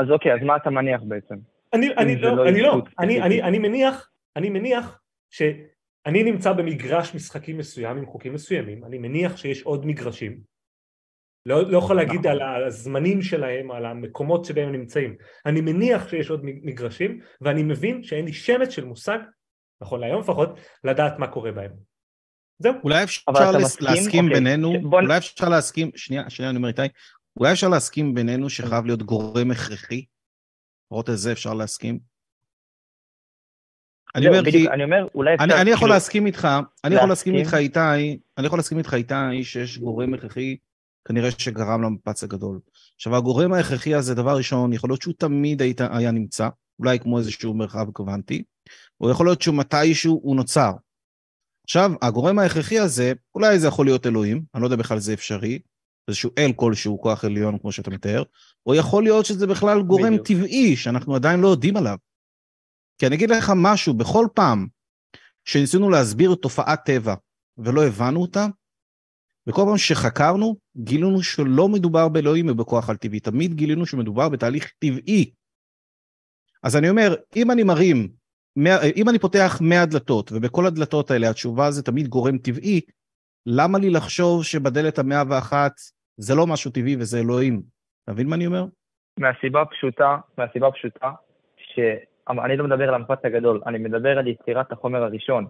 אז 0.00 0.10
אוקיי, 0.10 0.34
אז 0.34 0.40
מה 0.42 0.56
אתה 0.56 0.70
מניח 0.70 1.00
בעצם? 1.08 1.34
אני, 1.72 1.88
אני 1.98 2.16
לא, 2.16 2.36
לא 2.36 2.48
אני 2.48 2.62
לא, 2.62 2.82
אני. 2.98 3.22
אני, 3.22 3.42
אני 3.42 3.58
מניח, 3.58 4.10
אני 4.36 4.50
מניח 4.50 5.00
שאני 5.30 6.22
נמצא 6.22 6.52
במגרש 6.52 7.14
משחקים 7.14 7.58
מסוים 7.58 7.96
עם 7.96 8.06
חוקים 8.06 8.34
מסוימים, 8.34 8.84
אני 8.84 8.98
מניח 8.98 9.36
שיש 9.36 9.62
עוד 9.62 9.86
מגרשים, 9.86 10.40
לא, 11.46 11.70
לא 11.70 11.78
יכול 11.78 11.96
להגיד 11.96 12.26
נכון. 12.26 12.40
על 12.40 12.64
הזמנים 12.64 13.22
שלהם, 13.22 13.70
על 13.70 13.86
המקומות 13.86 14.44
שבהם 14.44 14.68
הם 14.68 14.74
נמצאים, 14.74 15.16
אני 15.46 15.60
מניח 15.60 16.08
שיש 16.08 16.30
עוד 16.30 16.40
מגרשים, 16.44 17.20
ואני 17.40 17.62
מבין 17.62 18.02
שאין 18.02 18.24
לי 18.24 18.32
שמץ 18.32 18.70
של 18.70 18.84
מושג, 18.84 19.18
נכון 19.82 20.00
להיום 20.00 20.20
לפחות, 20.20 20.60
לדעת 20.84 21.18
מה 21.18 21.26
קורה 21.26 21.52
בהם. 21.52 21.70
זהו. 22.58 22.72
אולי 22.84 23.04
אפשר? 23.04 23.22
להסכים 23.80 24.24
אוקיי, 24.24 24.38
בינינו, 24.38 24.90
בוא 24.90 25.00
אולי 25.00 25.18
אפשר 25.18 25.48
להסכים, 25.48 25.90
שנייה, 25.96 26.30
שנייה, 26.30 26.50
אני 26.50 26.56
אומר 26.56 26.68
איתי, 26.68 26.82
אולי 27.36 27.52
אפשר 27.52 27.68
להסכים 27.68 28.14
בינינו 28.14 28.50
שחייב 28.50 28.86
להיות 28.86 29.02
גורם 29.02 29.50
הכרחי? 29.50 30.04
לפחות 30.86 31.08
על 31.08 31.16
זה 31.16 31.32
אפשר 31.32 31.54
להסכים. 31.54 31.98
אני 34.14 34.22
זהו, 34.22 34.32
אומר 34.32 34.44
כי, 34.44 34.50
בדיוק, 34.50 34.72
אני 34.72 34.84
אומר, 34.84 35.06
אולי 35.14 35.34
אפשר... 35.34 35.44
אני, 35.44 35.54
אני 35.54 35.70
יכול 35.70 35.78
כאילו, 35.80 35.94
להסכים 35.94 36.26
איתך, 36.26 36.48
אני 36.84 36.94
יכול 36.94 37.08
להסכים 37.08 37.34
להסכים? 37.34 37.46
איתך 37.46 37.54
איתי, 37.54 38.20
אני 38.38 38.46
יכול 38.46 38.58
להסכים 38.58 38.78
איתך 38.78 38.94
איתי 38.94 39.44
שיש 39.44 39.78
גורם 39.78 40.14
הכרחי, 40.14 40.56
כנראה 41.08 41.30
שגרם 41.30 41.82
למפץ 41.82 42.24
הגדול. 42.24 42.60
עכשיו 42.94 43.16
הגורם 43.16 43.52
ההכרחי 43.52 43.94
הזה, 43.94 44.14
דבר 44.14 44.36
ראשון, 44.36 44.72
יכול 44.72 44.90
להיות 44.90 45.02
שהוא 45.02 45.14
תמיד 45.18 45.62
היית, 45.62 45.80
היה 45.80 46.10
נמצא, 46.10 46.48
אולי 46.78 46.98
כמו 46.98 47.18
איזשהו 47.18 47.54
מרחב 47.54 47.90
קוונטי, 47.90 48.42
או 49.00 49.10
יכול 49.10 49.26
להיות 49.26 49.42
שמתישהו 49.42 50.20
הוא 50.22 50.36
נוצר. 50.36 50.72
עכשיו, 51.64 51.90
הגורם 52.02 52.38
ההכרחי 52.38 52.78
הזה, 52.78 53.12
אולי 53.34 53.58
זה 53.58 53.66
יכול 53.66 53.86
להיות 53.86 54.06
אלוהים, 54.06 54.42
אני 54.54 54.62
לא 54.62 54.66
יודע 54.66 54.76
בכלל 54.76 54.98
זה 54.98 55.12
אפשרי, 55.12 55.58
איזשהו 56.08 56.30
אל 56.38 56.52
כלשהו, 56.56 57.00
כוח 57.00 57.24
עליון, 57.24 57.58
כמו 57.58 57.72
שאתה 57.72 57.90
מתאר, 57.90 58.22
או 58.66 58.74
יכול 58.74 59.02
להיות 59.02 59.26
שזה 59.26 59.46
בכלל 59.46 59.82
גורם 59.82 60.12
בדיוק. 60.12 60.26
טבעי, 60.26 60.76
שאנחנו 60.76 61.14
עדיין 61.14 61.40
לא 61.40 61.48
יודעים 61.48 61.76
עליו. 61.76 61.96
כי 62.98 63.06
אני 63.06 63.16
אגיד 63.16 63.30
לך 63.30 63.52
משהו, 63.56 63.94
בכל 63.94 64.26
פעם 64.34 64.66
שניסינו 65.44 65.90
להסביר 65.90 66.34
תופעת 66.34 66.84
טבע 66.84 67.14
ולא 67.58 67.86
הבנו 67.86 68.22
אותה, 68.22 68.46
וכל 69.46 69.62
פעם 69.66 69.78
שחקרנו, 69.78 70.56
גילינו 70.76 71.22
שלא 71.22 71.68
מדובר 71.68 72.08
באלוהים 72.08 72.48
ובכוח 72.48 72.90
על 72.90 72.96
טבעי, 72.96 73.20
תמיד 73.20 73.54
גילינו 73.54 73.86
שמדובר 73.86 74.28
בתהליך 74.28 74.72
טבעי. 74.78 75.30
אז 76.62 76.76
אני 76.76 76.90
אומר, 76.90 77.14
אם 77.36 77.50
אני 77.50 77.62
מרים, 77.62 78.08
אם 78.96 79.08
אני 79.08 79.18
פותח 79.18 79.58
100 79.60 79.86
דלתות, 79.86 80.32
ובכל 80.32 80.66
הדלתות 80.66 81.10
האלה 81.10 81.30
התשובה 81.30 81.70
זה 81.70 81.82
תמיד 81.82 82.08
גורם 82.08 82.38
טבעי, 82.38 82.80
למה 83.46 83.78
לי 83.78 83.90
לחשוב 83.90 84.44
שבדלת 84.44 84.98
המאה 84.98 85.22
ואחת 85.30 85.72
זה 86.16 86.34
לא 86.34 86.46
משהו 86.46 86.70
טבעי 86.70 86.96
וזה 86.96 87.18
אלוהים? 87.18 87.62
אתה 88.04 88.12
מבין 88.12 88.26
מה 88.28 88.36
אני 88.36 88.46
אומר? 88.46 88.64
מהסיבה 89.18 89.62
הפשוטה, 89.62 90.16
מהסיבה 90.38 90.68
הפשוטה, 90.68 91.10
שאני 91.56 92.56
לא 92.56 92.64
מדבר 92.64 92.88
על 92.88 92.94
המפץ 92.94 93.18
הגדול, 93.24 93.60
אני 93.66 93.78
מדבר 93.78 94.18
על 94.18 94.26
יצירת 94.26 94.72
החומר 94.72 95.02
הראשון. 95.02 95.46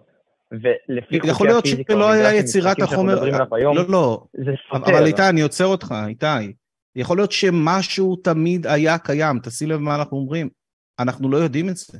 ולפי 0.51 1.19
חוקי 1.19 1.31
יכול 1.31 1.47
להיות 1.47 1.59
הפיזיקה, 1.65 1.93
שלא 1.93 2.11
היה 2.11 2.33
יצירת 2.39 2.81
החומר, 2.81 3.23
היום, 3.55 3.77
לא, 3.77 3.83
לא. 3.89 4.23
אבל 4.71 5.05
איתי, 5.05 5.29
אני 5.29 5.41
עוצר 5.41 5.65
אותך, 5.65 5.95
איתי. 6.07 6.53
יכול 6.95 7.17
להיות 7.17 7.31
שמשהו 7.31 8.15
תמיד 8.15 8.67
היה 8.67 8.97
קיים, 8.97 9.39
תשים 9.43 9.69
לב 9.69 9.79
מה 9.79 9.95
אנחנו 9.95 10.17
אומרים. 10.17 10.49
אנחנו 10.99 11.29
לא 11.29 11.37
יודעים 11.37 11.69
את 11.69 11.75
זה. 11.77 11.97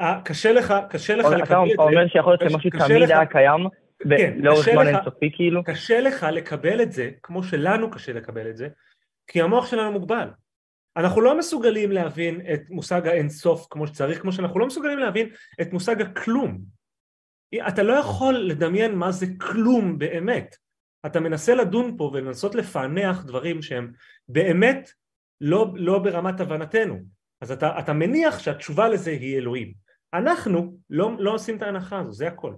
אה, 0.00 0.20
קשה 0.24 0.52
לך, 0.52 0.74
קשה 0.90 1.16
לך 1.16 1.26
אתה 1.26 1.36
לקבל 1.36 1.56
את 1.70 1.76
זה. 1.76 1.82
אומר 1.82 2.08
שיכול 2.08 2.32
להיות 2.40 2.52
שמשהו 2.52 2.70
תמיד 2.70 3.02
לך- 3.02 3.10
היה 3.10 3.26
קיים, 3.26 3.66
כן, 4.02 4.38
לאורך 4.38 4.68
זמן 4.72 4.86
אינסופי 4.86 5.30
כאילו? 5.32 5.64
קשה 5.64 6.00
לך 6.00 6.26
לקבל 6.32 6.82
את 6.82 6.92
זה, 6.92 7.10
כמו 7.22 7.42
שלנו 7.42 7.90
קשה 7.90 8.12
לקבל 8.12 8.50
את 8.50 8.56
זה, 8.56 8.68
כי 9.26 9.42
המוח 9.42 9.66
שלנו 9.66 9.92
מוגבל. 9.92 10.28
אנחנו 10.96 11.20
לא 11.20 11.38
מסוגלים 11.38 11.92
להבין 11.92 12.40
את 12.54 12.60
מושג 12.70 13.06
האינסוף 13.06 13.66
כמו 13.70 13.86
שצריך, 13.86 14.20
כמו 14.20 14.32
שאנחנו 14.32 14.60
לא 14.60 14.66
מסוגלים 14.66 14.98
להבין 14.98 15.28
את 15.60 15.72
מושג 15.72 16.02
הכלום. 16.02 16.58
אתה 17.68 17.82
לא 17.82 17.92
יכול 17.92 18.34
לדמיין 18.34 18.94
מה 18.94 19.12
זה 19.12 19.26
כלום 19.40 19.98
באמת. 19.98 20.56
אתה 21.06 21.20
מנסה 21.20 21.54
לדון 21.54 21.96
פה 21.96 22.04
ולנסות 22.04 22.54
לפענח 22.54 23.24
דברים 23.24 23.62
שהם 23.62 23.92
באמת 24.28 24.90
לא, 25.40 25.72
לא 25.74 25.98
ברמת 25.98 26.40
הבנתנו. 26.40 26.98
אז 27.40 27.52
אתה, 27.52 27.78
אתה 27.78 27.92
מניח 27.92 28.38
שהתשובה 28.38 28.88
לזה 28.88 29.10
היא 29.10 29.36
אלוהים. 29.36 29.72
אנחנו 30.14 30.78
לא, 30.90 31.10
לא 31.18 31.34
עושים 31.34 31.56
את 31.56 31.62
ההנחה 31.62 31.98
הזו, 31.98 32.12
זה 32.12 32.28
הכל. 32.28 32.54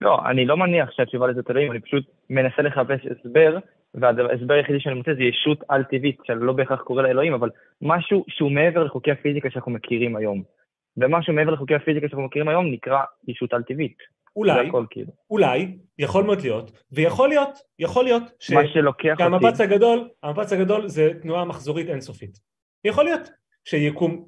לא, 0.00 0.18
אני 0.30 0.46
לא 0.46 0.56
מניח 0.56 0.90
שהתשובה 0.92 1.26
לזה 1.26 1.40
אלוהים, 1.50 1.72
אני 1.72 1.80
פשוט 1.80 2.04
מנסה 2.30 2.62
לחפש 2.62 3.00
הסבר, 3.06 3.58
וההסבר 3.94 4.54
היחידי 4.54 4.80
שאני 4.80 4.94
מוצא 4.94 5.14
זה 5.14 5.22
ישות 5.22 5.58
על-טבעית, 5.68 6.18
שאני 6.24 6.38
לא 6.40 6.52
בהכרח 6.52 6.80
קורא 6.80 7.02
לה 7.02 7.08
אלוהים, 7.08 7.34
אבל 7.34 7.50
משהו 7.82 8.24
שהוא 8.28 8.52
מעבר 8.52 8.84
לחוקי 8.84 9.10
הפיזיקה 9.10 9.50
שאנחנו 9.50 9.72
מכירים 9.72 10.16
היום. 10.16 10.42
ומשהו 10.96 11.32
מעבר 11.32 11.50
לחוקי 11.50 11.74
הפיזיקה 11.74 12.08
שאנחנו 12.08 12.26
מכירים 12.26 12.48
היום 12.48 12.72
נקרא 12.72 13.02
ישות 13.28 13.52
על-טבעית. 13.52 13.96
אולי, 14.36 14.68
הכל 14.68 14.84
כאילו. 14.90 15.12
אולי, 15.30 15.78
יכול 15.98 16.24
מאוד 16.24 16.40
להיות, 16.40 16.84
ויכול 16.92 17.28
להיות, 17.28 17.58
יכול 17.78 18.04
להיות 18.04 18.22
ש... 18.40 18.52
מה 18.52 18.66
שלוקח 18.66 19.10
אותי... 19.10 19.22
שהמפץ 19.22 19.60
הגדול, 19.60 20.08
המפץ 20.22 20.52
הגדול 20.52 20.88
זה 20.88 21.10
תנועה 21.22 21.44
מחזורית 21.44 21.88
אינסופית. 21.88 22.38
יכול 22.84 23.04
להיות 23.04 23.30
שיקום 23.64 24.24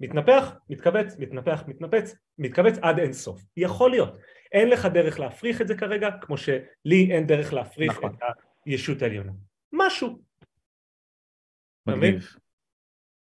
מתנפח, 0.00 0.52
מתכווץ, 0.70 1.16
מתנפח, 1.18 1.64
מתנפץ, 1.66 2.14
מתכווץ 2.38 2.78
עד 2.82 2.98
אינסוף. 2.98 3.42
יכול 3.56 3.90
להיות. 3.90 4.18
אין 4.52 4.70
לך 4.70 4.86
דרך 4.86 5.20
להפריך 5.20 5.60
את 5.60 5.68
זה 5.68 5.76
כרגע, 5.76 6.08
כמו 6.20 6.36
שלי 6.36 7.08
אין 7.10 7.26
דרך 7.26 7.52
להפריך 7.52 7.92
נכון. 7.92 8.14
את 8.14 8.22
הישות 8.66 9.02
העליונה. 9.02 9.32
משהו. 9.72 10.18
מגניב. 11.86 12.28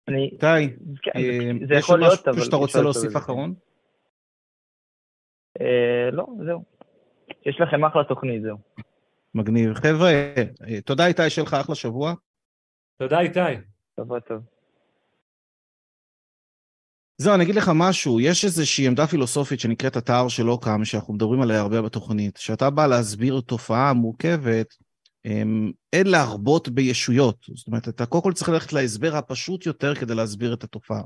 אני... 0.07 0.29
איתי, 0.33 0.75
כן, 1.01 1.11
אה, 1.15 1.77
יש. 1.77 1.89
משהו 1.89 2.45
שאתה 2.45 2.55
רוצה 2.55 2.81
להוסיף. 2.81 3.15
אחרון? 3.17 3.53
אה, 5.61 6.11
לא, 6.11 6.25
זהו. 6.45 6.63
יש 7.45 7.61
לכם 7.61 7.85
אחלה 7.85 8.03
תוכנית, 8.03 8.41
זהו. 8.41 8.57
מגניב. 9.35 9.73
חבר'ה, 9.73 10.09
אה, 10.67 10.81
תודה 10.85 11.07
איתי, 11.07 11.29
שיהיה 11.29 11.45
לך 11.47 11.53
אחלה 11.53 11.75
שבוע. 11.75 12.13
תודה 12.97 13.19
איתי. 13.19 13.39
שבוע 13.99 14.19
טוב. 14.19 14.56
זהו, 17.17 17.35
אני 17.35 17.43
אגיד 17.43 17.55
לך 17.55 17.71
משהו, 17.75 18.19
יש 18.19 18.45
איזושהי 18.45 18.87
עמדה 18.87 19.07
פילוסופית 19.07 19.59
שנקראת 19.59 19.95
התאר 19.95 20.27
של 20.27 20.49
אוקאם, 20.49 20.85
שאנחנו 20.85 21.13
מדברים 21.13 21.41
עליה 21.41 21.59
הרבה 21.59 21.81
בתוכנית. 21.81 22.37
כשאתה 22.37 22.69
בא 22.69 22.87
להסביר 22.87 23.41
תופעה 23.45 23.93
מורכבת, 23.93 24.73
אמ, 25.25 25.71
אין 25.93 26.07
להרבות 26.07 26.69
בישויות. 26.69 27.37
זאת 27.55 27.67
אומרת, 27.67 27.87
אתה 27.87 28.05
קודם 28.05 28.23
כל 28.23 28.33
צריך 28.33 28.49
ללכת 28.49 28.73
להסבר 28.73 29.15
הפשוט 29.15 29.65
יותר 29.65 29.95
כדי 29.95 30.15
להסביר 30.15 30.53
את 30.53 30.63
התופעה. 30.63 31.01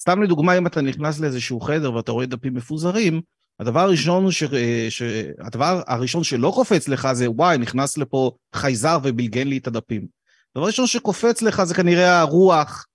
סתם 0.00 0.22
לדוגמה, 0.22 0.58
אם 0.58 0.66
אתה 0.66 0.80
נכנס 0.80 1.20
לאיזשהו 1.20 1.60
חדר 1.60 1.94
ואתה 1.94 2.12
רואה 2.12 2.26
דפים 2.26 2.54
מפוזרים, 2.54 3.20
הדבר 3.60 3.80
הראשון, 3.80 4.30
ש... 4.30 4.44
ש... 4.88 5.02
הדבר 5.40 5.82
הראשון 5.86 6.24
שלא 6.24 6.52
קופץ 6.54 6.88
לך 6.88 7.12
זה, 7.12 7.30
וואי, 7.30 7.58
נכנס 7.58 7.98
לפה 7.98 8.32
חייזר 8.54 8.98
ובלגן 9.02 9.48
לי 9.48 9.58
את 9.58 9.66
הדפים. 9.66 10.06
הדבר 10.54 10.64
הראשון 10.64 10.86
שקופץ 10.86 11.42
לך 11.42 11.64
זה 11.64 11.74
כנראה 11.74 12.20
הרוח 12.20 12.86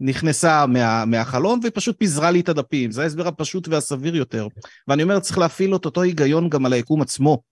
נכנסה 0.00 0.66
מה, 0.66 1.04
מהחלון 1.04 1.58
והיא 1.62 1.72
פשוט 1.74 1.98
פיזרה 1.98 2.30
לי 2.30 2.40
את 2.40 2.48
הדפים. 2.48 2.90
זה 2.90 3.02
ההסבר 3.02 3.28
הפשוט 3.28 3.68
והסביר 3.68 4.16
יותר. 4.16 4.46
ואני 4.88 5.02
אומר, 5.02 5.20
צריך 5.20 5.38
להפעיל 5.38 5.76
את 5.76 5.84
אותו 5.84 6.02
היגיון 6.02 6.48
גם 6.48 6.66
על 6.66 6.72
היקום 6.72 7.02
עצמו. 7.02 7.42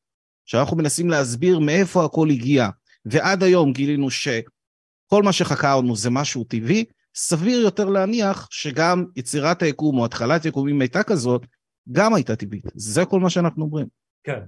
שאנחנו 0.44 0.76
מנסים 0.76 1.10
להסביר 1.10 1.58
מאיפה 1.58 2.04
הכל 2.04 2.30
הגיע, 2.30 2.68
ועד 3.04 3.42
היום 3.42 3.72
גילינו 3.72 4.10
שכל 4.10 5.22
מה 5.22 5.32
שחקרנו 5.32 5.96
זה 5.96 6.10
משהו 6.10 6.44
טבעי, 6.44 6.84
סביר 7.14 7.60
יותר 7.60 7.84
להניח 7.84 8.48
שגם 8.50 9.04
יצירת 9.16 9.62
היקום 9.62 9.98
או 9.98 10.04
התחלת 10.04 10.44
יקומים 10.44 10.80
הייתה 10.80 11.02
כזאת, 11.02 11.46
גם 11.92 12.14
הייתה 12.14 12.36
טבעית. 12.36 12.64
זה 12.74 13.04
כל 13.04 13.20
מה 13.20 13.30
שאנחנו 13.30 13.64
אומרים. 13.64 13.86
כן. 14.24 14.40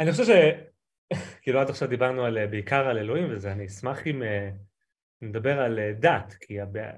אני 0.00 0.12
חושב 0.12 0.24
ש... 0.24 0.30
כאילו 1.42 1.60
עד 1.60 1.70
עכשיו 1.70 1.88
דיברנו 1.88 2.24
על, 2.24 2.46
בעיקר 2.46 2.88
על 2.88 2.98
אלוהים 2.98 3.26
וזה, 3.30 3.52
אני 3.52 3.66
אשמח 3.66 4.06
אם 4.06 4.22
אה, 4.22 4.50
נדבר 5.22 5.60
על 5.60 5.78
אה, 5.78 5.92
דת, 5.92 6.34
כי 6.40 6.60
הבע... 6.60 6.90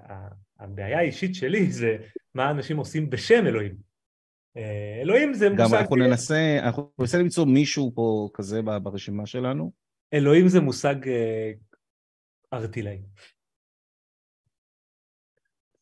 הבעיה 0.58 0.98
האישית 0.98 1.34
שלי 1.34 1.72
זה 1.80 1.96
מה 2.34 2.50
אנשים 2.50 2.76
עושים 2.76 3.10
בשם 3.10 3.46
אלוהים. 3.46 3.76
אה, 4.56 4.98
אלוהים 5.02 5.34
זה 5.34 5.48
גם 5.56 5.64
מושג... 5.64 5.76
אנחנו 5.76 5.96
ננסה, 5.96 6.58
אנחנו 6.62 6.92
ננסה 6.98 7.18
למצוא 7.18 7.46
מישהו 7.46 7.92
פה 7.94 8.28
כזה 8.34 8.62
ברשימה 8.62 9.26
שלנו. 9.26 9.72
אלוהים 10.14 10.48
זה 10.48 10.60
מושג 10.60 11.08
אה, 11.08 11.52
ארטילאי. 12.52 13.02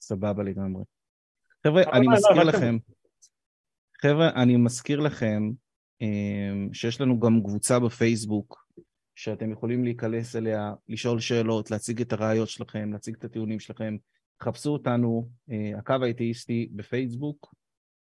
סבבה 0.00 0.42
לגמרי. 0.42 0.84
חבר'ה, 1.66 1.82
אני 1.92 2.06
לא, 2.06 2.12
מזכיר 2.12 2.42
לכם, 2.44 2.76
חבר'ה, 4.02 4.30
אני 4.42 4.56
מזכיר 4.56 5.00
לכם 5.00 5.50
שיש 6.72 7.00
לנו 7.00 7.20
גם 7.20 7.40
קבוצה 7.44 7.78
בפייסבוק, 7.78 8.66
שאתם 9.22 9.52
יכולים 9.52 9.84
להיכנס 9.84 10.36
אליה, 10.36 10.72
לשאול 10.88 11.20
שאלות, 11.20 11.70
להציג 11.70 12.00
את 12.00 12.12
הראיות 12.12 12.48
שלכם, 12.48 12.92
להציג 12.92 13.14
את 13.18 13.24
הטיעונים 13.24 13.60
שלכם. 13.60 13.96
חפשו 14.42 14.70
אותנו, 14.70 15.28
אה, 15.50 15.78
הקו 15.78 15.94
האתאיסטי 16.02 16.68
בפייסבוק, 16.72 17.54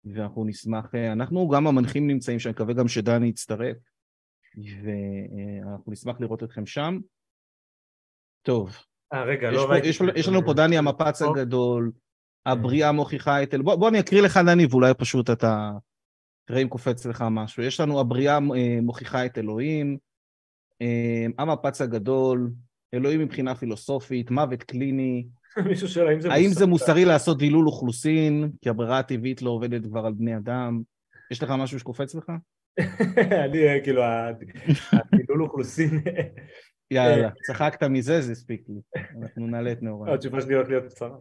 ואנחנו 0.06 0.45
נשמח, 0.45 0.95
אה, 0.95 1.11
אנחנו 1.11 1.49
גם 1.49 1.68
המנחים 1.68 2.07
נמצאים 2.07 2.40
שם, 2.40 2.49
אני 2.49 2.53
מקווה 2.53 2.73
גם 2.73 2.88
שדני 2.88 3.27
יצטרף, 3.27 3.77
ואנחנו 4.84 5.91
נשמח 5.91 6.19
לראות 6.19 6.44
אתכם 6.44 6.65
שם. 6.65 6.99
טוב, 8.41 8.77
אה, 9.14 9.23
רגע, 9.23 9.52
לא 9.52 9.57
פה, 9.57 9.73
ראיתי. 9.73 9.88
יש, 9.88 10.02
יש 10.15 10.27
לנו 10.27 10.45
פה 10.45 10.53
דני 10.53 10.77
המפץ. 10.77 11.22
הגדול, 11.22 11.91
הבריאה 12.45 12.91
מוכיחה 12.91 13.44
את 13.44 13.53
אל... 13.53 13.61
בוא, 13.61 13.76
בוא 13.76 13.90
אני 13.90 13.99
אקריא 13.99 14.22
לך 14.22 14.40
דני 14.45 14.65
ואולי 14.65 14.94
פשוט 14.94 15.30
אתה... 15.30 15.72
תראה 16.45 16.61
אם 16.61 16.68
קופץ 16.68 17.06
לך 17.06 17.23
משהו. 17.32 17.64
יש 17.64 17.80
לנו 17.80 17.99
הבריאה 17.99 18.34
אה, 18.34 18.82
מוכיחה 18.82 19.26
את 19.26 19.38
אלוהים, 19.38 19.94
אה, 19.94 20.15
המפץ 21.38 21.81
הגדול, 21.81 22.49
אלוהים 22.93 23.19
מבחינה 23.19 23.56
פילוסופית, 23.56 24.31
מוות 24.31 24.64
קליני, 24.64 25.26
מישהו 25.69 25.88
שואל 25.88 26.07
האם 26.07 26.22
זה 26.22 26.34
האם 26.34 26.49
זה 26.49 26.65
מוסרי 26.65 27.06
לעשות 27.06 27.38
דילול 27.38 27.68
אוכלוסין, 27.68 28.49
כי 28.61 28.69
הברירה 28.69 28.99
הטבעית 28.99 29.41
לא 29.41 29.49
עובדת 29.49 29.85
כבר 29.85 30.06
על 30.06 30.14
בני 30.14 30.38
אדם? 30.38 30.81
יש 31.31 31.43
לך 31.43 31.52
משהו 31.52 31.80
שקופץ 31.80 32.15
לך? 32.15 32.31
אני 33.45 33.68
אה, 33.68 33.80
כאילו, 33.84 34.02
הדילול 34.91 35.43
אוכלוסין, 35.43 35.89
יאללה, 36.91 37.30
צחקת 37.47 37.84
מזה, 37.84 38.22
זה 38.22 38.31
הספיק 38.31 38.64
לי. 38.69 39.02
אנחנו 39.22 39.47
נעלה 39.47 39.72
את 39.72 39.84
נאורי. 39.84 40.14
התשובה 40.14 40.41
שלי 40.41 40.53
הולכת 40.53 40.69
להיות 40.69 40.85
קצרה. 40.85 41.18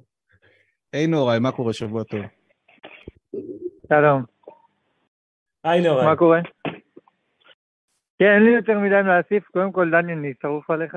היי 0.92 1.06
נאורי, 1.06 1.38
מה 1.38 1.52
קורה? 1.52 1.72
שבוע 1.72 2.02
טוב. 2.04 2.20
שלום, 3.88 4.22
היי 5.64 5.80
נאורי. 5.80 6.04
מה 6.04 6.16
קורה? 6.16 6.40
כן, 8.18 8.24
אין 8.34 8.42
לי 8.44 8.50
יותר 8.50 8.78
מדי 8.78 9.02
מה 9.02 9.20
להוסיף. 9.20 9.48
קודם 9.48 9.72
כל, 9.72 9.90
דני, 9.90 10.12
אני 10.12 10.32
שרוף 10.42 10.70
עליך. 10.70 10.96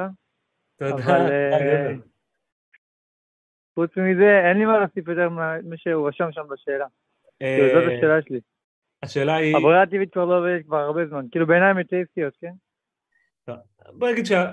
תודה. 0.80 0.94
אבל, 0.94 1.32
אה. 1.32 1.94
חוץ 3.76 3.92
מזה, 3.98 4.40
אין 4.50 4.58
לי 4.58 4.66
מה 4.66 4.80
להוסיף 4.80 5.08
יותר 5.08 5.30
ממה 5.30 5.78
שהוא 5.78 6.08
רשם 6.08 6.32
שם 6.32 6.42
בשאלה. 6.50 6.86
כאילו, 7.40 7.68
זאת 7.68 7.90
אה, 7.90 7.98
השאלה 7.98 8.22
שלי. 8.22 8.40
השאלה 9.04 9.36
היא, 9.36 9.58
הברירה 9.58 9.82
הטבעית 9.82 10.14
כבר 10.14 10.26
לא 10.26 10.38
עובדת 10.38 10.66
כבר 10.66 10.78
הרבה 10.78 11.08
זמן. 11.08 11.26
כאילו, 11.32 11.48
בעיניים 11.48 11.80
אתאיסטיות, 11.80 12.34
כן? 12.42 12.52
בוא 13.94 14.10
נגיד 14.12 14.26
שה... 14.26 14.52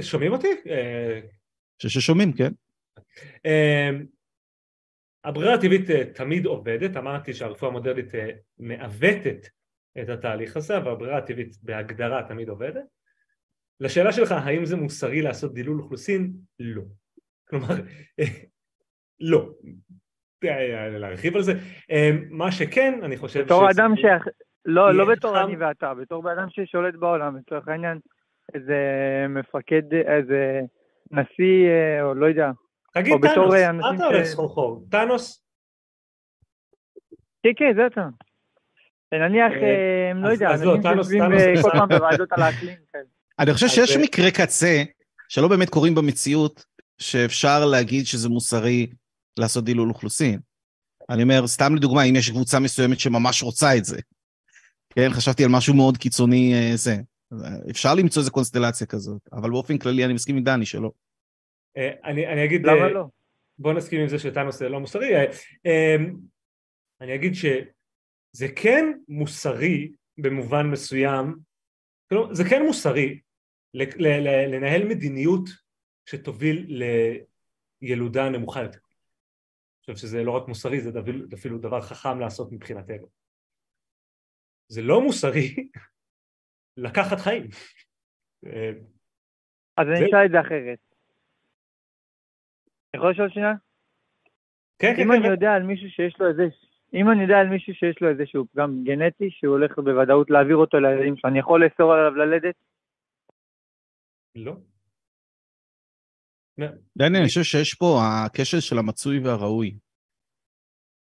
שומעים 0.00 0.32
אותי? 0.32 0.48
אה, 0.68 1.20
ששומעים, 1.78 2.32
כן. 2.32 2.52
הברירה 5.24 5.54
הטבעית 5.54 5.90
אה, 5.90 6.04
תמיד 6.14 6.46
עובדת, 6.46 6.96
אמרתי 6.96 7.34
שהרפואה 7.34 7.70
המודרנית 7.70 8.14
אה, 8.14 8.30
מעוותת 8.58 9.46
את 10.02 10.08
התהליך 10.08 10.56
הזה, 10.56 10.76
אבל 10.76 10.90
הברירה 10.90 11.18
הטבעית 11.18 11.56
בהגדרה 11.62 12.22
תמיד 12.28 12.48
עובדת. 12.48 12.84
לשאלה 13.80 14.12
שלך, 14.12 14.32
האם 14.32 14.64
זה 14.64 14.76
מוסרי 14.76 15.22
לעשות 15.22 15.54
דילול 15.54 15.80
אוכלוסין? 15.80 16.32
לא. 16.58 16.82
כלומר, 17.48 17.74
לא. 19.20 19.50
להרחיב 20.98 21.36
על 21.36 21.42
זה. 21.42 21.52
אמ, 21.90 22.24
מה 22.30 22.52
שכן, 22.52 23.00
אני 23.02 23.16
חושב 23.16 23.44
בתור 23.44 23.72
ש... 23.72 23.76
אדם 23.76 23.96
ש... 23.96 24.04
לא, 24.64 24.94
לא 24.94 25.04
בתור 25.04 25.34
חם. 25.34 25.44
אני 25.48 25.56
ואתה, 25.56 25.94
בתור 25.94 26.22
בן 26.22 26.38
אדם 26.38 26.46
ששולט 26.50 26.94
בעולם, 26.94 27.36
לצורך 27.36 27.68
העניין, 27.68 27.98
איזה 28.54 28.76
מפקד, 29.28 29.94
איזה 29.94 30.60
נשיא, 31.10 31.68
אה, 31.68 32.02
או 32.02 32.14
לא 32.14 32.26
יודע. 32.26 32.50
תגיד 32.94 33.14
טאנוס, 33.22 33.54
מה 33.72 33.94
אתה 33.94 34.06
הולך 34.06 34.24
סחור 34.24 34.48
חור? 34.48 34.84
טאנוס? 34.90 35.44
כן, 37.42 37.50
כן, 37.56 37.72
זה 37.76 37.86
אתה. 37.86 38.08
נניח, 39.18 39.52
אה, 39.52 39.68
אה, 39.68 40.12
לא 40.14 40.28
יודע, 40.28 40.50
אז 40.50 40.62
לא, 40.62 40.74
אנשים 40.74 40.82
טאנוס- 40.82 41.08
שיושבים 41.08 41.20
טאנוס 41.22 41.42
אה, 41.42 41.62
כל. 41.62 41.70
פעם 41.70 41.88
בוועדות 41.88 42.32
על 42.32 42.42
האקלים. 42.42 42.76
כן. 42.92 42.98
אני 43.38 43.54
חושב 43.54 43.68
שיש 43.68 43.96
מקרי 43.96 44.30
קצה 44.32 44.82
שלא 45.28 45.48
באמת 45.48 45.70
קורים 45.70 45.94
במציאות, 45.94 46.64
שאפשר 46.98 47.64
להגיד 47.64 48.06
שזה 48.06 48.28
מוסרי 48.28 48.86
לעשות 49.38 49.64
דילול 49.64 49.88
אוכלוסין. 49.88 50.40
אני 51.10 51.22
אומר, 51.22 51.46
סתם 51.46 51.76
לדוגמה, 51.76 52.02
אם 52.02 52.16
יש 52.16 52.30
קבוצה 52.30 52.58
מסוימת 52.58 53.00
שממש 53.00 53.42
רוצה 53.42 53.76
את 53.76 53.84
זה. 53.84 53.98
כן, 54.94 55.10
חשבתי 55.10 55.44
על 55.44 55.50
משהו 55.50 55.74
מאוד 55.74 55.96
קיצוני 55.96 56.72
זה. 56.74 56.96
אפשר 57.70 57.94
למצוא 57.94 58.20
איזה 58.20 58.30
קונסטלציה 58.30 58.86
כזאת, 58.86 59.28
אבל 59.32 59.50
באופן 59.50 59.78
כללי 59.78 60.04
אני 60.04 60.12
מסכים 60.12 60.36
עם 60.36 60.44
דני 60.44 60.66
שלא. 60.66 60.90
אני 62.04 62.26
אני 62.26 62.44
אגיד... 62.44 62.66
למה 62.66 62.88
לא? 62.88 63.04
בוא 63.58 63.72
נסכים 63.72 64.00
עם 64.00 64.08
זה 64.08 64.18
שטאנוס 64.18 64.58
זה 64.58 64.68
לא 64.68 64.80
מוסרי. 64.80 65.10
אני 67.00 67.14
אגיד 67.14 67.34
שזה 68.36 68.46
כן 68.62 68.84
מוסרי 69.08 69.92
במובן 70.18 70.66
מסוים, 70.72 71.36
כלומר, 72.08 72.34
זה 72.34 72.42
כן 72.50 72.62
מוסרי 72.66 73.20
לנהל 74.48 74.88
מדיניות 74.88 75.44
שתוביל 76.06 76.66
לילודה 77.82 78.28
נמוכה 78.28 78.62
יותר. 78.62 78.78
אני 78.78 79.94
חושב 79.94 80.06
שזה 80.06 80.22
לא 80.22 80.36
רק 80.36 80.48
מוסרי, 80.48 80.80
זה 80.80 80.90
אפילו 81.34 81.58
דבר 81.58 81.80
חכם 81.80 82.20
לעשות 82.20 82.52
מבחינתנו. 82.52 83.08
זה 84.68 84.82
לא 84.82 85.00
מוסרי 85.00 85.54
לקחת 86.86 87.16
חיים. 87.20 87.44
אז 89.76 89.86
אני 89.88 89.98
זה- 89.98 90.06
אשאל 90.06 90.26
את 90.26 90.30
זה 90.30 90.40
אחרת. 90.40 90.78
יכול 92.96 93.10
לשאול 93.10 93.30
שנייה? 93.30 93.52
כן, 94.78 94.92
כן, 94.96 95.02
אם 95.02 95.08
כן, 95.08 95.18
אני 95.20 95.28
יודע 95.28 95.50
על 95.56 95.62
מישהו 95.62 95.88
שיש 95.90 96.16
לו 96.20 96.28
איזה... 96.28 96.42
אם 96.94 97.10
אני 97.10 97.22
יודע 97.22 97.38
על 97.38 97.48
מישהו 97.48 97.74
שיש 97.74 97.96
לו 98.00 98.08
איזשהו 98.08 98.46
פגם 98.52 98.84
גנטי, 98.84 99.30
שהוא 99.30 99.52
הולך 99.52 99.78
בוודאות 99.78 100.30
להעביר 100.30 100.56
אותו 100.56 100.80
לילדים 100.80 101.16
שלו, 101.16 101.30
אני 101.30 101.38
יכול 101.38 101.64
לאסור 101.64 101.92
עליו 101.92 102.14
ללדת? 102.16 102.54
לא. 104.34 104.56
דני, 106.98 107.18
אני 107.18 107.26
חושב 107.26 107.42
שיש 107.42 107.74
פה 107.74 108.00
הקשר 108.02 108.60
של 108.60 108.78
המצוי 108.78 109.18
והראוי. 109.18 109.74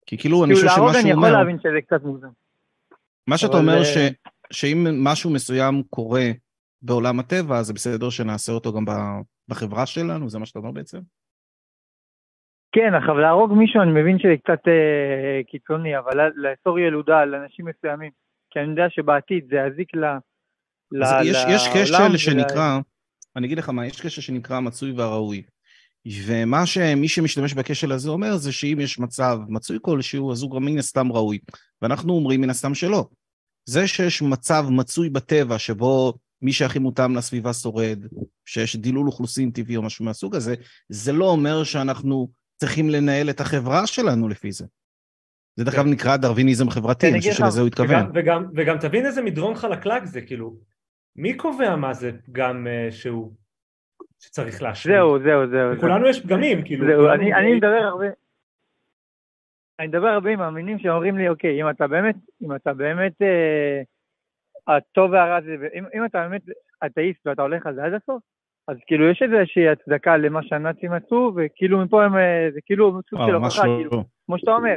כי 0.05 0.17
כאילו, 0.17 0.45
אני 0.45 0.53
כאילו 0.53 0.67
חושב 0.67 0.79
להרוג 0.79 0.91
שמה 0.91 0.99
אני 0.99 1.09
שהוא 1.09 1.11
יכול 1.11 1.29
אומר, 1.29 1.39
להבין 1.39 1.57
שזה 1.59 1.81
קצת 1.87 2.03
מוגזם. 2.03 2.27
מה 3.27 3.37
שאתה 3.37 3.57
אומר 3.57 3.79
אה, 3.79 3.85
ש, 3.85 3.97
שאם 4.51 5.03
משהו 5.03 5.29
מסוים 5.29 5.83
קורה 5.89 6.25
בעולם 6.81 7.19
הטבע, 7.19 7.63
זה 7.63 7.73
בסדר 7.73 8.09
שנעשה 8.09 8.51
אותו 8.51 8.73
גם 8.73 8.85
בחברה 9.47 9.85
שלנו? 9.85 10.29
זה 10.29 10.39
מה 10.39 10.45
שאתה 10.45 10.59
אומר 10.59 10.71
בעצם? 10.71 10.99
כן, 12.73 12.93
אבל 12.93 13.21
להרוג 13.21 13.53
מישהו 13.53 13.81
אני 13.81 13.91
מבין 13.91 14.19
שזה 14.19 14.35
קצת 14.43 14.67
אה, 14.67 15.43
קיצוני, 15.51 15.97
אבל 15.97 16.31
לאסור 16.35 16.79
ילודה 16.79 17.25
לאנשים 17.25 17.65
מסוימים, 17.65 18.11
כי 18.51 18.59
אני 18.59 18.69
יודע 18.69 18.85
שבעתיד 18.89 19.47
זה 19.49 19.55
יזיק 19.55 19.95
ל... 19.95 20.05
ל- 20.91 21.23
יש, 21.23 21.37
יש 21.49 21.67
קשר 21.73 22.03
ול- 22.09 22.17
שנקרא, 22.17 22.79
אני 23.35 23.47
אגיד 23.47 23.57
לך 23.57 23.69
מה, 23.69 23.87
יש 23.87 24.01
קשר 24.01 24.21
שנקרא 24.21 24.57
המצוי 24.57 24.91
והראוי. 24.91 25.43
ומה 26.25 26.65
שמי 26.65 27.07
שמשתמש 27.07 27.53
בכשל 27.53 27.91
הזה 27.91 28.09
אומר 28.09 28.37
זה 28.37 28.51
שאם 28.51 28.77
יש 28.79 28.99
מצב 28.99 29.37
מצוי 29.47 29.77
כלשהו, 29.81 30.31
אז 30.31 30.43
הוא 30.43 30.51
גם 30.51 30.65
מן 30.65 30.77
הסתם 30.77 31.11
ראוי. 31.11 31.39
ואנחנו 31.81 32.13
אומרים 32.13 32.41
מן 32.41 32.49
הסתם 32.49 32.73
שלא. 32.73 33.05
זה 33.65 33.87
שיש 33.87 34.21
מצב 34.21 34.65
מצוי 34.69 35.09
בטבע 35.09 35.59
שבו 35.59 36.13
מי 36.41 36.53
שהכי 36.53 36.79
מותאם 36.79 37.15
לסביבה 37.15 37.53
שורד, 37.53 37.99
שיש 38.45 38.75
דילול 38.75 39.07
אוכלוסין 39.07 39.51
טבעי 39.51 39.75
או 39.75 39.81
משהו 39.81 40.05
מהסוג 40.05 40.35
הזה, 40.35 40.55
זה 40.89 41.11
לא 41.11 41.25
אומר 41.25 41.63
שאנחנו 41.63 42.27
צריכים 42.63 42.89
לנהל 42.89 43.29
את 43.29 43.39
החברה 43.39 43.87
שלנו 43.87 44.27
לפי 44.27 44.51
זה. 44.51 44.65
זה 45.55 45.65
דרך 45.65 45.75
אגב 45.75 45.85
נקרא 45.85 46.17
דרוויניזם 46.17 46.69
חברתי, 46.69 47.07
כן, 47.07 47.11
אני 47.11 47.19
חושב 47.19 47.31
שלזה 47.31 47.61
הוא 47.61 47.67
התכוון. 47.67 47.89
וגם, 47.89 48.11
וגם, 48.13 48.45
וגם 48.55 48.77
תבין 48.77 49.05
איזה 49.05 49.21
מדרון 49.21 49.55
חלקלק 49.55 50.05
זה, 50.05 50.21
כאילו, 50.21 50.55
מי 51.15 51.37
קובע 51.37 51.75
מה 51.75 51.93
זה 51.93 52.11
פגם 52.25 52.67
אה, 52.67 52.91
שהוא, 52.91 53.31
שצריך 54.19 54.61
להשלים? 54.61 54.95
זהו, 54.95 55.19
זהו, 55.23 55.49
זהו. 55.49 55.73
לכולנו 55.73 56.07
יש 56.07 56.23
פגמים, 56.23 56.65
כאילו. 56.65 56.87
זהו, 56.87 57.09
אני, 57.09 57.33
אני 57.33 57.55
מדבר 57.55 57.83
הרבה, 57.83 58.05
אני 59.79 59.87
מדבר 59.87 60.07
הרבה 60.07 60.29
עם 60.29 60.39
מאמינים 60.39 60.79
שאומרים 60.79 61.17
לי, 61.17 61.29
אוקיי, 61.29 61.61
אם 61.61 61.69
אתה 61.69 61.87
באמת, 61.87 62.15
אם 62.43 62.55
אתה 62.55 62.73
באמת, 62.73 63.21
אה, 63.21 63.81
הטוב 64.77 65.11
והרע 65.11 65.41
זה, 65.41 65.67
אם, 65.73 65.85
אם 65.93 66.05
אתה 66.05 66.27
באמת 66.29 66.41
אתאיסט 66.85 67.27
ואתה 67.27 67.41
הולך 67.41 67.65
על 67.65 67.75
זה 67.75 67.83
עד 67.83 67.93
הסוף, 67.93 68.23
אז 68.67 68.77
כאילו 68.87 69.09
יש 69.09 69.21
איזושהי 69.21 69.69
הצדקה 69.69 70.17
למה 70.17 70.39
שהנאצים 70.43 70.91
עשו, 70.93 71.33
וכאילו 71.35 71.83
מפה 71.85 72.05
הם, 72.05 72.15
אה, 72.17 72.47
זה 72.53 72.59
כאילו 72.65 72.99
סוג 73.09 73.19
אה, 73.19 73.27
של 73.27 73.37
ממש 73.37 73.55
הוכחה. 73.57 73.67
כאילו, 73.77 74.03
כמו 74.25 74.39
שאתה 74.39 74.51
אומר, 74.51 74.75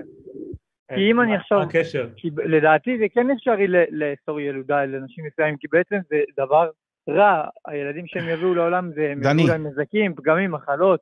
אה, 0.90 0.96
כי 0.96 1.10
אם 1.10 1.20
אני 1.20 1.36
עכשיו- 1.36 1.62
הקשר? 1.62 2.08
כי 2.16 2.30
לדעתי 2.44 2.98
זה 2.98 3.04
כן 3.14 3.30
אפשרי 3.30 3.66
ל- 3.68 3.84
לאסור 3.90 4.40
ילודה 4.40 4.84
לאנשים 4.84 5.24
מסוימים, 5.26 5.56
כי 5.56 5.66
בעצם 5.72 5.96
זה 6.10 6.16
דבר 6.36 6.68
רע, 7.08 7.44
הילדים 7.68 8.04
שהם 8.06 8.28
יביאו 8.28 8.54
לעולם 8.54 8.90
זה, 8.94 9.08
הם. 9.12 9.18
יביאו 9.22 9.48
להם 9.48 9.66
נזקים, 9.66 10.14
פגמים, 10.14 10.50
מחלות, 10.52 11.00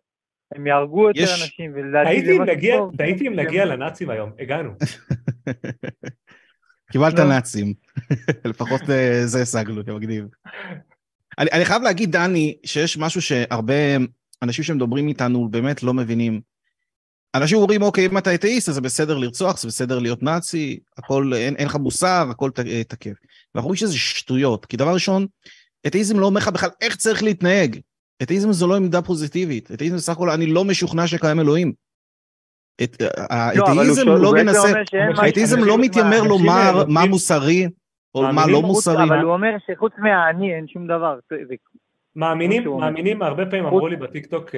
הם 0.55 0.66
יהרגו 0.66 1.09
יותר 1.09 1.20
אנשים, 1.43 1.73
ולדעתי 1.74 2.09
הייתי 2.09 2.27
זה 2.27 2.32
משהו 2.32 2.44
נגיע, 2.55 2.77
טוב. 2.77 2.93
הייתי 2.98 3.28
אם 3.28 3.35
נגיע 3.35 3.65
לנאצים 3.65 4.11
היום, 4.11 4.31
הגענו. 4.40 4.70
קיבלת. 6.93 7.15
נאצים. 7.28 7.66
לפחות 8.51 8.81
אה, 8.90 9.20
זה 9.27 9.43
השגנו, 9.43 9.85
כמגניב. 9.85 10.24
אני, 11.39 11.51
אני 11.52 11.65
חייב 11.65 11.82
להגיד, 11.82 12.12
דני, 12.12 12.56
שיש 12.66 12.98
משהו 12.98 13.23
שהרבה 13.23 13.74
אנשים 14.43 14.65
שמדברים 14.65 15.09
איתנו 15.09 15.48
באמת 15.48 15.82
לא 15.82 15.94
מבינים. 15.94 16.40
אנשים 17.35 17.59
אומרים, 17.59 17.82
אוקיי, 17.82 18.06
אם 18.06 18.19
אתה 18.19 18.35
אתאיסט, 18.35 18.69
אז 18.69 18.74
זה 18.74 18.81
בסדר 18.81 19.19
לרצוח, 19.19 19.61
זה 19.61 19.69
בסדר 19.69 19.98
להיות 19.98 20.23
נאצי, 20.23 20.78
הכל, 20.98 21.32
אין, 21.35 21.56
אין 21.56 21.66
לך 21.66 21.77
מוסר, 21.77 22.27
הכל 22.31 22.51
ת- 22.51 22.59
אה, 22.59 22.85
תקף. 22.85 23.12
ואנחנו 23.55 23.66
רואים 23.69 23.77
שזה 23.77 23.98
שטויות, 23.98 24.66
כי 24.66 24.77
דבר 24.77 24.94
ראשון, 24.94 25.27
אתאיזם 25.86 26.19
לא 26.19 26.27
אומר 26.27 26.40
לך 26.40 26.48
בכלל 26.48 26.70
איך 26.81 26.97
צריך 26.97 27.23
להתנהג. 27.23 27.78
אתאיזם 28.23 28.52
זו 28.52 28.66
לא 28.69 28.77
עמדה 28.77 29.02
פוזיטיבית. 29.02 29.73
אתאיזם 29.73 29.97
בסך 29.97 30.12
הכל, 30.12 30.31
אני 30.31 30.47
לא 30.47 30.65
משוכנע 30.65 31.06
שקיים 31.06 31.40
אלוהים. 31.40 31.73
את- 32.82 33.02
לא, 33.55 33.65
האתאיזם 33.82 34.01
לא 34.23 34.32
מנסה, 34.44 34.59
האתאיזם 35.23 35.59
לא 35.59 35.78
מתיימר 35.78 36.23
לומר 36.28 36.51
מה 36.89 37.06
מוסרי 37.06 37.66
או 38.15 38.23
מה 38.23 38.47
לא 38.47 38.62
מוסרי. 38.62 39.05
אבל 39.05 39.19
הוא 39.19 39.32
אומר 39.32 39.57
שחוץ 39.66 39.93
מהאני 39.99 40.55
אין 40.55 40.69
שום 40.69 40.86
דבר. 40.86 41.19
מאמינים. 42.16 42.69
מאמינים, 42.69 43.23
הרבה 43.23 43.47
פעמים 43.47 43.66
אמרו 43.66 43.89
לי 43.89 43.97
בטיקטוק 43.97 44.51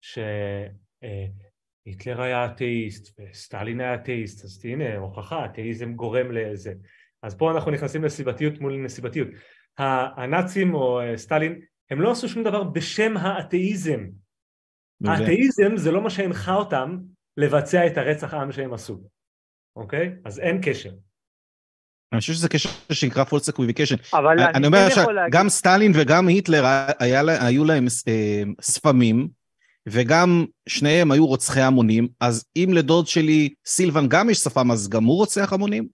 שהיטלר 0.00 2.22
היה 2.22 2.44
אתאיסט 2.44 3.20
וסטלין 3.20 3.80
היה 3.80 3.94
אתאיסט, 3.94 4.44
אז 4.44 4.60
הנה 4.64 4.96
הוכחה, 4.96 5.44
אתאיזם 5.44 5.94
גורם 5.94 6.32
לזה. 6.32 6.72
אז 7.22 7.34
פה 7.34 7.50
אנחנו 7.50 7.70
נכנסים 7.70 8.04
לסיבתיות 8.04 8.60
מול 8.60 8.76
נסיבתיות. 8.76 9.28
הנאצים 9.78 10.74
או 10.74 11.00
אה, 11.00 11.16
סטלין, 11.16 11.60
הם 11.90 12.00
לא 12.00 12.10
עשו 12.10 12.28
שום 12.28 12.42
דבר 12.42 12.62
בשם 12.62 13.16
האתאיזם. 13.16 14.06
האתאיזם 15.04 15.76
זה 15.76 15.92
לא 15.92 16.02
מה 16.02 16.10
שהנחה 16.10 16.54
אותם 16.54 16.98
לבצע 17.36 17.86
את 17.86 17.98
הרצח 17.98 18.34
עם 18.34 18.52
שהם 18.52 18.72
עשו, 18.72 19.00
אוקיי? 19.76 20.14
אז 20.24 20.38
אין 20.38 20.60
קשר. 20.62 20.90
אני 22.12 22.20
חושב 22.20 22.32
שזה 22.32 22.48
קשר 22.48 22.68
שנקרא 22.92 23.24
false 23.24 23.52
equivocation. 23.52 24.18
אבל 24.18 24.38
אני 24.40 24.52
אני 24.54 24.66
אומר 24.66 24.78
כן 24.78 24.86
עכשיו, 24.86 25.02
יכול 25.02 25.14
להגיד, 25.14 25.32
גם 25.34 25.48
סטלין 25.48 25.92
וגם 25.94 26.28
היטלר 26.28 26.64
היה 26.98 27.46
היו 27.46 27.64
להם 27.64 27.86
אה, 28.08 28.42
ספמים, 28.60 29.28
וגם 29.88 30.44
שניהם 30.68 31.10
היו 31.10 31.26
רוצחי 31.26 31.60
המונים, 31.60 32.08
אז 32.20 32.44
אם 32.56 32.70
לדוד 32.74 33.06
שלי 33.06 33.54
סילבן 33.66 34.08
גם 34.08 34.30
יש 34.30 34.38
שפם, 34.38 34.70
אז 34.70 34.88
גם 34.88 35.04
הוא 35.04 35.16
רוצח 35.16 35.52
המונים? 35.52 35.88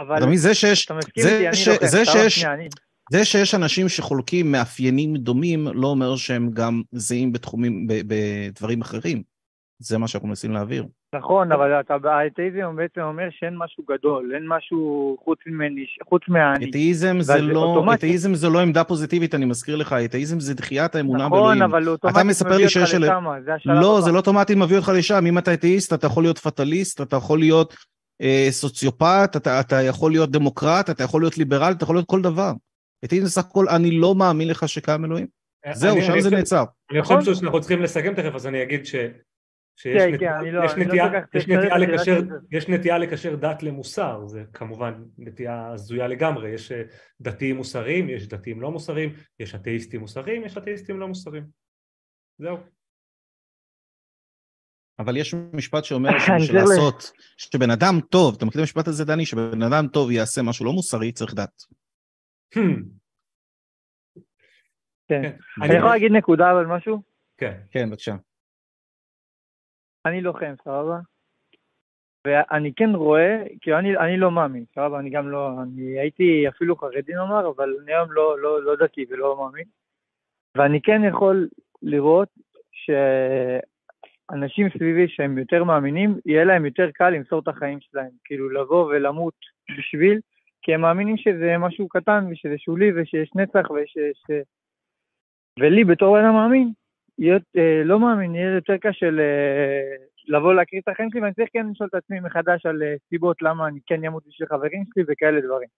אבל 0.00 0.16
אתה 0.16 0.26
מבין, 0.26 0.38
זה 0.38 0.54
שיש, 0.54 0.84
אתה 0.84 0.94
מסכים 0.94 1.22
זה 1.22 1.28
איתי, 1.36 1.48
אני 1.48 1.56
ש- 1.56 1.68
לוחם. 1.68 1.86
זה 1.86 1.98
לא 1.98 2.04
שיש- 2.04 2.44
זה 3.12 3.24
שיש 3.24 3.54
אנשים 3.54 3.88
שחולקים 3.88 4.52
מאפיינים 4.52 5.16
דומים, 5.16 5.66
לא 5.74 5.86
אומר 5.86 6.16
שהם 6.16 6.50
גם 6.54 6.82
זהים 6.92 7.32
בתחומים, 7.32 7.86
בדברים 7.88 8.80
אחרים. 8.80 9.22
זה 9.82 9.98
מה 9.98 10.08
שאנחנו 10.08 10.28
מנסים 10.28 10.52
להעביר. 10.52 10.84
נכון, 11.14 11.52
אבל 11.52 11.80
אתה, 11.80 11.94
האתאיזם 12.04 12.76
בעצם 12.76 13.00
אומר 13.00 13.22
שאין 13.30 13.54
משהו 13.56 13.84
גדול, 13.90 14.32
אין 14.34 14.42
משהו 14.48 15.16
חוץ 15.24 15.38
ממני, 15.46 15.84
חוץ 16.08 16.22
מהאני. 16.28 16.70
אתאיזם 16.70 17.16
זה 17.20 17.40
לא, 17.40 17.60
אוטומטית- 17.64 17.98
אתאיזם 17.98 18.34
זה 18.34 18.48
לא 18.48 18.60
עמדה 18.60 18.84
פוזיטיבית, 18.84 19.34
אני 19.34 19.44
מזכיר 19.44 19.76
לך, 19.76 19.92
אתאיזם 19.92 20.40
זה 20.40 20.54
דחיית 20.54 20.94
האמונה 20.94 21.26
נכון, 21.26 21.38
באלוהים. 21.38 21.62
אבל 21.62 21.88
אוטומטית 21.88 22.22
מספר 22.24 22.48
מביא 22.48 22.56
לי 22.58 22.62
אותך 22.64 22.72
שיש 22.72 22.94
אלה- 22.94 23.06
לשם, 23.06 23.44
זה 23.44 23.54
השלב 23.54 23.74
לא, 23.74 23.92
הבא. 23.96 24.00
זה 24.04 24.12
לא 24.12 24.16
אוטומטית 24.18 24.56
מביא 24.56 24.76
אותך 24.76 24.92
לשם. 24.96 25.26
אם 25.26 25.38
אתה 25.38 25.54
אתאיסט, 25.54 25.92
אתה 25.92 26.06
יכול 26.06 26.22
להיות 26.24 26.38
פטליסט, 26.38 27.00
אתה 27.00 27.16
יכול 27.16 27.38
להיות 27.38 27.74
אה, 28.22 28.46
סוציופט, 28.50 29.36
אתה, 29.36 29.60
אתה 29.60 29.82
יכול 29.82 30.10
להיות 30.10 30.30
דמוקרט, 30.30 30.90
אתה 30.90 31.04
יכול 31.04 31.22
להיות 31.22 31.38
ליברל, 31.38 31.72
אתה 31.72 31.84
יכול 31.84 31.96
להיות 31.96 32.06
כל 32.08 32.22
דבר. 32.22 32.52
אתאיזם 33.04 33.26
סך 33.26 33.44
הכל, 33.44 33.68
אני 33.68 33.90
לא 33.90 34.14
מאמין 34.14 34.48
לך 34.48 34.68
שקיים 34.68 35.04
אלוהים. 35.04 35.26
זהו, 35.72 35.96
אני- 35.96 36.02
שם 36.04 36.20
זה 36.20 36.30
נעצר. 36.30 36.64
אני 36.92 37.02
חושב 37.02 37.14
נכון. 37.14 37.34
שאנחנו 37.34 37.60
צריכים 37.60 37.82
לסכם 37.82 38.14
תכף, 38.14 38.34
אז 38.34 38.46
אני 38.46 38.62
אגיד 38.62 38.86
ש... 38.86 38.94
שיש 39.76 40.02
כן, 40.02 40.14
נטייה- 40.14 40.38
כן, 40.40 40.54
לא- 40.54 40.64
יש 40.64 40.72
לא 40.72 40.82
יש 41.64 41.88
לקשר- 41.88 42.04
של 42.04 42.28
זה. 42.28 42.34
יש 42.50 42.68
נטייה 42.68 42.98
לקשר 42.98 43.36
דת 43.36 43.62
למוסר, 43.62 44.26
זה 44.26 44.44
כמובן 44.52 45.04
נטייה 45.18 45.68
הזויה 45.68 46.08
לגמרי, 46.08 46.50
יש 46.50 46.72
אה, 46.72 46.82
דתיים 47.20 47.56
מוסריים, 47.56 48.08
יש 48.10 48.28
דתיים 48.28 48.60
לא 48.60 48.70
מוסריים, 48.70 49.10
יש 49.40 49.54
אתאיסטים 49.54 50.00
מוסריים, 50.00 50.44
יש 50.44 50.56
אתאיסטים 50.58 51.00
לא 51.00 51.08
מוסריים. 51.08 51.44
זהו. 52.38 52.56
אבל 54.98 55.16
יש 55.16 55.34
משפט 55.52 55.84
שאומר 55.84 56.08
אני 56.12 56.20
שבשביל 56.20 56.38
צריך 56.46 56.54
ל- 56.54 56.68
לעשות, 56.68 57.12
שבן 57.36 57.70
אדם 57.70 58.00
טוב, 58.10 58.34
אתה 58.36 58.44
מכיר 58.44 58.60
את 58.60 58.66
המשפט 58.66 58.88
הזה, 58.88 59.04
דני? 59.04 59.26
שבן 59.26 59.62
אדם 59.62 59.86
טוב 59.92 60.10
יעשה 60.10 60.42
משהו 60.42 60.66
לא 60.66 60.72
מוסרי, 60.72 61.12
צריך 61.12 61.34
דת. 61.34 61.62
Hmm, 62.54 62.60
כן. 65.08 65.22
כן. 65.22 65.36
אני 65.62 65.74
יכול 65.76 65.88
להגיד 65.90 66.12
נקודה 66.12 66.50
אבל 66.52 66.66
משהו? 66.66 67.02
כן. 67.38 67.60
כן, 67.70 67.90
בבקשה. 67.90 68.14
אני 70.06 70.20
לוחם, 70.20 70.54
סבבה? 70.64 70.98
ואני 72.26 72.72
כן 72.74 72.90
רואה, 72.94 73.42
כי 73.60 73.74
אני, 73.74 73.96
אני 73.96 74.16
לא 74.16 74.30
מאמין, 74.30 74.64
סבבה? 74.74 74.98
אני 74.98 75.10
גם 75.10 75.28
לא, 75.30 75.50
אני 75.62 75.98
הייתי 75.98 76.48
אפילו 76.48 76.76
חרדי 76.76 77.12
נאמר, 77.12 77.48
אבל 77.48 77.76
אני 77.82 77.94
היום 77.94 78.12
לא, 78.12 78.38
לא, 78.38 78.62
לא 78.62 78.76
דתי 78.76 79.06
ולא 79.10 79.36
מאמין. 79.36 79.64
ואני 80.56 80.80
כן 80.82 81.00
יכול 81.08 81.48
לראות 81.82 82.28
שאנשים 84.30 84.68
סביבי 84.70 85.08
שהם 85.08 85.38
יותר 85.38 85.64
מאמינים, 85.64 86.18
יהיה 86.26 86.44
להם 86.44 86.64
יותר 86.64 86.90
קל 86.94 87.10
למסור 87.10 87.38
את 87.38 87.48
החיים 87.48 87.80
שלהם. 87.80 88.10
כאילו 88.24 88.50
לבוא 88.50 88.84
ולמות 88.84 89.34
בשביל, 89.78 90.20
כי 90.62 90.74
הם 90.74 90.80
מאמינים 90.80 91.16
שזה 91.16 91.58
משהו 91.58 91.88
קטן 91.88 92.26
ושזה 92.30 92.58
שולי 92.58 92.92
ושיש 92.92 93.30
נצח 93.34 93.70
וש... 93.70 93.98
ש... 94.14 94.30
ולי 95.58 95.84
בתור 95.84 96.20
אדם 96.20 96.34
מאמין, 96.34 96.72
יהיה, 97.22 97.38
אה, 97.56 97.82
לא 97.84 98.00
מאמין, 98.00 98.34
יהיה 98.34 98.54
יותר 98.54 98.76
קשה 98.76 99.10
ל... 99.10 99.20
לבוא 100.28 100.54
להקריא 100.54 100.80
את 100.80 100.88
החיים 100.88 101.10
שלי, 101.10 101.20
ואני 101.20 101.34
צריך 101.34 101.48
כן 101.52 101.66
לשאול 101.70 101.88
את 101.88 101.94
עצמי 101.94 102.20
מחדש 102.20 102.66
על 102.66 102.82
אה, 102.82 102.94
סיבות 103.08 103.42
למה 103.42 103.68
אני 103.68 103.80
כן 103.86 104.04
אמות 104.04 104.22
בשביל 104.26 104.48
חברים 104.48 104.84
שלי 104.94 105.04
וכאלה 105.08 105.40
דברים. 105.40 105.68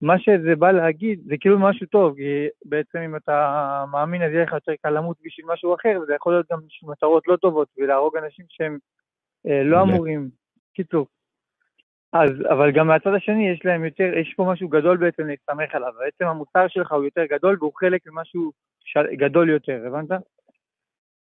מה 0.00 0.18
שזה 0.18 0.56
בא 0.56 0.70
להגיד, 0.70 1.20
זה 1.24 1.34
כאילו 1.40 1.58
משהו 1.58 1.86
טוב, 1.86 2.16
כי 2.16 2.48
בעצם 2.64 2.98
אם 2.98 3.16
אתה 3.16 3.84
מאמין 3.92 4.22
אז 4.22 4.32
יהיה 4.32 4.42
לך 4.42 4.52
יותר 4.52 4.72
קל 4.82 4.90
למות 4.90 5.16
בשביל 5.24 5.46
משהו 5.48 5.74
אחר, 5.74 5.98
וזה 6.02 6.14
יכול 6.14 6.32
להיות 6.32 6.46
גם 6.52 6.58
בשביל 6.66 6.90
מטרות 6.90 7.28
לא 7.28 7.36
טובות, 7.36 7.68
ולהרוג 7.78 8.16
אנשים 8.16 8.44
שהם 8.48 8.78
אה, 9.46 9.62
לא. 9.62 9.82
אמורים. 9.82 10.28
קיצור. 10.74 11.06
אז, 12.12 12.30
אבל 12.50 12.70
גם 12.70 12.86
מהצד 12.86 13.14
השני 13.14 13.50
יש 13.50 13.64
להם 13.64 13.84
יותר, 13.84 14.10
יש 14.16 14.34
פה 14.36 14.52
משהו 14.52 14.68
גדול 14.68 14.96
בעצם 14.96 15.26
להסתמך 15.26 15.74
עליו, 15.74 15.92
בעצם 15.98 16.26
המוסר 16.26 16.68
שלך 16.68 16.92
הוא 16.92 17.04
יותר 17.04 17.24
גדול 17.24 17.56
והוא 17.60 17.72
חלק 17.74 18.00
ממשהו. 18.06 18.52
גדול 19.12 19.50
יותר, 19.50 19.82
הבנת? 19.86 20.10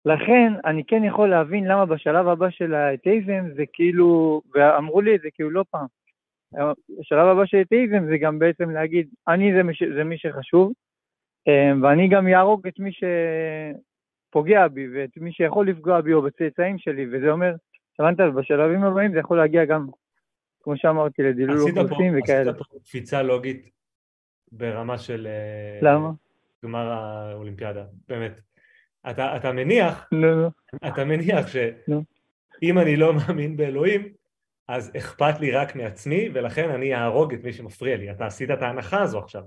לכן 0.07 0.53
אני 0.65 0.85
כן 0.85 1.05
יכול 1.05 1.31
להבין 1.31 1.65
למה 1.65 1.87
בשלב 1.87 2.29
הבא 2.29 2.51
של 2.51 2.75
האתאיזם 2.75 3.45
זה 3.57 3.65
כאילו, 3.73 4.43
ואמרו 4.55 5.01
לי 5.01 5.15
את 5.15 5.21
זה 5.21 5.29
כאילו 5.35 5.51
לא 5.51 5.65
פעם, 5.71 5.87
השלב 7.01 7.27
הבא 7.27 7.47
של 7.47 7.57
האתאיזם 7.57 8.07
זה 8.07 8.19
גם 8.19 8.39
בעצם 8.39 8.71
להגיד, 8.71 9.09
אני 9.29 9.53
זה 9.57 9.63
מי. 9.63 9.73
זה 9.97 10.05
מי 10.05 10.19
שחשוב, 10.19 10.73
אה, 11.49 11.73
ואני 11.83 12.09
גם 12.09 12.29
יהרוג 12.29 12.67
את 12.67 12.79
מי 12.79 12.91
שפוגע 14.31 14.69
בי 14.69 14.89
ואת 14.95 15.17
מי 15.17 15.33
שיכול 15.33 15.69
לפגוע 15.69 16.01
בי 16.01 16.13
או 16.13 16.23
בצאצאים 16.23 16.79
שלי, 16.79 17.07
וזה 17.07 17.31
אומר, 17.31 17.55
הבנת? 17.99 18.35
בשלבים 18.35 18.83
הבאים 18.83 19.13
זה 19.13 19.19
יכול 19.19 19.37
להגיע 19.37 19.65
גם, 19.65 19.87
כמו 20.63 20.77
שאמרתי, 20.77 21.23
לדילול 21.23 21.61
אוכלוסין 21.61 22.19
וכאלה. 22.19 22.51
עשית 22.51 22.67
פה 22.73 22.79
קפיצה 22.85 23.23
לוגית 23.23 23.71
ברמה 24.53 24.99
של 24.99 25.27
אה, 25.27 25.79
למה? 25.83 26.11
גמר 26.65 26.87
האולימפיאדה, 26.91 27.85
באמת. 28.09 28.46
אתה, 29.11 29.37
אתה 29.37 29.53
מניח, 29.53 30.09
נו. 30.13 30.51
אתה 30.87 31.05
מניח. 31.05 31.47
שאם 31.47 32.79
אני 32.79 32.97
לא 32.97 33.13
מאמין 33.15 33.57
באלוהים, 33.57 34.13
אז 34.69 34.93
אכפת 34.97 35.41
לי 35.41 35.53
רק 35.53 35.77
מעצמי, 35.77 36.29
ולכן 36.35 36.71
אני 36.71 36.95
אהרוג 36.95 37.35
את 37.35 37.45
מי 37.45 37.53
שמפריע 37.53 37.97
לי. 37.97 38.11
אתה 38.11 38.27
עשית 38.27 38.51
את 38.51 38.63
ההנחה 38.63 39.03
הזו 39.03 39.19
עכשיו. 39.19 39.43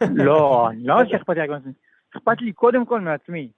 לא, 0.26 0.68
אני 0.70 0.84
לא 0.84 0.96
ממש 0.96 1.12
אכפת 1.12 1.34
לי 1.36 1.42
רק 1.42 1.50
מעצמי. 1.50 1.72
אכפת 2.16 2.40
לי 2.40 2.52
קודם 2.52 2.86
כל 2.86 3.00
מעצמי. 3.00 3.50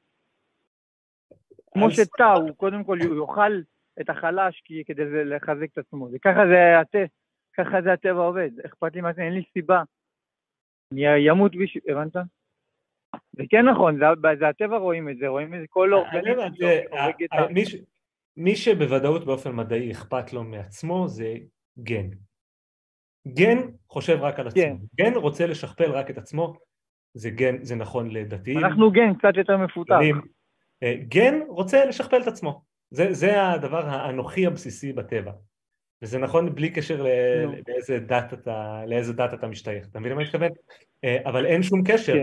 כמו 1.72 1.90
שתא 1.90 2.22
הוא 2.22 2.50
קודם 2.56 2.84
כל 2.84 2.98
יאכל 3.00 3.60
את 4.00 4.10
החלש 4.10 4.62
כדי 4.86 5.24
לחזק 5.24 5.66
את 5.72 5.78
עצמו. 5.78 6.10
זה 6.10 6.18
ככה 6.18 6.46
זה 6.46 6.80
הטבע, 6.80 7.06
ככה 7.56 7.82
זה 7.82 7.92
הטבע 7.92 8.20
עובד. 8.20 8.50
אכפת 8.66 8.94
לי 8.94 9.00
מעצמי, 9.00 9.24
אין 9.24 9.32
לי 9.32 9.42
סיבה. 9.52 9.82
אני 10.92 11.02
ימות 11.06 11.52
בשביל, 11.56 11.82
הבנת? 11.88 12.16
זה 13.32 13.42
כן 13.50 13.68
נכון, 13.68 13.98
זה, 13.98 14.04
זה 14.38 14.48
הטבע 14.48 14.76
רואים 14.76 15.08
את 15.08 15.18
זה, 15.18 15.28
רואים 15.28 15.54
את 15.54 15.60
זה 15.60 15.66
כל 15.70 15.94
אני 15.94 16.02
אורגניזם 16.02 16.38
אומר, 16.40 16.48
תראה, 16.56 16.80
שהורג 16.88 17.14
את 17.24 17.32
ה- 17.32 17.36
ה... 17.36 17.44
ה- 17.44 17.82
מי 18.36 18.56
שבוודאות 18.56 19.24
באופן 19.24 19.56
מדעי 19.56 19.92
אכפת 19.92 20.32
לו 20.32 20.44
מעצמו 20.44 21.08
זה 21.08 21.34
גן. 21.78 22.08
גן 23.28 23.58
חושב 23.88 24.18
רק 24.20 24.40
על 24.40 24.46
עצמו. 24.46 24.62
כן. 24.62 24.76
גן 24.94 25.14
רוצה 25.14 25.46
לשכפל 25.46 25.90
רק 25.90 26.10
את 26.10 26.18
עצמו, 26.18 26.54
זה 27.14 27.30
גן, 27.30 27.64
זה 27.64 27.74
נכון 27.76 28.10
לדתיים. 28.10 28.58
אנחנו 28.58 28.90
גן 28.90 29.14
קצת 29.14 29.36
יותר 29.36 29.56
מפותח. 29.56 29.94
אה, 30.82 30.94
גן 31.08 31.40
רוצה 31.48 31.84
לשכפל 31.84 32.22
את 32.22 32.26
עצמו. 32.26 32.62
זה, 32.90 33.12
זה 33.12 33.48
הדבר 33.48 33.86
האנוכי 33.86 34.46
הבסיסי 34.46 34.92
בטבע. 34.92 35.32
וזה 36.02 36.18
נכון 36.18 36.54
בלי 36.54 36.70
קשר. 36.70 37.06
לאיזה 37.68 37.98
דת 37.98 38.32
אתה, 38.32 38.82
לאיזה 38.86 39.12
דת 39.12 39.34
אתה 39.34 39.46
משתייך. 39.46 39.88
אתה 39.90 40.00
מבין 40.00 40.12
למה 40.12 40.20
אני 40.20 40.28
מתכוון? 40.28 40.50
אה, 41.04 41.18
אבל 41.24 41.46
אין 41.46 41.62
שום 41.62 41.82
קשר. 41.84 42.14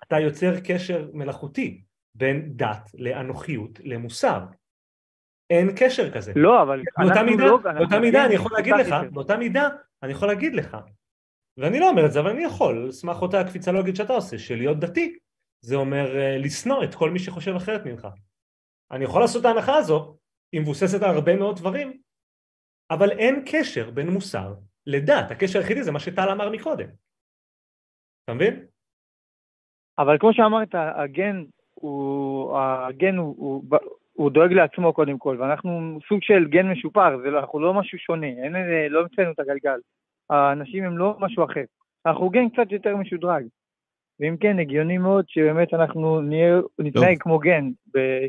כן. 0.00 0.06
אתה 0.06 0.20
יוצר 0.20 0.60
קשר 0.60 1.10
מלאכותי 1.12 1.82
בין 2.14 2.52
דת 2.56 2.90
לאנוכיות 2.94 3.80
למוסר. 3.84 4.40
אין 5.50 5.68
קשר 5.76 6.10
כזה. 6.10 6.32
לא, 6.36 6.62
אבל 6.62 6.82
באותה 6.98 7.22
מידה, 7.22 7.44
לא... 7.44 7.58
באותה 7.58 7.98
מידה 7.98 8.18
גן 8.18 8.24
אני 8.24 8.34
יכול 8.34 8.52
להגיד 8.56 8.74
לך. 8.74 8.94
באותה 9.12 9.36
מידה 9.36 9.68
אני 10.02 10.12
יכול 10.12 10.28
להגיד 10.28 10.54
לך, 10.54 10.76
ואני 11.56 11.80
לא 11.80 11.88
אומר 11.88 12.06
את 12.06 12.12
זה, 12.12 12.20
אבל 12.20 12.30
אני 12.30 12.44
יכול, 12.44 12.82
על 12.84 12.92
סמך 12.92 13.22
אותה 13.22 13.44
קפיצה 13.44 13.72
לוגית 13.72 13.96
שאתה 13.96 14.12
עושה, 14.12 14.38
שלהיות 14.38 14.78
דתי, 14.78 15.18
זה 15.60 15.76
אומר 15.76 16.16
אה, 16.16 16.38
לשנוא 16.38 16.84
את 16.84 16.94
כל 16.94 17.10
מי 17.10 17.18
שחושב 17.18 17.54
אחרת 17.56 17.86
ממך. 17.86 18.08
אני 18.90 19.04
יכול 19.04 19.20
לעשות 19.20 19.40
את 19.40 19.46
ההנחה 19.46 19.76
הזו, 19.76 20.18
היא 20.52 20.60
מבוססת 20.60 21.02
על 21.02 21.14
הרבה 21.14 21.36
מאוד 21.36 21.56
דברים, 21.56 22.00
אבל 22.90 23.10
אין 23.10 23.44
קשר 23.52 23.90
בין 23.90 24.08
מוסר 24.08 24.54
לדת, 24.86 25.30
הקשר 25.30 25.58
היחידי 25.58 25.82
זה 25.82 25.92
מה 25.92 26.00
שטל 26.00 26.28
אמר 26.32 26.50
מקודם. 26.50 26.88
אתה 28.24 28.34
מבין? 28.34 28.66
אבל 29.98 30.18
כמו 30.18 30.34
שאמרת, 30.34 30.68
הגן 30.74 31.44
הוא, 31.74 32.58
הגן 32.58 33.16
הוא, 33.16 33.34
הוא, 33.38 33.64
הוא 34.12 34.30
דואג 34.30 34.52
לעצמו 34.52 34.92
קודם 34.92 35.18
כל, 35.18 35.36
ואנחנו 35.40 35.98
סוג 36.08 36.18
של 36.22 36.48
גן 36.48 36.66
משופר, 36.70 37.18
זה 37.22 37.30
לא, 37.30 37.38
אנחנו 37.38 37.60
לא 37.60 37.74
משהו 37.74 37.98
שונה, 37.98 38.26
אין 38.26 38.52
לא 38.90 39.00
המצאנו 39.00 39.30
את 39.30 39.38
הגלגל. 39.40 39.78
האנשים 40.30 40.84
הם 40.84 40.98
לא 40.98 41.16
משהו 41.20 41.44
אחר. 41.44 41.64
אנחנו 42.06 42.30
גן 42.30 42.48
קצת 42.48 42.72
יותר 42.72 42.96
משודרג. 42.96 43.44
ואם 44.20 44.36
כן, 44.36 44.58
הגיוני 44.58 44.98
מאוד 44.98 45.24
שבאמת 45.28 45.74
אנחנו 45.74 46.20
נהיה, 46.20 46.60
נתנהג 46.78 47.16
כמו 47.20 47.38
גן, 47.38 47.70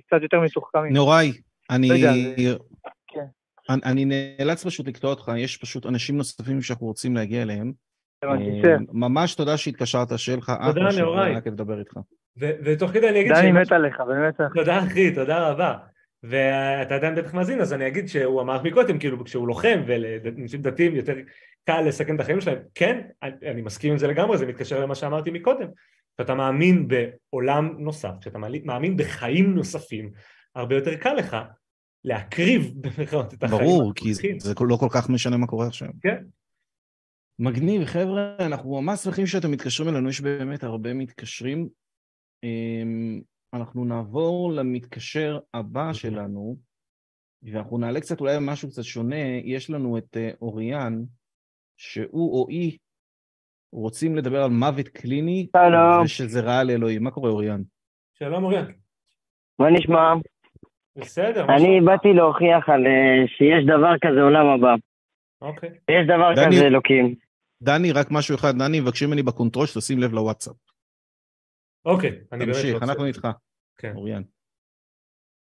קצת 0.08 0.22
יותר 0.22 0.40
מתוחכמים. 0.40 0.94
נוראי, 0.94 1.32
אני... 1.70 1.90
לא 1.90 1.96
זה- 1.98 2.58
כן. 3.08 3.26
אני, 3.70 3.82
אני 3.86 4.06
נאלץ 4.40 4.66
פשוט 4.66 4.88
לקטוע 4.88 5.10
אותך, 5.10 5.32
יש 5.38 5.58
פשוט 5.58 5.86
אנשים 5.86 6.18
נוספים 6.18 6.62
שאנחנו 6.62 6.88
רוצים 6.88 7.16
להגיע 7.16 7.41
אליהם. 7.41 7.72
אה, 8.24 8.30
בסדר. 8.60 8.78
ממש 8.91 9.36
תודה 9.36 9.58
שהתקשרת, 9.58 10.20
שיהיה 10.20 10.38
לך 10.38 10.52
אחלה 10.60 10.91
שבוע. 10.91 11.24
היה 11.24 11.41
כיף 11.41 11.54
לדבר 11.54 11.80
איתך. 11.80 11.94
ו- 12.40 12.52
ותוך 12.64 12.91
כדי 12.91 13.10
אני 13.10 13.20
אגיד 13.22 13.32
דני 13.34 13.50
שמה- 13.50 13.62
מת 13.62 13.72
עליך, 13.72 14.02
באמת. 14.08 14.41
תודה 14.56 14.80
אחי, 14.80 15.16
תודה 15.16 15.50
רבה. 15.50 15.76
ואתה 16.24 16.96
עדיין 16.96 17.16
בטח 17.16 17.34
מאזין, 17.34 17.62
אז 17.62 17.74
אני 17.74 17.88
אגיד 17.88 18.08
שהוא 18.08 18.41
אמר 18.41 18.62
מקודם, 18.64 19.00
כאילו 19.00 19.26
כשהוא 19.26 19.48
לוחם 19.48 19.82
ולאנשים 19.88 20.62
דתיים 20.62 20.96
יותר 20.96 21.14
קל 21.66 21.82
לסכן 21.82 22.16
את 22.16 22.20
החיים 22.20 22.41
שלהם, 22.41 22.58
כן, 22.76 23.02
אני, 23.24 23.62
מסכים 23.62 23.91
עם 23.91 23.98
זה 23.98 24.08
לגמרי, 24.08 24.38
זה 24.38 24.46
מתקשר 24.46 24.80
למה 24.80 24.96
שאמרתי 24.96 25.32
מקודם. 25.32 25.68
כשאתה 26.18 26.36
מאמין 26.36 26.88
בעולם 26.88 27.76
נוסף, 27.78 28.12
כשאתה 28.22 28.38
מאמין 28.66 28.98
בחיים 28.98 29.56
נוספים, 29.56 30.12
הרבה 30.56 30.76
יותר 30.76 30.96
קל 30.96 31.14
לך 31.14 31.38
להקריב 32.06 32.72
במירכאות 32.82 33.34
את 33.34 33.44
החיים. 33.44 33.62
ברור, 33.62 33.91
כי. 33.96 34.14
זה 34.40 34.54
לא 34.62 34.76
כל 34.76 34.88
כך 34.91 35.10
משנה 35.10 35.38
מה 35.38 35.48
קורה 35.48 35.68
עכשיו. 35.68 35.88
כן. 36.02 36.24
מגניב, 37.40 37.86
חבר'ה, 37.86 38.36
אנחנו 38.40 38.82
ממש 38.82 38.99
שמחים 38.99 39.26
שאתם 39.26 39.52
מתקשרים 39.52 39.90
אלינו, 39.90 40.10
יש 40.10 40.22
באמת 40.22 40.64
הרבה 40.64 40.94
מתקשרים. 40.94 41.70
אמ, 42.44 43.22
אנחנו 43.53 43.86
נעבור 43.86 44.52
למתקשר 44.53 45.40
הבא 45.53 45.94
שלנו, 45.94 46.56
ואנחנו 47.44 47.78
נעלה 47.78 47.99
קצת 48.02 48.20
אולי 48.22 48.38
משהו 48.41 48.70
קצת 48.70 48.84
שונה. 48.84 49.16
יש 49.44 49.70
לנו 49.70 49.98
את 49.98 50.18
אה, 50.18 50.30
אוריאן, 50.41 51.02
שהוא 51.78 52.34
או 52.34 52.48
היא 52.49 52.78
רוצים 53.74 54.16
לדבר 54.16 54.44
על 54.44 54.49
מוות 54.49 54.88
קליני, 54.88 55.48
שלום. 55.57 56.03
ושזה 56.06 56.40
רע 56.41 56.64
לאלוהים. 56.64 57.03
מה 57.03 57.11
קורה, 57.11 57.30
אוריאן? 57.30 57.61
שלום 58.20 58.44
אוריאן. 58.44 58.66
מה 59.60 59.70
נשמע? 59.72 60.14
בסדר, 60.95 61.45
מה 61.45 61.60
שלומך? 61.60 61.86
באתי 61.86 62.07
להוכיח 62.14 62.70
על 62.70 62.86
אה, 62.88 63.28
שיש 63.28 63.66
דבר 63.66 63.94
כזה 64.02 64.22
עולם 64.22 64.45
הבא. 64.48 64.76
אוקיי. 65.41 65.70
יש 65.70 66.07
דבר 66.07 66.34
דני- 66.36 66.56
כזה 66.56 66.68
אלוקים. 66.68 67.16
דני, 67.61 67.91
רק 67.91 68.07
משהו 68.11 68.36
אחד, 68.36 68.52
דני, 68.57 68.80
מבקשים 68.80 69.07
ממני 69.07 69.23
ב 69.24 69.29
control 69.29 69.66
שתשים 69.65 69.99
לב 69.99 70.14
לוואטסאפ. 70.14 70.56
אוקיי, 71.86 72.10
אני 72.31 72.45
באמת 72.45 72.56
תמשיך, 72.56 72.73
רוצה. 72.73 72.86
אנחנו 72.86 73.06
איתך. 73.06 73.27
כן. 73.77 73.91
אוריאן. 73.95 74.22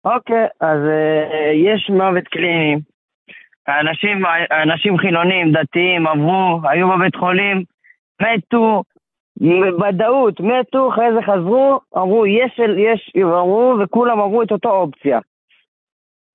אוקיי, 0.05 0.47
אז 0.59 0.79
אה, 0.89 1.51
יש 1.53 1.89
מוות 1.89 2.27
קליני. 2.27 2.75
האנשים, 3.67 4.25
האנשים 4.49 4.97
חילונים, 4.97 5.51
דתיים, 5.51 6.07
עברו, 6.07 6.61
היו 6.69 6.87
בבית 6.89 7.15
חולים, 7.15 7.63
מתו, 8.21 8.83
בוודאות, 9.37 10.39
מתו, 10.39 10.89
אחרי 10.89 11.05
זה 11.15 11.21
חזרו, 11.21 11.79
אמרו 11.97 12.25
יש, 12.25 12.59
יש, 12.77 13.11
אמרו, 13.23 13.75
וכולם 13.83 14.19
עברו 14.19 14.43
את 14.43 14.51
אותו 14.51 14.69
אופציה. 14.69 15.19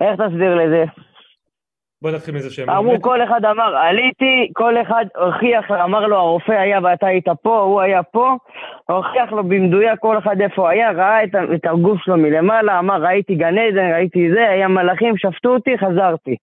איך 0.01 0.21
תסביר 0.21 0.55
לזה? 0.55 0.85
בוא 2.05 2.11
נתחיל 2.11 2.35
מזה 2.35 2.51
שהם... 2.51 2.71
אמרו, 2.71 3.03
כל 3.03 3.25
אחד 3.25 3.45
אמר, 3.45 3.77
עליתי, 3.77 4.53
כל 4.53 4.83
אחד 4.83 5.05
הוכיח, 5.17 5.71
אמר 5.71 6.07
לו, 6.07 6.17
הרופא 6.17 6.53
היה 6.53 6.79
ואתה 6.83 7.07
היית 7.07 7.29
פה, 7.43 7.61
הוא 7.61 7.81
היה 7.81 8.03
פה, 8.03 8.37
הוכיח 8.89 9.33
לו 9.33 9.45
במדויק 9.45 10.01
כל 10.01 10.19
אחד 10.19 10.41
איפה 10.41 10.71
היה, 10.71 10.91
ראה 10.91 11.25
את, 11.25 11.31
את 11.55 11.67
הגוף 11.67 12.01
שלו 12.05 12.17
מלמעלה, 12.17 12.79
אמר, 12.79 13.03
ראיתי 13.03 13.35
גן 13.35 13.59
עדן, 13.59 13.93
ראיתי 13.95 14.31
זה, 14.35 14.49
היה 14.51 14.69
מלאכים, 14.69 15.15
שפטו 15.17 15.49
אותי, 15.49 15.71
חזרתי. 15.79 16.37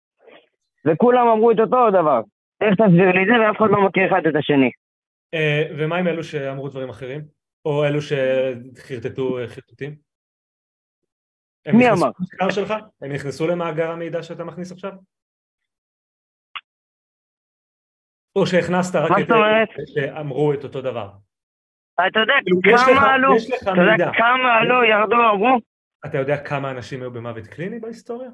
וכולם 0.87 1.29
אמרו 1.29 1.51
את 1.51 1.61
אותו 1.61 1.91
דבר. 1.91 2.21
איך 2.61 2.75
תסביר 2.75 3.13
לי 3.13 3.27
זה, 3.27 3.33
ואף 3.41 3.57
אחד 3.57 3.71
לא 3.71 3.87
מכיר 3.87 4.09
אחד 4.09 4.27
את 4.27 4.35
השני. 4.37 4.71
אה, 5.35 5.63
ומה 5.79 5.97
עם 5.97 6.09
אלו 6.09 6.25
שאמרו 6.25 6.69
דברים 6.69 6.89
אחרים? 6.89 7.21
או 7.65 7.85
אלו 7.85 7.99
שחרטטו 8.03 9.39
אה, 9.39 9.47
חרטוטים? 9.47 9.95
מי 11.73 11.91
אמר? 11.91 12.11
הם 13.03 13.13
נכנסו 13.13 13.47
למאגר 13.47 13.91
המידע 13.91 14.23
שאתה 14.23 14.45
מכניס 14.45 14.73
עכשיו? 14.73 14.93
או 18.37 18.47
שהכנסת 18.47 18.95
רק 18.95 19.11
את? 19.11 19.31
אלה 19.31 19.65
שאמרו 19.87 20.53
את 20.53 20.65
אותו 20.65 20.81
דבר? 20.81 21.09
אתה 22.09 22.21
יודע 22.21 22.35
כאילו, 22.45 22.61
כמה 22.63 23.13
עלו? 23.15 23.33
אתה 23.63 23.71
יודע. 23.93 24.11
כמה 24.19 24.55
עלו, 24.61 24.85
ירדו, 24.85 25.17
אמרו? 25.35 25.59
אתה 26.07 26.19
יודע 26.19 26.37
כמה 26.45 26.71
אנשים 26.71 27.01
היו 27.01 27.11
במוות 27.11 27.47
קליני 27.47 27.81
בהיסטוריה? 27.81 28.31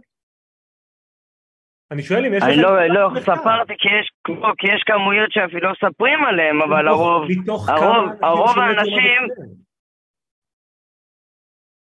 אני 1.91 2.03
שואל 2.03 2.27
אם 2.27 2.35
יש 2.35 2.43
לך... 2.43 2.49
אני 2.49 2.63
לא, 2.63 2.87
לא. 2.87 3.21
ספרתי 3.21 3.75
כי 3.79 3.89
יש, 4.01 4.11
כי 4.59 4.67
יש 4.75 4.83
כמויות 4.87 5.33
שאפילו 5.33 5.61
לא 5.61 5.71
מספרים 5.73 6.25
עליהם, 6.25 6.63
אבל 6.63 6.89
הרוב, 6.89 7.23
הרוב- 7.69 8.25
הרוב 8.25 8.59
האנשים-? 8.59 9.29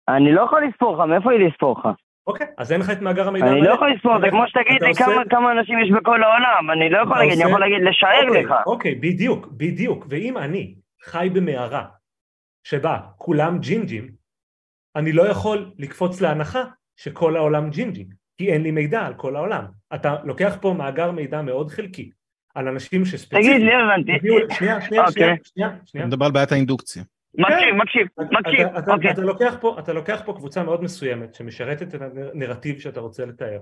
אני 0.09 0.33
לא 0.33 0.41
יכול 0.43 0.65
לספור 0.69 0.95
לך, 0.97 1.09
מאיפה 1.09 1.31
לי 1.33 1.49
לספור 1.49 1.79
לך? 1.81 1.89
אוקיי, 2.31 2.47
אז 2.59 2.73
אין 2.73 2.81
לך 2.81 2.91
את 2.91 3.01
מאגר 3.01 3.29
המידע 3.29 3.47
אני. 3.47 3.61
לא 3.61 3.75
יכול 3.75 3.93
לספור, 3.93 4.21
זה 4.21 4.27
כמו 4.31 4.49
שתגיד 4.49 4.83
לי 4.83 4.95
כמה- 5.31 5.53
אנשים 5.53 5.79
יש 5.79 5.91
בכל 5.91 6.23
העולם, 6.23 6.71
אני 6.71 6.91
לא 6.91 6.99
יכול 6.99 7.19
להגיד, 7.19 7.41
אני 7.41 7.49
יכול 7.51 7.61
להגיד, 7.61 7.77
לשער 7.89 8.29
אוקיי, 8.29 8.45
לך. 8.45 8.55
אוקיי, 8.67 8.95
בדיוק, 8.95 9.47
בדיוק. 9.47 10.07
ואם 10.09 10.39
אני 10.39 10.75
חי 11.05 11.29
במערה 11.33 11.85
שבה 12.65 12.99
כולם 13.17 13.59
ג'ינג'ים, 13.59 14.09
אני 14.97 15.13
לא 15.13 15.29
יכול 15.29 15.71
לקפוץ 15.79 16.21
להנחה 16.21 16.63
שכל 16.97 17.37
העולם 17.37 17.71
ג'ינג'ים, 17.71 18.07
כי 18.39 18.53
אין 18.53 18.63
לי 18.63 18.71
מידע 18.71 19.07
על 19.07 19.15
כל 19.15 19.37
העולם. 19.37 19.65
אתה 19.95 20.17
לוקח 20.25 20.57
פה 20.61 20.75
מאגר 20.79 21.11
מידע 21.11 21.43
מאוד 21.43 21.71
חלקי 21.71 22.11
על 22.55 22.69
אנשים 22.69 23.05
שספציפית... 23.05 23.47
תגיד 23.47 23.63
לי, 23.63 23.75
הבנתי. 23.75 24.13
שנייה, 24.55 24.81
שנייה, 24.81 25.07
אוקיי. 25.07 25.13
שנייה, 25.13 25.35
שנייה, 25.45 25.71
שנייה. 25.85 26.05
אני 26.05 26.09
מדבר 26.09 26.27
על 26.27 26.33
בעיית 26.33 26.53
האינדוקציה. 26.53 27.03
מקשיב, 27.35 27.75
מקשיב, 27.75 28.07
מקשיב, 28.41 28.67
אתה, 28.67 28.79
אתה, 28.79 28.93
אוקיי. 28.93 29.11
אתה, 29.79 29.93
לוקח 29.93 30.23
פה, 30.25 30.33
קבוצה 30.33 30.63
מאוד 30.63 30.83
מסוימת 30.83 31.35
שמשרתת 31.35 31.95
את 31.95 32.01
הנרטיב 32.35 32.79
שאתה 32.79 33.01
רוצה 33.01 33.27
לתאר 33.27 33.61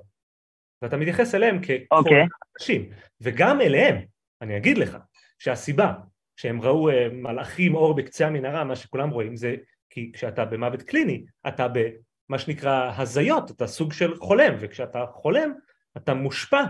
ואתה 0.83 0.97
מתייחס 0.97 1.35
אליהם 1.35 1.63
ככל 1.63 1.73
אוקיי. 1.91 2.27
אנשים 2.61 2.91
וגם 3.21 3.61
אליהם 3.61 3.97
אני 4.43 4.57
אגיד 4.57 4.79
לך 4.79 4.97
שהסיבה 5.39 5.93
שהם 6.37 6.63
ראו 6.63 6.91
אה, 6.91 7.09
מלאכים 7.13 7.75
אור 7.75 7.95
בקצה 7.95 8.27
המנהרה 8.27 8.65
מה 8.65 8.77
שכולם 8.77 9.11
רואים 9.11 9.37
זה 9.37 9.55
כי 9.91 10.13
כשאתה 10.15 10.45
במוות 10.45 10.83
קליני 10.83 11.25
אתה 11.49 11.67
במה 11.69 12.39
שנקרא 12.39 12.93
הזיות 12.97 13.51
אתה 13.51 13.67
סוג 13.67 13.93
של 13.93 14.17
חולם 14.17 14.55
וכשאתה 14.59 15.05
חולם 15.13 15.53
אתה 15.97 16.15
מושפע 16.15 16.63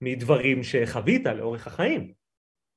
מדברים 0.00 0.62
שחווית 0.62 1.26
לאורך 1.26 1.66
החיים 1.66 2.12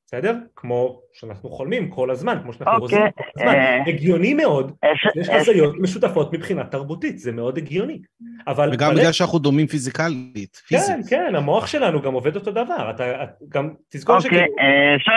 בסדר? 0.07 0.35
כמו 0.55 1.01
שאנחנו 1.13 1.49
חולמים 1.49 1.89
כל 1.89 2.09
הזמן, 2.11 2.37
כמו 2.43 2.53
שאנחנו 2.53 2.73
אוקיי, 2.83 2.97
רוזים 2.99 3.11
כל 3.17 3.23
הזמן. 3.39 3.55
אה, 3.55 3.83
הגיוני 3.87 4.33
מאוד, 4.33 4.71
אפשר- 4.93 5.09
יש 5.15 5.29
אפשר- 5.29 5.33
הזיות 5.39 5.75
משותפות 5.79 6.33
מבחינה 6.33 6.63
תרבותית, 6.63 7.19
זה 7.19 7.31
מאוד 7.31 7.57
הגיוני. 7.57 7.99
אבל 8.47 8.69
וגם 8.73 8.95
בגלל 8.95 9.11
שאנחנו 9.11 9.39
דומים 9.39 9.67
פיזיקלית, 9.67 10.55
כן, 10.55 10.77
פיזית. 10.77 10.95
כן, 11.09 11.35
המוח 11.35 11.67
שלנו 11.67 12.01
גם 12.01 12.13
עובד 12.13 12.35
אותו 12.35 12.51
דבר. 12.51 12.89
אתה 12.95 13.23
את- 13.23 13.29
גם, 13.49 13.69
תזכור 13.89 14.15
אוקיי, 14.15 14.29
שכאילו... 14.29 14.55
אה, 14.59 14.95
אפשר- 14.95 15.11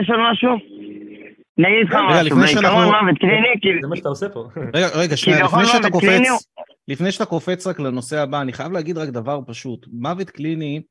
לשאול 0.00 0.18
משהו? 0.32 0.50
אני 1.58 1.68
אגיד 1.68 1.86
לך 1.88 1.94
רגע, 1.94 2.34
משהו, 2.34 2.36
בעיקרון 2.62 2.84
מוות 2.84 3.18
קליני, 3.18 3.48
כאילו, 3.60 3.80
זה 3.82 3.88
מה 3.88 3.96
שאתה 3.96 4.08
עושה 4.08 4.28
פה. 4.28 4.44
רגע, 4.74 4.86
רגע, 4.94 5.16
שנייה, 5.16 5.44
לפני 5.44 5.66
שאתה 5.66 5.88
מוות 5.88 6.00
קליני 6.02 6.28
קופץ, 6.28 6.46
לפני 6.88 7.12
שאתה 7.12 7.24
קופץ 7.24 7.66
רק 7.66 7.80
לנושא 7.80 8.18
הבא, 8.22 8.40
אני 8.40 8.52
חייב 8.52 8.72
להגיד 8.72 8.98
רק 8.98 9.08
דבר 9.08 9.40
פשוט. 9.46 9.86
מוות 9.92 10.30
קליני, 10.30 10.82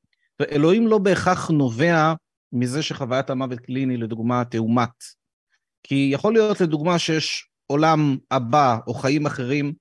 אלוהים 0.52 0.88
לא 0.88 0.98
בהכרח 0.98 1.50
נובע 1.50 2.14
מזה 2.54 2.84
שחוויית 2.84 3.30
המוות 3.30 3.60
קליני, 3.60 3.98
לדוגמה, 3.98 4.44
תאומת. 4.46 4.90
כי 5.84 6.10
יכול 6.14 6.34
להיות, 6.34 6.62
לדוגמה, 6.62 7.00
שיש 7.00 7.50
עולם 7.68 8.18
הבא 8.32 8.78
או 8.88 8.94
חיים 8.94 9.26
אחרים, 9.26 9.74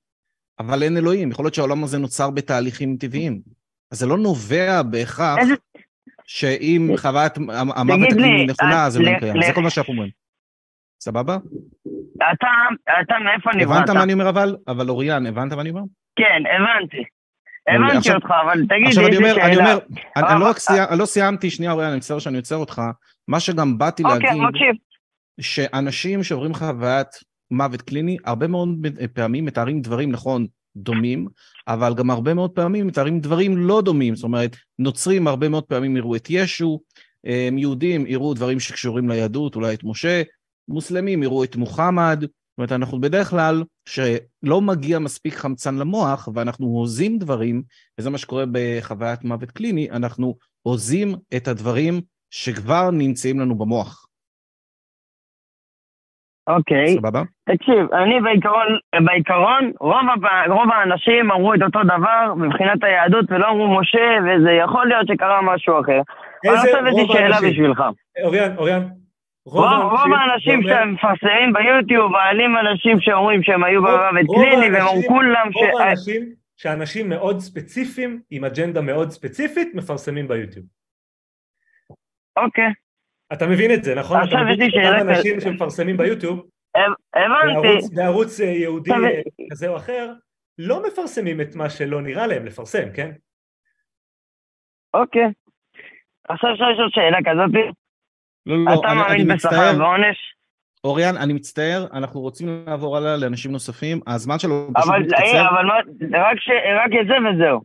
אבל 0.59 0.83
אין 0.83 0.97
אלוהים. 0.97 1.31
יכול 1.31 1.45
להיות 1.45 1.55
שהעולם 1.55 1.85
הזה 1.85 1.99
נוצר 1.99 2.31
בתהליכים 2.31 2.97
טבעיים. 3.01 3.41
אז 3.93 3.99
זה 3.99 4.07
לא 4.07 4.19
נובע 4.19 4.83
בהכרח 4.83 5.39
שאם 6.27 6.91
חוויית 6.97 7.37
המוות 7.37 7.99
לי, 8.01 8.07
הקליני 8.09 8.47
נכונה, 8.47 8.87
אז 8.87 8.97
אלוהים 8.97 9.17
לך- 9.17 9.23
קיים. 9.23 9.43
זה 9.43 9.53
כל 9.55 9.63
מה 9.63 9.71
שאנחנו 9.71 9.93
אומרים. 9.93 10.11
סבבה? 11.01 11.37
אתה, 12.17 12.49
אתה 13.03 13.15
מאיפה 13.25 13.51
נבראת? 13.57 13.79
הבנת 13.79 13.91
מה 13.91 14.03
אני 14.03 14.13
אומר 14.13 14.29
אבל? 14.29 14.57
אבל 14.69 14.89
אוריאן, 14.89 15.27
הבנת 15.27 15.53
מה 15.53 15.61
אני 15.61 15.71
אומר? 15.71 15.83
כן, 16.17 16.43
הבנתי. 16.57 17.05
הבנתי 17.69 17.97
עכשיו- 17.97 18.15
אותך, 18.15 18.27
אבל 18.45 18.63
תגיד 18.67 18.87
עכשיו 18.89 19.03
יש 19.05 19.11
לי 19.11 19.17
אומר, 19.17 19.45
אני 19.45 19.55
שאלה. 19.55 19.73
אומר, 19.73 19.79
אני, 20.17 20.25
אני 20.27 20.41
לא 20.41 20.45
אבל- 20.45 20.51
רק 20.51 20.59
סיימ, 20.59 20.85
אני 20.91 20.99
לא 20.99 21.07
סיימתי, 21.07 21.51
שנייה 21.51 21.73
אוריאן, 21.73 21.89
אני 21.89 21.97
מצטער 21.97 22.19
שאני 22.19 22.37
עוצר 22.37 22.57
אותך, 22.57 22.83
מה 23.29 23.41
שגם 23.41 23.79
באתי 23.79 24.03
אוקיי, 24.03 24.19
להגיד. 24.39 24.77
שאנשים 25.41 26.23
שעוברים 26.23 26.55
חוויית 26.55 27.07
מוות 27.51 27.83
קליני, 27.83 28.17
הרבה 28.25 28.47
מאוד 28.47 28.69
פעמים 29.15 29.45
מתארים 29.45 29.81
דברים, 29.81 30.13
נכון, 30.13 30.47
דומים, 30.77 31.27
אבל 31.69 31.95
גם 31.95 32.11
הרבה 32.11 32.35
מאוד 32.35 32.51
פעמים 32.51 32.87
מתארים 32.87 33.21
דברים 33.21 33.57
לא 33.57 33.83
דומים, 33.83 34.15
זאת 34.17 34.25
אומרת, 34.25 34.57
נוצרים 34.79 35.27
הרבה 35.29 35.49
מאוד 35.49 35.65
פעמים 35.65 35.97
יראו 35.97 36.17
את 36.17 36.27
ישו, 36.31 36.81
אה, 37.27 37.49
יהודים 37.57 38.07
יראו 38.07 38.35
דברים 38.35 38.61
שקשורים 38.61 39.09
ליהדות, 39.09 39.57
אולי 39.57 39.75
את 39.75 39.85
משה, 39.85 40.23
מוסלמים 40.69 41.23
יראו 41.23 41.45
את 41.45 41.57
מוחמד, 41.57 42.25
זאת 42.59 42.71
אומרת, 42.71 42.73
אנחנו 42.83 43.01
בדרך 43.01 43.27
כלל, 43.31 43.63
שלא 43.89 44.61
מגיע 44.61 44.99
מספיק 44.99 45.35
חמצן 45.35 45.75
למוח, 45.75 46.29
ואנחנו 46.35 46.67
הוזים 46.67 47.19
דברים, 47.19 47.63
וזה 47.99 48.11
מה 48.11 48.19
שקורה 48.19 48.45
בחוויית 48.53 49.25
מוות 49.25 49.51
קליני, 49.51 49.91
אנחנו 49.91 50.35
הוזים 50.63 51.09
את 51.37 51.49
הדברים 51.49 51.95
שכבר 52.31 52.91
נמצאים 52.93 53.41
לנו 53.41 53.55
במוח. 53.59 54.07
אוקיי, 56.49 56.87
סבבה? 56.99 57.23
תקשיב, 57.53 57.93
אני 57.93 58.21
בעיקרון, 58.21 58.67
בעיקרון, 59.07 59.73
רוב, 59.81 60.07
הפ- 60.17 60.49
רוב 60.51 60.71
האנשים 60.73 61.31
אמרו 61.31 61.55
את 61.55 61.63
אותו 61.63 61.79
דבר 61.85 62.35
מבחינת 62.35 62.85
היהדות 62.85 63.25
ולא 63.31 63.49
אמרו 63.51 63.81
משה, 63.81 64.07
וזה 64.25 64.51
יכול 64.65 64.89
להיות 64.89 65.07
שקרה 65.09 65.43
משהו 65.43 65.81
אחר. 65.81 66.01
אבל 66.47 66.55
איזה 66.57 66.69
עכשיו 66.69 66.87
יש 66.87 66.95
לי 66.95 67.03
רוב 67.03 67.13
שאלה 67.13 67.25
האנשים? 67.37 67.51
בשבילך. 67.51 67.83
אוריאן, 68.25 68.57
אוריאן. 68.57 68.83
רוב 69.53 70.13
האנשים 70.13 70.63
זה 70.63 70.69
אומר- 70.69 70.75
שהם 70.79 70.93
מפרסמים 70.95 71.53
ביוטיוב, 71.53 72.13
מעלים 72.13 72.51
אנשים 72.57 73.01
שאומרים 73.01 73.43
שהם 73.43 73.65
היו 73.65 73.83
במוות 73.83 74.27
קליני, 74.35 74.71
והם 74.73 74.83
אמרו 74.83 75.03
כולם 75.09 75.47
ש... 75.53 75.57
רוב 75.57 75.81
האנשים, 75.81 76.35
שאנשים 76.57 77.09
מאוד 77.09 77.39
ספציפיים, 77.39 78.23
עם 78.31 78.45
אג'נדה 78.45 78.81
מאוד 78.81 79.11
ספציפית, 79.11 79.75
מפרסמים 79.75 80.29
ביוטיוב. 80.29 80.67
אוקיי, 82.37 82.69
אתה 83.33 83.47
מבין 83.47 83.71
את 83.75 83.85
זה, 83.85 83.95
נכון? 83.95 84.21
עכשיו 84.21 84.39
יש 84.39 84.47
לי 84.49 84.55
מבין 84.55 84.71
שאלה 84.71 84.99
שאותם 84.99 85.09
אנשים. 85.11 85.41
שמפרסמים 85.41 85.97
ביוטיוב, 85.97 86.47
הב- 86.75 87.21
הבנתי. 87.23 87.95
בערוץ, 87.95 88.41
יהודי 88.41 88.91
כזה 89.53 89.69
או 89.69 89.77
אחר, 89.77 90.13
לא 90.59 90.83
מפרסמים 90.87 91.41
את 91.41 91.55
מה 91.57 91.71
שלא 91.71 92.03
נראה 92.03 92.27
להם 92.27 92.47
לפרסם, 92.47 92.93
כן? 92.97 93.11
אוקיי. 94.95 95.27
עכשיו 96.29 96.53
אפשר 96.53 96.65
לשאול 96.71 96.91
שאלה 96.91 97.19
כזאת, 97.25 97.75
לא, 98.47 98.65
לא, 98.65 98.81
אתה 98.81 98.93
אני, 98.93 99.01
מאמין 99.01 99.29
בשכר 99.29 99.73
ועונש? 99.79 100.17
אוריאן, 100.85 101.17
אני 101.17 101.33
מצטער, 101.33 101.87
אנחנו 101.93 102.21
רוצים 102.21 102.65
לעבור 102.67 102.97
הלאה 102.97 103.17
לאנשים 103.17 103.53
נוספים, 103.53 104.01
הזמן 104.07 104.39
שלו 104.39 104.69
פשוט 104.75 104.91
אבל, 104.91 105.03
מתקצר. 105.03 105.23
אה, 105.23 105.49
אבל 105.51 105.65
מה, 105.65 105.75
רק, 106.19 106.37
ש, 106.41 106.51
רק 106.85 106.91
את 107.01 107.07
זה 107.07 107.15
וזהו. 107.15 107.61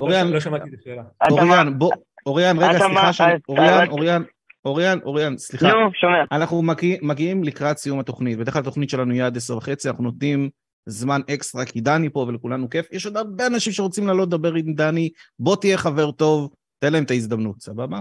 אוריאן, 0.00 0.28
לא 0.28 0.40
שמעתי 0.40 0.68
את 0.68 0.74
השאלה. 0.80 1.02
אוריאן, 1.30 1.78
בוא, 1.78 1.92
אוריאן, 2.26 2.56
רגע, 2.58 2.78
סליחה 2.78 3.12
שאני... 3.12 3.32
אוריאן, 3.48 3.88
אוריאן, 3.88 4.22
אוריאן, 4.64 4.98
אוריאן, 5.04 5.38
סליחה. 5.38 5.68
נו, 5.68 5.90
שומע. 5.94 6.24
אנחנו 6.32 6.62
מגיע, 6.62 6.96
מגיעים 7.02 7.44
לקראת 7.44 7.78
סיום 7.78 7.98
התוכנית. 7.98 8.38
בדרך 8.38 8.54
כלל 8.54 8.62
התוכנית 8.62 8.90
שלנו 8.90 9.12
היא 9.12 9.22
עד 9.22 9.36
עשר 9.36 9.56
וחצי, 9.56 9.88
אנחנו 9.88 10.04
נותנים 10.04 10.50
זמן 10.86 11.20
אקסטרה, 11.34 11.64
כי 11.64 11.80
דני 11.80 12.10
פה 12.10 12.20
ולכולנו 12.20 12.70
כיף. 12.70 12.86
יש 12.92 13.06
עוד 13.06 13.16
הרבה 13.16 13.46
אנשים 13.46 13.72
שרוצים 13.72 14.06
לעלות 14.06 14.28
לדבר 14.28 14.54
עם 14.54 14.74
דני, 14.74 15.10
בוא 15.38 15.56
תהיה 15.56 15.78
חבר 15.78 16.10
טוב, 16.10 16.50
תן 16.78 16.92
להם 16.92 17.04
את 17.04 17.10
ההזדמנות, 17.10 17.60
סבבה? 17.60 18.00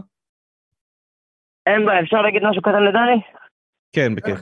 אין 1.68 1.85
בעיה, 1.85 2.02
אפשר 2.02 2.22
להגיד 2.22 2.44
משהו 2.44 2.61
קטן 2.61 2.84
לדני? 2.84 3.22
כן, 3.95 4.15
בכיף. 4.15 4.39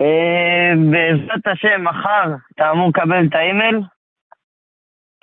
אה, 0.00 0.72
בעזרת 0.90 1.46
השם, 1.46 1.84
מחר 1.84 2.34
אתה 2.54 2.70
אמור 2.70 2.88
לקבל 2.88 3.26
את 3.28 3.34
האימייל, 3.34 3.80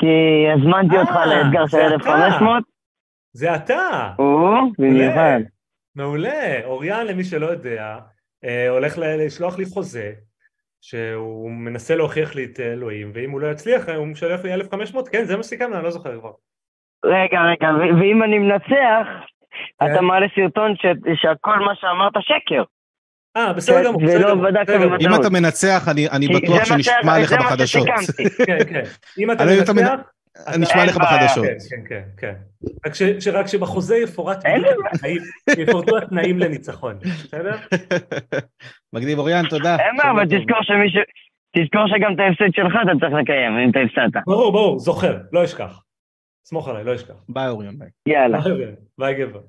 כי 0.01 0.45
הזמנתי 0.53 0.97
אותך 0.97 1.15
אה, 1.15 1.25
לאתגר 1.25 1.67
של 1.67 1.77
זה 1.77 1.87
אתה. 1.87 1.95
1500. 1.95 2.63
זה 3.33 3.55
אתה! 3.55 4.13
או, 4.19 4.55
במיוחד. 4.79 5.39
מעולה. 5.95 6.63
אוריאן, 6.63 7.07
למי 7.07 7.23
שלא 7.23 7.45
יודע, 7.45 7.99
אה, 8.43 8.69
הולך 8.69 8.97
לשלוח 8.97 9.59
לי 9.59 9.65
חוזה, 9.65 10.13
שהוא 10.81 11.51
מנסה 11.51 11.95
להוכיח 11.95 12.35
לי 12.35 12.45
את 12.45 12.59
אלוהים, 12.59 13.11
ואם 13.13 13.31
הוא 13.31 13.41
לא 13.41 13.47
יצליח, 13.47 13.89
הוא 13.89 14.07
משלח 14.07 14.43
לי 14.43 14.53
1,500, 14.53 15.07
כן, 15.07 15.23
זה 15.23 15.37
מה 15.37 15.43
שסיכמנו, 15.43 15.75
אני 15.75 15.83
לא 15.83 15.91
זוכר 15.91 16.19
כבר. 16.19 16.31
רגע, 17.05 17.41
רגע, 17.41 17.67
ואם 17.99 18.23
אני 18.23 18.39
מנצח. 18.39 19.07
אתה 19.85 20.01
מעלה 20.01 20.27
סרטון 20.35 20.73
שהכל 21.21 21.59
מה 21.59 21.75
שאמרת 21.75 22.13
שקר. 22.19 22.63
אה, 23.37 23.53
בסדר 23.53 23.75
כן, 23.77 23.83
גמור, 23.85 24.01
ולא 24.01 24.07
בסדר 24.13 24.29
גמור. 24.31 24.43
בדקת 24.45 24.61
בסדר 24.63 24.77
גמור. 24.77 24.89
בוודאות. 24.97 25.15
אם 25.15 25.21
אתה 25.21 25.29
מנצח, 25.29 25.87
אני, 25.91 26.09
אני 26.09 26.27
בטוח 26.27 26.65
שנשמע 26.65 27.19
לך 27.19 27.33
בחדשות. 27.33 27.87
כן, 28.47 28.57
כן. 28.69 28.83
אם 29.19 29.31
אתה 29.31 29.43
אני- 29.43 29.61
אתה 29.61 29.73
מנצח, 29.73 29.89
מנ- 29.91 30.61
נשמע 30.61 30.85
לך. 30.85 30.97
בחדשות. 30.97 31.45
כן, 31.45 31.55
כן, 31.89 32.01
כן, 32.17 32.33
כן. 33.27 33.31
רק 33.33 33.47
שבחוזה 33.47 33.97
יפורטו 33.97 34.47
התנאים 35.97 36.39
לניצחון, 36.39 36.95
בסדר? 37.03 37.55
מגניב 38.93 39.19
אוריאן, 39.19 39.43
תודה. 39.49 39.75
אין 39.79 39.97
בעיה, 39.97 40.11
אבל. 40.11 40.25
תזכור 40.25 40.63
שמי 40.63 40.89
ש... 40.89 40.95
תזכור 41.57 41.87
שגם 41.87 42.13
את 42.13 42.19
ההפסד 42.19 42.53
שלך 42.55 42.73
אתה 42.83 42.91
צריך 42.99 43.13
לקיים, 43.21 43.57
אם 43.57 43.69
אתה 43.69 43.79
הפסדת. 43.79 44.23
ברור, 44.27 44.51
ברור, 44.51 44.79
זוכר, 44.79 45.17
לא 45.31 45.43
אשכח. 45.43 45.79
סמוך 46.45 46.67
עליי, 46.67 46.83
לא 46.83 46.95
אשכח. 46.95 47.13
ביי 47.29 47.47
אוריאן, 47.47 47.79
ביי. 47.79 47.89
יאללה. 48.07 48.41
ביי, 48.41 48.75
ביי 48.97 49.13
גבר. 49.15 49.41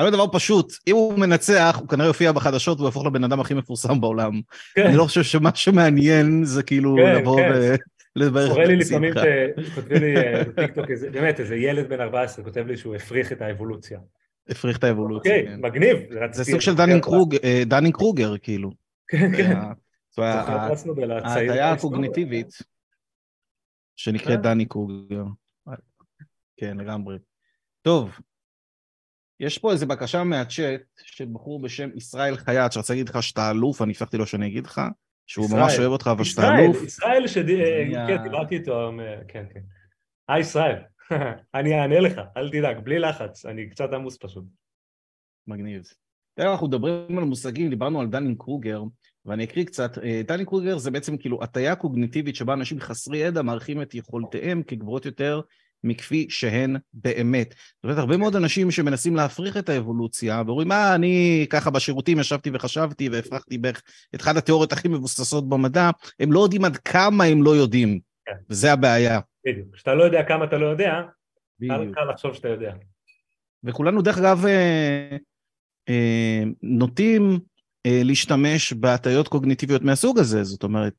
אבל 0.00 0.10
דבר 0.10 0.26
פשוט, 0.32 0.72
אם 0.86 0.94
הוא 0.94 1.18
מנצח, 1.18 1.76
הוא 1.80 1.88
כנראה 1.88 2.06
יופיע 2.06 2.32
בחדשות 2.32 2.78
והוא 2.78 2.88
יהפוך 2.88 3.06
לבן 3.06 3.24
אדם 3.24 3.40
הכי 3.40 3.54
מפורסם 3.54 4.00
בעולם. 4.00 4.40
כן. 4.74 4.86
אני 4.86 4.96
לא 4.96 5.04
חושב 5.04 5.22
שמה 5.22 5.50
שמעניין 5.54 6.44
זה 6.44 6.62
כאילו 6.62 6.96
כן, 6.96 7.14
לבוא 7.14 7.40
כן. 7.40 7.76
ולדבר 8.16 8.48
קורה 8.48 8.64
לי 8.64 8.76
לפעמים. 8.76 9.12
שכותבים 9.64 10.02
לי 10.02 10.16
אה, 10.16 10.44
בטיקטוק, 10.44 10.86
באמת, 11.12 11.40
איזה 11.40 11.56
ילד 11.56 11.88
בן 11.88 12.00
14 12.00 12.44
כותב 12.44 12.66
לי 12.66 12.76
שהוא 12.76 12.94
הפריך 12.94 13.32
את 13.32 13.42
האבולוציה. 13.42 13.98
הפריך 14.48 14.78
את 14.78 14.84
האבולוציה. 14.84 15.36
אוקיי, 15.36 15.46
כן. 15.46 15.60
מגניב. 15.60 15.96
זה 16.32 16.44
סוג 16.44 16.60
של 16.60 16.74
דנינג 16.74 17.06
אה, 17.44 17.62
דנינג 17.66 17.94
קרוגר, 17.94 18.38
כאילו. 18.38 18.70
כן, 19.08 19.36
כן. 19.36 19.56
ההטייה. 20.16 21.72
הקוגניטיבית 21.72 22.54
שנקראת 23.96 24.36
כן. 24.36 24.42
דנינג 24.42 24.66
קרוגר. 24.66 25.24
כן, 26.60 26.76
לגמרי. 26.76 27.18
טוב, 27.82 28.18
יש 29.40 29.58
פה 29.58 29.72
איזו 29.72 29.86
בקשה 29.86 30.24
מהצ'אט 30.24 30.80
של 31.02 31.26
בחור 31.32 31.62
בשם 31.62 31.88
ישראל 31.96 32.36
חייט, 32.36 32.72
שרצה 32.72 32.92
להגיד 32.92 33.08
לך 33.08 33.22
שאתה 33.22 33.50
אלוף, 33.50 33.82
אני 33.82 33.92
הבטחתי 33.92 34.16
לו 34.16 34.26
שאני 34.26 34.46
אגיד 34.46 34.66
לך, 34.66 34.80
שהוא 35.26 35.46
ישראל. 35.46 35.60
ממש 35.60 35.78
אוהב 35.78 35.90
אותך 35.90 36.10
אבל 36.12 36.24
שאתה 36.24 36.42
ישראל, 36.42 36.64
אלוף. 36.64 36.82
ישראל 36.82 37.26
שנייה. 37.26 38.06
שכן, 38.06 38.22
דיברתי 38.22 38.54
איתו, 38.54 38.90
אה, 39.00 39.16
כן, 39.28 39.44
כן. 39.54 39.60
היי 40.28 40.40
ישראל, 40.40 40.76
אני 41.54 41.80
אענה 41.80 42.00
לך, 42.00 42.20
אל 42.36 42.50
תדאג, 42.50 42.78
בלי 42.84 42.98
לחץ, 42.98 43.46
אני 43.46 43.70
קצת 43.70 43.92
עמוס 43.92 44.18
פשוט. 44.20 44.44
מגניב. 45.46 45.82
תראה, 46.34 46.52
אנחנו 46.52 46.66
מדברים 46.66 47.18
על 47.18 47.24
מושגים, 47.24 47.70
דיברנו 47.70 48.00
על 48.00 48.06
דנינג 48.06 48.38
קרוגר, 48.38 48.82
ואני 49.24 49.44
אקריא 49.44 49.64
קצת. 49.64 49.98
אה, 49.98 50.22
דנינג 50.26 50.48
קרוגר 50.48 50.78
זה 50.78 50.90
בעצם 50.90 51.16
כאילו 51.16 51.42
הטיה 51.42 51.76
קוגניטיבית 51.76 52.36
שבה 52.36 52.52
אנשים 52.54 52.80
חסרי 52.80 53.18
ידע 53.18 53.42
מעריכים 53.42 53.82
את 53.82 53.94
יכולותיהם 53.94 54.62
כגבוהות 54.62 55.06
יותר 55.06 55.40
מכפי 55.84 56.26
שהן 56.30 56.76
באמת. 56.92 57.54
זאת 57.74 57.84
אומרת, 57.84 57.98
הרבה 57.98 58.16
מאוד 58.16 58.36
אנשים 58.36 58.70
שמנסים 58.70 59.16
להפריך 59.16 59.56
את 59.56 59.68
האבולוציה, 59.68 60.42
ואומרים, 60.46 60.68
מה, 60.68 60.94
אני 60.94 61.46
ככה 61.50 61.70
בשירותים 61.70 62.20
ישבתי 62.20 62.50
וחשבתי 62.54 63.08
והפרכתי 63.08 63.58
בערך 63.58 63.82
את 64.14 64.20
אחת 64.20 64.36
התיאוריות 64.36 64.72
הכי 64.72 64.88
מבוססות 64.88 65.48
במדע, 65.48 65.90
הם 66.20 66.32
לא 66.32 66.40
יודעים 66.40 66.64
עד 66.64 66.76
כמה 66.76 67.24
הם 67.24 67.42
לא 67.42 67.50
יודעים, 67.50 68.00
כן. 68.24 68.32
וזה 68.50 68.72
הבעיה. 68.72 69.20
בדיוק. 69.46 69.74
כשאתה 69.74 69.94
לא 69.94 70.02
יודע 70.02 70.22
כמה 70.22 70.44
אתה 70.44 70.58
לא 70.58 70.66
יודע. 70.66 71.02
קל 71.68 72.10
לחשוב 72.10 72.34
שאתה 72.34 72.48
יודע. 72.48 72.72
וכולנו, 73.64 74.02
דרך 74.02 74.18
אגב, 74.18 74.46
אה, 74.46 75.16
אה, 75.88 76.42
נוטים 76.62 77.38
אה, 77.86 78.00
להשתמש 78.04 78.72
בהטיות 78.72 79.28
קוגניטיביות 79.28 79.82
מהסוג 79.82 80.18
הזה, 80.18 80.44
זאת 80.44 80.62
אומרת, 80.62 80.94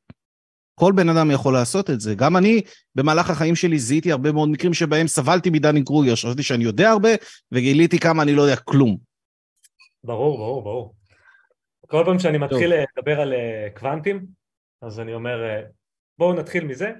כל 0.74 0.92
בן 0.96 1.08
אדם 1.08 1.30
יכול 1.30 1.52
לעשות 1.54 1.90
את 1.90 2.00
זה. 2.00 2.14
גם 2.14 2.36
אני, 2.36 2.60
במהלך 2.94 3.30
החיים 3.30 3.54
שלי, 3.56 3.78
זיהיתי 3.78 4.12
הרבה 4.12 4.32
מאוד 4.32 4.48
מקרים 4.48 4.74
שבהם 4.74 5.06
סבלתי 5.06 5.50
מדני 5.50 5.84
קרוגר, 5.84 6.14
שחשבתי 6.14 6.42
שאני 6.42 6.64
יודע 6.64 6.90
הרבה, 6.90 7.08
וגיליתי 7.52 7.98
כמה 7.98 8.22
אני 8.22 8.34
לא 8.34 8.42
יודע 8.42 8.56
כלום. 8.56 8.96
ברור, 10.04 10.38
ברור, 10.38 10.62
ברור. 10.62 10.94
כל 11.86 12.02
פעם 12.06 12.18
שאני 12.18 12.38
מתחיל 12.38 12.72
לדבר 12.74 13.20
על 13.20 13.32
אה, 13.32 13.68
קוונטים, 13.74 14.26
אז 14.82 15.00
אני 15.00 15.14
אומר, 15.14 15.44
אה, 15.44 15.60
בואו 16.18 16.32
נתחיל 16.34 16.64
מזה, 16.64 16.90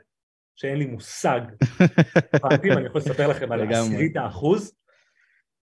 שאין 0.57 0.78
לי 0.78 0.86
מושג 0.86 1.40
קוונטים, 2.40 2.73
אני 2.73 2.86
יכול 2.86 3.01
לספר 3.01 3.27
לכם 3.28 3.53
על. 3.53 3.73
עשירית 3.73 4.16
האחוז, 4.16 4.73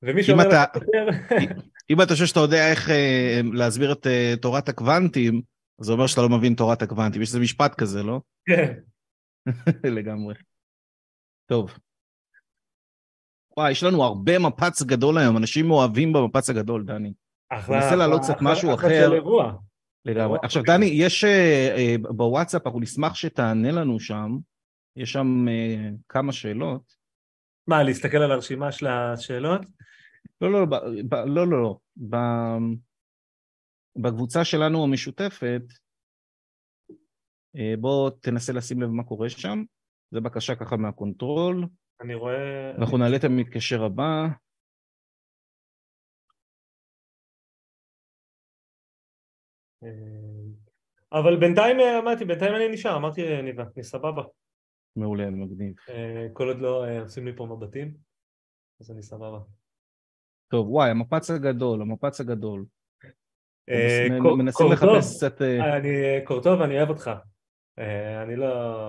ומי 0.01 0.23
שאומר 0.23 0.47
אתה- 0.47 0.63
לך 0.75 0.81
יותר, 0.83 1.07
אם 1.89 2.01
אתה 2.01 2.13
חושב 2.13 2.25
שאתה 2.25 2.39
יודע 2.39 2.71
איך 2.71 2.89
אה, 2.89 3.41
להסביר 3.53 3.91
את 3.91 4.07
תורת 4.41 4.69
הקוונטים, 4.69 5.41
זה 5.81 5.91
אומר 5.91 6.07
שאתה 6.07 6.21
לא 6.21 6.29
מבין 6.29 6.53
תורת 6.53 6.81
הקוונטים. 6.81 7.21
יש 7.21 7.27
איזה 7.27 7.39
משפט 7.39 7.75
כזה, 7.75 8.03
לא? 8.03 8.21
כן, 8.45 8.73
לגמרי. 9.97 10.35
טוב. 11.45 11.73
וואי, 13.57 13.71
יש 13.71 13.83
לנו 13.83 14.03
הרבה 14.03 14.39
מפץ 14.39 14.83
גדול 14.83 15.17
היום, 15.17 15.37
אנשים 15.37 15.67
מאוהבים 15.67 16.13
במפץ 16.13 16.49
הגדול, 16.49 16.83
דני. 16.85 17.13
אחלה, 17.49 17.75
ננסה 17.75 17.95
להעלות 17.95 18.21
אחלה, 18.21 18.35
קצת 18.35 18.43
משהו 18.43 18.73
אחלה 18.73 18.89
אחר. 18.89 19.05
של 19.05 19.13
אירוע. 19.13 19.53
לגמרי. 20.05 20.39
עכשיו. 20.43 20.63
דני, 20.63 20.85
יש 20.85 21.23
אה, 21.23 21.75
אה, 21.77 21.95
בוואטסאפ, 21.99 22.65
אנחנו 22.65 22.79
נשמח 22.79 23.15
שתענה 23.15 23.71
לנו 23.71 23.99
שם, 23.99 24.37
יש 24.95 25.11
שם 25.11 25.47
אה, 25.47 25.89
כמה 26.09 26.31
שאלות. 26.31 26.95
מה, 27.67 27.83
להסתכל 27.83 28.17
על 28.17 28.31
הרשימה 28.31 28.71
של 28.71 28.87
השאלות? 28.87 29.61
לא, 30.41 30.51
לא, 30.51 30.65
ב, 31.09 31.15
לא, 31.15 31.47
לא, 31.47 31.61
לא. 31.61 31.77
בקבוצה 33.95 34.45
שלנו 34.45 34.83
המשותפת, 34.83 35.61
אה, 37.55 37.73
בוא 37.79 38.09
תנסה 38.09 38.53
לשים 38.53 38.81
לב 38.81 38.89
מה 38.89 39.03
קורה 39.03 39.29
שם. 39.29 39.63
זו 40.11 40.21
בקשה 40.21 40.55
ככה 40.55 40.77
מהקונטרול. 40.77 41.67
אני 42.01 42.15
רואה... 42.15 42.71
אנחנו 42.77 42.97
נעלה 42.97 43.17
את 43.17 43.23
המתקשר 43.23 43.83
הבא. 43.83 44.27
אה, 49.83 49.89
אבל 51.11 51.39
בינתיים 51.39 51.79
אה, 51.79 51.99
אמרתי, 51.99 52.25
בינתיים 52.25 52.55
אני 52.55 52.67
נשאר, 52.67 52.95
אמרתי 52.95 53.41
ניבה, 53.41 53.63
אני 53.75 53.83
סבבה. 53.83 54.23
מעולה, 54.95 55.27
אני 55.27 55.35
מגניב. 55.35 55.73
כל 56.33 56.47
עוד 56.47 56.57
לא 56.57 56.85
עושים 57.01 57.25
לי 57.25 57.35
פה 57.35 57.45
מבטים, 57.45 57.97
אז 58.81 58.91
אני 58.91 59.03
סבבה. 59.03 59.39
טוב, 60.47 60.69
וואי, 60.69 60.89
המפץ 60.89 61.29
הגדול, 61.29 61.81
המפץ 61.81 62.21
הגדול. 62.21 62.65
אה, 63.69 64.07
מנסים 64.37 64.71
לחפש 64.71 65.17
קצת... 65.17 65.41
אה, 65.41 65.77
אני 65.77 65.89
קורטוב, 66.23 66.61
אני 66.61 66.77
אוהב 66.77 66.89
אותך. 66.89 67.11
אה, 67.79 68.23
אני 68.23 68.35
לא... 68.35 68.85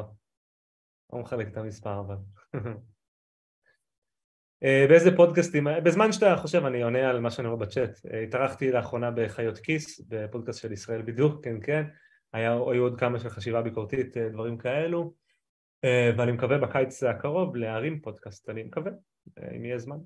לא 1.13 1.19
מחלק 1.19 1.49
את 1.49 1.57
המספר, 1.57 2.01
אבל... 2.01 2.17
באיזה 4.89 5.17
פודקאסטים, 5.17 5.67
בזמן 5.85 6.13
שאתה 6.13 6.37
חושב 6.37 6.65
אני 6.65 6.83
עונה 6.83 7.11
על 7.11 7.21
מה 7.21 7.31
שאני 7.31 7.49
רואה 7.49 7.61
בצ'אט, 7.61 7.99
התארחתי 8.27 8.73
לאחרונה 8.73 9.11
בחיות 9.11 9.59
כיס, 9.59 10.01
בפודקאסט 10.09 10.61
של 10.61 10.73
ישראל 10.73 11.03
בידור, 11.03 11.43
כן 11.43 11.57
כן, 11.63 11.85
היה, 12.33 12.53
היו 12.53 12.83
עוד 12.83 13.01
כמה 13.01 13.19
של 13.19 13.29
חשיבה 13.29 13.63
ביקורתית, 13.63 14.17
דברים 14.17 14.59
כאלו, 14.59 15.15
ואני 16.19 16.33
מקווה 16.33 16.59
בקיץ 16.59 17.03
הקרוב 17.03 17.57
להרים 17.57 18.01
פודקאסט, 18.01 18.51
אני 18.51 18.63
מקווה, 18.63 18.93
אם 19.57 19.65
יהיה 19.65 19.79
זמן. 19.79 19.99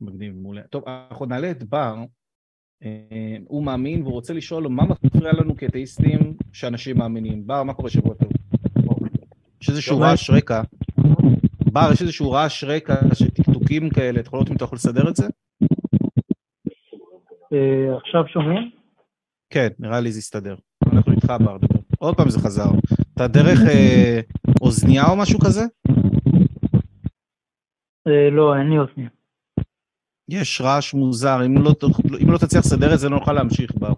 מגניב, 0.00 0.34
מעולה. 0.34 0.62
טוב, 0.62 0.84
אנחנו 0.88 1.26
נעלה 1.26 1.50
את 1.50 1.62
בר. 1.62 1.94
אה, 2.84 3.36
הוא 3.48 3.64
מאמין 3.64 4.02
והוא 4.02 4.12
רוצה 4.12 4.34
לשאול 4.34 4.68
מה 4.68 4.82
מפריע 5.02 5.32
לנו 5.32 5.56
כאתאיסטים 5.56 6.34
שאנשים 6.52 6.98
מאמינים. 6.98 7.46
בר, 7.46 7.62
מה 7.62 7.74
קורה 7.74 7.90
שבוע 7.90 8.14
טוב? 8.14 8.32
יש 9.62 9.68
איזשהו 9.68 10.00
רעש 10.00 10.30
רקע. 10.30 10.62
בר, 11.72 11.90
יש 11.92 12.02
איזשהו 12.02 12.30
רעש 12.30 12.64
רקע 12.64 12.94
של 13.14 13.30
טקטוקים 13.30 13.90
כאלה, 13.90 14.20
אתה 14.20 14.28
יכול 14.28 14.36
לראות 14.36 14.50
אם 14.50 14.56
אתה 14.56 14.64
יכול 14.64 14.76
לסדר 14.76 15.08
את 15.08 15.16
זה? 15.16 15.26
אה, 17.52 17.96
עכשיו 17.96 18.26
שומעים? 18.26 18.70
כן, 19.50 19.68
נראה 19.78 20.00
לי 20.00 20.12
זה 20.12 20.18
יסתדר. 20.18 20.56
אנחנו 20.92 21.12
איתך 21.12 21.32
ברדבר. 21.44 21.80
עוד 21.98 22.16
פעם 22.16 22.30
זה 22.30 22.38
חזר. 22.38 22.70
אתה 23.14 23.28
דרך 23.28 23.60
אה, 23.68 24.20
אוזנייה 24.60 25.04
או 25.10 25.16
משהו 25.16 25.38
כזה? 25.38 25.62
אה, 28.06 28.30
לא, 28.30 28.56
אין 28.56 28.70
לי 28.70 28.78
אוזניה. 28.78 29.08
יש 30.30 30.60
רעש 30.60 30.94
מוזר, 30.94 31.38
אם 31.46 31.54
לא, 31.62 31.74
אם 32.22 32.30
לא 32.30 32.38
תצליח 32.38 32.64
לסדר 32.64 32.94
את 32.94 32.98
זה, 32.98 33.08
לא 33.08 33.16
נוכל 33.16 33.32
להמשיך 33.32 33.70
בר. 33.74 33.92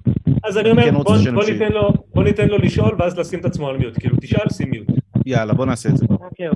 אז 0.45 0.59
אני 0.59 0.71
אומר, 0.71 0.83
כן 0.83 0.95
בוא, 0.95 1.05
בוא, 1.05 1.19
שנמשיך. 1.19 1.61
ניתן 1.61 1.73
לו, 1.73 1.93
בוא 2.15 2.25
ניתן 2.25 2.49
לו 2.49 2.59
לשאול 2.59 2.97
ואז 2.99 3.19
לשים 3.19 3.41
את 3.41 3.45
עצמו 3.45 3.69
על 3.69 3.79
מיוט. 3.79 3.99
כאילו, 3.99 4.17
תשאל, 4.21 4.49
שים 4.49 4.71
מיוט. 4.71 4.87
יאללה, 5.27 5.55
בוא 5.55 5.67
נעשה 5.67 5.89
את 5.89 5.97
זה 5.97 6.07
בר. 6.07 6.15
אוקיי. 6.15 6.49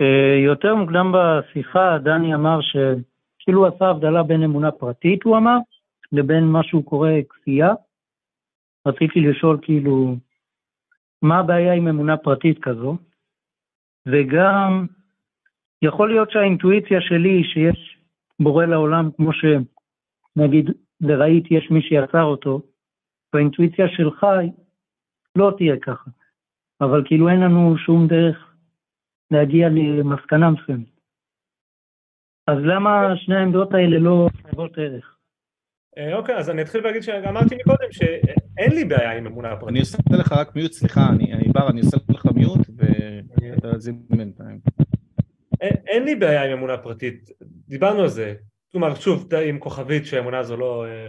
אה, 0.00 0.36
יותר 0.44 0.74
מוקדם 0.74 1.12
בשיחה 1.14 1.98
דני 2.04 2.34
אמר 2.34 2.58
שכאילו 2.60 3.66
עשה 3.66 3.84
הבדלה 3.84 4.22
בין 4.22 4.42
אמונה 4.42 4.70
פרטית, 4.70 5.22
הוא 5.22 5.36
אמר, 5.36 5.56
לבין 6.12 6.44
מה 6.44 6.62
שהוא 6.62 6.84
קורא 6.84 7.10
כפייה. 7.28 7.72
רציתי 8.86 9.20
לשאול 9.20 9.58
כאילו, 9.62 10.16
מה 11.22 11.38
הבעיה 11.38 11.72
עם 11.72 11.88
אמונה 11.88 12.16
פרטית 12.16 12.58
כזו? 12.62 12.96
וגם, 14.06 14.86
יכול 15.82 16.08
להיות 16.08 16.30
שהאינטואיציה 16.30 17.00
שלי 17.00 17.44
שיש 17.44 17.98
בורא 18.40 18.64
לעולם, 18.64 19.10
כמו 19.16 19.30
שנגיד 19.32 20.70
לרהיט 21.00 21.44
יש 21.50 21.70
מי 21.70 21.82
שיצר 21.82 22.22
אותו, 22.22 22.62
והאינטואיציה 23.32 23.86
שלך 23.88 24.26
לא 25.36 25.54
תהיה 25.56 25.76
ככה. 25.80 26.10
אבל 26.80 27.02
כאילו 27.06 27.28
אין 27.28 27.40
לנו 27.40 27.78
שום 27.78 28.06
דרך 28.06 28.54
להגיע 29.30 29.68
למסקנה 29.68 30.50
מסוימת. 30.50 31.00
אז 32.46 32.58
למה 32.64 33.16
שני 33.16 33.36
העמדות 33.36 33.74
האלה 33.74 33.98
לא 33.98 34.28
שוות 34.50 34.78
ערך? 34.78 35.16
אה, 35.98 36.16
אוקיי, 36.16 36.36
אז 36.36 36.50
אני 36.50 36.62
אתחיל 36.62 36.86
ואגיד 36.86 37.02
שאמרתי 37.02 37.54
מקודם 37.54 37.92
שאין 37.92 38.72
לי 38.74 38.84
בעיה 38.84 39.16
עם 39.16 39.26
אמונה 39.26 39.50
פרטית. 39.50 39.68
אני 39.68 39.80
עושה 39.80 39.98
לך 40.20 40.32
רק 40.32 40.56
מיוט, 40.56 40.72
סליחה, 40.72 41.00
אני, 41.08 41.48
בר, 41.52 41.68
אני 41.70 41.80
עושה 41.80 41.96
לך 42.10 42.26
מיוט, 42.34 42.60
ואתה 42.76 43.76
תזין 43.76 44.02
בינתיים. 44.10 44.58
אין, 45.60 46.04
לי 46.04 46.14
בעיה 46.14 46.44
עם 46.44 46.52
אמונה 46.52 46.78
פרטית, 46.78 47.30
דיברנו 47.42 48.02
על 48.02 48.08
זה, 48.08 48.34
כלומר 48.72 48.94
שוב 48.94 49.28
די 49.28 49.48
עם 49.48 49.58
כוכבית 49.58 50.06
שהאמונה 50.06 50.38
הזו 50.38 50.56
לא 50.56 50.86
אה, 50.86 51.08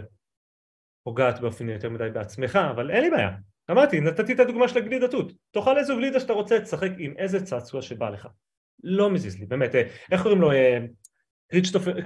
פוגעת 1.04 1.40
באופן 1.40 1.68
יותר 1.68 1.90
מדי 1.90 2.08
בעצמך, 2.12 2.58
אבל 2.70 2.90
אין 2.90 3.02
לי 3.04 3.10
בעיה, 3.10 3.30
אמרתי, 3.70 4.00
נתתי 4.00 4.32
את 4.32 4.40
הדוגמה 4.40 4.68
של 4.68 4.78
הגלידתות, 4.78 5.32
תאכל 5.50 5.78
איזו 5.78 5.96
גלידה 5.96 6.20
שאתה 6.20 6.32
רוצה, 6.32 6.60
תשחק 6.60 6.90
עם 6.98 7.14
איזה 7.18 7.44
צעצוע 7.44 7.82
שבא 7.82 8.10
לך, 8.10 8.28
לא 8.84 9.10
מזיז 9.10 9.38
לי, 9.38 9.46
באמת, 9.46 9.74
אה, 9.74 9.82
איך 10.12 10.22
קוראים 10.22 10.40
לו, 10.40 10.52
אה, 10.52 10.78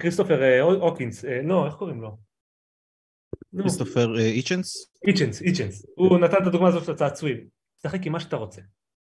כריסטופר, 0.01 0.63
הוקינס, 0.81 1.25
אה, 1.25 1.43
לא, 1.43 1.67
איך 1.67 1.75
קוראים 1.75 2.03
לו? 2.03 2.17
כריסטופר 3.57 4.19
איצ'נס? 4.19 4.93
איצ'נס, 5.07 5.43
איצ'נס, 5.43 5.87
הוא 5.97 6.19
נתן 6.19 6.37
את 6.43 6.47
הדוגמה 6.47 6.69
הזאת 6.69 6.85
של 6.85 6.93
הצעצועים, 6.93 7.49
תשחק 7.79 8.07
עם 8.07 8.13
מה 8.13 8.21
שאתה 8.21 8.37
רוצה, 8.37 8.61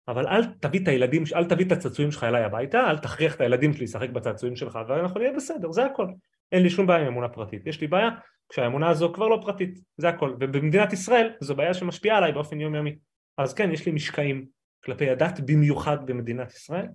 אבל 0.08 0.26
אל 0.26 0.44
תביא 0.44 0.82
את 0.82 0.88
הילדים, 0.88 1.22
אל 1.34 1.44
תביא 1.44 1.66
את 1.66 1.72
הצעצועים 1.72 2.10
שלך 2.10 2.24
אליי 2.24 2.44
הביתה, 2.44 2.90
אל 2.90 2.98
תכריח 2.98 3.34
את 3.34 3.40
הילדים 3.40 3.72
שלי 3.72 3.84
לשחק 3.84 4.10
בצעצועים 4.10 4.56
שלך 4.56 4.78
ואנחנו 4.88 5.20
נהיה 5.20 5.32
בסדר, 5.32 5.72
זה 5.72 5.84
הכל. 5.84 6.06
אין 6.52 6.62
לי 6.62 6.70
שום 6.70 6.86
בעיה 6.86 7.00
עם 7.00 7.06
אמונה 7.06 7.28
פרטית, 7.28 7.66
יש 7.66 7.80
לי 7.80 7.86
בעיה 7.86 8.08
כשהאמונה 8.48 8.88
הזו 8.88 9.12
כבר 9.12 9.28
לא 9.28 9.38
פרטית, 9.42 9.78
זה 9.96 10.08
הכל. 10.08 10.34
ובמדינת 10.40 10.92
ישראל 10.92 11.32
זו 11.40 11.56
בעיה 11.56 11.74
שמשפיעה 11.74 12.18
עליי 12.18 12.32
באופן 12.32 12.60
יומיומי. 12.60 12.96
אז 13.38 13.54
כן, 13.54 13.72
יש 13.72 13.86
לי 13.86 13.92
משקעים 13.92 14.46
כלפי 14.84 15.10
הדת, 15.10 15.40
במיוחד 15.46 16.06
במדינת 16.06 16.50
ישראל. 16.50 16.86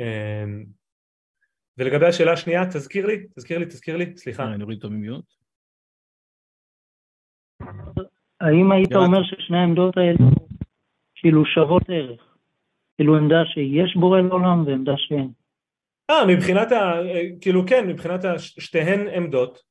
אמ, 0.00 0.64
ולגבי 1.78 2.06
השאלה 2.06 2.32
השנייה, 2.32 2.66
תזכיר 2.66 3.06
לי, 3.06 3.26
תזכיר 3.36 3.58
לי, 3.58 3.66
תזכיר 3.66 3.96
לי, 3.96 4.16
סליחה. 4.16 4.44
אני 4.44 4.62
אוריד 4.62 4.76
אותו 4.76 4.90
ממיוט. 4.90 5.24
האם 8.40 8.72
היית. 8.72 8.92
אומר 8.92 9.22
ששני 9.22 9.58
העמדות 9.58 9.96
האלה 9.96 10.30
כאילו 11.14 11.46
שוות 11.46 11.82
ערך? 11.88 12.31
כאילו 12.96 13.16
עמדה 13.16 13.42
שיש 13.44 13.96
בורא 13.96 14.20
לעולם 14.20 14.66
ועמדה 14.66 14.92
שאין. 14.96 15.32
אה, 16.10 16.26
מבחינת 16.26 16.72
ה... 16.72 16.92
כאילו 17.40 17.62
כן, 17.66 17.88
מבחינת 17.88 18.24
ה... 18.24 18.38
שתיהן 18.38 19.08
עמדות, 19.08 19.62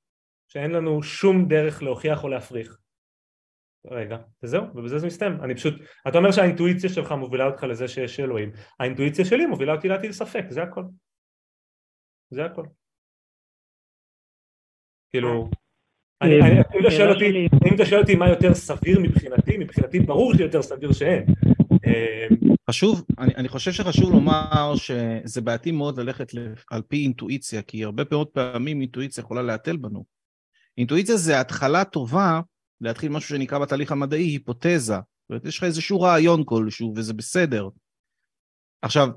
שאין 0.47 0.71
לנו 0.71 1.03
שום 1.03 1.47
דרך 1.47 1.83
להוכיח 1.83 2.23
או 2.23 2.29
להפריך. 2.29 2.77
רגע, 3.85 4.17
וזהו, 4.43 4.63
ובזה 4.75 4.97
זה 4.97 5.07
מסתיים. 5.07 5.41
אני 5.43 5.55
פשוט... 5.55 5.73
אתה 6.07 6.17
אומר 6.17 6.31
שהאינטואיציה 6.31 6.89
שלך 6.89 7.11
מובילה 7.11 7.45
אותך 7.45 7.63
לזה 7.63 7.87
שיש 7.87 8.19
אלוהים. 8.19 8.51
האינטואיציה 8.79 9.25
שלי 9.25 9.45
מובילה 9.45 9.73
אותי 9.73 9.87
להטיל 9.87 10.11
ספק, 10.11 10.45
זה 10.49 10.63
הכל. 10.63 10.83
זה 12.29 12.45
הכל. 12.45 12.63
כאילו... 15.09 15.49
אה, 16.21 16.27
אם 17.65 17.75
אתה 17.75 17.85
שואל 17.85 18.01
אותי 18.01 18.15
מה 18.15 18.29
יותר 18.29 18.53
סביר 18.53 18.99
מבחינתי, 18.99 19.57
מבחינתי 19.57 19.99
ברור 19.99 20.33
שיותר 20.33 20.61
סביר 20.61 20.91
שאין. 20.91 21.25
אה, 21.91 22.27
חשוב, 22.69 23.03
אני, 23.19 23.35
אני 23.35 23.47
חושב 23.47 23.71
שחשוב 23.71 24.11
לומר 24.11 24.73
שזה 24.75 25.41
בעייתי 25.41 25.71
מאוד 25.71 25.99
ללכת 25.99 26.31
על 26.71 26.81
פי 26.81 27.03
אינטואיציה, 27.03 27.61
כי 27.61 27.83
הרבה 27.83 28.03
מאוד 28.11 28.27
פעמים 28.27 28.81
אינטואיציה 28.81 29.21
יכולה 29.21 29.41
להתל 29.41 29.77
בנו. 29.77 30.05
אינטואיציה 30.77 31.17
זה 31.17 31.39
התחלה 31.39 31.83
טובה 31.83 32.39
להתחיל 32.81 33.11
משהו 33.11 33.29
שנקרא 33.29 33.59
בתהליך 33.59 33.91
המדעי 33.91 34.23
היפותזה. 34.23 34.93
זאת 34.93 35.29
אומרת, 35.29 35.45
יש 35.45 35.57
לך 35.57 35.63
איזשהו 35.63 36.01
רעיון 36.01 36.43
כלשהו, 36.45 36.93
וזה 36.95 37.13
בסדר. 37.13 37.69
עכשיו, 38.81 39.09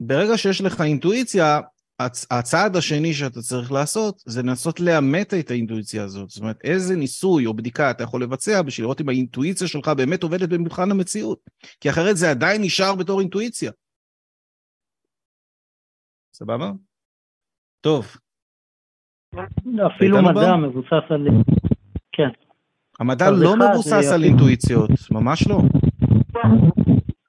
ברגע 0.00 0.38
שיש 0.38 0.60
לך 0.60 0.80
אינטואיציה, 0.80 1.60
הצ- 2.02 2.26
הצעד 2.30 2.76
השני 2.76 3.14
שאתה 3.14 3.40
צריך 3.40 3.72
לעשות 3.72 4.22
זה 4.26 4.42
לנסות 4.42 4.80
לאמת 4.80 5.34
את 5.34 5.50
האינטואיציה 5.50 6.04
הזאת. 6.04 6.30
זאת 6.30 6.40
אומרת, 6.42 6.58
איזה 6.64 6.96
ניסוי 6.96 7.46
או 7.46 7.54
בדיקה 7.54 7.90
אתה 7.90 8.02
יכול 8.04 8.22
לבצע 8.22 8.62
בשביל 8.62 8.84
לראות 8.84 9.00
אם 9.00 9.08
האינטואיציה 9.08 9.68
שלך 9.68 9.88
באמת 9.88 10.22
עובדת 10.22 10.48
במבחן 10.48 10.90
המציאות. 10.90 11.38
כי 11.80 11.90
אחרת 11.90 12.16
זה 12.16 12.30
עדיין 12.30 12.62
נשאר 12.62 12.94
בתור 12.94 13.20
אינטואיציה. 13.20 13.72
סבבה? 16.34 16.70
טוב, 17.80 18.16
אפילו 19.86 20.22
מדע? 20.22 20.56
מבוסס 20.56 21.10
על... 21.10 21.26
כן. 22.12 22.28
המדע 23.00 23.30
לא 23.30 23.54
מבוסס 23.56 24.12
על 24.14 24.24
אינטואיציות, 24.24 24.90
ממש 25.10 25.48
לא. 25.48 25.62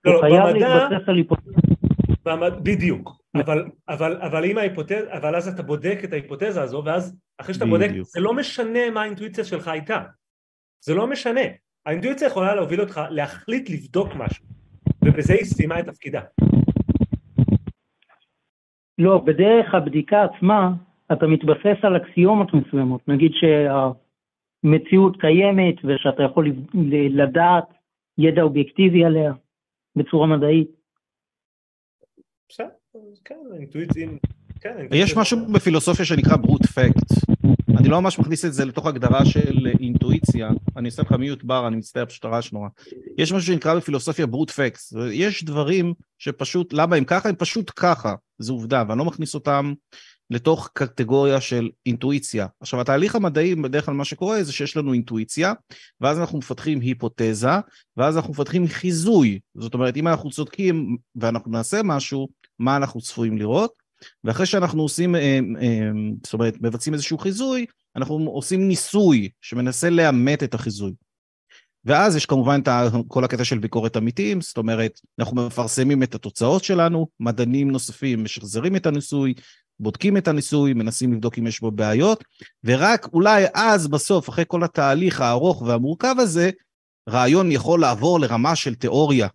לא, 0.05 0.11
הוא 0.11 0.21
חייב 0.21 0.43
במדע- 0.43 0.53
להתבסס 0.53 1.09
על 1.09 1.15
היפותזה. 1.15 1.51
במד- 2.25 2.59
בדיוק, 2.63 3.21
אבל, 3.39 3.65
אבל, 3.89 4.21
אבל 4.21 4.45
אם 4.45 4.57
ההיפותזה, 4.57 5.13
אבל 5.13 5.35
אז 5.35 5.47
אתה 5.47 5.63
בודק 5.63 5.99
את 6.03 6.13
ההיפותזה 6.13 6.61
הזו, 6.61 6.81
ואז 6.85 7.17
אחרי 7.37 7.53
שאתה 7.53 7.65
בודק, 7.65 7.89
בדיוק. 7.89 8.07
זה 8.07 8.19
לא 8.19 8.33
משנה 8.33 8.89
מה 8.93 9.01
האינטואיציה 9.01 9.43
שלך 9.43 9.67
הייתה. 9.67 10.03
זה 10.85 10.93
לא 10.93 11.07
משנה. 11.07 11.41
האינטואיציה 11.85 12.27
יכולה 12.27 12.55
להוביל 12.55 12.81
אותך 12.81 13.01
להחליט 13.09 13.69
לבדוק 13.69 14.07
משהו, 14.15 14.45
ובזה 15.05 15.33
היא 15.33 15.45
סיימה 15.45 15.79
את 15.79 15.85
תפקידה. 15.85 16.21
לא, 18.97 19.17
בדרך 19.25 19.73
הבדיקה 19.73 20.23
עצמה, 20.23 20.73
אתה 21.11 21.27
מתבסס 21.27 21.83
על 21.83 21.97
אקסיומות 21.97 22.53
מסוימות. 22.53 23.07
נגיד 23.07 23.31
שהמציאות 23.33 25.21
קיימת 25.21 25.75
ושאתה 25.85 26.23
יכול 26.23 26.51
לדעת 27.09 27.67
ידע 28.17 28.41
אובייקטיבי 28.41 29.05
עליה 29.05 29.33
בצורה 29.95 30.27
מדעית. 30.27 30.71
בסדר, 32.49 32.69
כן, 33.25 33.35
כן, 34.61 34.77
יש 34.91 35.17
משהו 35.17 35.53
בפילוסופיה 35.53 36.05
שנקרא 36.05 36.35
ברוט 36.35 36.65
פקט. 36.65 37.13
אני 37.77 37.87
לא 37.87 38.01
ממש 38.01 38.19
מכניס 38.19 38.45
את 38.45 38.53
זה 38.53 38.65
לתוך 38.65 38.85
הגדרה 38.85 39.25
של 39.25 39.67
אינטואיציה. 39.79 40.49
אני 40.77 40.89
אעשה 40.89 41.01
לך 41.01 41.11
מיוט 41.11 41.43
בר, 41.43 41.67
אני 41.67 41.75
מצטער, 41.75 42.05
פשוט 42.05 42.25
הרעש 42.25 42.51
נורא. 42.51 42.69
יש 43.17 43.31
משהו 43.31 43.47
שנקרא 43.47 43.75
בפילוסופיה 43.75 44.25
ברוט 44.25 44.51
פקט. 44.51 44.79
יש 45.11 45.43
דברים 45.43 45.93
שפשוט, 46.17 46.73
למה 46.73 46.95
הם 46.95 47.03
ככה? 47.03 47.29
הם 47.29 47.35
פשוט 47.35 47.71
ככה. 47.75 48.15
זו 48.39 48.53
עובדה, 48.53 48.83
ואני 48.87 48.99
לא 48.99 49.05
מכניס 49.05 49.35
אותם 49.35 49.73
לתוך 50.29 50.69
קטגוריה 50.73 51.41
של 51.41 51.69
אינטואיציה. 51.85 52.47
עכשיו, 52.59 52.81
התהליך 52.81 53.15
המדעי, 53.15 53.55
בדרך 53.55 53.85
כלל 53.85 53.93
מה 53.93 54.05
שקורה 54.05 54.43
זה 54.43 54.53
שיש 54.53 54.77
לנו 54.77 54.93
אינטואיציה, 54.93 55.53
ואז 56.01 56.19
אנחנו 56.19 56.37
מפתחים 56.37 56.79
היפותזה, 56.79 57.49
ואז 57.97 58.17
אנחנו 58.17 58.31
מפתחים 58.31 58.67
חיזוי. 58.67 59.39
זאת 59.55 59.73
אומרת, 59.73 59.97
אם 59.97 60.07
אנחנו 60.07 60.29
צודקים 60.29 60.97
ואנחנו 61.15 61.51
נעשה 61.51 61.83
משהו, 61.83 62.27
מה 62.59 62.77
אנחנו 62.77 63.01
צפויים 63.01 63.37
לראות? 63.37 63.71
ואחרי 64.23 64.45
שאנחנו 64.45 64.81
עושים, 64.81 65.15
אה, 65.15 65.39
אה, 65.61 65.89
זאת 66.23 66.33
אומרת, 66.33 66.53
מבצעים 66.61 66.93
איזשהו 66.93 67.17
חיזוי, 67.17 67.65
אנחנו 67.95 68.15
עושים 68.15 68.67
ניסוי 68.67 69.29
שמנסה 69.41 69.89
לאמת 69.89 70.43
את 70.43 70.53
החיזוי. 70.53 70.93
ואז 71.85 72.15
יש 72.15 72.25
כמובן 72.25 72.61
את 72.63 72.69
כל 73.07 73.23
הקטע 73.23 73.43
של 73.43 73.57
ביקורת 73.57 73.95
עמיתים, 73.95 74.41
זאת 74.41 74.57
אומרת, 74.57 74.99
אנחנו 75.19 75.35
מפרסמים 75.35 76.03
את 76.03 76.15
התוצאות 76.15 76.63
שלנו, 76.63 77.07
מדענים 77.19 77.71
נוספים 77.71 78.23
משחזרים 78.23 78.75
את 78.75 78.85
הניסוי, 78.85 79.33
בודקים 79.79 80.17
את 80.17 80.27
הניסוי, 80.27 80.73
מנסים 80.73 81.13
לבדוק 81.13 81.37
אם 81.37 81.47
יש 81.47 81.59
בו 81.59 81.71
בעיות, 81.71 82.23
ורק 82.63 83.07
אולי 83.13 83.45
אז 83.53 83.87
בסוף, 83.87 84.29
אחרי 84.29 84.43
כל 84.47 84.63
התהליך 84.63 85.21
הארוך 85.21 85.61
והמורכב 85.61 86.15
הזה, 86.19 86.49
רעיון 87.09 87.51
יכול 87.51 87.81
לעבור 87.81 88.19
לרמה 88.19 88.55
של 88.55 88.75
תיאוריה. 88.75 89.27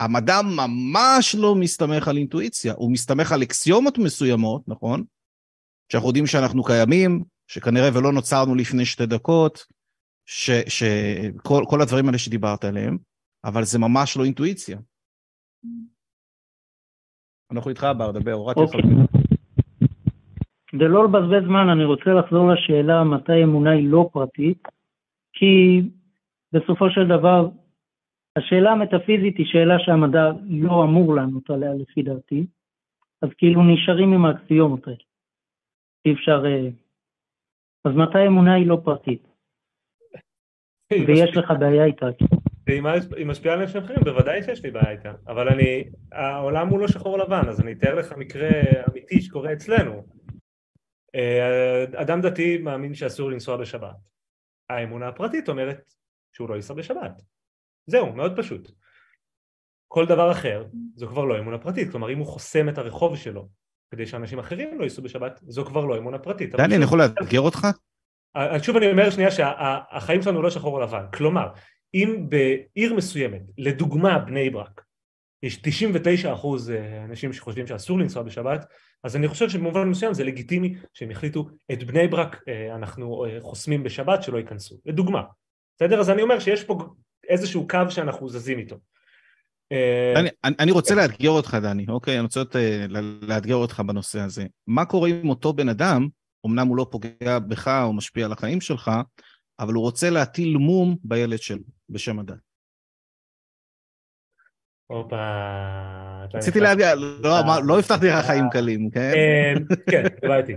המדע 0.00 0.40
ממש 0.42 1.34
לא 1.38 1.54
מסתמך 1.54 2.08
על 2.08 2.16
אינטואיציה, 2.16 2.74
הוא 2.76 2.92
מסתמך 2.92 3.32
על 3.32 3.42
אקסיומות 3.42 3.98
מסוימות, 3.98 4.68
נכון? 4.68 5.04
שאנחנו 5.92 6.08
יודעים 6.08 6.26
שאנחנו 6.26 6.64
קיימים, 6.64 7.24
שכנראה 7.46 7.88
ולא 7.98 8.12
נוצרנו 8.12 8.54
לפני 8.54 8.84
שתי 8.84 9.06
דקות, 9.06 9.58
שכל 10.26 11.80
הדברים 11.82 12.06
האלה 12.06 12.18
שדיברת 12.18 12.64
עליהם, 12.64 12.98
אבל 13.44 13.64
זה 13.64 13.78
ממש 13.78 14.16
לא 14.16 14.24
אינטואיציה. 14.24 14.78
אנחנו 17.52 17.70
איתך, 17.70 17.86
בר, 17.98 18.10
דבר, 18.10 18.34
אותך. 18.34 18.58
אוקיי. 18.58 18.80
כדי 20.66 20.88
לא 20.88 21.04
לבזבז 21.04 21.44
זמן, 21.46 21.68
אני 21.68 21.84
רוצה 21.84 22.10
לחזור 22.10 22.52
לשאלה 22.52 23.04
מתי 23.04 23.42
אמונה 23.44 23.70
היא 23.70 23.88
לא 23.88 24.10
פרטית, 24.12 24.68
כי 25.32 25.82
בסופו 26.52 26.90
של 26.90 27.08
דבר, 27.18 27.48
השאלה 28.40 28.70
המטאפיזית 28.70 29.36
היא 29.38 29.46
שאלה 29.46 29.78
שהמדע 29.78 30.24
לא 30.48 30.84
אמור 30.84 31.14
לענות 31.14 31.50
עליה 31.50 31.74
לפי 31.74 32.02
דעתי, 32.02 32.46
אז 33.22 33.28
כאילו 33.38 33.62
נשארים 33.62 34.12
עם 34.12 34.24
האקסיומות 34.24 34.86
האלה. 34.86 35.04
אי 36.04 36.12
אפשר... 36.12 36.44
אה, 36.46 36.68
אז 37.84 37.92
מתי 37.96 38.26
אמונה 38.26 38.54
היא 38.54 38.66
לא 38.66 38.78
פרטית? 38.84 39.22
ויש 40.92 41.36
לך 41.36 41.52
בעיה 41.60 41.84
איתה. 41.84 42.06
היא 42.66 43.26
משפיעה 43.26 43.54
על 43.54 43.60
אנשים 43.60 43.82
אחרים, 43.82 43.98
בוודאי 44.04 44.42
שיש 44.42 44.64
לי 44.64 44.70
בעיה 44.70 44.90
איתה, 44.90 45.12
אבל 45.26 45.48
אני, 45.48 45.84
העולם 46.12 46.68
הוא 46.68 46.80
לא 46.80 46.88
שחור 46.88 47.18
לבן, 47.18 47.48
אז 47.48 47.60
אני 47.60 47.72
אתאר 47.72 47.94
לך 47.94 48.12
מקרה 48.16 48.48
אמיתי 48.90 49.22
שקורה 49.22 49.52
אצלנו. 49.52 50.02
אה, 51.14 51.84
אדם 51.96 52.20
דתי 52.20 52.58
מאמין 52.58 52.94
שאסור 52.94 53.30
לנסוע 53.30 53.56
בשבת. 53.56 53.96
האמונה 54.70 55.08
הפרטית 55.08 55.48
אומרת 55.48 55.94
שהוא 56.32 56.48
לא 56.48 56.54
ייסע 56.54 56.74
בשבת. 56.74 57.22
זהו, 57.90 58.12
מאוד 58.12 58.36
פשוט. 58.36 58.70
כל 59.88 60.06
דבר 60.06 60.32
אחר 60.32 60.64
זו 60.94 61.08
כבר 61.08 61.24
לא 61.24 61.38
אמונה 61.38 61.58
פרטית, 61.58 61.90
כלומר 61.90 62.12
אם 62.12 62.18
הוא 62.18 62.26
חוסם 62.26 62.68
את 62.68 62.78
הרחוב 62.78 63.16
שלו 63.16 63.48
כדי 63.90 64.06
שאנשים 64.06 64.38
אחרים 64.38 64.78
לא 64.78 64.84
ייסעו 64.84 65.02
בשבת, 65.02 65.40
זו 65.42 65.64
כבר 65.64 65.84
לא 65.84 65.98
אמונה 65.98 66.18
פרטית. 66.18 66.54
דני, 66.54 66.76
אני 66.76 66.84
יכול 66.84 66.98
לאתגר 67.02 67.40
אותך? 67.40 67.66
אה, 68.36 68.62
שוב 68.62 68.76
אני 68.76 68.90
אומר 68.90 69.10
שנייה 69.10 69.30
שהחיים 69.30 70.22
שלנו 70.22 70.42
לא 70.42 70.50
שחור 70.50 70.80
לבן, 70.80 71.04
כלומר 71.14 71.48
אם 71.94 72.26
בעיר 72.28 72.94
מסוימת, 72.94 73.42
לדוגמה 73.58 74.18
בני 74.18 74.50
ברק, 74.50 74.84
יש 75.42 75.56
99 75.62 76.32
אחוז 76.32 76.70
אה, 76.70 77.04
אנשים 77.04 77.32
שחושבים 77.32 77.66
שאסור 77.66 77.98
לנסוע 77.98 78.22
בשבת, 78.22 78.66
אז 79.04 79.16
אני 79.16 79.28
חושב 79.28 79.48
שבמובן 79.48 79.88
מסוים 79.88 80.14
זה 80.14 80.24
לגיטימי 80.24 80.74
שהם 80.92 81.10
יחליטו 81.10 81.48
את 81.72 81.84
בני 81.84 82.08
ברק 82.08 82.42
אה, 82.48 82.74
אנחנו 82.74 83.26
חוסמים 83.40 83.82
בשבת 83.82 84.22
שלא 84.22 84.38
ייכנסו, 84.38 84.76
לדוגמה, 84.86 85.22
בסדר? 85.76 86.00
אז 86.00 86.10
אני 86.10 86.22
אומר 86.22 86.38
שיש 86.38 86.64
פה 86.64 86.78
איזשהו 87.30 87.68
קו 87.68 87.90
שאנחנו 87.90 88.28
זזים 88.28 88.58
איתו. 88.58 88.76
אני, 90.16 90.28
אני 90.58 90.72
רוצה 90.72 90.94
לאתגר 90.94 91.30
אותך, 91.30 91.56
דני, 91.62 91.86
אוקיי? 91.88 92.14
אני 92.14 92.22
רוצה 92.22 92.40
לאתגר 93.22 93.54
אותך 93.54 93.80
בנושא 93.80 94.20
הזה. 94.20 94.46
מה 94.66 94.84
קורה 94.84 95.08
עם 95.08 95.28
אותו 95.28 95.52
בן 95.52 95.68
אדם 95.68 96.08
אמנם 96.46 96.66
הוא 96.66 96.76
לא 96.76 96.86
פוגע 96.90 97.38
בך 97.38 97.68
או 97.84 97.92
משפיע 97.92 98.26
על 98.26 98.32
החיים 98.32 98.60
שלך, 98.60 98.90
אבל 99.58 99.74
הוא 99.74 99.82
רוצה 99.82 100.10
להטיל 100.10 100.56
מום 100.56 100.96
בילד 101.04 101.38
שלו, 101.38 101.64
בשם 101.88 102.18
הדת. 102.18 102.34
הופה... 104.86 105.16
רציתי 106.34 106.60
להגיד, 106.60 106.86
לא, 107.22 107.30
לא 107.66 107.78
הבטחתי 107.78 108.06
לך 108.06 108.26
חיים 108.26 108.44
קלים, 108.52 108.90
כן? 108.90 109.12
אמ, 109.12 109.76
כן, 109.90 110.02
זה 110.22 110.28
בעייתי. 110.28 110.52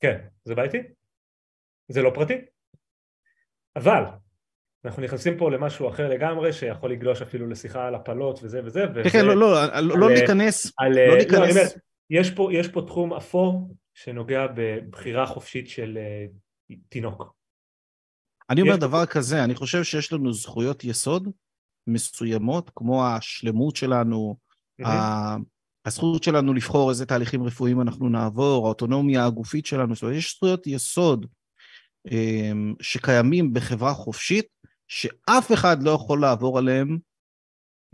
כן, 0.00 0.18
זה 0.44 0.54
בעייתי. 0.54 0.78
זה 1.88 2.02
לא 2.02 2.10
פרטי. 2.14 2.34
אבל, 3.76 4.02
אנחנו 4.84 5.02
נכנסים 5.02 5.38
פה 5.38 5.50
למשהו 5.50 5.88
אחר 5.88 6.08
לגמרי, 6.08 6.52
שיכול 6.52 6.92
לגלוש 6.92 7.22
אפילו 7.22 7.48
לשיחה 7.48 7.86
על 7.86 7.94
הפלות 7.94 8.40
וזה 8.42 8.60
וזה. 8.64 8.86
כן, 9.04 9.10
כן, 9.10 9.24
לא, 9.24 9.36
לא, 9.36 9.98
לא 9.98 10.10
ניכנס, 10.10 10.72
לא 10.80 11.16
ניכנס. 11.18 11.74
יש 12.50 12.68
פה 12.68 12.82
תחום 12.86 13.12
אפור 13.12 13.74
שנוגע 13.94 14.46
בבחירה 14.54 15.26
חופשית 15.26 15.68
של 15.68 15.98
uh, 16.70 16.74
תינוק. 16.88 17.34
אני 18.50 18.62
אומר 18.62 18.76
דבר 18.76 19.06
כזה, 19.06 19.44
אני 19.44 19.54
חושב 19.54 19.84
שיש 19.84 20.12
לנו 20.12 20.32
זכויות 20.32 20.84
יסוד 20.84 21.28
מסוימות, 21.86 22.70
כמו 22.76 23.06
השלמות 23.06 23.76
שלנו. 23.76 24.36
הזכות 25.86 26.22
שלנו 26.22 26.54
לבחור 26.54 26.90
איזה 26.90 27.06
תהליכים 27.06 27.42
רפואיים 27.42 27.80
אנחנו 27.80 28.08
נעבור, 28.08 28.66
האוטונומיה 28.66 29.26
הגופית 29.26 29.66
שלנו, 29.66 29.94
זאת 29.94 30.02
אומרת, 30.02 30.16
יש 30.16 30.34
זכויות 30.36 30.66
יסוד 30.66 31.26
שקיימים 32.80 33.52
בחברה 33.52 33.94
חופשית, 33.94 34.46
שאף 34.90 35.52
אחד 35.52 35.82
לא 35.82 35.90
יכול 35.90 36.20
לעבור 36.20 36.58
עליהם 36.58 36.98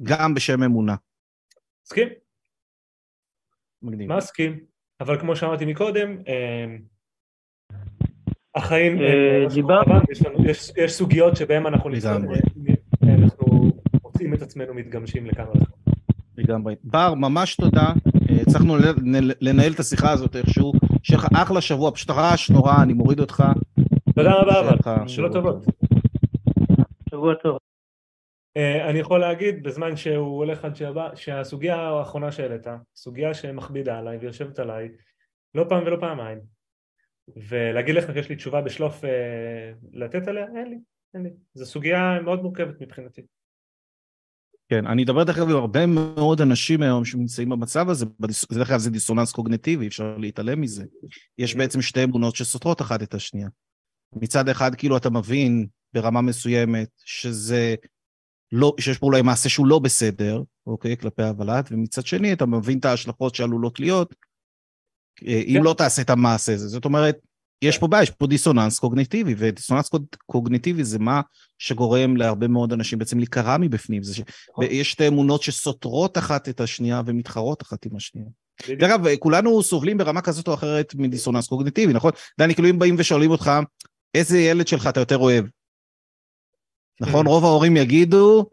גם 0.03 0.35
בשם 0.35 0.63
אמונה. 0.63 0.95
מסכים. 1.85 2.09
מגניב. 3.83 4.13
מסכים. 4.13 4.61
אבל 5.01 5.21
כמו 5.21 5.37
שאמרתי 5.37 5.65
מקודם, 5.65 6.11
אמ, 6.11 6.79
החיים, 8.55 8.99
אה, 9.01 9.45
יש 10.77 10.93
סוגיות 10.93 11.37
שבהן 11.37 11.67
אנחנו 11.67 11.91
מוצאים 14.03 14.35
את 14.35 14.43
עצמנו 14.43 14.75
מתגמשים 14.75 15.27
לכמה 15.27 15.51
וכמה. 15.51 15.65
לגמרי. 16.37 16.75
בר, 16.85 17.15
ממש 17.15 17.57
תודה. 17.57 17.93
אה, 18.31 18.43
הצלחנו 18.43 18.77
לנהל 19.41 19.73
את 19.73 19.81
השיחה 19.81 20.13
הזאת 20.13 20.37
איכשהו. 20.37 20.73
שיהיה 21.03 21.19
לך 21.19 21.27
אחלה 21.35 21.61
שבוע, 21.61 21.91
פשוט 21.91 22.11
רעש 22.11 22.51
נורא, 22.51 22.83
אני 22.83 22.93
מוריד 22.93 23.21
אותך. 23.21 23.45
תודה 24.15 24.33
רבה, 24.33 24.61
אבל. 24.61 25.09
שאלות 25.09 25.33
טובות. 25.33 25.86
שבוע 27.17 27.35
טוב. 27.35 27.59
אה, 28.57 28.91
אני 28.91 28.99
יכול 28.99 29.21
להגיד 29.21 29.63
בזמן 29.63 29.97
שהוא 29.97 30.37
הולך 30.37 30.65
עד 30.65 30.77
שבא 30.77 31.15
שהסוגיה 31.15 31.77
האחרונה 31.77 32.33
שהעלית, 32.33 32.67
סוגיה 32.97 33.35
שמכבידה 33.35 33.99
עליי 33.99 34.19
ויושבת 34.19 34.59
עליי 34.59 34.89
לא 35.55 35.65
פעם 35.69 35.85
ולא 35.87 35.97
פעמיים 36.01 36.39
ולהגיד 37.37 37.95
לך 37.95 38.13
שיש 38.15 38.29
לי 38.29 38.37
תשובה 38.37 38.61
בשלוף 38.61 39.05
אה, 39.05 39.73
לתת 39.93 40.29
עליה, 40.29 40.47
אין 40.57 40.71
לי, 40.71 40.79
אין 41.15 41.23
לי, 41.23 41.31
זו 41.55 41.67
סוגיה 41.67 42.21
מאוד 42.25 42.43
מורכבת 42.43 42.81
מבחינתי. 42.81 43.23
כן, 44.69 44.87
אני 44.87 45.05
אדבר 45.05 45.25
דרך 45.25 45.39
אגב 45.39 45.51
עם 45.51 45.57
הרבה 45.57 45.87
מאוד 45.87 46.41
אנשים 46.41 46.83
היום 46.83 47.05
שנמצאים 47.05 47.49
במצב 47.49 47.89
הזה, 47.89 48.07
דרך 48.53 48.71
אגב 48.71 48.79
זה 48.79 48.91
דיסוננס 48.91 49.33
קוגנטיבי, 49.33 49.87
אפשר 49.87 50.17
להתעלם 50.19 50.61
מזה. 50.61 50.85
יש 51.39 51.55
בעצם 51.55 51.83
שתי 51.83 52.05
אמונות 52.05 52.37
שסותרות 52.37 52.81
אחת 52.81 53.03
את 53.03 53.15
השנייה. 53.15 53.49
מצד 54.13 54.49
אחד 54.49 54.75
כאילו 54.75 54.97
אתה 54.97 55.11
מבין 55.11 55.67
ברמה 55.97 56.21
מסוימת 56.21 56.89
שזה 57.05 57.75
לא, 58.53 58.75
שיש 58.81 58.99
פה 58.99 59.07
אולי 59.07 59.23
מעשה 59.23 59.49
שהוא 59.49 59.67
לא 59.67 59.79
בסדר, 59.79 60.43
אוקיי, 60.67 60.97
כלפי 60.97 61.23
הוולד, 61.23 61.69
ומצד 61.71 62.07
שני 62.07 62.33
אתה 62.33 62.47
מבין 62.47 62.79
את 62.79 62.85
ההשלכות 62.85 63.35
שעלולות 63.35 63.81
להיות, 63.81 64.15
אה, 65.27 65.43
אם 65.47 65.57
כן. 65.59 65.63
לא 65.63 65.75
תעשה 65.79 66.03
את 66.03 66.11
המעשה 66.11 66.55
הזה. 66.55 66.69
זאת 66.69 66.85
אומרת, 66.85 67.17
יש 67.63 67.79
פה 67.79 67.87
בעיה, 67.87 68.03
יש 68.03 68.11
פה 68.11 68.27
דיסוננס 68.27 68.79
קוגניטיבי, 68.79 69.35
ודיסוננס 69.39 69.91
קוגניטיבי 70.27 70.85
זה 70.85 70.99
מה 70.99 71.21
שגורם 71.59 72.17
להרבה 72.17 72.49
מאוד 72.49 72.73
אנשים 72.73 72.99
בעצם 72.99 73.19
להיקרע 73.19 73.57
מבפנים. 73.57 74.03
ש... 74.05 74.21
נכון. 74.51 74.65
יש 74.71 74.91
שתי 74.91 75.09
אמונות 75.09 75.43
שסותרות 75.43 76.19
אחת 76.19 76.49
את 76.49 76.61
השנייה 76.61 77.03
ומתחרות 77.07 77.63
אחת 77.63 77.87
עם 77.87 77.97
השנייה. 77.97 78.29
דרך 78.69 78.91
אגב, 78.91 79.17
כולנו 79.19 79.63
סובלים 79.63 79.99
ברמה 79.99 80.21
כזאת 80.21 80.49
או 80.49 80.55
אחרת 80.55 80.95
מדיסוננס 80.95 81.47
קוגניטיבי, 81.47 81.93
נכון? 81.93 82.13
דני, 82.41 82.55
כאילו 82.55 82.71
אם 82.71 82.79
באים 82.79 82.95
ושואלים 82.99 83.31
אותך, 83.31 83.51
איזה 84.15 84.39
ילד 84.39 84.69
שלך 84.69 84.87
אתה 84.87 85.01
יותר 85.01 85.19
אוהב? 85.19 85.45
נכון? 87.01 87.27
רוב 87.27 87.45
ההורים 87.45 87.77
יגידו, 87.77 88.47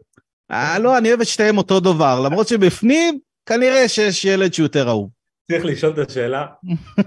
אה, 0.50 0.78
לא, 0.78 0.98
אני 0.98 1.08
אוהב 1.08 1.20
את 1.20 1.26
שתיהם 1.26 1.58
אותו 1.58 1.80
דבר, 1.80 2.20
למרות 2.24 2.48
שבפנים, 2.48 3.18
כנראה 3.46 3.88
שיש 3.88 4.24
ילד 4.24 4.52
שהוא 4.52 4.64
יותר 4.64 4.88
אהוב. 4.88 5.10
צריך 5.52 5.64
לשאול 5.64 5.92
את 5.92 6.08
השאלה, 6.08 6.46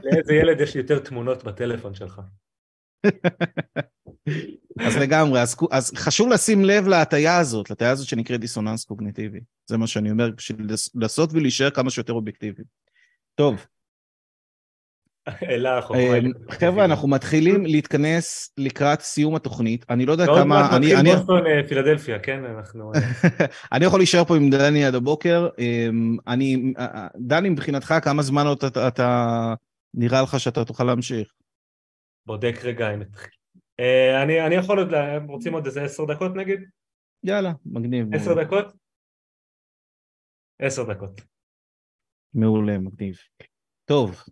לאיזה 0.03 0.33
ילד 0.33 0.61
יש 0.61 0.75
יותר 0.75 0.99
תמונות 0.99 1.43
בטלפון 1.43 1.93
שלך? 1.93 2.21
אז 4.79 4.97
לגמרי, 4.97 5.41
אז, 5.41 5.55
אז 5.71 5.91
חשוב 5.95 6.29
לשים 6.29 6.65
לב 6.65 6.87
להטייה 6.87 7.37
הזאת, 7.37 7.69
להטייה 7.69 7.91
הזאת 7.91 8.07
שנקראת 8.07 8.39
דיסוננס 8.39 8.85
קוגניטיבי. 8.85 9.39
זה 9.65 9.77
מה 9.77 9.87
שאני 9.87 10.11
אומר, 10.11 10.31
בשביל 10.31 10.67
לעשות 10.95 11.29
ולהישאר 11.33 11.69
כמה 11.69 11.89
שיותר 11.89 12.13
אובייקטיבי. 12.13 12.63
טוב, 13.35 13.65
חבר'ה, 16.51 16.85
אנחנו 16.85 17.07
מתחילים 17.07 17.65
להתכנס 17.65 18.53
לקראת 18.57 19.01
סיום 19.01 19.35
התוכנית. 19.35 19.85
אני 19.89 20.05
לא 20.05 20.11
יודע 20.11 20.25
כמה... 20.25 20.37
עוד 20.37 20.47
מעט 20.47 20.71
מתחיל 20.81 21.15
בוסטון 21.15 21.47
אה, 21.47 21.67
פילדלפיה, 21.67 22.19
כן? 22.19 22.45
אנחנו... 22.45 22.91
אה. 22.93 22.99
אני 23.73 23.85
יכול 23.85 23.99
להישאר 23.99 24.25
פה 24.25 24.35
עם 24.35 24.49
דני 24.49 24.85
עד 24.85 24.95
הבוקר. 24.95 25.49
אמ, 25.59 26.17
אני... 26.27 26.73
אה, 26.79 27.07
דני, 27.17 27.49
מבחינתך, 27.49 27.93
כמה 28.03 28.21
זמן 28.21 28.47
עוד 28.47 28.63
אתה... 28.87 29.53
נראה 29.93 30.21
לך 30.21 30.39
שאתה 30.39 30.65
תוכל 30.65 30.83
להמשיך? 30.83 31.33
בודק 32.25 32.55
רגע 32.63 32.93
אם... 32.93 33.01
אני 34.45 34.55
יכול 34.55 34.79
עוד... 34.79 34.89
רוצים 35.27 35.53
עוד 35.53 35.65
איזה 35.65 35.83
עשר 35.83 36.05
דקות 36.05 36.35
נגיד? 36.35 36.59
יאללה, 37.23 37.51
מגניב. 37.65 38.15
עשר 38.15 38.43
דקות? 38.43 38.65
עשר 40.61 40.83
דקות. 40.83 41.21
מעולה, 42.33 42.77
מגניב. 42.77 43.17
טוב, 43.85 44.23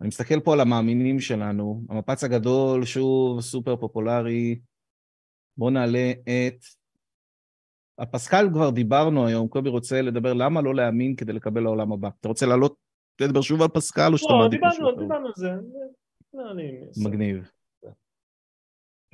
אני 0.00 0.08
מסתכל 0.08 0.40
פה 0.40 0.52
על 0.52 0.60
המאמינים 0.60 1.20
שלנו, 1.20 1.84
המפץ 1.88 2.24
הגדול, 2.24 2.84
שוב, 2.84 3.40
סופר 3.40 3.76
פופולרי. 3.76 4.58
בואו 5.56 5.70
נעלה 5.70 6.12
את... 6.22 6.64
הפסקל 7.98 8.48
כבר 8.52 8.70
דיברנו 8.70 9.26
היום, 9.26 9.48
קובי 9.48 9.68
רוצה 9.68 10.02
לדבר 10.02 10.32
למה 10.32 10.62
לא 10.62 10.74
להאמין 10.74 11.16
כדי 11.16 11.32
לקבל 11.32 11.60
לעולם 11.60 11.92
הבא. 11.92 12.08
אתה 12.20 12.28
רוצה 12.28 12.46
לעלות, 12.46 12.76
לדבר 13.20 13.40
שוב 13.40 13.62
על 13.62 13.68
פסקל 13.68 14.12
או 14.12 14.18
שאתה 14.18 14.32
לא, 14.32 14.48
דיברנו, 14.48 15.00
דיברנו 15.00 15.26
על 15.26 15.32
זה. 15.36 15.50
לא. 16.34 16.42
מגניב. 17.04 17.50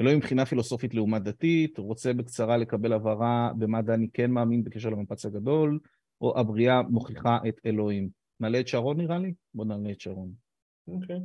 אלוהים 0.00 0.18
מבחינה 0.18 0.46
פילוסופית 0.46 0.94
לעומת 0.94 1.22
דתית, 1.22 1.78
רוצה 1.78 2.12
בקצרה 2.12 2.56
לקבל 2.56 2.92
הבהרה 2.92 3.52
במה 3.58 3.82
דני 3.82 4.08
כן 4.14 4.30
מאמין 4.30 4.64
בקשר 4.64 4.90
למפץ 4.90 5.26
הגדול, 5.26 5.78
או 6.20 6.38
הבריאה 6.38 6.82
מוכיחה 6.82 7.38
את 7.48 7.60
אלוהים. 7.66 8.08
נעלה 8.40 8.60
את 8.60 8.68
שרון 8.68 8.96
נראה 8.96 9.18
לי? 9.18 9.34
בוא 9.54 9.64
נעלה 9.64 9.90
את 9.90 10.00
שרון. 10.00 10.41
אוקיי. 10.88 11.16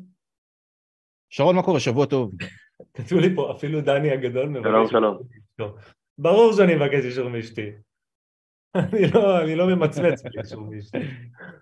שרון, 1.30 1.56
מה 1.56 1.64
קורה? 1.64 1.80
שבוע 1.80 2.06
טוב. 2.06 2.32
כתבו 2.94 3.20
לי 3.20 3.36
פה, 3.36 3.52
אפילו 3.58 3.82
דני 3.82 4.12
הגדול 4.12 4.50
מבקש... 4.50 4.90
שלום, 4.92 5.18
שלום. 5.58 5.76
ברור 6.18 6.54
שאני 6.54 6.76
מבקש 6.76 7.06
אישור 7.06 7.30
מאשתי. 7.30 7.70
אני 8.76 9.02
לא, 9.14 9.44
אני 9.44 9.56
לא 9.56 9.68
ממצמץ 9.68 10.24
באישור 10.24 10.62
מאשתי. 10.62 10.98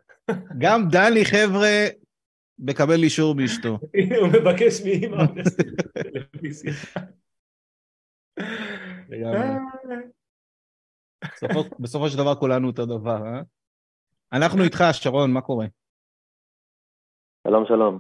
גם 0.64 0.82
דני, 0.92 1.26
חבר'ה, 1.26 1.86
מקבל 2.60 3.04
אישור 3.04 3.36
מאשתו. 3.36 3.80
הנה, 3.94 4.18
הוא 4.18 4.28
מבקש. 4.28 4.82
בסופו- 11.34 11.76
בסופו 11.80 12.10
של 12.10 12.18
דבר 12.18 12.36
כולנו 12.36 12.68
אותו 12.68 12.86
דבר, 12.86 13.22
אה? 13.26 13.42
אנחנו 14.34 14.64
איתך, 14.64 14.84
שרון, 14.92 15.32
מה 15.34 15.42
קורה? 15.42 15.66
שלום, 17.48 17.66
שלום. 17.66 18.00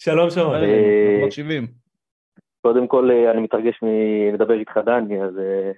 שלום 0.00 0.30
שרון. 0.30 0.54
אה, 0.54 0.60
אנחנו 0.60 1.26
מקשיבים. 1.26 1.66
קודם 2.60 2.88
כל, 2.88 3.10
אה, 3.10 3.30
אני 3.30 3.40
מתרגש 3.40 3.80
מלדבר 3.82 4.54
איתך, 4.54 4.80
דני, 4.86 5.22
אז 5.22 5.38
אה, 5.38 5.72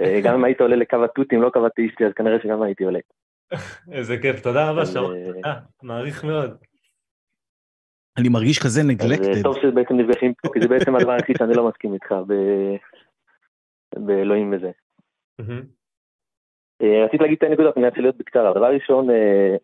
אה, 0.00 0.20
גם 0.24 0.34
אם 0.34 0.44
היית 0.44 0.60
עולה 0.60 0.76
לקו 0.76 1.04
התותים, 1.04 1.42
לא 1.42 1.50
קו 1.50 1.64
האתאיסטי, 1.64 2.06
אז 2.06 2.12
כנראה 2.12 2.38
שגם 2.42 2.62
הייתי 2.62 2.84
עולה. 2.84 2.98
איזה 3.92 4.18
כיף, 4.22 4.40
תודה 4.40 4.70
רבה 4.70 4.86
שרון, 4.86 5.16
אה, 5.16 5.32
תודה, 5.32 5.54
מעריך 5.82 6.24
מאוד. 6.24 6.56
אני 8.18 8.28
מרגיש 8.28 8.58
כזה 8.58 8.80
אה, 8.80 8.86
נגלקטד. 8.86 9.42
טוב 9.42 9.56
שבעצם 9.62 9.94
נפגשים 9.94 10.34
פה, 10.34 10.48
כי 10.52 10.60
זה 10.60 10.68
בעצם 10.68 10.96
הדבר 10.96 11.12
היחיד 11.12 11.36
שאני 11.38 11.54
לא 11.54 11.68
מסכים 11.68 11.94
איתך 11.94 12.12
ב- 12.26 12.76
באלוהים 14.06 14.52
וזה. 14.52 14.70
אה, 16.82 17.04
רציתי 17.04 17.22
להגיד 17.22 17.38
שתי 17.38 17.48
נקודות, 17.48 17.76
אני 17.76 17.86
אנסה 17.86 18.00
להיות 18.00 18.16
בקצרה. 18.16 18.54
דבר 18.54 18.74
ראשון, 18.74 19.10
אה, 19.10 19.16
אה, 19.16 19.56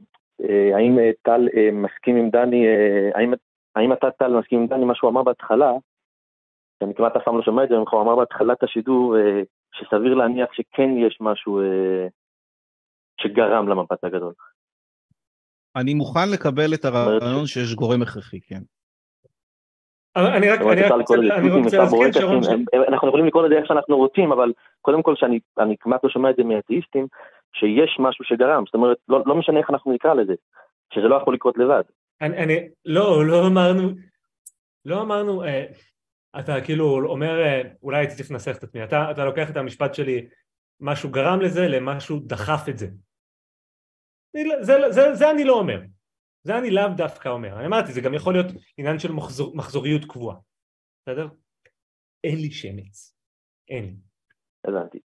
האם 0.74 0.98
אה, 0.98 1.10
טל 1.22 1.48
אה, 1.56 1.68
מסכים 1.72 2.16
עם 2.16 2.30
דני, 2.30 2.66
אה, 2.66 3.10
האם- 3.14 3.32
האם 3.76 3.92
אתה 3.92 4.10
טל 4.10 4.28
מסכים 4.38 4.60
עם 4.60 4.66
דני, 4.66 4.84
מה 4.84 4.94
שהוא 4.94 5.10
אמר 5.10 5.22
בהתחלה, 5.22 5.72
שאני 6.82 6.94
כמעט 6.94 7.16
אף 7.16 7.22
פעם 7.24 7.36
לא 7.36 7.42
שומע 7.42 7.64
את 7.64 7.68
זה 7.68 7.74
הוא 7.76 8.02
אמר 8.02 8.16
בהתחלת 8.16 8.62
השידור, 8.62 9.16
אה, 9.16 9.42
שסביר 9.74 10.14
להניח 10.14 10.52
שכן 10.52 10.90
יש 11.06 11.18
משהו 11.20 11.60
אה, 11.60 12.06
שגרם 13.20 13.68
למפץ 13.68 14.04
הגדול. 14.04 14.32
אני 15.76 15.94
מוכן 15.94 16.28
לקבל 16.34 16.74
את 16.74 16.84
הרעיון 16.84 17.46
שיש 17.46 17.74
גורם 17.74 18.02
הכרחי, 18.02 18.40
כן. 18.40 18.60
אני 20.16 20.48
רק 20.50 20.60
אני 20.60 20.82
רק 20.82 20.92
רוצה 21.64 21.76
להזכיר 21.78 22.12
שרון, 22.12 22.40
אנחנו 22.88 23.08
יכולים 23.08 23.26
לקרוא 23.26 23.42
לזה 23.46 23.54
איך 23.54 23.66
שאנחנו 23.66 23.96
רוצים, 23.96 24.32
אבל 24.32 24.52
קודם 24.82 25.02
כל 25.02 25.16
שאני 25.16 25.38
אני 25.58 25.76
כמעט 25.80 26.04
לא 26.04 26.10
שומע 26.10 26.30
את 26.30 26.36
זה 26.36 26.44
מאתאיסטים, 26.44 27.06
שיש 27.54 27.96
משהו 27.98 28.24
שגרם, 28.24 28.64
זאת 28.66 28.74
אומרת, 28.74 28.96
לא 29.08 29.22
לא 29.26 29.34
משנה 29.38 29.58
איך 29.58 29.70
אנחנו 29.70 29.92
נקרא 29.92 30.14
לזה, 30.14 30.32
שזה 30.94 31.08
לא 31.08 31.16
יכול 31.16 31.34
לקרות 31.34 31.58
לבד. 31.58 31.82
אני, 32.20 32.36
אני, 32.44 32.68
לא, 32.84 33.26
לא 33.26 33.46
אמרנו, 33.46 33.90
לא 34.84 35.02
אמרנו, 35.02 35.44
אה, 35.44 35.64
אתה 36.38 36.60
כאילו 36.64 37.10
אומר, 37.10 37.40
אה, 37.40 37.62
אולי 37.82 37.98
הייתי 37.98 38.14
צריך 38.14 38.30
לנסח 38.30 38.56
את 38.58 38.62
עצמי, 38.62 38.84
אתה, 38.84 39.10
אתה 39.10 39.24
לוקח 39.24 39.50
את 39.50 39.56
המשפט 39.56 39.94
שלי, 39.94 40.28
משהו 40.80 41.10
גרם 41.10 41.40
לזה, 41.40 41.68
למשהו 41.68 42.20
דחף 42.20 42.68
את 42.68 42.78
זה. 42.78 42.86
אני 44.34 44.44
לא- 44.44 44.62
זה, 44.62 44.72
זה, 44.90 45.14
זה 45.14 45.30
אני 45.30 45.44
לא 45.44 45.58
אומר, 45.58 45.80
זה 46.42 46.58
אני 46.58 46.70
לאו 46.70 46.88
דווקא 46.96 47.28
אומר, 47.28 47.56
אני 47.58 47.66
אמרתי, 47.66 47.92
זה 47.92 48.00
גם 48.00 48.14
יכול 48.14 48.34
להיות 48.34 48.46
עניין 48.76 48.98
של 48.98 49.12
מחזור, 49.12 49.56
מחזוריות 49.56 50.04
קבועה, 50.04 50.36
בסדר? 51.02 51.28
אין 52.24 52.36
לי 52.36 52.50
שמץ, 52.50 53.16
אין 53.68 53.84
לי. 53.84 53.96
הבנתי. 54.64 54.98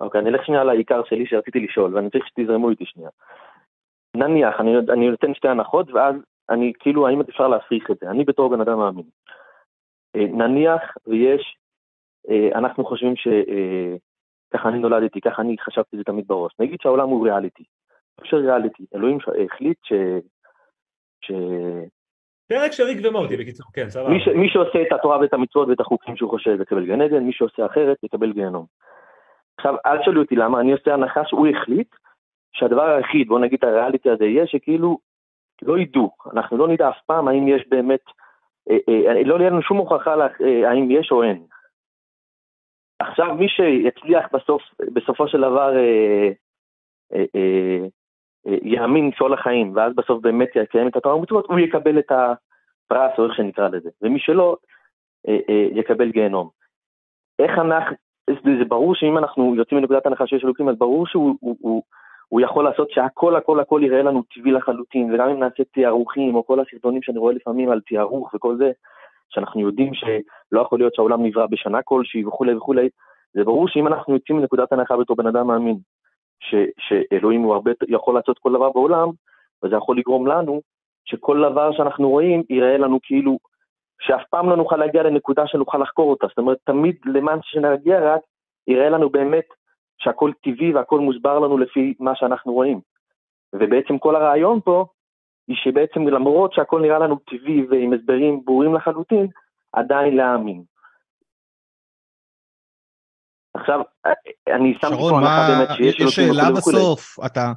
אוקיי, 0.00 0.20
אני 0.20 0.30
אלך 0.30 0.46
שנייה 0.46 0.64
לעיקר 0.64 1.04
שלי 1.04 1.26
שרציתי 1.26 1.60
לשאול, 1.60 1.94
ואני 1.94 2.10
צריך 2.10 2.26
שתזרמו 2.26 2.70
איתי 2.70 2.84
שנייה. 2.86 3.10
נניח, 4.16 4.60
אני, 4.60 4.78
אני 4.92 5.10
נותן 5.10 5.34
שתי 5.34 5.48
הנחות, 5.48 5.90
ואז 5.90 6.14
אני, 6.50 6.72
כאילו, 6.78 7.08
האם 7.08 7.20
אפשר 7.20 7.48
להפריך 7.48 7.90
את 7.90 7.96
זה? 8.00 8.10
אני 8.10 8.24
בתור 8.24 8.50
בן 8.50 8.60
אדם 8.60 8.78
מאמין. 8.78 9.06
אה, 10.16 10.26
נניח 10.26 10.82
ויש, 11.06 11.56
אה, 12.30 12.58
אנחנו 12.58 12.84
חושבים 12.84 13.16
ש... 13.16 13.26
אה, 13.26 13.96
ככה 14.54 14.68
אני 14.68 14.78
נולדתי, 14.78 15.20
ככה 15.20 15.42
אני 15.42 15.56
חשבתי 15.58 15.96
זה 15.96 16.04
תמיד 16.04 16.24
בראש. 16.26 16.52
נגיד 16.58 16.78
שהעולם 16.82 17.08
הוא 17.08 17.24
ריאליטי. 17.24 17.64
לא 18.18 18.24
של 18.24 18.36
ריאליטי. 18.36 18.84
אלוהים 18.94 19.20
ש- 19.20 19.28
החליט 19.44 19.78
ש... 19.84 19.92
ש... 21.20 21.32
פרק 22.48 22.72
של 22.72 22.82
ריק 22.82 22.98
ומורטי 23.04 23.36
בקיצור, 23.36 23.66
כן, 23.72 23.90
סבבה. 23.90 24.08
מי, 24.08 24.20
ש, 24.20 24.28
מי 24.28 24.48
שעושה 24.48 24.82
את 24.82 24.92
התורה 24.92 25.20
ואת 25.20 25.34
המצוות 25.34 25.68
ואת 25.68 25.80
החוקים 25.80 26.16
שהוא 26.16 26.30
חושב 26.30 26.60
יקבל 26.60 26.86
גן 26.86 27.00
עדן, 27.00 27.22
מי 27.24 27.32
שעושה 27.32 27.66
אחרת 27.66 28.04
יקבל 28.04 28.32
גיהנום. 28.32 28.66
עכשיו, 29.56 29.74
אל 29.86 29.98
תשאלו 29.98 30.22
אותי 30.22 30.36
למה, 30.36 30.60
אני 30.60 30.72
עושה 30.72 30.94
הנחה 30.94 31.24
שהוא 31.24 31.46
החליט 31.46 31.88
שהדבר 32.52 32.82
היחיד, 32.82 33.28
בוא 33.28 33.38
נגיד 33.38 33.64
הריאליטי 33.64 34.10
הזה 34.10 34.24
יהיה, 34.24 34.46
שכאילו 34.46 34.98
לא 35.62 35.78
ידעו, 35.78 36.10
אנחנו 36.32 36.56
לא 36.56 36.68
נדע 36.68 36.88
אף 36.88 36.98
פעם 37.06 37.28
האם 37.28 37.48
יש 37.48 37.68
באמת, 37.68 38.00
אה, 38.70 38.76
אה, 38.88 39.22
לא 39.24 39.34
יהיה 39.34 39.50
לנו 39.50 39.62
שום 39.62 39.76
הוכחה 39.76 40.16
לה, 40.16 40.26
אה, 40.40 40.70
האם 40.70 40.90
יש 40.90 41.12
או 41.12 41.22
אין. 41.22 41.46
עכשיו, 42.98 43.34
מי 43.34 43.48
שיצליח 43.48 44.28
בסוף, 44.32 44.62
בסופו 44.92 45.28
של 45.28 45.38
דבר 45.40 45.76
אה, 45.76 46.30
אה, 47.14 47.24
אה, 47.34 47.86
אה, 48.46 48.56
יאמין 48.62 49.10
כל 49.18 49.34
החיים, 49.34 49.76
ואז 49.76 49.94
בסוף 49.94 50.22
באמת 50.22 50.48
יקיים 50.56 50.88
את 50.88 50.96
התורה 50.96 51.16
ומצוות, 51.16 51.46
הוא 51.46 51.58
יקבל 51.58 51.98
את 51.98 52.12
הפרס, 52.12 53.18
או 53.18 53.24
איך 53.24 53.34
שנקרא 53.34 53.68
לזה, 53.68 53.90
ומי 54.02 54.18
שלא, 54.18 54.56
אה, 55.28 55.38
אה, 55.48 55.66
יקבל 55.72 56.10
גיהנום. 56.10 56.48
איך 57.38 57.58
אנחנו, 57.58 57.96
זה, 58.30 58.64
ברור 58.68 58.94
שאם 58.94 59.18
אנחנו 59.18 59.54
יוצאים 59.54 59.80
מנקודת 59.80 60.06
הנחה 60.06 60.26
שיש 60.26 60.44
אלוקים, 60.44 60.68
אז 60.68 60.78
ברור 60.78 61.06
שהוא 61.06 61.36
הוא, 61.40 61.56
הוא, 61.60 61.82
הוא 62.28 62.40
יכול 62.40 62.64
לעשות 62.64 62.90
שהכל 62.90 63.36
הכל 63.36 63.60
הכל 63.60 63.80
יראה 63.84 64.02
לנו 64.02 64.22
טבעי 64.34 64.52
לחלוטין, 64.52 65.14
וגם 65.14 65.28
אם 65.28 65.40
נעשה 65.40 65.64
תיארוכים, 65.64 66.34
או 66.34 66.46
כל 66.46 66.60
הסרטונים 66.60 67.02
שאני 67.02 67.18
רואה 67.18 67.34
לפעמים 67.34 67.70
על 67.70 67.80
תיארוך 67.80 68.34
וכל 68.34 68.56
זה, 68.56 68.70
שאנחנו 69.28 69.60
יודעים 69.60 69.94
שלא 69.94 70.60
יכול 70.60 70.78
להיות 70.78 70.94
שהעולם 70.94 71.22
נברא 71.22 71.46
בשנה 71.46 71.82
כלשהי 71.82 72.24
וכולי 72.24 72.54
וכולי, 72.54 72.88
זה 73.34 73.44
ברור 73.44 73.68
שאם 73.68 73.86
אנחנו 73.86 74.14
יוצאים 74.14 74.38
מנקודת 74.38 74.72
הנחה 74.72 74.96
בתור 74.96 75.16
בן 75.16 75.26
אדם 75.26 75.46
מאמין, 75.46 75.76
ש, 76.40 76.54
שאלוהים 76.78 77.42
הוא 77.42 77.54
הרבה, 77.54 77.70
יכול 77.88 78.14
לעשות 78.14 78.38
כל 78.38 78.52
דבר 78.52 78.70
בעולם, 78.72 79.08
וזה 79.64 79.76
יכול 79.76 79.98
לגרום 79.98 80.26
לנו 80.26 80.60
שכל 81.04 81.42
דבר 81.50 81.72
שאנחנו 81.72 82.10
רואים 82.10 82.42
ייראה 82.50 82.78
לנו 82.78 82.98
כאילו 83.02 83.38
שאף 84.00 84.22
פעם 84.30 84.50
לא 84.50 84.56
נוכל 84.56 84.76
להגיע 84.76 85.02
לנקודה 85.02 85.42
שנוכל 85.46 85.78
לחקור 85.78 86.10
אותה. 86.10 86.26
זאת 86.26 86.38
אומרת, 86.38 86.58
תמיד 86.64 86.96
למען 87.06 87.38
שנגיע 87.42 88.14
רק, 88.14 88.20
יראה 88.66 88.88
לנו 88.88 89.10
באמת 89.10 89.44
שהכל 89.98 90.30
טבעי 90.42 90.74
והכל 90.74 91.00
מוסבר 91.00 91.38
לנו 91.38 91.58
לפי 91.58 91.94
מה 92.00 92.12
שאנחנו 92.14 92.52
רואים. 92.52 92.80
ובעצם 93.52 93.98
כל 93.98 94.16
הרעיון 94.16 94.60
פה, 94.60 94.86
היא 95.48 95.56
שבעצם 95.56 96.08
למרות 96.08 96.52
שהכל 96.52 96.80
נראה 96.80 96.98
לנו 96.98 97.16
טבעי 97.18 97.66
ועם 97.70 97.92
הסברים 97.92 98.40
ברורים 98.44 98.74
לחלוטין, 98.74 99.26
עדיין 99.72 100.16
להאמין. 100.16 100.62
עכשיו, 103.54 103.80
אני 104.48 104.74
שרון, 104.80 105.10
פה 105.10 105.18
הנחה 105.18 105.48
מה... 105.48 105.54
באמת 105.56 105.76
שיש 105.76 105.86
יש 105.86 106.00
אלוקים 106.00 106.08
שאלה 106.08 106.42
וכולי 106.42 106.58
וכולי. 106.58 106.76
בסוף, 106.76 107.26
אתה... 107.26 107.52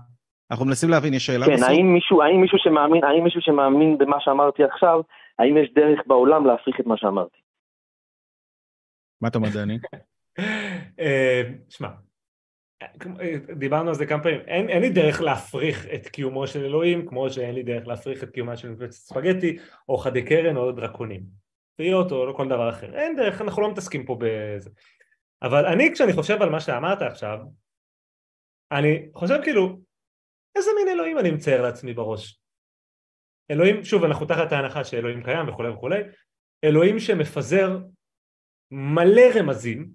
אנחנו 0.51 0.65
מנסים 0.65 0.89
להבין, 0.89 1.13
יש 1.13 1.25
שאלה 1.25 1.45
כן, 1.45 1.53
בסוף? 1.53 1.69
האם 1.69 1.93
מישהו, 1.93 2.21
האם 2.21 2.41
מישהו 2.41 2.57
שמאמין, 2.57 3.03
האם 3.03 3.23
מישהו 3.23 3.41
שמאמין 3.41 3.97
במה 3.97 4.17
שאמרתי 4.19 4.63
עכשיו, 4.63 5.01
האם 5.39 5.57
יש 5.57 5.73
דרך 5.73 6.07
בעולם 6.07 6.45
להפריך 6.45 6.79
את 6.79 6.85
מה 6.85 6.97
שאמרתי? 6.97 7.37
מה 9.21 9.27
אתה 9.27 9.37
אומר, 9.37 9.49
דני? 9.53 9.77
אה, 10.99 11.41
שמע, 11.69 11.89
דיברנו 13.57 13.89
על 13.89 13.95
זה 13.95 14.05
כמה 14.05 14.23
פעמים, 14.23 14.39
אין, 14.39 14.69
אין 14.69 14.81
לי 14.81 14.89
דרך 14.89 15.21
להפריך 15.21 15.85
את 15.93 16.07
קיומו 16.07 16.47
של 16.47 16.65
אלוהים, 16.65 17.07
כמו 17.07 17.29
שאין 17.29 17.55
לי 17.55 17.63
דרך 17.63 17.87
להפריך 17.87 18.23
את 18.23 18.29
קיומה 18.29 18.57
של 18.57 18.69
מפלצת 18.69 18.93
ספגטי, 18.93 19.57
או 19.89 19.97
חדי 19.97 20.25
קרן, 20.25 20.57
או 20.57 20.71
דרקונים. 20.71 21.21
פיות 21.75 22.11
או 22.11 22.35
כל 22.35 22.47
דבר 22.47 22.69
אחר. 22.69 22.95
אין 22.95 23.15
דרך, 23.15 23.41
אנחנו 23.41 23.61
לא 23.61 23.71
מתעסקים 23.71 24.05
פה 24.05 24.17
בזה. 24.19 24.69
אבל 25.41 25.65
אני, 25.65 25.93
כשאני 25.93 26.13
חושב 26.13 26.41
על 26.41 26.49
מה 26.49 26.59
שאמרת 26.59 27.01
עכשיו, 27.01 27.39
אני 28.71 29.09
חושב 29.13 29.39
כאילו, 29.43 29.79
איזה 30.55 30.71
מין 30.79 30.87
אלוהים 30.87 31.19
אני 31.19 31.31
מצייר 31.31 31.61
לעצמי 31.61 31.93
בראש? 31.93 32.41
אלוהים, 33.51 33.83
שוב, 33.83 34.03
אנחנו 34.03 34.25
תחת 34.25 34.51
ההנחה 34.51 34.83
שאלוהים 34.83 35.23
קיים 35.23 35.49
וכולי 35.49 35.69
וכולי, 35.69 36.01
אלוהים 36.63 36.99
שמפזר 36.99 37.77
מלא 38.71 39.21
רמזים, 39.39 39.91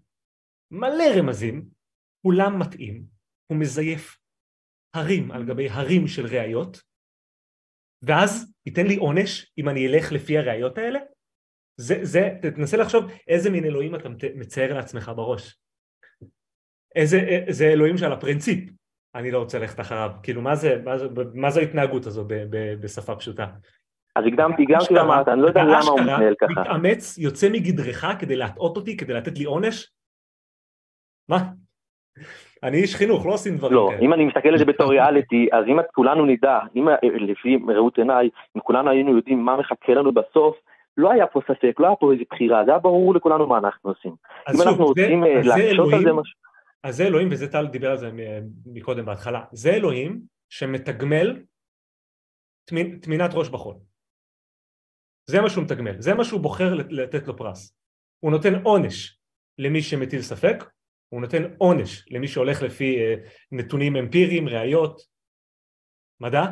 מלא 0.71 1.05
רמזים, 1.19 1.69
כולם 2.23 2.59
מתאים, 2.59 3.05
הוא 3.47 3.59
מזייף 3.59 4.19
הרים 4.95 5.31
על 5.31 5.45
גבי 5.45 5.69
הרים 5.69 6.07
של 6.07 6.27
ראיות, 6.27 6.83
ואז 8.03 8.55
ייתן 8.67 8.87
לי 8.87 8.97
עונש 8.97 9.53
אם 9.59 9.69
אני 9.69 9.87
אלך 9.87 10.13
לפי 10.13 10.39
הראיות 10.39 10.79
האלה? 10.79 10.99
זה, 11.77 11.95
זה, 12.03 12.21
תנסה 12.55 12.77
לחשוב 12.77 13.05
איזה 13.29 13.51
מין 13.51 13.65
אלוהים 13.65 13.95
אתה 13.95 14.09
מצייר 14.35 14.75
לעצמך 14.75 15.11
בראש. 15.17 15.59
איזה, 16.95 17.19
זה 17.51 17.65
אלוהים 17.65 17.99
שעל 17.99 18.13
הפרינציפ, 18.13 18.71
אני 19.15 19.31
לא 19.31 19.39
רוצה 19.39 19.59
ללכת 19.59 19.81
אחריו, 19.81 20.11
כאילו 20.23 20.43
מה 20.43 20.55
זה, 20.55 20.81
מה 20.85 20.99
זה, 20.99 21.07
מה 21.35 21.51
זה 21.51 21.61
ההתנהגות 21.61 22.07
הזו 22.07 22.25
ב, 22.25 22.35
ב, 22.51 22.75
בשפה 22.81 23.15
פשוטה? 23.15 23.47
אז 24.17 24.25
הקדמתי, 24.27 24.63
הקדמתי 24.63 24.85
אשכרה, 24.85 25.03
ואמרת, 25.03 25.29
אני 25.29 25.43
לא 25.43 25.47
יודע 25.47 25.63
אתה 25.63 25.71
למה 25.71 25.91
הוא 25.91 26.01
מתנהל 26.01 26.35
ככה. 26.41 26.61
מתאמץ, 26.61 27.19
יוצא 27.19 27.49
מגדרך 27.53 28.05
כדי 28.19 28.37
להטעות 28.37 28.77
אותי, 28.77 28.97
כדי 28.97 29.13
לתת 29.13 29.39
לי 29.39 29.45
עונש? 29.45 29.91
מה? 31.29 31.39
אני 32.63 32.77
איש 32.77 32.97
חינוך, 32.97 33.27
לא 33.27 33.33
עושים 33.33 33.57
דברים 33.57 33.75
לא, 33.75 33.89
כאלה. 33.91 34.03
אם 34.03 34.13
אני 34.13 34.25
מסתכל 34.25 34.49
על 34.49 34.59
זה 34.59 34.65
בתור 34.65 34.91
ריאליטי, 34.91 35.49
אז 35.53 35.65
אם 35.69 35.77
כולנו 35.95 36.27
נדע, 36.27 36.59
אם 36.77 36.89
לפי 37.03 37.59
ראות 37.69 37.99
עיניי, 37.99 38.29
אם 38.57 38.61
כולנו 38.61 38.91
היינו 38.91 39.17
יודעים 39.17 39.45
מה 39.45 39.57
מחכה 39.57 39.95
לנו 39.95 40.13
בסוף, 40.13 40.57
לא 40.97 41.13
היה 41.13 41.27
פה 41.27 41.41
ספק, 41.45 41.75
לא 41.81 41.87
היה 41.87 41.97
פה 41.97 42.13
איזו 42.13 42.25
בחירה, 42.31 42.65
זה 42.65 42.71
היה 42.71 42.79
ברור 42.81 43.15
לכולנו 43.15 43.47
מה 43.47 43.59
אנחנו 43.59 43.91
עושים. 43.91 44.13
אז 44.47 44.55
אם 44.55 44.59
שוב, 44.59 44.69
אנחנו 44.69 44.85
זה- 44.85 44.89
רוצים 44.89 45.25
אה, 45.25 45.41
להקשות 45.45 45.93
על 45.93 46.03
זה 46.03 46.13
משהו... 46.13 46.52
אז 46.83 46.97
זה 46.97 47.03
אלוהים, 47.07 47.29
וזה 47.33 47.53
טל 47.53 47.67
דיבר 47.67 47.91
על 47.91 47.99
זה 47.99 48.11
מקודם 48.67 49.05
בהתחלה, 49.05 49.45
זה 49.53 49.71
אלוהים 49.71 50.23
שמתגמל 50.49 51.43
טמינ- 52.71 52.99
טמינת 53.03 53.31
ראש 53.35 53.49
בחול. 53.49 53.77
זה 55.31 55.41
מה 55.41 55.51
שהוא 55.51 55.65
מתגמל, 55.65 56.01
זה 56.01 56.15
מה 56.15 56.25
שהוא 56.25 56.41
בוחר 56.41 56.75
לת- 56.75 56.93
לתת 56.93 57.27
לו 57.27 57.37
פרס. 57.37 57.77
הוא 58.21 58.31
נותן 58.31 58.55
עונש 58.65 59.19
למי 59.59 59.83
שמטיל 59.83 60.23
ספק, 60.23 60.57
הוא 61.09 61.21
נותן 61.21 61.43
עונש 61.59 62.09
למי 62.11 62.29
שהולך 62.29 62.63
לפי 62.63 62.97
אה, 63.01 63.15
נתונים 63.53 63.97
אמפיריים, 63.97 64.49
ראיות, 64.49 65.01
מדע, 66.21 66.43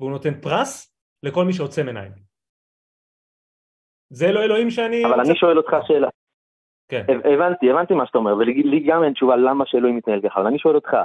והוא 0.00 0.10
נותן 0.10 0.40
פרס 0.42 0.94
לכל 1.22 1.44
מי 1.44 1.52
שעוצם 1.52 1.86
עיניים. 1.86 2.12
זה 4.10 4.26
לא 4.32 4.40
אלוהים 4.44 4.70
שאני... 4.70 5.04
אבל 5.06 5.20
אני 5.20 5.36
שואל 5.36 5.58
אותך 5.58 5.72
שאלה. 5.86 6.08
כן. 6.88 7.02
הב- 7.08 7.26
הבנתי, 7.26 7.70
הבנתי 7.70 7.94
מה 7.94 8.06
שאתה 8.06 8.18
אומר, 8.18 8.36
ולי 8.36 8.62
לי 8.62 8.80
גם 8.80 9.04
אין 9.04 9.12
תשובה 9.12 9.36
למה 9.36 9.64
שאלוהים 9.66 9.96
מתנהל 9.96 10.20
ככה, 10.20 10.40
אבל 10.40 10.46
אני 10.48 10.58
שואל 10.58 10.74
אותך, 10.74 10.96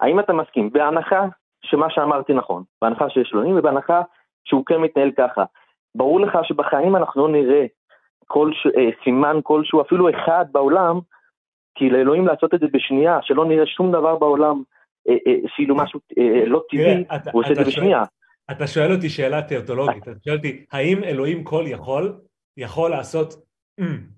האם 0.00 0.20
אתה 0.20 0.32
מסכים, 0.32 0.72
בהנחה 0.72 1.24
שמה 1.64 1.86
שאמרתי 1.90 2.32
נכון, 2.32 2.62
בהנחה 2.82 3.10
שיש 3.10 3.30
אלוהים 3.34 3.56
ובהנחה 3.58 4.02
שהוא 4.44 4.66
כן 4.66 4.76
מתנהל 4.76 5.10
ככה, 5.18 5.44
ברור 5.94 6.20
לך 6.20 6.38
שבחיים 6.42 6.96
אנחנו 6.96 7.22
לא 7.26 7.32
נראה 7.32 7.66
כל 8.26 8.50
ש... 8.52 8.66
אה, 8.66 8.88
סימן 9.04 9.36
כלשהו, 9.42 9.80
אפילו 9.80 10.10
אחד 10.10 10.44
בעולם, 10.52 10.98
כי 11.74 11.90
לאלוהים 11.90 12.26
לעשות 12.26 12.54
את 12.54 12.60
זה 12.60 12.66
בשנייה, 12.72 13.18
שלא 13.22 13.44
נראה 13.44 13.66
שום 13.66 13.92
דבר 13.92 14.16
בעולם, 14.16 14.62
אה, 15.08 15.14
אה, 15.26 15.34
כאילו 15.56 15.76
משהו 15.76 16.00
אה, 16.18 16.46
לא 16.46 16.62
טבעי, 16.70 17.04
תראה, 17.04 17.16
אתה- 17.16 17.30
הוא 17.32 17.40
עושה 17.42 17.50
את 17.52 17.56
זה 17.56 17.64
בשנייה. 17.64 18.02
אתה 18.50 18.66
שואל 18.66 18.92
אותי 18.92 19.08
שאלה 19.08 19.42
תיאוטולוגית, 19.42 20.02
אתה 20.02 20.20
שואל 20.24 20.36
אותי, 20.36 20.64
האם 20.72 21.04
אלוהים 21.04 21.44
כל 21.44 21.64
יכול, 21.66 22.12
יכול 22.56 22.90
לעשות 22.90 23.34
"אמ", 23.80 24.17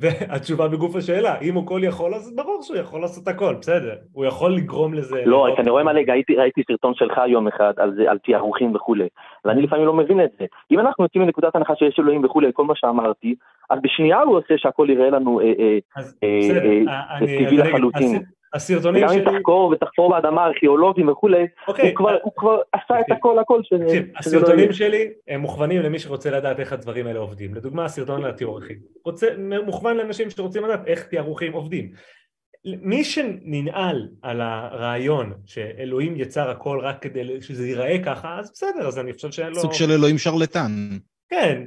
והתשובה 0.00 0.68
בגוף 0.68 0.96
השאלה, 0.96 1.40
אם 1.40 1.54
הוא 1.54 1.66
כל 1.66 1.80
יכול, 1.84 2.14
אז 2.14 2.36
ברור 2.36 2.62
שהוא 2.62 2.76
יכול 2.76 3.00
לעשות 3.00 3.28
הכל, 3.28 3.54
בסדר, 3.60 3.94
הוא 4.12 4.24
יכול 4.24 4.54
לגרום 4.54 4.94
לזה... 4.94 5.16
לא, 5.16 5.22
לקרות. 5.24 5.56
כי 5.56 5.62
אני 5.62 5.70
רואה 5.70 5.84
מלא, 5.84 6.00
ראיתי, 6.08 6.36
ראיתי 6.36 6.62
סרטון 6.66 6.94
שלך 6.94 7.20
יום 7.28 7.48
אחד 7.48 7.72
על, 7.76 7.94
זה, 7.94 8.10
על 8.10 8.18
תיארוכים 8.18 8.74
וכולי, 8.74 9.08
ואני 9.44 9.62
לפעמים 9.62 9.86
לא 9.86 9.94
מבין 9.94 10.20
את 10.20 10.30
זה. 10.38 10.46
אם 10.70 10.80
אנחנו 10.80 11.04
יוצאים 11.04 11.22
מנקודת 11.22 11.56
הנחה 11.56 11.74
שיש 11.76 11.98
אלוהים 12.00 12.24
וכולי, 12.24 12.50
כל 12.52 12.64
מה 12.64 12.74
שאמרתי, 12.76 13.34
אז 13.70 13.78
בשנייה 13.82 14.20
הוא 14.20 14.36
עושה 14.36 14.54
שהכל 14.56 14.86
יראה 14.90 15.10
לנו 15.10 15.40
אה, 15.40 15.44
אה, 15.58 15.78
אה, 15.96 16.00
אה, 16.22 16.48
טבעי 16.48 16.84
אז 16.88 17.22
אני 17.22 17.46
אגיד, 17.46 17.60
לחלוטין. 17.60 18.22
הס- 18.54 18.70
הסרטונים 18.70 19.04
וגם 19.04 19.14
אם 19.14 19.24
שלי... 19.24 19.36
תחקור 19.36 19.70
ותחפור 19.70 20.10
באדמה 20.10 20.46
ארכיאולוגים 20.46 21.08
וכולי, 21.08 21.46
אוקיי, 21.68 21.88
הוא, 21.88 21.96
כבר, 21.96 22.16
הוא 22.22 22.32
כבר 22.36 22.60
עשה 22.72 23.00
את 23.00 23.06
הכל 23.10 23.38
הכל 23.38 23.60
ש- 23.62 23.72
לא 23.72 24.02
הסרטונים. 24.16 24.72
שלי 24.72 25.08
הם 25.28 25.40
מוכוונים 25.40 25.82
למי 25.82 25.98
שרוצה 25.98 26.30
לדעת 26.30 26.60
איך 26.60 26.72
הדברים 26.72 27.06
האלה 27.06 27.18
עובדים. 27.18 27.54
לדוגמה, 27.54 27.84
הסרטון 27.84 28.24
על 28.24 28.30
התיאורכים. 28.30 28.76
רוצה, 29.04 29.26
מוכוון 29.66 29.96
לאנשים 29.96 30.30
שרוצים 30.30 30.64
לדעת 30.64 30.86
איך 30.86 31.02
תיארוכים 31.04 31.52
עובדים. 31.52 31.90
מי 32.64 33.04
שננעל 33.04 34.08
על 34.22 34.40
הרעיון 34.40 35.32
שאלוהים 35.46 36.16
יצר 36.16 36.50
הכל 36.50 36.80
רק 36.82 37.02
כדי 37.02 37.40
שזה 37.40 37.66
ייראה 37.66 37.98
ככה, 38.04 38.38
אז 38.38 38.50
בסדר, 38.54 38.88
אז 38.88 38.98
אני 38.98 39.12
חושב 39.12 39.30
שאין 39.30 39.48
לו... 39.48 39.54
סוג 39.54 39.72
של 39.72 39.90
אלוהים 39.90 40.18
שרלטן. 40.18 40.70
כן, 41.30 41.62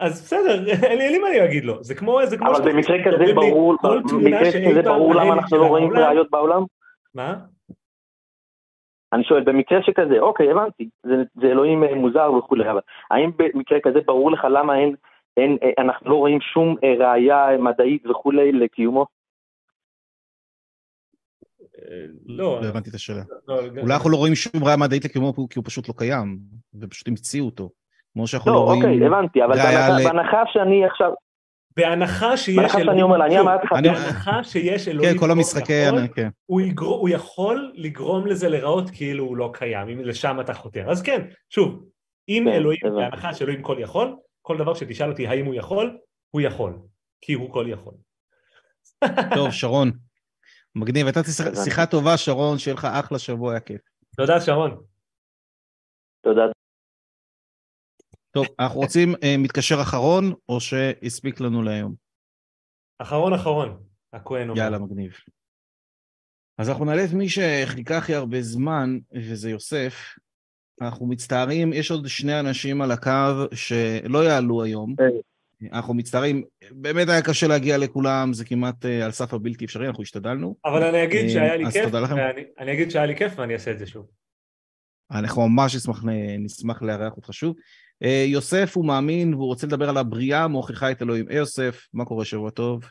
אז 0.00 0.22
בסדר, 0.22 0.66
אין 0.82 1.12
לי 1.12 1.18
מה 1.18 1.28
להגיד 1.30 1.64
לו. 1.64 1.84
זה 1.84 1.94
כמו... 1.94 2.20
זה 2.26 2.38
כמו 2.38 2.50
אבל 2.50 2.72
במקרה 2.72 2.96
כזה 3.04 3.34
ברור, 3.34 3.76
במקרה 4.12 4.70
כזה 4.70 4.82
ברור 4.82 5.14
למה 5.14 5.34
אנחנו 5.34 5.56
לא 5.56 5.66
רואים 5.66 5.92
ראיות 5.92 6.30
בעולם? 6.30 6.62
מה? 7.14 7.34
אני 9.12 9.24
שואל, 9.24 9.44
במקרה 9.44 9.78
שכזה, 9.82 10.18
אוקיי, 10.20 10.50
הבנתי, 10.50 10.88
זה, 11.02 11.14
זה 11.40 11.46
אלוהים 11.46 11.84
אה, 11.84 11.94
מוזר 11.94 12.32
וכולי, 12.32 12.70
אבל 12.70 12.80
האם 13.10 13.30
במקרה 13.36 13.78
כזה 13.82 13.98
ברור 14.06 14.30
לך 14.30 14.44
למה 14.50 14.78
אין, 14.78 14.94
אין, 15.36 15.58
אה, 15.62 15.82
אנחנו 15.82 16.10
לא 16.10 16.14
רואים 16.14 16.40
שום 16.40 16.76
אה, 16.84 16.94
ראייה 17.06 17.58
מדעית 17.58 18.06
וכולי 18.06 18.52
לקיומו? 18.52 19.06
לא, 22.26 22.60
לא 22.62 22.66
הבנתי 22.66 22.90
את 22.90 22.94
השאלה. 22.94 23.22
לא, 23.48 23.60
אולי 23.82 23.94
אנחנו 23.94 24.10
לא 24.10 24.16
רואים 24.16 24.34
שום 24.34 24.64
ראיה 24.64 24.76
מדעית 24.76 25.04
לקיומו 25.04 25.34
כי 25.34 25.58
הוא 25.58 25.64
פשוט 25.64 25.88
לא 25.88 25.94
קיים, 25.96 26.38
ופשוט 26.80 27.08
המציאו 27.08 27.46
אותו. 27.46 27.70
כמו 28.12 28.26
שאנחנו 28.26 28.50
לא, 28.50 28.56
לא 28.56 28.64
רואים... 28.64 28.82
אוקיי, 28.82 29.06
הבנתי, 29.06 29.44
אבל 29.44 29.56
בהנחה, 29.56 29.98
ל- 29.98 30.04
בהנחה 30.04 30.42
שאני 30.52 30.86
עכשיו, 30.86 31.10
בהנחה 31.76 32.36
שיש 32.36 32.56
בהנחה 32.56 32.78
שאני 32.78 33.02
אומר, 33.02 33.24
אני 33.26 33.40
אמרתי 33.40 33.66
לך, 33.66 33.72
בהנחה 33.72 34.44
שיש 34.44 34.88
אלוהים 34.88 35.12
כן, 35.12 35.18
כל 35.18 35.30
המשחקי... 35.30 35.72
כן. 36.14 36.28
הוא, 36.46 37.08
יכול 37.08 37.72
לגרום 37.74 38.26
לזה 38.26 38.48
להיראות 38.48 38.90
כאילו 38.90 39.24
הוא 39.24 39.36
לא 39.36 39.50
קיים, 39.54 39.88
אם 39.88 40.00
לשם 40.00 40.36
אתה 40.40 40.54
חותר. 40.54 40.90
אז 40.90 41.02
כן, 41.02 41.26
שוב, 41.50 41.84
אם 42.28 42.44
כן, 42.46 42.52
אלוהים. 42.52 42.80
בהנחה 42.96 43.34
שאלוהים 43.34 43.62
כל 43.62 43.76
יכול, 43.78 44.16
כל 44.42 44.58
דבר 44.58 44.74
שתשאל 44.74 45.10
אותי 45.10 45.26
האם 45.26 45.46
הוא 45.46 45.54
יכול, 45.54 45.98
הוא 46.30 46.40
יכול, 46.40 46.78
כי 47.20 47.32
הוא 47.32 47.52
כל 47.52 47.66
יכול. 47.68 47.94
טוב, 49.34 49.50
שרון. 49.60 49.90
מגניב, 50.74 51.06
הייתה. 51.06 51.20
שיחה 51.64 51.86
טובה, 51.86 52.16
שרון, 52.16 52.58
שיהיה 52.58 52.74
לך 52.74 52.84
אחלה 52.84 53.18
שבוע, 53.18 53.50
היה 53.52 53.60
כיף. 53.60 53.80
תודה 54.16 54.40
שרון. 54.40 54.76
תודה. 56.20 56.42
טוב, 58.30 58.46
אנחנו 58.58 58.80
רוצים 58.80 59.14
אה, 59.22 59.36
מתקשר 59.38 59.82
אחרון, 59.82 60.32
או 60.48 60.60
שהספיק 60.60 61.40
לנו 61.40 61.62
להיום? 61.62 61.94
אחרון 62.98 63.32
אחרון, 63.32 63.82
הכהן 64.12 64.48
אומר. 64.48 64.60
יאללה, 64.60 64.78
מגניב. 64.78 65.12
אז 66.58 66.68
אנחנו 66.68 66.84
נעלה 66.84 67.04
את 67.04 67.12
מי 67.12 67.28
שחיכה 67.28 67.98
הכי 67.98 68.14
הרבה 68.14 68.42
זמן, 68.42 68.98
וזה 69.12 69.50
יוסף. 69.50 69.94
אנחנו 70.80 71.06
מצטערים, 71.06 71.72
יש 71.72 71.90
עוד 71.90 72.08
שני 72.08 72.40
אנשים 72.40 72.82
על 72.82 72.90
הקו 72.90 73.44
שלא 73.54 74.24
יעלו 74.24 74.62
היום. 74.62 74.94
אנחנו 75.72 75.94
מצטערים, 75.94 76.42
באמת 76.70 77.08
היה 77.08 77.22
קשה 77.22 77.46
להגיע 77.46 77.78
לכולם, 77.78 78.32
זה 78.32 78.44
כמעט 78.44 78.86
אה, 78.86 79.04
על 79.04 79.10
סף 79.10 79.34
הבלתי 79.34 79.64
אפשרי, 79.64 79.88
אנחנו 79.88 80.02
השתדלנו. 80.02 80.56
אבל 80.64 80.82
אני 80.82 81.04
אגיד 81.04 81.24
אה, 81.24 81.28
שהיה 81.28 81.56
לי 81.56 81.66
אז 81.66 81.72
כיף, 81.72 81.84
תודה 81.84 82.00
לכם. 82.00 82.14
ואני 82.14 82.44
אני 82.58 82.72
אגיד 82.72 82.90
שהיה 82.90 83.06
לי 83.06 83.16
כיף 83.16 83.32
ואני 83.36 83.54
אעשה 83.54 83.70
את 83.70 83.78
זה 83.78 83.86
שוב. 83.86 84.06
אנחנו 85.10 85.48
ממש 85.48 85.76
נשמח, 85.76 86.04
נשמח 86.38 86.82
לארח 86.82 87.16
אותך 87.16 87.32
שוב. 87.32 87.56
אה, 88.02 88.24
יוסף 88.26 88.76
הוא 88.76 88.84
מאמין 88.84 89.34
והוא 89.34 89.46
רוצה 89.46 89.66
לדבר 89.66 89.88
על 89.88 89.96
הבריאה 89.96 90.48
מוכיחה 90.48 90.90
את 90.90 91.02
אלוהים. 91.02 91.28
היי 91.28 91.36
יוסף, 91.36 91.86
מה 91.94 92.04
קורה? 92.04 92.24
שבוע 92.24 92.50
טוב. 92.50 92.84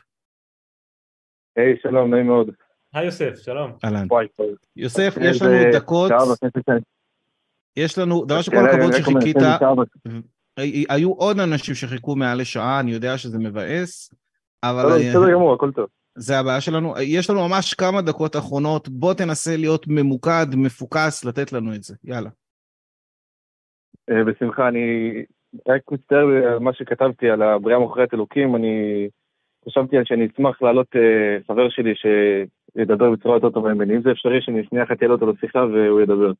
היי, 1.56 1.76
שלום, 1.82 2.14
נעים 2.14 2.26
מאוד. 2.26 2.50
היי 2.94 3.04
יוסף, 3.06 3.34
שלום. 3.36 3.72
אהלן. 3.84 4.06
יוסף, 4.76 5.14
יש 5.20 5.42
לנו 5.42 5.72
דקות, 5.72 6.08
שעה 6.08 6.18
בכנסת 6.18 6.66
שאני- 6.66 6.80
יש 7.76 7.98
לנו, 7.98 8.24
דבר 8.24 8.42
שכל 8.42 8.56
כן, 8.56 8.64
הכבוד 8.64 8.92
שחיכית, 8.92 9.36
היו 10.88 11.12
עוד 11.12 11.40
אנשים 11.40 11.74
שחיכו 11.74 12.16
מעל 12.16 12.40
לשעה, 12.40 12.80
אני 12.80 12.90
יודע 12.92 13.18
שזה 13.18 13.38
מבאס, 13.38 14.14
אבל 14.62 14.82
לא, 14.82 14.88
לא, 14.90 14.94
אה, 14.94 15.10
בסדר 15.10 15.32
גמור, 15.32 15.54
הכל 15.54 15.72
טוב. 15.72 15.86
זה 16.14 16.38
הבעיה 16.38 16.60
שלנו. 16.60 16.94
יש 17.02 17.30
לנו 17.30 17.48
ממש 17.48 17.74
כמה 17.74 18.02
דקות 18.02 18.36
אחרונות, 18.36 18.88
בוא 18.88 19.14
תנסה 19.14 19.56
להיות 19.56 19.86
ממוקד, 19.88 20.46
מפוקס, 20.56 21.24
לתת 21.24 21.52
לנו 21.52 21.74
את 21.74 21.82
זה. 21.82 21.94
יאללה. 22.04 22.30
אה, 24.10 24.24
בשמחה, 24.24 24.68
אני 24.68 25.12
רק 25.68 25.82
מצטער 25.92 26.26
על 26.52 26.58
מה 26.58 26.72
שכתבתי 26.74 27.30
על 27.30 27.42
הבריאה 27.42 27.78
מוכרת 27.78 28.14
אלוקים, 28.14 28.56
אני 28.56 29.08
חשבתי 29.68 29.96
על 29.96 30.04
שאני 30.04 30.26
אשמח 30.26 30.62
להעלות 30.62 30.96
אה, 30.96 31.38
חבר 31.46 31.68
שלי 31.68 31.92
שידבר 31.94 33.10
בצורה 33.10 33.36
יותר 33.36 33.50
טובה 33.50 33.74
ממני. 33.74 33.96
אם 33.96 34.02
זה 34.02 34.10
אפשרי, 34.12 34.42
שאני 34.42 34.64
שנייה 34.64 34.84
אחת 34.84 35.02
אעלה 35.02 35.14
אותו 35.14 35.32
לשיחה 35.32 35.58
והוא 35.58 36.00
ידבר. 36.00 36.32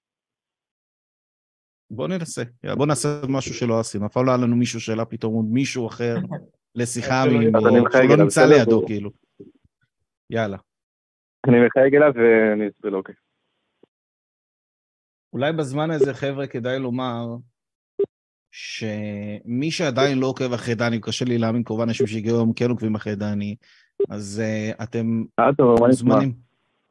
בוא 1.91 2.09
ננסה, 2.09 2.43
בוא 2.77 2.87
נעשה 2.87 3.09
משהו 3.29 3.55
שלא 3.55 3.81
עשינו. 3.81 4.07
אף 4.07 4.13
פעם 4.13 4.27
לא 4.27 4.31
היה 4.31 4.41
לנו 4.45 4.57
מישהו 4.57 4.81
שהעלה 4.81 5.05
פתאום 5.05 5.35
עוד 5.35 5.47
מישהו 5.51 5.87
אחר 5.87 6.15
לשיחה, 6.79 7.23
שהוא 7.25 7.43
לא 8.09 8.17
נמצא 8.17 8.27
בסדר? 8.27 8.59
לידו, 8.59 8.87
כאילו. 8.87 9.11
יאללה. 10.31 10.57
אני 11.49 11.57
מחייג 11.67 11.95
אליו 11.95 12.13
ואני 12.15 12.69
אסביר 12.69 12.91
לו, 12.91 12.99
אוקיי. 12.99 13.15
אולי 15.33 15.53
בזמן 15.53 15.91
הזה, 15.91 16.15
חבר'ה, 16.15 16.47
כדאי 16.47 16.79
לומר 16.79 17.37
שמי 18.51 19.71
שעדיין 19.71 20.19
לא 20.19 20.27
עוקב 20.27 20.53
אחרי 20.53 20.75
דני, 20.75 21.01
קשה 21.01 21.25
לי 21.25 21.39
להאמין, 21.39 21.65
כמובן 21.65 21.89
אנשים 21.89 22.07
שהגיעו 22.07 22.37
היום 22.37 22.53
כן 22.53 22.71
עוקבים 22.71 22.95
אחרי 22.95 23.17
דני, 23.17 23.55
אז 24.11 24.43
uh, 24.43 24.83
אתם 24.83 25.23
אה? 25.39 25.51
מוזמנים, 25.59 26.33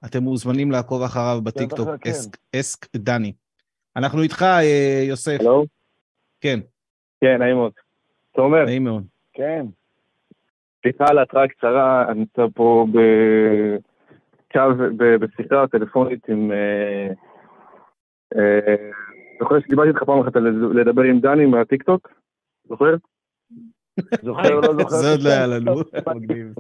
אתם 0.06 0.24
מוזמנים 0.24 0.72
לעקוב 0.72 1.02
אחריו 1.02 1.42
בטיקטוק, 1.44 1.88
בטח, 1.88 1.98
כן. 2.02 2.10
אסק, 2.10 2.38
אסק 2.56 2.88
דני. 2.96 3.34
אנחנו 3.96 4.22
איתך, 4.22 4.42
אה, 4.42 5.04
יוסף. 5.08 5.38
הלו? 5.40 5.66
כן, 6.42 6.60
כן, 7.22 7.38
נעים 7.40 7.56
מאוד. 7.56 7.72
תומר. 8.36 8.66
נעים 8.66 8.84
מאוד. 8.84 9.04
כן. 9.34 9.66
סליחה 10.82 11.06
על 11.10 11.18
ההתראה 11.18 11.44
הקצרה, 11.44 12.06
אני 12.12 12.20
נמצא 12.20 12.42
פה 12.56 12.88
בקו, 12.92 14.60
בשיחה 14.98 15.68
טלפונית 15.72 16.30
עם 16.30 16.52
זוכר 19.40 19.60
שדיברתי 19.60 19.90
איתך 19.90 20.04
פעם 20.04 20.20
אחת 20.20 20.36
לדבר 20.76 21.02
עם 21.02 21.20
דני 21.20 21.46
מהטיקטוק? 21.46 22.08
זוכר? 22.68 22.96
זוכר, 24.24 24.50
לא 24.56 24.74
זוכר. 24.74 24.90
זה 24.96 25.12
עוד 25.12 25.22
לא 25.22 25.30
היה 25.30 25.48
לנו. 25.48 25.72
מגניב. 26.16 26.54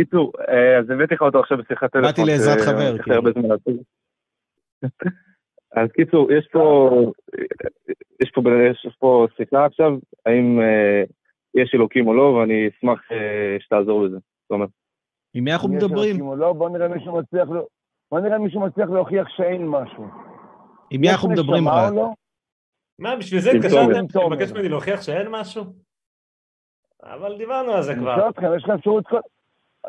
קיצור, 0.00 0.32
אה, 0.48 0.78
אז 0.78 0.90
הבאתי 0.90 1.14
לך 1.14 1.22
אותו 1.22 1.40
עכשיו 1.40 1.58
בשיחת 1.58 1.92
טלפון. 1.92 2.02
באתי 2.02 2.22
לעזרת 2.24 2.60
חבר, 2.60 2.98
כאילו. 2.98 3.82
אז 5.72 5.88
קיצור, 5.92 6.32
יש 6.32 6.48
פה, 6.52 6.90
יש 8.22 8.30
פה, 8.34 8.40
יש 8.86 8.96
פה 8.98 9.26
שיחה 9.36 9.64
עכשיו, 9.64 9.90
האם 10.26 10.60
אה, 10.60 11.02
יש 11.54 11.70
אלוקים 11.74 12.06
או 12.06 12.14
לא, 12.14 12.22
ואני 12.22 12.68
אשמח 12.68 13.00
אה, 13.12 13.56
שתעזור 13.60 14.06
בזה. 14.06 14.16
תומר. 14.48 14.66
עם 15.34 15.44
מי 15.44 15.52
אנחנו 15.52 15.68
אם 15.68 15.76
יש 15.76 15.82
מדברים? 15.84 16.10
אלוקים 16.10 16.26
או 16.26 16.36
לא, 16.36 16.52
בוא 16.52 16.68
נראה 16.70 16.88
מישהו 16.88 17.18
מצליח, 17.18 17.48
לו- 17.48 17.66
בוא 18.10 18.20
נראה 18.20 18.38
מישהו 18.38 18.60
מצליח 18.66 18.88
להוכיח 18.90 19.28
שאין 19.28 19.66
משהו. 19.68 20.04
עם 20.90 21.00
מי 21.00 21.10
אנחנו 21.10 21.28
מדברים 21.28 21.68
רק? 21.68 21.90
או 21.92 21.96
לא? 21.96 22.10
מה, 22.98 23.16
בשביל 23.16 23.40
זה 23.40 23.50
התקשרתם? 23.50 24.04
לבקש 24.32 24.50
ממני 24.50 24.68
להוכיח 24.68 25.02
שאין 25.02 25.26
משהו? 25.30 25.64
אבל 27.02 27.38
דיברנו 27.38 27.72
על 27.72 27.82
זה 27.82 27.94
כבר. 27.94 28.28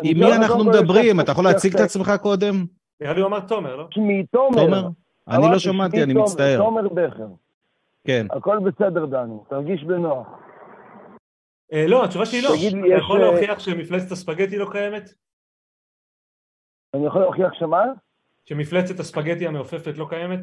עם 0.04 0.20
מי 0.20 0.36
אנחנו 0.36 0.56
כל, 0.56 0.62
יש 0.62 0.68
מדברים? 0.68 1.20
אתה 1.20 1.32
יכול 1.32 1.44
להציג 1.44 1.76
את 1.76 1.80
עצמך 1.80 2.12
קודם? 2.22 2.66
נראה 3.02 3.14
לי 3.14 3.22
הוא 3.22 3.28
אמר 3.28 3.40
תומר, 3.40 3.76
לא? 3.76 3.88
שמי 3.92 4.26
תומר. 4.26 4.62
תומר? 4.62 4.88
אני 5.28 5.52
לא 5.52 5.60
שמעתי, 5.60 6.04
אני 6.04 6.14
מצטער. 6.14 6.58
תומר 6.58 6.88
בכר. 6.88 7.28
כן. 8.08 8.28
הכל 8.30 8.60
בסדר, 8.60 9.06
דני, 9.06 9.36
תרגיש 9.50 9.84
בנוח. 9.84 10.28
אה, 11.74 11.86
לא, 11.88 12.04
התשובה 12.04 12.26
שלי 12.26 12.42
לא. 12.42 12.50
תגיד 12.56 12.74
לי, 12.74 12.80
אתה 12.80 13.04
יכול 13.04 13.24
אה, 13.24 13.32
להוכיח 13.32 13.60
שמפלצת 13.60 14.12
הספגטי 14.12 14.58
לא 14.58 14.68
קיימת? 14.72 15.10
אני 16.94 17.06
יכול 17.06 17.22
להוכיח 17.22 17.54
שמה? 17.54 17.84
שמפלצת 18.46 19.00
הספגטי 19.00 19.48
המעופפת 19.48 19.98
לא 19.98 20.06
קיימת? 20.10 20.40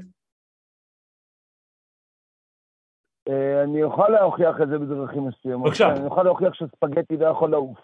אני 3.64 3.80
יכול 3.80 4.10
להוכיח 4.10 4.56
את 4.62 4.68
זה 4.68 4.78
בדרכים 4.78 5.28
מסוימות. 5.28 5.66
בבקשה. 5.66 5.92
אני 5.92 6.06
יכול 6.06 6.24
להוכיח 6.24 6.54
שספגטי 6.54 7.16
לא 7.16 7.26
יכול 7.26 7.50
לעוף. 7.50 7.78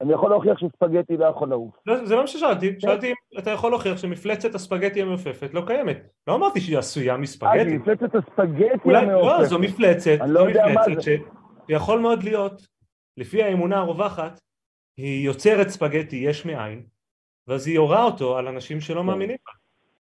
אני 0.00 0.12
יכול 0.12 0.30
להוכיח 0.30 0.58
שספגטי 0.58 1.16
לא 1.16 1.24
יכול 1.24 1.48
לעוף. 1.48 1.74
לא, 1.86 2.04
זה 2.06 2.14
לא 2.14 2.20
מה 2.20 2.26
ששאלתי, 2.26 2.74
שאלתי 2.78 3.08
אם 3.08 3.38
אתה 3.38 3.50
יכול 3.50 3.70
להוכיח 3.70 3.96
שמפלצת 3.96 4.54
הספגטי 4.54 5.02
המעופפת 5.02 5.54
לא 5.54 5.62
קיימת. 5.66 5.98
לא 6.26 6.34
אמרתי 6.34 6.60
שהיא 6.60 6.78
עשויה 6.78 7.12
אה, 7.12 7.18
מספגטי. 7.18 7.78
מפלצת 7.78 8.14
הספגטי 8.14 8.84
אולי, 8.84 8.98
המעופפת. 8.98 9.38
לא, 9.38 9.44
זו 9.44 9.58
מפלצת, 9.58 10.16
אני 10.20 10.32
לא 10.32 10.40
זו 10.52 10.60
מה 10.60 10.72
מפלצת 10.72 11.00
זה. 11.00 11.16
שיכול 11.70 12.00
מאוד 12.00 12.22
להיות, 12.22 12.62
לפי 13.16 13.42
האמונה 13.42 13.78
הרווחת, 13.78 14.40
היא 14.96 15.26
יוצרת 15.26 15.68
ספגטי 15.68 16.16
יש 16.16 16.46
מאין, 16.46 16.82
ואז 17.46 17.66
היא 17.66 17.74
יורה 17.74 18.04
אותו 18.04 18.38
על 18.38 18.48
אנשים 18.48 18.76
כן. 18.76 18.80
שלא 18.80 19.04
מאמינים 19.04 19.36
בה. 19.46 19.52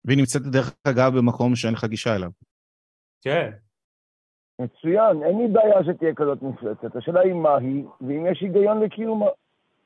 והיא 0.06 0.18
נמצאת 0.18 0.42
דרך 0.42 0.74
אגב 0.84 1.18
במקום 1.18 1.56
שאין 1.56 1.74
לך 1.74 1.86
גישה 1.86 2.16
אליו. 2.16 2.30
כן. 3.22 3.52
מצוין, 4.60 5.24
אין 5.24 5.38
לי 5.38 5.48
בעיה 5.48 5.84
שתהיה 5.84 6.14
כזאת 6.16 6.42
מפלצת. 6.42 6.96
השאלה 6.96 7.20
היא 7.20 7.34
מה 7.34 7.56
היא, 7.58 7.84
ואם 8.02 8.26
יש 8.32 8.42
היגיון 8.42 8.80
לקיומה. 8.84 9.26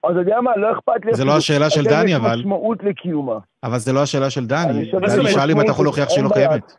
אז 0.03 0.11
אתה 0.11 0.19
יודע 0.19 0.41
מה, 0.41 0.57
לא 0.57 0.71
אכפת 0.71 1.05
לי... 1.05 1.13
זה 1.13 1.25
לא. 1.25 1.31
השאלה 1.37 1.69
של 1.69 1.83
דני, 1.83 2.11
יש 2.11 2.17
אבל. 2.17 2.35
משמעות 2.39 2.83
לקיומה. 2.83 3.39
אבל 3.63 3.77
זה 3.79 3.93
לא 3.93 4.01
השאלה 4.03 4.29
של 4.29 4.47
דני. 4.47 4.71
אני 4.71 4.91
שואל- 4.91 5.01
דני 5.05 5.31
שאל 5.31 5.51
אם 5.51 5.61
אתה 5.61 5.71
יכול? 5.71 5.85
להוכיח 5.85 6.09
שהיא 6.09 6.23
לא 6.23 6.29
קיימת. 6.33 6.73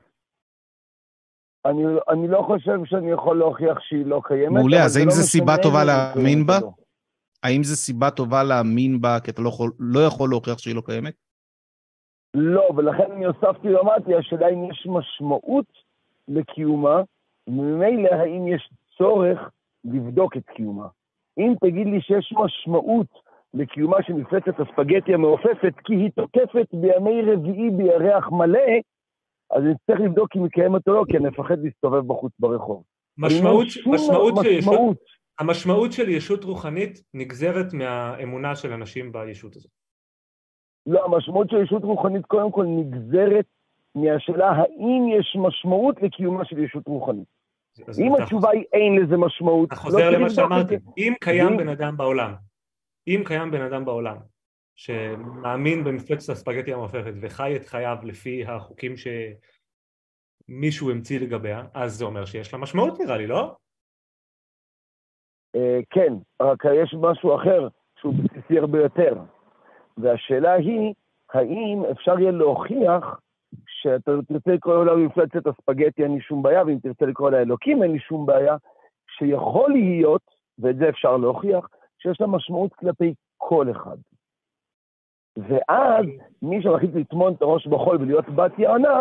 אני, 1.66 1.82
אני 2.08 2.28
לא 2.28 2.42
חושב 2.46 2.78
שאני 2.84 3.10
יכול 3.10 3.38
להוכיח 3.38 3.78
שהיא 3.80 4.06
לא 4.06 4.20
קיימת. 4.24 4.52
מעולה, 4.52 4.84
אז 4.84 4.92
זה 4.92 4.98
האם 5.00 5.08
לא 5.08 5.14
זו 5.14 5.22
סיבה 5.22 5.56
טובה 5.62 5.78
היא 5.80 5.86
להאמין 5.86 6.46
בה? 6.46 6.58
לא. 6.60 6.70
האם 7.42 7.62
זו 7.64 7.76
סיבה 7.76 8.10
טובה 8.10 8.42
להאמין 8.42 9.00
בה, 9.00 9.20
כי 9.24 9.30
אתה 9.30 9.42
לא 9.42 9.48
יכול- 9.48 9.72
לא 9.78 10.00
יכול 10.00 10.30
להוכיח 10.30 10.58
שהיא 10.58 10.74
לא 10.74 10.82
קיימת? 10.86 11.14
לא, 12.34 12.68
ולכן 12.76 13.12
אני 13.12 13.24
הוספתי 13.24 13.74
ואמרתי, 13.74 14.14
השאלה 14.14 14.48
אם 14.48 14.70
יש 14.70 14.86
משמעות 14.90 15.66
לקיומה, 16.28 17.02
וממילא 17.46 18.08
האם 18.08 18.48
יש 18.48 18.70
צורך 18.98 19.38
לבדוק 19.84 20.36
את 20.36 20.42
קיומה. 20.56 20.86
אם 21.38 21.54
תגיד 21.60 21.86
לי 21.86 22.00
שיש 22.00 22.34
משמעות 22.44 23.06
לקיומה 23.54 23.96
של 24.02 24.12
מפלצת 24.12 24.60
הספגטי 24.60 25.14
המעופפת, 25.14 25.74
כי 25.84 25.94
היא 25.94 26.10
תוקפת 26.10 26.66
בימי 26.72 27.22
רביעי 27.22 27.70
בירח 27.70 28.28
מלא, 28.32 28.80
אז 29.50 29.62
אני 29.62 29.74
צריך 29.86 30.00
לבדוק 30.00 30.36
אם 30.36 30.42
היא 30.42 30.50
קיימת 30.50 30.88
או 30.88 30.92
לא, 30.92 31.04
כי 31.10 31.16
אני 31.16 31.28
מפחד 31.28 31.58
להסתובב 31.62 32.06
בחוץ 32.06 32.32
ברחוב. 32.38 32.82
משמעות, 33.18 33.66
משמעות 33.86 34.34
משמעות. 34.58 34.96
המשמעות 35.38 35.92
של 35.92 36.08
ישות 36.08 36.44
רוחנית 36.44 37.02
נגזרת 37.14 37.72
מהאמונה 37.72 38.56
של 38.56 38.72
אנשים 38.72 39.12
בישות 39.12 39.56
הזאת. 39.56 39.70
לא, 40.86 41.04
המשמעות 41.04 41.50
של 41.50 41.56
ישות 41.62 41.82
רוחנית 41.82 42.26
קודם 42.26 42.52
כל 42.52 42.66
נגזרת 42.66 43.44
מהשאלה 43.94 44.50
האם 44.50 45.08
יש 45.18 45.36
משמעות 45.40 46.02
לקיומה 46.02 46.44
של 46.44 46.58
ישות 46.58 46.86
רוחנית. 46.86 47.28
אם 47.98 48.14
אתה 48.14 48.22
התשובה 48.22 48.50
היא 48.50 48.64
אין 48.72 48.96
לזה 49.02 49.16
משמעות, 49.16 49.68
אתה 49.68 49.74
לא 49.74 49.80
חוזר 49.80 49.98
צריך 49.98 50.18
למה 50.18 50.30
שאמרתי, 50.30 50.78
זה. 50.78 50.90
אם 50.98 51.12
קיים 51.20 51.56
בן 51.56 51.68
אדם 51.68 51.96
בעולם, 51.96 52.34
אם 53.06 53.22
קיים 53.26 53.50
בן 53.50 53.62
אדם 53.62 53.84
בעולם 53.84 54.16
שמאמין 54.76 55.84
במפלצת 55.84 56.32
הספגטי 56.32 56.72
המעופפת 56.72 57.12
וחי 57.20 57.56
את 57.56 57.66
חייו 57.66 57.96
לפי 58.02 58.44
החוקים 58.44 58.94
שמישהו 60.48 60.90
המציא 60.90 61.20
לגביה, 61.20 61.64
אז 61.74 61.92
זה 61.92 62.04
אומר 62.04 62.24
שיש 62.24 62.52
לה 62.52 62.58
משמעות 62.58 63.00
נראה 63.00 63.16
לי, 63.16 63.26
לא? 63.26 63.56
אה, 65.56 65.80
כן, 65.90 66.14
רק 66.42 66.64
יש 66.82 66.94
משהו 67.00 67.36
אחר 67.36 67.68
שהוא 68.00 68.14
בסיסי 68.14 68.58
הרבה 68.58 68.78
יותר. 68.82 69.14
והשאלה 69.96 70.52
היא, 70.52 70.94
האם 71.32 71.82
אפשר 71.92 72.18
יהיה 72.18 72.30
להוכיח 72.30 73.20
שאתה 73.84 74.12
תרצה 74.28 74.52
לקרוא 74.52 74.84
לה 74.84 74.96
מפלצת 74.96 75.46
הספגטי, 75.46 76.02
אין 76.02 76.14
לי 76.14 76.20
שום 76.20 76.42
בעיה, 76.42 76.64
ואם 76.64 76.78
תרצה 76.78 77.06
לקרוא 77.06 77.30
לה 77.30 77.40
אלוקים, 77.40 77.82
אין 77.82 77.92
לי 77.92 77.98
שום 77.98 78.26
בעיה, 78.26 78.56
שיכול 79.18 79.72
להיות, 79.72 80.22
ואת 80.58 80.76
זה 80.76 80.88
אפשר 80.88 81.16
להוכיח, 81.16 81.68
שיש 81.98 82.20
לה 82.20 82.26
משמעות 82.26 82.74
כלפי 82.74 83.14
כל 83.36 83.70
אחד. 83.70 83.96
ואז 85.36 86.06
מי 86.42 86.62
שמחליט 86.62 86.94
לטמון 86.94 87.32
את 87.32 87.42
הראש 87.42 87.66
בחול 87.66 87.96
ולהיות 88.00 88.28
בת 88.28 88.58
יענה, 88.58 89.00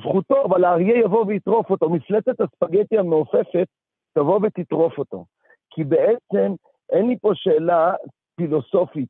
זכותו, 0.00 0.44
אבל 0.44 0.64
האריה 0.64 0.98
יבוא 0.98 1.24
ויטרוף 1.26 1.70
אותו. 1.70 1.90
מפלצת 1.90 2.40
הספגטי 2.40 2.98
המעופפת 2.98 3.66
תבוא 4.14 4.40
ותטרוף 4.42 4.98
אותו. 4.98 5.24
כי 5.70 5.84
בעצם 5.84 6.52
אין 6.92 7.08
לי 7.08 7.18
פה 7.18 7.30
שאלה 7.34 7.94
פילוסופית, 8.36 9.08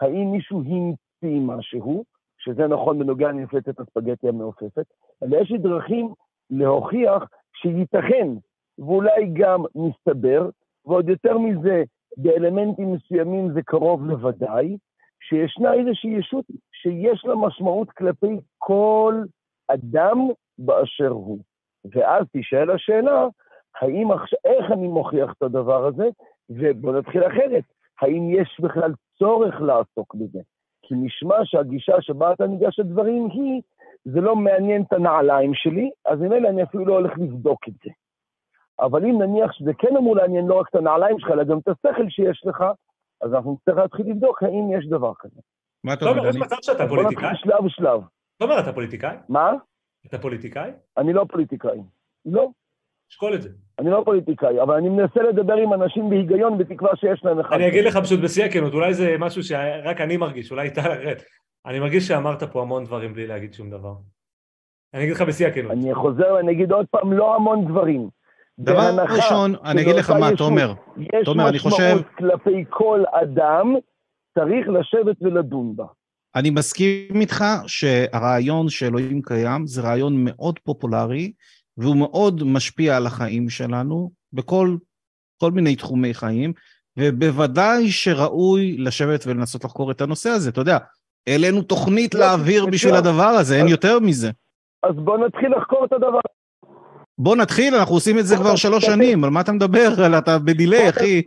האם 0.00 0.32
מישהו 0.32 0.58
המציא 0.58 1.40
משהו, 1.40 2.04
שזה 2.44 2.66
נכון 2.66 2.98
בנוגע 2.98 3.28
למפלצת 3.28 3.80
הספגטי 3.80 4.28
המעופפת, 4.28 4.86
אלא 5.22 5.36
יש 5.36 5.50
לי 5.50 5.58
דרכים 5.58 6.12
להוכיח 6.50 7.22
שייתכן, 7.54 8.28
ואולי 8.78 9.30
גם 9.32 9.62
מסתבר, 9.74 10.48
ועוד 10.86 11.08
יותר 11.08 11.38
מזה, 11.38 11.82
באלמנטים 12.16 12.92
מסוימים 12.92 13.52
זה 13.52 13.62
קרוב 13.62 14.06
לוודאי, 14.06 14.76
שישנה 15.28 15.74
איזושהי 15.74 16.10
ישות 16.10 16.44
שיש 16.72 17.24
לה 17.24 17.34
משמעות 17.34 17.90
כלפי 17.90 18.40
כל 18.58 19.22
אדם 19.68 20.18
באשר 20.58 21.08
הוא. 21.08 21.38
ואז 21.94 22.26
תשאל 22.32 22.70
השאלה, 22.70 23.26
האם 23.80 24.10
עכשיו, 24.10 24.38
איך 24.44 24.70
אני 24.72 24.88
מוכיח 24.88 25.32
את 25.38 25.42
הדבר 25.42 25.86
הזה? 25.86 26.08
ובואו 26.50 26.98
נתחיל 26.98 27.26
אחרת, 27.26 27.64
האם 28.00 28.30
יש 28.30 28.60
בכלל 28.60 28.92
צורך 29.18 29.60
לעסוק 29.60 30.14
בזה? 30.14 30.40
כי 30.88 30.94
נשמע 30.94 31.36
שהגישה 31.44 31.92
שבה 32.00 32.32
אתה 32.32 32.46
ניגש 32.46 32.78
לדברים 32.78 33.28
היא, 33.32 33.62
זה 34.04 34.20
לא 34.20 34.36
מעניין 34.36 34.82
את 34.82 34.92
הנעליים 34.92 35.54
שלי, 35.54 35.90
אז 36.06 36.20
ממילא 36.20 36.48
אני 36.48 36.62
אפילו 36.62 36.84
לא 36.84 36.92
הולך 36.94 37.12
לבדוק 37.18 37.68
את 37.68 37.72
זה. 37.84 37.90
אבל 38.80 39.04
אם 39.04 39.22
נניח 39.22 39.52
שזה 39.52 39.70
כן 39.78 39.96
אמור 39.96 40.16
לעניין 40.16 40.46
לא 40.46 40.54
רק 40.60 40.68
את 40.70 40.74
הנעליים 40.74 41.18
שלך, 41.18 41.30
אלא 41.30 41.44
גם 41.44 41.58
את 41.58 41.68
השכל 41.68 42.08
שיש 42.08 42.42
לך, 42.46 42.64
אז 43.20 43.34
אנחנו 43.34 43.52
נצטרך 43.52 43.76
להתחיל 43.76 44.10
לבדוק 44.10 44.42
האם 44.42 44.78
יש 44.78 44.86
דבר 44.86 45.12
כזה. 45.18 45.40
מה 45.84 45.92
אתה 45.92 46.00
תומר, 46.00 46.18
אומר, 46.18 46.28
יש 46.28 46.36
דני? 46.36 46.44
מצב 46.44 46.56
שאתה 46.60 46.82
אז 46.82 46.88
בוא 46.88 46.96
פוליטיקאי? 46.96 47.30
נתחיל 47.30 47.50
שלב 47.50 47.68
שלב. 47.68 48.00
תומר, 48.38 48.60
אתה 48.60 48.72
פוליטיקאי? 48.72 49.16
מה? 49.28 49.52
אתה 50.06 50.18
פוליטיקאי? 50.18 50.70
אני 50.96 51.12
לא 51.12 51.24
פוליטיקאי. 51.30 51.78
לא, 52.26 52.48
שקול 53.08 53.34
את 53.34 53.42
זה. 53.42 53.48
אני 53.78 53.90
לא 53.90 54.02
פוליטיקאי, 54.04 54.62
אבל 54.62 54.74
אני 54.74 54.88
מנסה 54.88 55.22
לדבר 55.22 55.54
עם 55.54 55.72
אנשים 55.72 56.10
בהיגיון 56.10 56.58
בתקווה 56.58 56.90
שיש 56.96 57.24
להם 57.24 57.40
אחד. 57.40 57.56
אני 57.56 57.68
אגיד 57.68 57.84
לך 57.84 57.96
פשוט 57.96 58.20
בשיא 58.20 58.44
הכנות, 58.44 58.74
אולי 58.74 58.94
זה 58.94 59.16
משהו 59.18 59.42
שרק 59.42 60.00
אני 60.00 60.16
מרגיש, 60.16 60.50
אולי 60.50 60.62
איתה 60.68 60.80
אחרת. 60.80 61.22
אני 61.66 61.80
מרגיש 61.80 62.08
שאמרת 62.08 62.42
פה 62.42 62.62
המון 62.62 62.84
דברים 62.84 63.14
בלי 63.14 63.26
להגיד 63.26 63.54
שום 63.54 63.70
דבר. 63.70 63.94
אני 64.94 65.02
אגיד 65.02 65.14
לך 65.14 65.22
בשיא 65.22 65.46
הכנות. 65.46 65.72
אני 65.72 65.94
חוזר 65.94 66.34
ואני 66.34 66.52
אגיד 66.52 66.72
עוד 66.72 66.86
פעם, 66.90 67.12
לא 67.12 67.34
המון 67.34 67.64
דברים. 67.68 68.08
דבר 68.58 68.96
ראשון, 69.08 69.54
אני 69.64 69.82
אגיד 69.82 69.94
לך 69.96 70.10
מה, 70.10 70.36
תומר. 70.36 70.72
יש 70.98 71.24
תומר, 71.24 71.48
אני 71.48 71.58
חושב- 71.58 71.76
משמעות 71.76 72.06
כלפי 72.18 72.64
כל 72.70 73.02
אדם, 73.22 73.74
צריך 74.34 74.68
לשבת 74.68 75.16
ולדון 75.22 75.76
בה. 75.76 75.84
אני 76.36 76.50
מסכים 76.50 77.20
איתך 77.20 77.44
שהרעיון 77.66 78.68
שאלוהים 78.68 79.22
קיים 79.22 79.66
זה 79.66 79.82
רעיון 79.82 80.12
מאוד 80.24 80.58
פופולרי, 80.58 81.32
והוא 81.78 81.96
מאוד 81.96 82.44
משפיע 82.44 82.96
על 82.96 83.06
החיים 83.06 83.50
שלנו 83.50 84.10
בכל 84.32 84.76
כל 85.40 85.50
מיני 85.50 85.76
תחומי 85.76 86.14
חיים, 86.14 86.52
ובוודאי 86.96 87.90
שראוי 87.90 88.76
לשבת 88.78 89.26
ולנסות 89.26 89.64
לחקור 89.64 89.90
את 89.90 90.00
הנושא 90.00 90.30
הזה. 90.30 90.50
אתה 90.50 90.60
יודע, 90.60 90.78
העלינו 91.26 91.62
תוכנית 91.62 92.14
יופי, 92.14 92.26
להעביר 92.26 92.66
בשביל 92.66 92.92
מצוין. 92.92 93.06
הדבר 93.06 93.28
הזה, 93.28 93.56
אין 93.56 93.68
יותר 93.68 93.98
מזה. 94.00 94.30
אז 94.82 94.94
בוא 94.96 95.18
נתחיל 95.18 95.56
לחקור 95.56 95.84
את 95.84 95.92
הדבר. 95.92 96.20
בוא 97.18 97.36
נתחיל, 97.36 97.74
אנחנו 97.74 97.94
עושים 97.94 98.18
את 98.18 98.26
זה 98.26 98.36
כבר 98.36 98.56
שלוש 98.56 98.84
שנים, 98.86 99.24
על 99.24 99.30
מה 99.30 99.40
אתה 99.40 99.52
מדבר? 99.52 100.18
אתה 100.18 100.38
בדיליי, 100.38 100.88
אחי. 100.88 101.22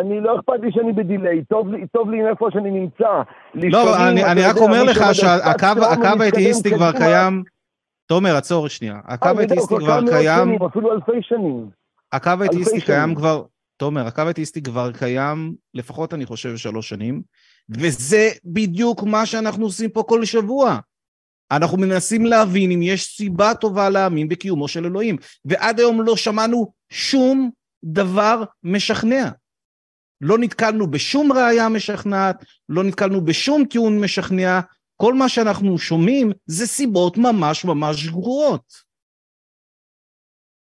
אני 0.00 0.20
לא 0.20 0.40
אכפת 0.40 0.60
לי 0.62 0.72
שאני 0.72 0.92
בדיליי, 0.92 1.44
טוב 1.44 1.68
טוב 1.92 2.10
לי 2.10 2.28
איפה 2.28 2.48
שאני 2.52 2.70
נמצא. 2.70 3.22
לא, 3.54 4.08
אני, 4.08 4.24
אני 4.24 4.42
רק 4.42 4.56
אומר 4.56 4.84
לך 4.84 5.04
שהקו 5.12 6.22
האתאיסטי 6.22 6.70
כבר 6.70 6.92
קיים... 6.92 7.42
תומר, 8.08 8.36
עצור 8.36 8.68
שנייה. 8.68 9.00
הקו 9.04 9.26
אה, 9.26 9.30
יודע, 9.30 9.42
האתאיסטי 9.42 9.74
כבר 9.78 10.00
קיים... 10.10 10.62
אפילו 10.62 10.92
אלפי 10.92 11.22
שנים. 11.22 11.70
הקו 12.12 12.30
האתאיסטי 12.40 12.80
קיים. 12.80 13.14
כבר... 13.14 13.42
תומר, 13.76 14.06
הקו 14.06 14.22
האתאיסטי 14.22 14.62
כבר 14.62 14.92
קיים, 14.92 15.54
לפחות 15.74 16.14
אני 16.14 16.26
חושב, 16.26 16.56
שלוש 16.56 16.88
שנים, 16.88 17.22
וזה 17.68 18.28
בדיוק 18.44 19.02
מה 19.02 19.26
שאנחנו 19.26 19.64
עושים 19.64 19.90
פה 19.90 20.02
כל 20.08 20.24
שבוע. 20.24 20.78
אנחנו 21.50 21.78
מנסים 21.78 22.26
להבין 22.26 22.70
אם 22.70 22.82
יש 22.82 23.04
סיבה 23.04 23.54
טובה 23.54 23.88
להאמין 23.88 24.28
בקיומו 24.28 24.68
של 24.68 24.84
אלוהים, 24.84 25.16
ועד 25.44 25.78
היום 25.78 26.02
לא 26.02 26.16
שמענו 26.16 26.72
שום 26.90 27.50
דבר 27.84 28.42
משכנע. 28.62 29.30
לא 30.20 30.38
נתקלנו 30.38 30.90
בשום 30.90 31.32
ראייה 31.32 31.68
משכנעת, 31.68 32.44
לא 32.68 32.84
נתקלנו 32.84 33.24
בשום 33.24 33.64
טיעון 33.64 34.00
משכנע, 34.00 34.60
כל 35.02 35.14
מה 35.14 35.28
שאנחנו 35.28 35.78
שומעים 35.78 36.30
זה 36.46 36.66
סיבות 36.66 37.18
ממש 37.18 37.64
ממש 37.64 38.08
גרועות. 38.08 38.88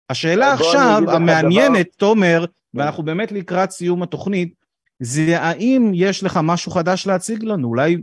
השאלה 0.09 0.53
עכשיו, 0.53 1.01
המעניינת, 1.07 1.87
תומר, 1.97 2.45
ואנחנו 2.73 3.03
באמת 3.03 3.31
לקראת 3.31 3.71
סיום 3.71 4.03
התוכנית, 4.03 4.53
זה 4.99 5.39
האם 5.39 5.91
יש 5.93 6.23
לך 6.23 6.39
משהו 6.43 6.71
חדש 6.71 7.07
להציג 7.07 7.43
לנו? 7.43 7.67
אולי, 7.67 7.97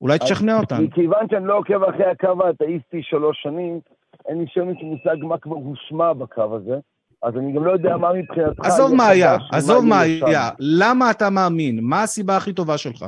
אולי 0.00 0.18
תשכנע 0.18 0.60
אותנו. 0.60 0.82
מכיוון 0.82 1.26
שאני 1.30 1.46
לא 1.46 1.58
עוקב 1.58 1.82
אחרי 1.82 2.06
הקו 2.06 2.44
האתאיסטי 2.44 3.02
שלוש 3.02 3.42
שנים, 3.42 3.80
אין 4.28 4.38
לי 4.38 4.46
שום 4.54 4.68
מושג 4.82 5.24
מה 5.24 5.38
כבר 5.38 5.56
הושמע 5.56 6.12
בקו 6.12 6.56
הזה, 6.56 6.74
אז 7.22 7.36
אני 7.36 7.52
גם 7.52 7.64
לא 7.64 7.72
יודע 7.72 7.96
מה 7.96 8.12
מבחינתך 8.12 8.64
עזוב 8.64 8.94
מה 8.94 9.08
היה, 9.08 9.36
עזוב 9.52 9.84
מה. 9.84 10.00
היה, 10.00 10.50
למה 10.58 11.10
אתה 11.10 11.30
מאמין? 11.30 11.78
מה 11.82 12.02
הסיבה 12.02 12.36
הכי 12.36 12.52
טובה 12.52 12.78
שלך? 12.78 13.04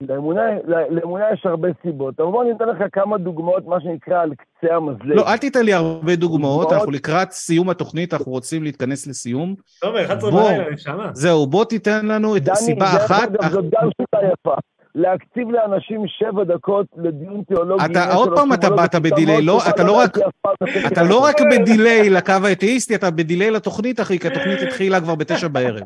לאמונה, 0.00 0.42
לאמונה 0.90 1.24
יש 1.32 1.46
הרבה 1.46 1.68
סיבות, 1.82 2.20
אבל 2.20 2.30
בוא 2.30 2.42
אני 2.42 2.52
אתן 2.52 2.68
לך 2.68 2.78
כמה 2.92 3.18
דוגמאות, 3.18 3.66
מה 3.66 3.80
שנקרא, 3.80 4.22
על 4.22 4.30
קצה 4.34 4.74
המזלג. 4.74 5.16
לא, 5.16 5.28
אל 5.28 5.36
תיתן 5.36 5.64
לי 5.64 5.72
הרבה 5.72 6.16
דוגמאות? 6.16 6.72
אנחנו 6.72 6.90
לקראת 6.90 7.32
סיום 7.32 7.70
התוכנית, 7.70 8.14
אנחנו 8.14 8.32
רוצים 8.32 8.62
להתכנס 8.62 9.06
לסיום. 9.06 9.54
תומר, 9.80 10.04
11 10.04 10.30
בוא, 10.30 10.48
בלילה, 10.48 10.70
נשמה. 10.70 11.10
זהו, 11.12 11.46
בוא 11.46 11.64
תיתן 11.64 12.06
לנו 12.06 12.36
את 12.36 12.42
דני, 12.42 12.56
סיבה 12.56 12.86
דרך 12.92 13.10
אחת. 13.10 13.28
אגב, 13.28 13.50
זאת 13.50 13.64
גם 13.64 13.88
שיטה 14.00 14.18
יפה. 14.32 14.54
להקציב 14.94 15.50
לאנשים 15.50 16.02
שבע 16.06 16.44
דקות 16.44 16.86
לדיון 16.96 17.42
תיאולוגי. 17.48 17.84
אתה 17.84 18.14
עוד 18.14 18.28
פעם 18.34 18.52
אתה 18.52 18.66
סימולוגיה 18.66 18.86
באת 18.86 18.94
בדיליי, 18.94 19.42
לא, 19.42 19.60
אתה 19.68 19.84
לא 19.84 19.92
רק, 19.92 20.18
אתה 20.86 21.02
לא 21.02 21.24
רק. 21.24 21.36
בדיליי 21.40 22.10
לקו 22.10 22.32
האתאיסטי, 22.44 22.94
אתה 22.94 23.10
בדיליי 23.10 23.50
לתוכנית, 23.50 24.00
אחי, 24.00 24.18
כי 24.18 24.26
התוכנית 24.28 24.62
התחילה 24.62 25.00
כבר 25.00 25.14
בתשע 25.14 25.48
בערב. 25.48 25.82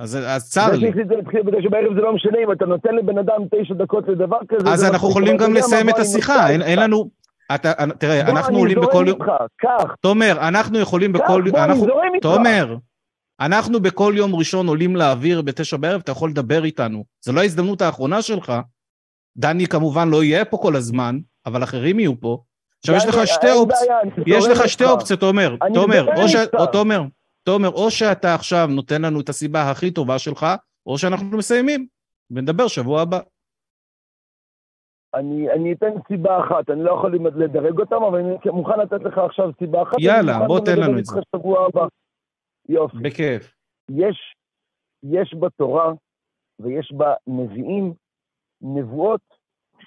אז, 0.00 0.18
אז 0.26 0.50
צר 0.50 0.70
לי. 0.72 0.86
שהחליט 0.86 1.06
להתחיל 1.10 1.42
בתשע 1.42 1.68
בערב 1.68 1.94
זה 1.94 2.00
לא 2.00 2.12
משנה, 2.14 2.38
אם 2.44 2.52
אתה 2.52 2.66
נותן 2.66 2.94
לבן 2.94 3.18
אדם 3.18 3.42
תשע 3.50 3.74
דקות 3.74 4.04
לדבר 4.08 4.38
כזה... 4.48 4.70
אז 4.70 4.84
אנחנו 4.84 5.08
מספיק, 5.08 5.10
יכולים 5.10 5.36
גם 5.36 5.54
לסיים 5.54 5.88
את 5.88 5.94
בוא, 5.94 6.02
השיחה, 6.02 6.50
אין. 6.50 6.78
לנו... 6.78 7.10
אתה, 7.54 7.72
תראה, 7.98 8.24
בוא, 8.24 8.32
אנחנו 8.32 8.52
אני 8.52 8.58
עולים 8.58 8.76
זורם 8.82 8.88
בכל... 8.88 9.08
איתך, 9.08 9.32
קח. 9.56 9.94
תומר, 10.00 10.48
אנחנו 10.48 10.78
יכולים 10.78 11.12
בכל... 11.12 11.50
בוא, 11.50 11.64
אני. 11.64 11.74
זורם 11.74 12.14
איתך. 12.14 12.26
תומר, 12.26 12.76
אנחנו 13.40 13.80
בכל 13.80 14.12
יום 14.16 14.34
ראשון 14.34 14.66
עולים 14.66 14.96
לאוויר 14.96 15.42
בתשע 15.42 15.76
בערב, 15.76 16.00
אתה 16.00 16.12
יכול 16.12 16.30
לדבר 16.30 16.64
איתנו. 16.64 17.04
זו 17.24 17.32
לא 17.32 17.40
ההזדמנות 17.40 17.82
האחרונה 17.82 18.22
שלך. 18.22 18.52
דני 19.36 19.66
כמובן 19.66 20.08
לא 20.08 20.24
יהיה 20.24 20.44
פה 20.44 20.56
כל 20.56 20.76
הזמן, 20.76 21.18
אבל 21.46 21.62
אחרים 21.62 22.00
יהיו 22.00 22.20
פה. 22.20 22.38
עכשיו 22.78 22.96
יש 22.96 23.06
לך 23.06 23.26
שתי 23.26 23.50
אופציות, 23.50 23.90
יש 24.26 24.46
לך 24.46 24.68
שתי. 24.68 24.84
אופציות, 24.84 25.20
תומר. 25.20 25.56
תומר. 25.74 26.06
או 26.58 26.66
תומר, 26.66 27.02
תומר, 27.42 27.68
או 27.68 27.90
שאתה 27.90 28.34
עכשיו 28.34 28.66
נותן 28.66 29.02
לנו 29.02 29.20
את 29.20 29.28
הסיבה 29.28 29.70
הכי 29.70 29.90
טובה 29.90 30.18
שלך, 30.18 30.46
או 30.86 30.98
שאנחנו 30.98 31.38
מסיימים, 31.38 31.86
ונדבר 32.30 32.68
שבוע 32.68 33.02
הבא. 33.02 33.20
אני, 35.14 35.50
אני 35.50 35.72
אתן 35.72 35.90
סיבה 36.08 36.40
אחת, 36.40 36.70
אני 36.70 36.84
לא 36.84 36.92
יכול 36.92 37.18
לדרג 37.36 37.78
אותם, 37.78 38.02
אבל 38.02 38.18
אני 38.18 38.36
מוכן 38.52 38.78
לתת 38.78 39.02
לך 39.04 39.18
עכשיו 39.18 39.50
סיבה 39.58 39.82
אחת. 39.82 39.96
יאללה, 40.00 40.46
בוא 40.46 40.60
תן 40.60 40.80
לנו 40.80 40.98
את 40.98 41.04
זה. 41.04 41.20
שבוע 41.36 41.66
הבא. 41.66 41.86
יופי. 42.68 42.98
בכיף. 42.98 43.54
יש, 43.90 44.34
יש 45.02 45.34
בתורה 45.40 45.92
ויש 46.60 46.92
בה 46.92 47.14
נביאים, 47.26 47.94
נבואות, 48.60 49.20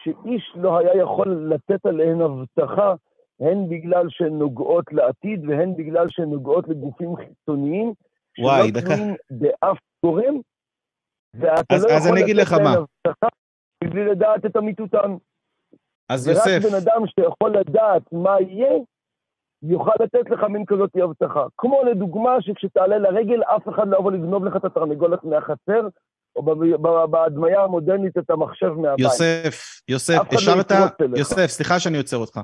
שאיש 0.04 0.54
לא 0.56 0.78
היה 0.78 1.02
יכול 1.02 1.54
לתת 1.54 1.86
עליהן 1.86 2.22
הבטחה, 2.22 2.94
הן 3.40 3.70
בגלל 3.70 4.06
שהן 4.10 4.34
נוגעות 4.40 4.86
לעתיד 4.92 5.46
והן 5.50 5.76
בגלל 5.78 6.06
שהן 6.10 6.30
נוגעות 6.30 6.68
לגופים 6.68 7.16
חיצוניים, 7.16 7.94
וואי, 8.40 8.62
שלא 8.70 8.82
דקה. 8.82 8.96
תלויים 8.96 9.16
באף 9.32 9.78
גורם, 10.06 10.36
ואתה 11.34 11.76
אז- 11.76 11.84
לא 11.84 11.90
אז 11.90 12.06
יכול 12.06 12.18
לתת 12.20 12.52
מה. 12.64 12.74
הבטחה 12.74 13.28
מבלי 13.84 14.06
לדעת 14.06 14.46
את 14.46 14.58
אמיתותן. 14.58 15.16
אז 16.10 16.28
ורק 16.28 16.36
יוסף, 16.38 16.60
בן 16.70 16.76
אדם 16.76 17.08
שיכול 17.08 17.58
לדעת 17.58 18.02
מה 18.12 18.42
יהיה, 18.42 18.74
יוכל 19.64 19.92
לתת 20.00 20.30
לך 20.30 20.44
מין 20.44 20.66
כזאת 20.66 20.90
הבטחה. 21.04 21.46
כמו 21.58 21.84
לדוגמה, 21.84 22.42
שכשתעלה 22.42 22.98
לרגל, 22.98 23.44
אף 23.44 23.70
אחד 23.70 23.88
לא 23.88 23.98
יבוא 23.98 24.12
לגנוב 24.12 24.46
לך 24.46 24.56
את 24.56 24.66
התרנגולת 24.66 25.24
מהחצר, 25.24 25.88
או 26.36 26.44
בהדמיה 27.08 27.64
המודרנית 27.64 28.18
את 28.18 28.30
המחשב 28.30 28.68
מהבית. 28.68 29.00
יוסף, 29.00 29.82
יוסף, 29.88 30.16
אחד 30.16 30.28
לא. 31.00 31.18
יוסף, 31.18 31.46
סליחה 31.48 31.80
שאני 31.80 31.98
עוצר 31.98 32.18
אותך. 32.18 32.40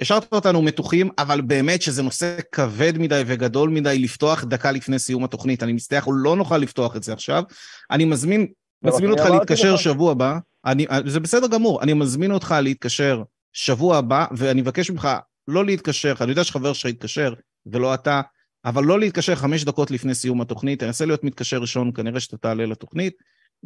השארת 0.00 0.32
אותנו 0.32 0.62
מתוחים, 0.62 1.10
אבל 1.18 1.40
באמת 1.40 1.82
שזה 1.82 2.02
נושא 2.02 2.38
כבד 2.52 2.92
מדי 2.98 3.22
וגדול 3.26 3.70
מדי 3.70 3.98
לפתוח 3.98 4.44
דקה 4.44 4.72
לפני 4.72 4.98
סיום 4.98 5.24
התוכנית. 5.24 5.62
אני 5.62 5.72
מצטער, 5.72 5.98
אנחנו 5.98 6.12
לא 6.12 6.36
נוכל 6.36 6.58
לפתוח 6.58 6.96
את 6.96 7.02
זה 7.02 7.12
עכשיו. 7.12 7.42
אני 7.90 8.04
מזמין, 8.04 8.46
לא, 8.82 8.90
מזמין 8.92 9.10
אני 9.10 9.20
אותך 9.20 9.30
להתקשר 9.30 9.74
לך. 9.74 9.80
שבוע 9.80 10.12
הבא. 10.12 10.38
אני, 10.64 10.86
זה 11.06 11.20
בסדר 11.20 11.46
גמור, 11.46 11.82
אני 11.82 11.92
מזמין 11.92 12.32
אותך 12.32 12.54
להתקשר 12.62 13.22
שבוע 13.52 13.96
הבא, 13.96 14.26
ואני 14.36 14.60
מבקש 14.60 14.90
ממך 14.90 15.08
לא 15.48 15.64
להתקשר, 15.64 16.14
אני 16.20 16.30
יודע 16.30 16.44
שחבר 16.44 16.72
שלך 16.72 16.90
יתקשר, 16.90 17.34
ולא 17.66 17.94
אתה, 17.94 18.20
אבל 18.64 18.84
לא 18.84 19.00
להתקשר 19.00 19.34
חמש 19.34 19.64
דקות 19.64 19.90
לפני 19.90 20.14
סיום 20.14 20.40
התוכנית, 20.40 20.80
תנסה 20.80 21.06
להיות 21.06 21.24
מתקשר 21.24 21.58
ראשון, 21.58 21.92
כנראה 21.94 22.20
שאתה 22.20 22.36
תעלה 22.36 22.66
לתוכנית, 22.66 23.16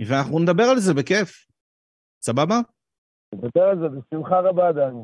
ואנחנו 0.06 0.38
נדבר 0.38 0.62
על 0.62 0.78
זה 0.78 0.94
בכיף. 0.94 1.46
סבבה? 2.24 2.60
נדבר 3.34 3.62
על 3.62 3.78
זה 3.78 3.86
בשמחה 3.88 4.40
רבה, 4.40 4.72
דני. 4.72 5.02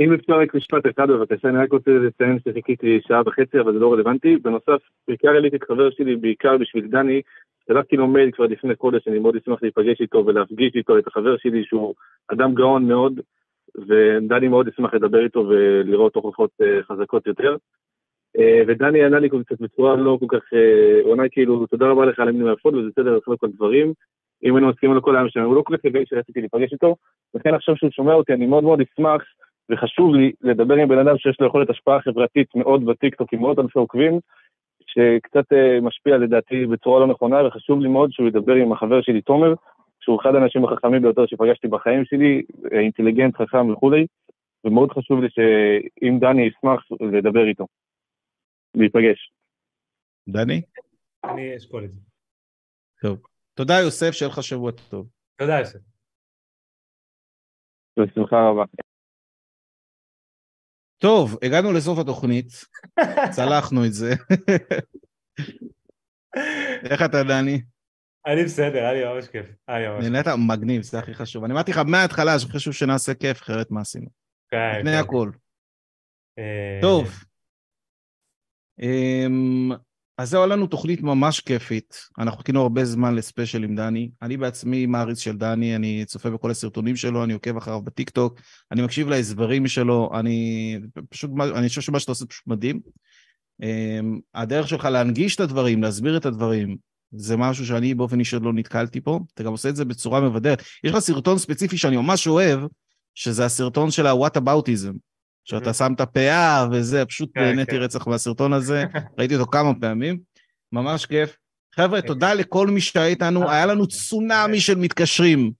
אם 0.00 0.12
אפשר 0.12 0.38
רק 0.38 0.54
משפט 0.54 0.86
אחד 0.86 1.10
בבקשה, 1.10 1.48
אני 1.48 1.58
רק 1.58 1.72
רוצה 1.72 1.90
לציין 1.90 2.38
שחיכיתי 2.38 3.00
שעה 3.08 3.22
וחצי, 3.26 3.60
אבל 3.60 3.72
זה 3.72 3.78
לא 3.78 3.92
רלוונטי. 3.92 4.36
בנוסף, 4.36 4.82
בעיקר 5.08 5.28
העליתי 5.28 5.56
את 5.56 5.64
חבר 5.64 5.90
שלי, 5.90 6.16
בעיקר 6.16 6.58
בשביל 6.58 6.86
דני, 6.86 7.22
שלחתי 7.68 7.96
לו 7.96 8.06
מייל 8.06 8.30
כבר 8.30 8.44
לפני 8.44 8.74
חודש, 8.76 9.08
אני 9.08 9.18
מאוד 9.18 9.36
אשמח 9.36 9.62
להיפגש 9.62 10.00
איתו 10.00 10.26
ולהפגיש 10.26 10.72
איתו 10.74 10.98
את 10.98 11.06
החבר 11.06 11.36
שלי, 11.36 11.64
שהוא 11.64 11.94
אדם 12.28 12.54
גאון 12.54 12.88
מאוד, 12.88 13.20
ודני 13.88 14.48
מאוד 14.48 14.68
אשמח 14.68 14.94
לדבר 14.94 15.24
איתו 15.24 15.46
ולראות 15.48 16.14
הוכחות 16.14 16.50
אה, 16.62 16.82
חזקות 16.82 17.26
יותר. 17.26 17.56
אה, 18.38 18.62
ודני 18.66 19.04
ענה 19.04 19.18
לי 19.18 19.28
קצת 19.28 19.60
בצורה 19.60 19.96
לא 19.96 20.18
כל 20.20 20.38
כך, 20.38 20.52
אה, 20.54 21.00
הוא 21.02 21.12
ענה 21.12 21.28
כאילו, 21.28 21.66
תודה 21.66 21.86
רבה 21.86 22.06
לך 22.06 22.18
על 22.18 22.28
המילים 22.28 22.46
היפות, 22.46 22.74
וזה 22.74 22.88
בסדר 22.88 23.16
לחלוק 23.16 23.44
על 23.44 23.50
דברים. 23.50 23.92
אם 24.44 24.56
היינו 24.56 24.68
מסכימים 24.68 24.96
על 24.96 25.02
כל 25.02 25.16
היום 25.16 25.28
שלנו, 25.28 25.46
הוא 25.46 25.56
לא 25.56 25.62
כל 25.62 25.76
כך 25.76 25.84
הבין 25.84 26.06
שרציתי 26.06 26.40
להיפגש 26.40 26.72
איתו, 26.72 26.96
לכן 27.34 27.54
עכשיו 27.54 27.76
שהוא 27.76 27.90
שומע 27.90 28.14
אותי, 28.14 28.32
אני 28.32 28.46
מאוד 28.46 28.64
מאוד 28.64 28.80
אשמח, 28.80 29.22
וחשוב 29.70 30.14
לי 30.14 30.32
לדבר 30.40 30.74
עם 30.74 30.88
בן 30.88 30.98
אדם 30.98 31.18
שיש 31.18 31.40
לו 31.40 31.46
יכולת 31.46 31.70
השפעה 31.70 32.00
חברתית 32.00 32.54
מאוד 32.54 32.84
בטיקטוק, 32.84 33.32
עם 33.32 33.40
מאות 33.40 33.58
אלפי 33.58 33.78
עוקבים, 33.78 34.20
שקצת 34.86 35.52
אה, 35.52 35.80
משפיע 35.80 36.16
לדעתי 36.16 36.66
בצורה 36.66 37.00
לא 37.00 37.06
נכונה, 37.06 37.46
וחשוב 37.46 37.80
לי 37.80 37.88
מאוד 37.88 38.12
שהוא 38.12 38.28
ידבר 38.28 38.54
עם 38.54 38.72
החבר 38.72 39.02
שלי 39.02 39.22
תומר, 39.22 39.54
שהוא 40.00 40.20
אחד 40.20 40.34
האנשים 40.34 40.64
החכמים 40.64 41.02
ביותר 41.02 41.26
שפגשתי 41.26 41.68
בחיים 41.68 42.04
שלי, 42.04 42.42
אה, 42.72 42.80
אינטליגנט, 42.80 43.36
חכם 43.36 43.70
וכולי, 43.70 44.06
ומאוד 44.64 44.92
חשוב 44.92 45.20
לי 45.20 45.28
שאם 45.30 46.18
דני 46.20 46.42
ישמח 46.42 46.80
לדבר 47.00 47.48
איתו, 47.48 47.66
להיפגש. 48.74 49.32
דני? 50.28 50.62
אני 51.24 51.56
אשקול 51.56 51.84
את 51.84 51.92
זה. 51.92 52.00
טוב. 53.02 53.22
תודה, 53.54 53.74
יוסף, 53.84 54.10
שיהיה 54.10 54.30
לך 54.32 54.42
שבוע 54.42 54.70
טוב. 54.90 55.08
תודה, 55.36 55.58
יוסף. 55.58 55.78
בשמחה 57.98 58.48
רבה. 58.48 58.64
טוב, 60.98 61.38
הגענו 61.42 61.72
לסוף 61.72 61.98
התוכנית, 61.98 62.64
צלחנו 63.36 63.84
את 63.84 63.92
זה. 63.92 64.14
איך 66.90 67.02
אתה, 67.02 67.22
דני? 67.22 67.62
אני 68.26 68.44
בסדר, 68.44 68.78
היה 68.78 68.92
לי 68.92 69.14
ממש 69.14 69.28
כיף. 69.28 69.46
נהנית 69.68 70.26
מגניב, 70.48 70.82
זה 70.82 70.98
הכי 70.98 71.14
חשוב. 71.14 71.44
אני 71.44 71.52
אמרתי 71.52 71.70
לך 71.70 71.78
מההתחלה 71.78 72.38
שחשוב 72.38 72.72
שנעשה 72.72 73.14
כיף, 73.14 73.42
אחרת 73.42 73.70
מה 73.70 73.80
עשינו? 73.80 74.06
כן, 74.50 74.78
לפני. 74.78 74.96
הכל. 74.96 75.30
אה, 76.38 76.78
טוב. 76.82 77.08
אז 80.18 80.30
זהו, 80.30 80.46
לנו 80.46 80.66
תוכנית 80.66 81.02
ממש 81.02 81.40
כיפית. 81.40 81.96
אנחנו 82.18 82.38
חיכינו 82.38 82.62
הרבה 82.62 82.84
זמן 82.84 83.14
לספיישל 83.14 83.64
עם 83.64 83.76
דני. 83.76 84.10
אני 84.22 84.36
בעצמי 84.36 84.86
מעריץ 84.86 85.18
של 85.18 85.36
דני, 85.36 85.76
אני 85.76 86.04
צופה 86.06 86.30
בכל 86.30 86.50
הסרטונים 86.50 86.96
שלו, 86.96 87.24
אני 87.24 87.32
עוקב 87.32 87.56
אחריו 87.56 87.82
בטיקטוק, 87.82 88.40
אני 88.72 88.82
מקשיב 88.82 89.08
להסברים 89.08 89.66
שלו, 89.66 90.10
אני 90.14 90.78
פשוט, 91.08 91.30
אני 91.56 91.68
חושב 91.68 91.80
שמה 91.80 92.00
שאתה 92.00 92.12
עושה 92.12 92.26
פשוט 92.26 92.46
מדהים. 92.46 92.80
אמ, 93.62 94.18
הדרך 94.34 94.68
שלך 94.68 94.84
להנגיש 94.84 95.34
את 95.34 95.40
הדברים, 95.40 95.82
להסביר 95.82 96.16
את 96.16 96.26
הדברים, 96.26 96.76
זה 97.12 97.36
משהו 97.36 97.66
שאני 97.66 97.94
באופן 97.94 98.20
אישי 98.20 98.36
עוד 98.36 98.44
לא 98.44 98.52
נתקלתי 98.52 99.00
פה. 99.00 99.20
אתה 99.34 99.42
גם 99.42 99.52
עושה 99.52 99.68
את 99.68 99.76
זה 99.76 99.84
בצורה 99.84 100.20
מבדרת. 100.20 100.62
יש 100.84 100.92
לך 100.92 100.98
סרטון 100.98 101.38
ספציפי 101.38 101.78
שאני 101.78 101.96
ממש 101.96 102.28
אוהב, 102.28 102.60
שזה 103.14 103.44
הסרטון 103.44 103.90
של 103.90 104.06
ה-What 104.06 104.40
aboutism. 104.40 105.15
שאתה 105.48 105.72
שם 105.72 105.92
את 105.94 106.00
הפאה 106.00 106.66
וזה, 106.72 107.04
פשוט 107.04 107.30
כן, 107.34 107.40
נהניתי 107.40 107.70
כן. 107.70 107.76
רצח 107.76 108.06
מהסרטון 108.06 108.52
הזה, 108.52 108.84
ראיתי 109.18 109.36
אותו 109.36 109.50
כמה 109.50 109.72
פעמים, 109.80 110.18
ממש 110.72 111.06
כיף. 111.06 111.36
חבר'ה, 111.76 112.02
תודה 112.02 112.34
לכל 112.34 112.66
מי 112.66 112.80
שהיה 112.80 113.06
איתנו, 113.06 113.50
היה 113.50 113.66
לנו 113.66 113.86
צונאמי 113.86 114.60
של 114.60 114.74
מתקשרים. 114.74 115.52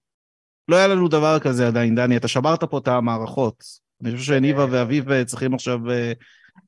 לא 0.69 0.77
היה 0.77 0.87
לנו 0.87 1.09
דבר 1.09 1.39
כזה 1.39 1.67
עדיין, 1.67 1.95
דני, 1.95 2.17
אתה 2.17 2.29
שברת 2.29 2.65
פה 2.65 2.79
את 2.79 2.89
המערכות. 2.89 3.65
אני 4.03 4.17
חושב 4.17 4.25
שניבה 4.25 4.67
ואביב 4.71 5.11
אה, 5.11 5.25
צריכים 5.25 5.55
עכשיו, 5.55 5.91
אה, 5.91 6.13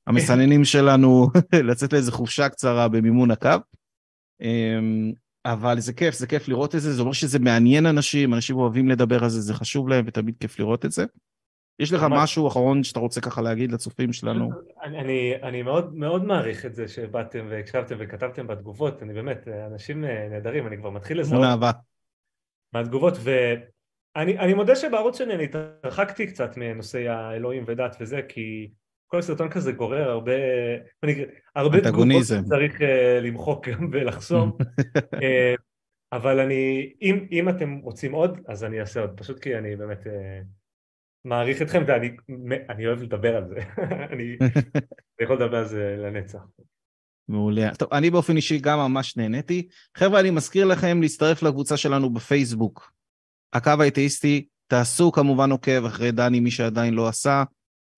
המסננים 0.07 0.65
שלנו, 0.65 1.29
לצאת 1.69 1.93
לאיזה 1.93 2.13
חופשה 2.13 2.49
קצרה 2.49 2.89
במימון 2.89 3.31
הקו. 3.31 3.57
אמ, 4.41 5.13
אבל 5.45 5.81
זה 5.81 5.93
כיף, 5.93 6.15
זה 6.15 6.27
כיף 6.27 6.49
לראות 6.49 6.75
את 6.75 6.81
זה, 6.81 6.93
זה 6.93 7.01
אומר 7.01 7.13
שזה 7.13 7.39
מעניין 7.39 7.87
אנשים, 7.87 8.35
אנשים 8.35 8.57
אוהבים 8.57 8.89
לדבר 8.89 9.25
על 9.25 9.31
זה, 9.31 9.41
זה 9.41 9.55
חשוב 9.55 9.89
להם 9.89 10.05
ותמיד 10.07 10.35
כיף 10.41 10.59
לראות 10.59 10.85
את 10.85 10.93
זה. 10.93 11.05
יש 11.79 11.93
לך 11.93 12.03
ממש. 12.03 12.23
משהו 12.23 12.49
אחרון 12.49 12.85
שאתה 12.85 13.01
רוצה 13.01 13.21
ככה 13.21 13.43
להגיד 13.43 13.73
לצופים 13.73 14.13
שלנו? 14.13 14.51
אני, 14.83 14.99
אני, 14.99 15.35
אני 15.43 15.63
מאוד, 15.63 15.95
מאוד 15.95 16.25
מעריך 16.25 16.67
את 16.67 16.75
זה 16.75 16.89
שבאתם 16.89 17.47
והקשבתם 17.51 17.97
וכתבתם 17.99 18.47
בתגובות, 18.47 19.03
אני 19.03 19.15
באמת, 19.15 19.49
אנשים 19.49 20.05
אה, 20.05 20.29
נהדרים, 20.31 20.67
אני 20.67 20.77
כבר 20.77 20.91
מתחיל 20.91 21.21
לזהות 21.21 21.35
המון 21.35 21.51
אהבה. 21.51 21.71
מהתגובות, 22.73 23.15
ואני 23.23 24.39
אני 24.39 24.55
מודה 24.55 24.77
שבערוץ 24.77 25.19
שלי 25.19 25.35
אני 25.35 25.45
התרחקתי 25.45 26.27
קצת 26.27 26.57
מנושאי 26.57 27.09
האלוהים 27.09 27.65
ודת 27.67 27.97
וזה, 28.01 28.21
כי 28.29 28.71
כל 29.07 29.23
סרטון 29.23 29.49
כזה 29.49 29.73
גורר 29.73 30.11
הרבה, 30.11 30.33
אני, 31.03 31.25
הרבה 31.57 31.81
תגובות. 31.81 32.25
שצריך 32.25 32.81
uh, 32.81 32.85
למחוק 33.23 33.69
גם 33.69 33.89
ולחסום, 33.93 34.57
uh, 34.61 35.19
אבל 36.13 36.41
אני, 36.41 36.93
אם, 37.03 37.27
אם 37.33 37.49
אתם 37.49 37.79
רוצים 37.83 38.13
עוד, 38.13 38.39
אז 38.49 38.65
אני 38.65 38.81
אעשה 38.81 39.01
עוד, 39.01 39.11
פשוט 39.17 39.39
כי 39.39 39.59
אני 39.59 39.77
באמת 39.77 40.07
uh, 40.07 40.11
מעריך 41.29 41.63
אתכם 41.63 41.85
ואני 41.87 42.11
אני 42.69 42.87
אוהב 42.87 43.03
לדבר 43.03 43.37
על 43.37 43.49
זה, 43.49 43.61
אני, 44.13 44.37
יכול 45.23 45.37
לדבר 45.37 45.57
על 45.57 45.69
זה 45.69 45.97
לנצח. 45.99 46.39
מעולה. 47.29 47.75
טוב, 47.75 47.89
אני 47.93 48.11
באופן 48.11 48.37
אישי 48.37 48.59
גם 48.59 48.79
ממש 48.79 49.17
נהניתי. 49.17 49.69
חבר'ה, 49.97 50.21
אני 50.21 50.31
מזכיר 50.31 50.65
לכם 50.65 51.03
להצטרף 51.03 51.43
לקבוצה 51.43 51.77
שלנו 51.77 52.11
בפייסבוק. 52.11 52.93
הקו 53.53 53.73
האתאיסטי, 53.81 54.47
תעשו 54.67 55.13
כמובן 55.13 55.51
עוקב 55.51 55.85
אחרי 55.85 56.13
דני, 56.13 56.41
מי 56.41 56.51
שעדיין 56.51 56.95
לא 56.95 57.09
עשה. 57.09 57.43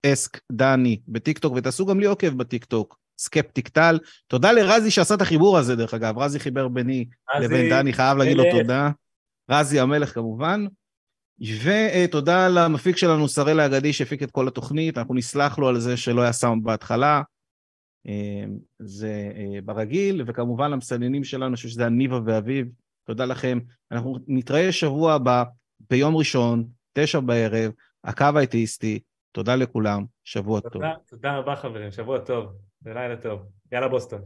אסק 0.05 0.39
דני 0.51 1.01
בטיקטוק, 1.07 1.53
ותעשו 1.55 1.85
גם 1.85 1.99
לי 1.99 2.05
עוקב 2.05 2.29
בטיקטוק. 2.29 2.99
סקפטיק 3.19 3.67
טל. 3.67 3.99
תודה 4.27 4.51
לרזי 4.51 4.91
שעשה 4.91 5.15
את 5.15 5.21
החיבור 5.21 5.57
הזה, 5.57 5.75
דרך 5.75 5.93
אגב. 5.93 6.17
רזי 6.17 6.39
חיבר 6.39 6.67
ביני 6.67 7.05
רזי, 7.35 7.45
לבין 7.45 7.69
דני, 7.69 7.93
חייב 7.93 8.17
להגיד 8.17 8.37
לו. 8.37 8.43
תודה. 8.51 8.89
רזי 9.51 9.79
המלך 9.79 10.13
כמובן. 10.13 10.65
ותודה 11.41 12.47
למפיק 12.47 12.97
שלנו, 12.97 13.27
ישראל 13.27 13.59
האגדי, 13.59 13.93
שהפיק 13.93 14.23
את 14.23 14.31
כל 14.31 14.47
התוכנית. 14.47 14.97
אנחנו 14.97 15.13
נסלח 15.13 15.59
לו 15.59 15.67
על 15.67 15.79
זה 15.79 15.97
שלא 15.97 16.21
היה 16.21 16.31
סאונד 16.31 16.63
בהתחלה. 16.63 17.21
אה, 18.07 18.43
זה 18.79 19.31
אה, 19.35 19.61
ברגיל, 19.65 20.23
וכמובן 20.27 20.71
למסננים 20.71 21.23
שלנו, 21.23 21.47
אני 21.47 21.55
חושב 21.55 21.69
שזה 21.69 21.85
ניבה 21.85 22.19
ואביב, 22.25 22.67
תודה 23.03 23.25
לכם. 23.25 23.59
אנחנו 23.91 24.17
נתראה 24.27 24.71
שבוע 24.71 25.13
הבא, 25.13 25.43
ביום 25.89 26.15
ראשון, 26.15 26.67
תשע 26.93 27.19
בערב, 27.19 27.71
הקו 28.03 28.25
האתאיסטי. 28.35 28.99
תודה 29.31 29.55
לכולם, 29.55 30.05
שבוע 30.23 30.59
טוב. 30.59 30.71
תודה, 30.71 30.93
תודה 31.07 31.37
רבה 31.37 31.55
חברים, 31.55 31.91
שבוע 31.91 32.19
טוב 32.19 32.45
ולילה 32.83 33.17
טוב. 33.17 33.41
יאללה 33.71 33.87
בוסטון. 33.87 34.21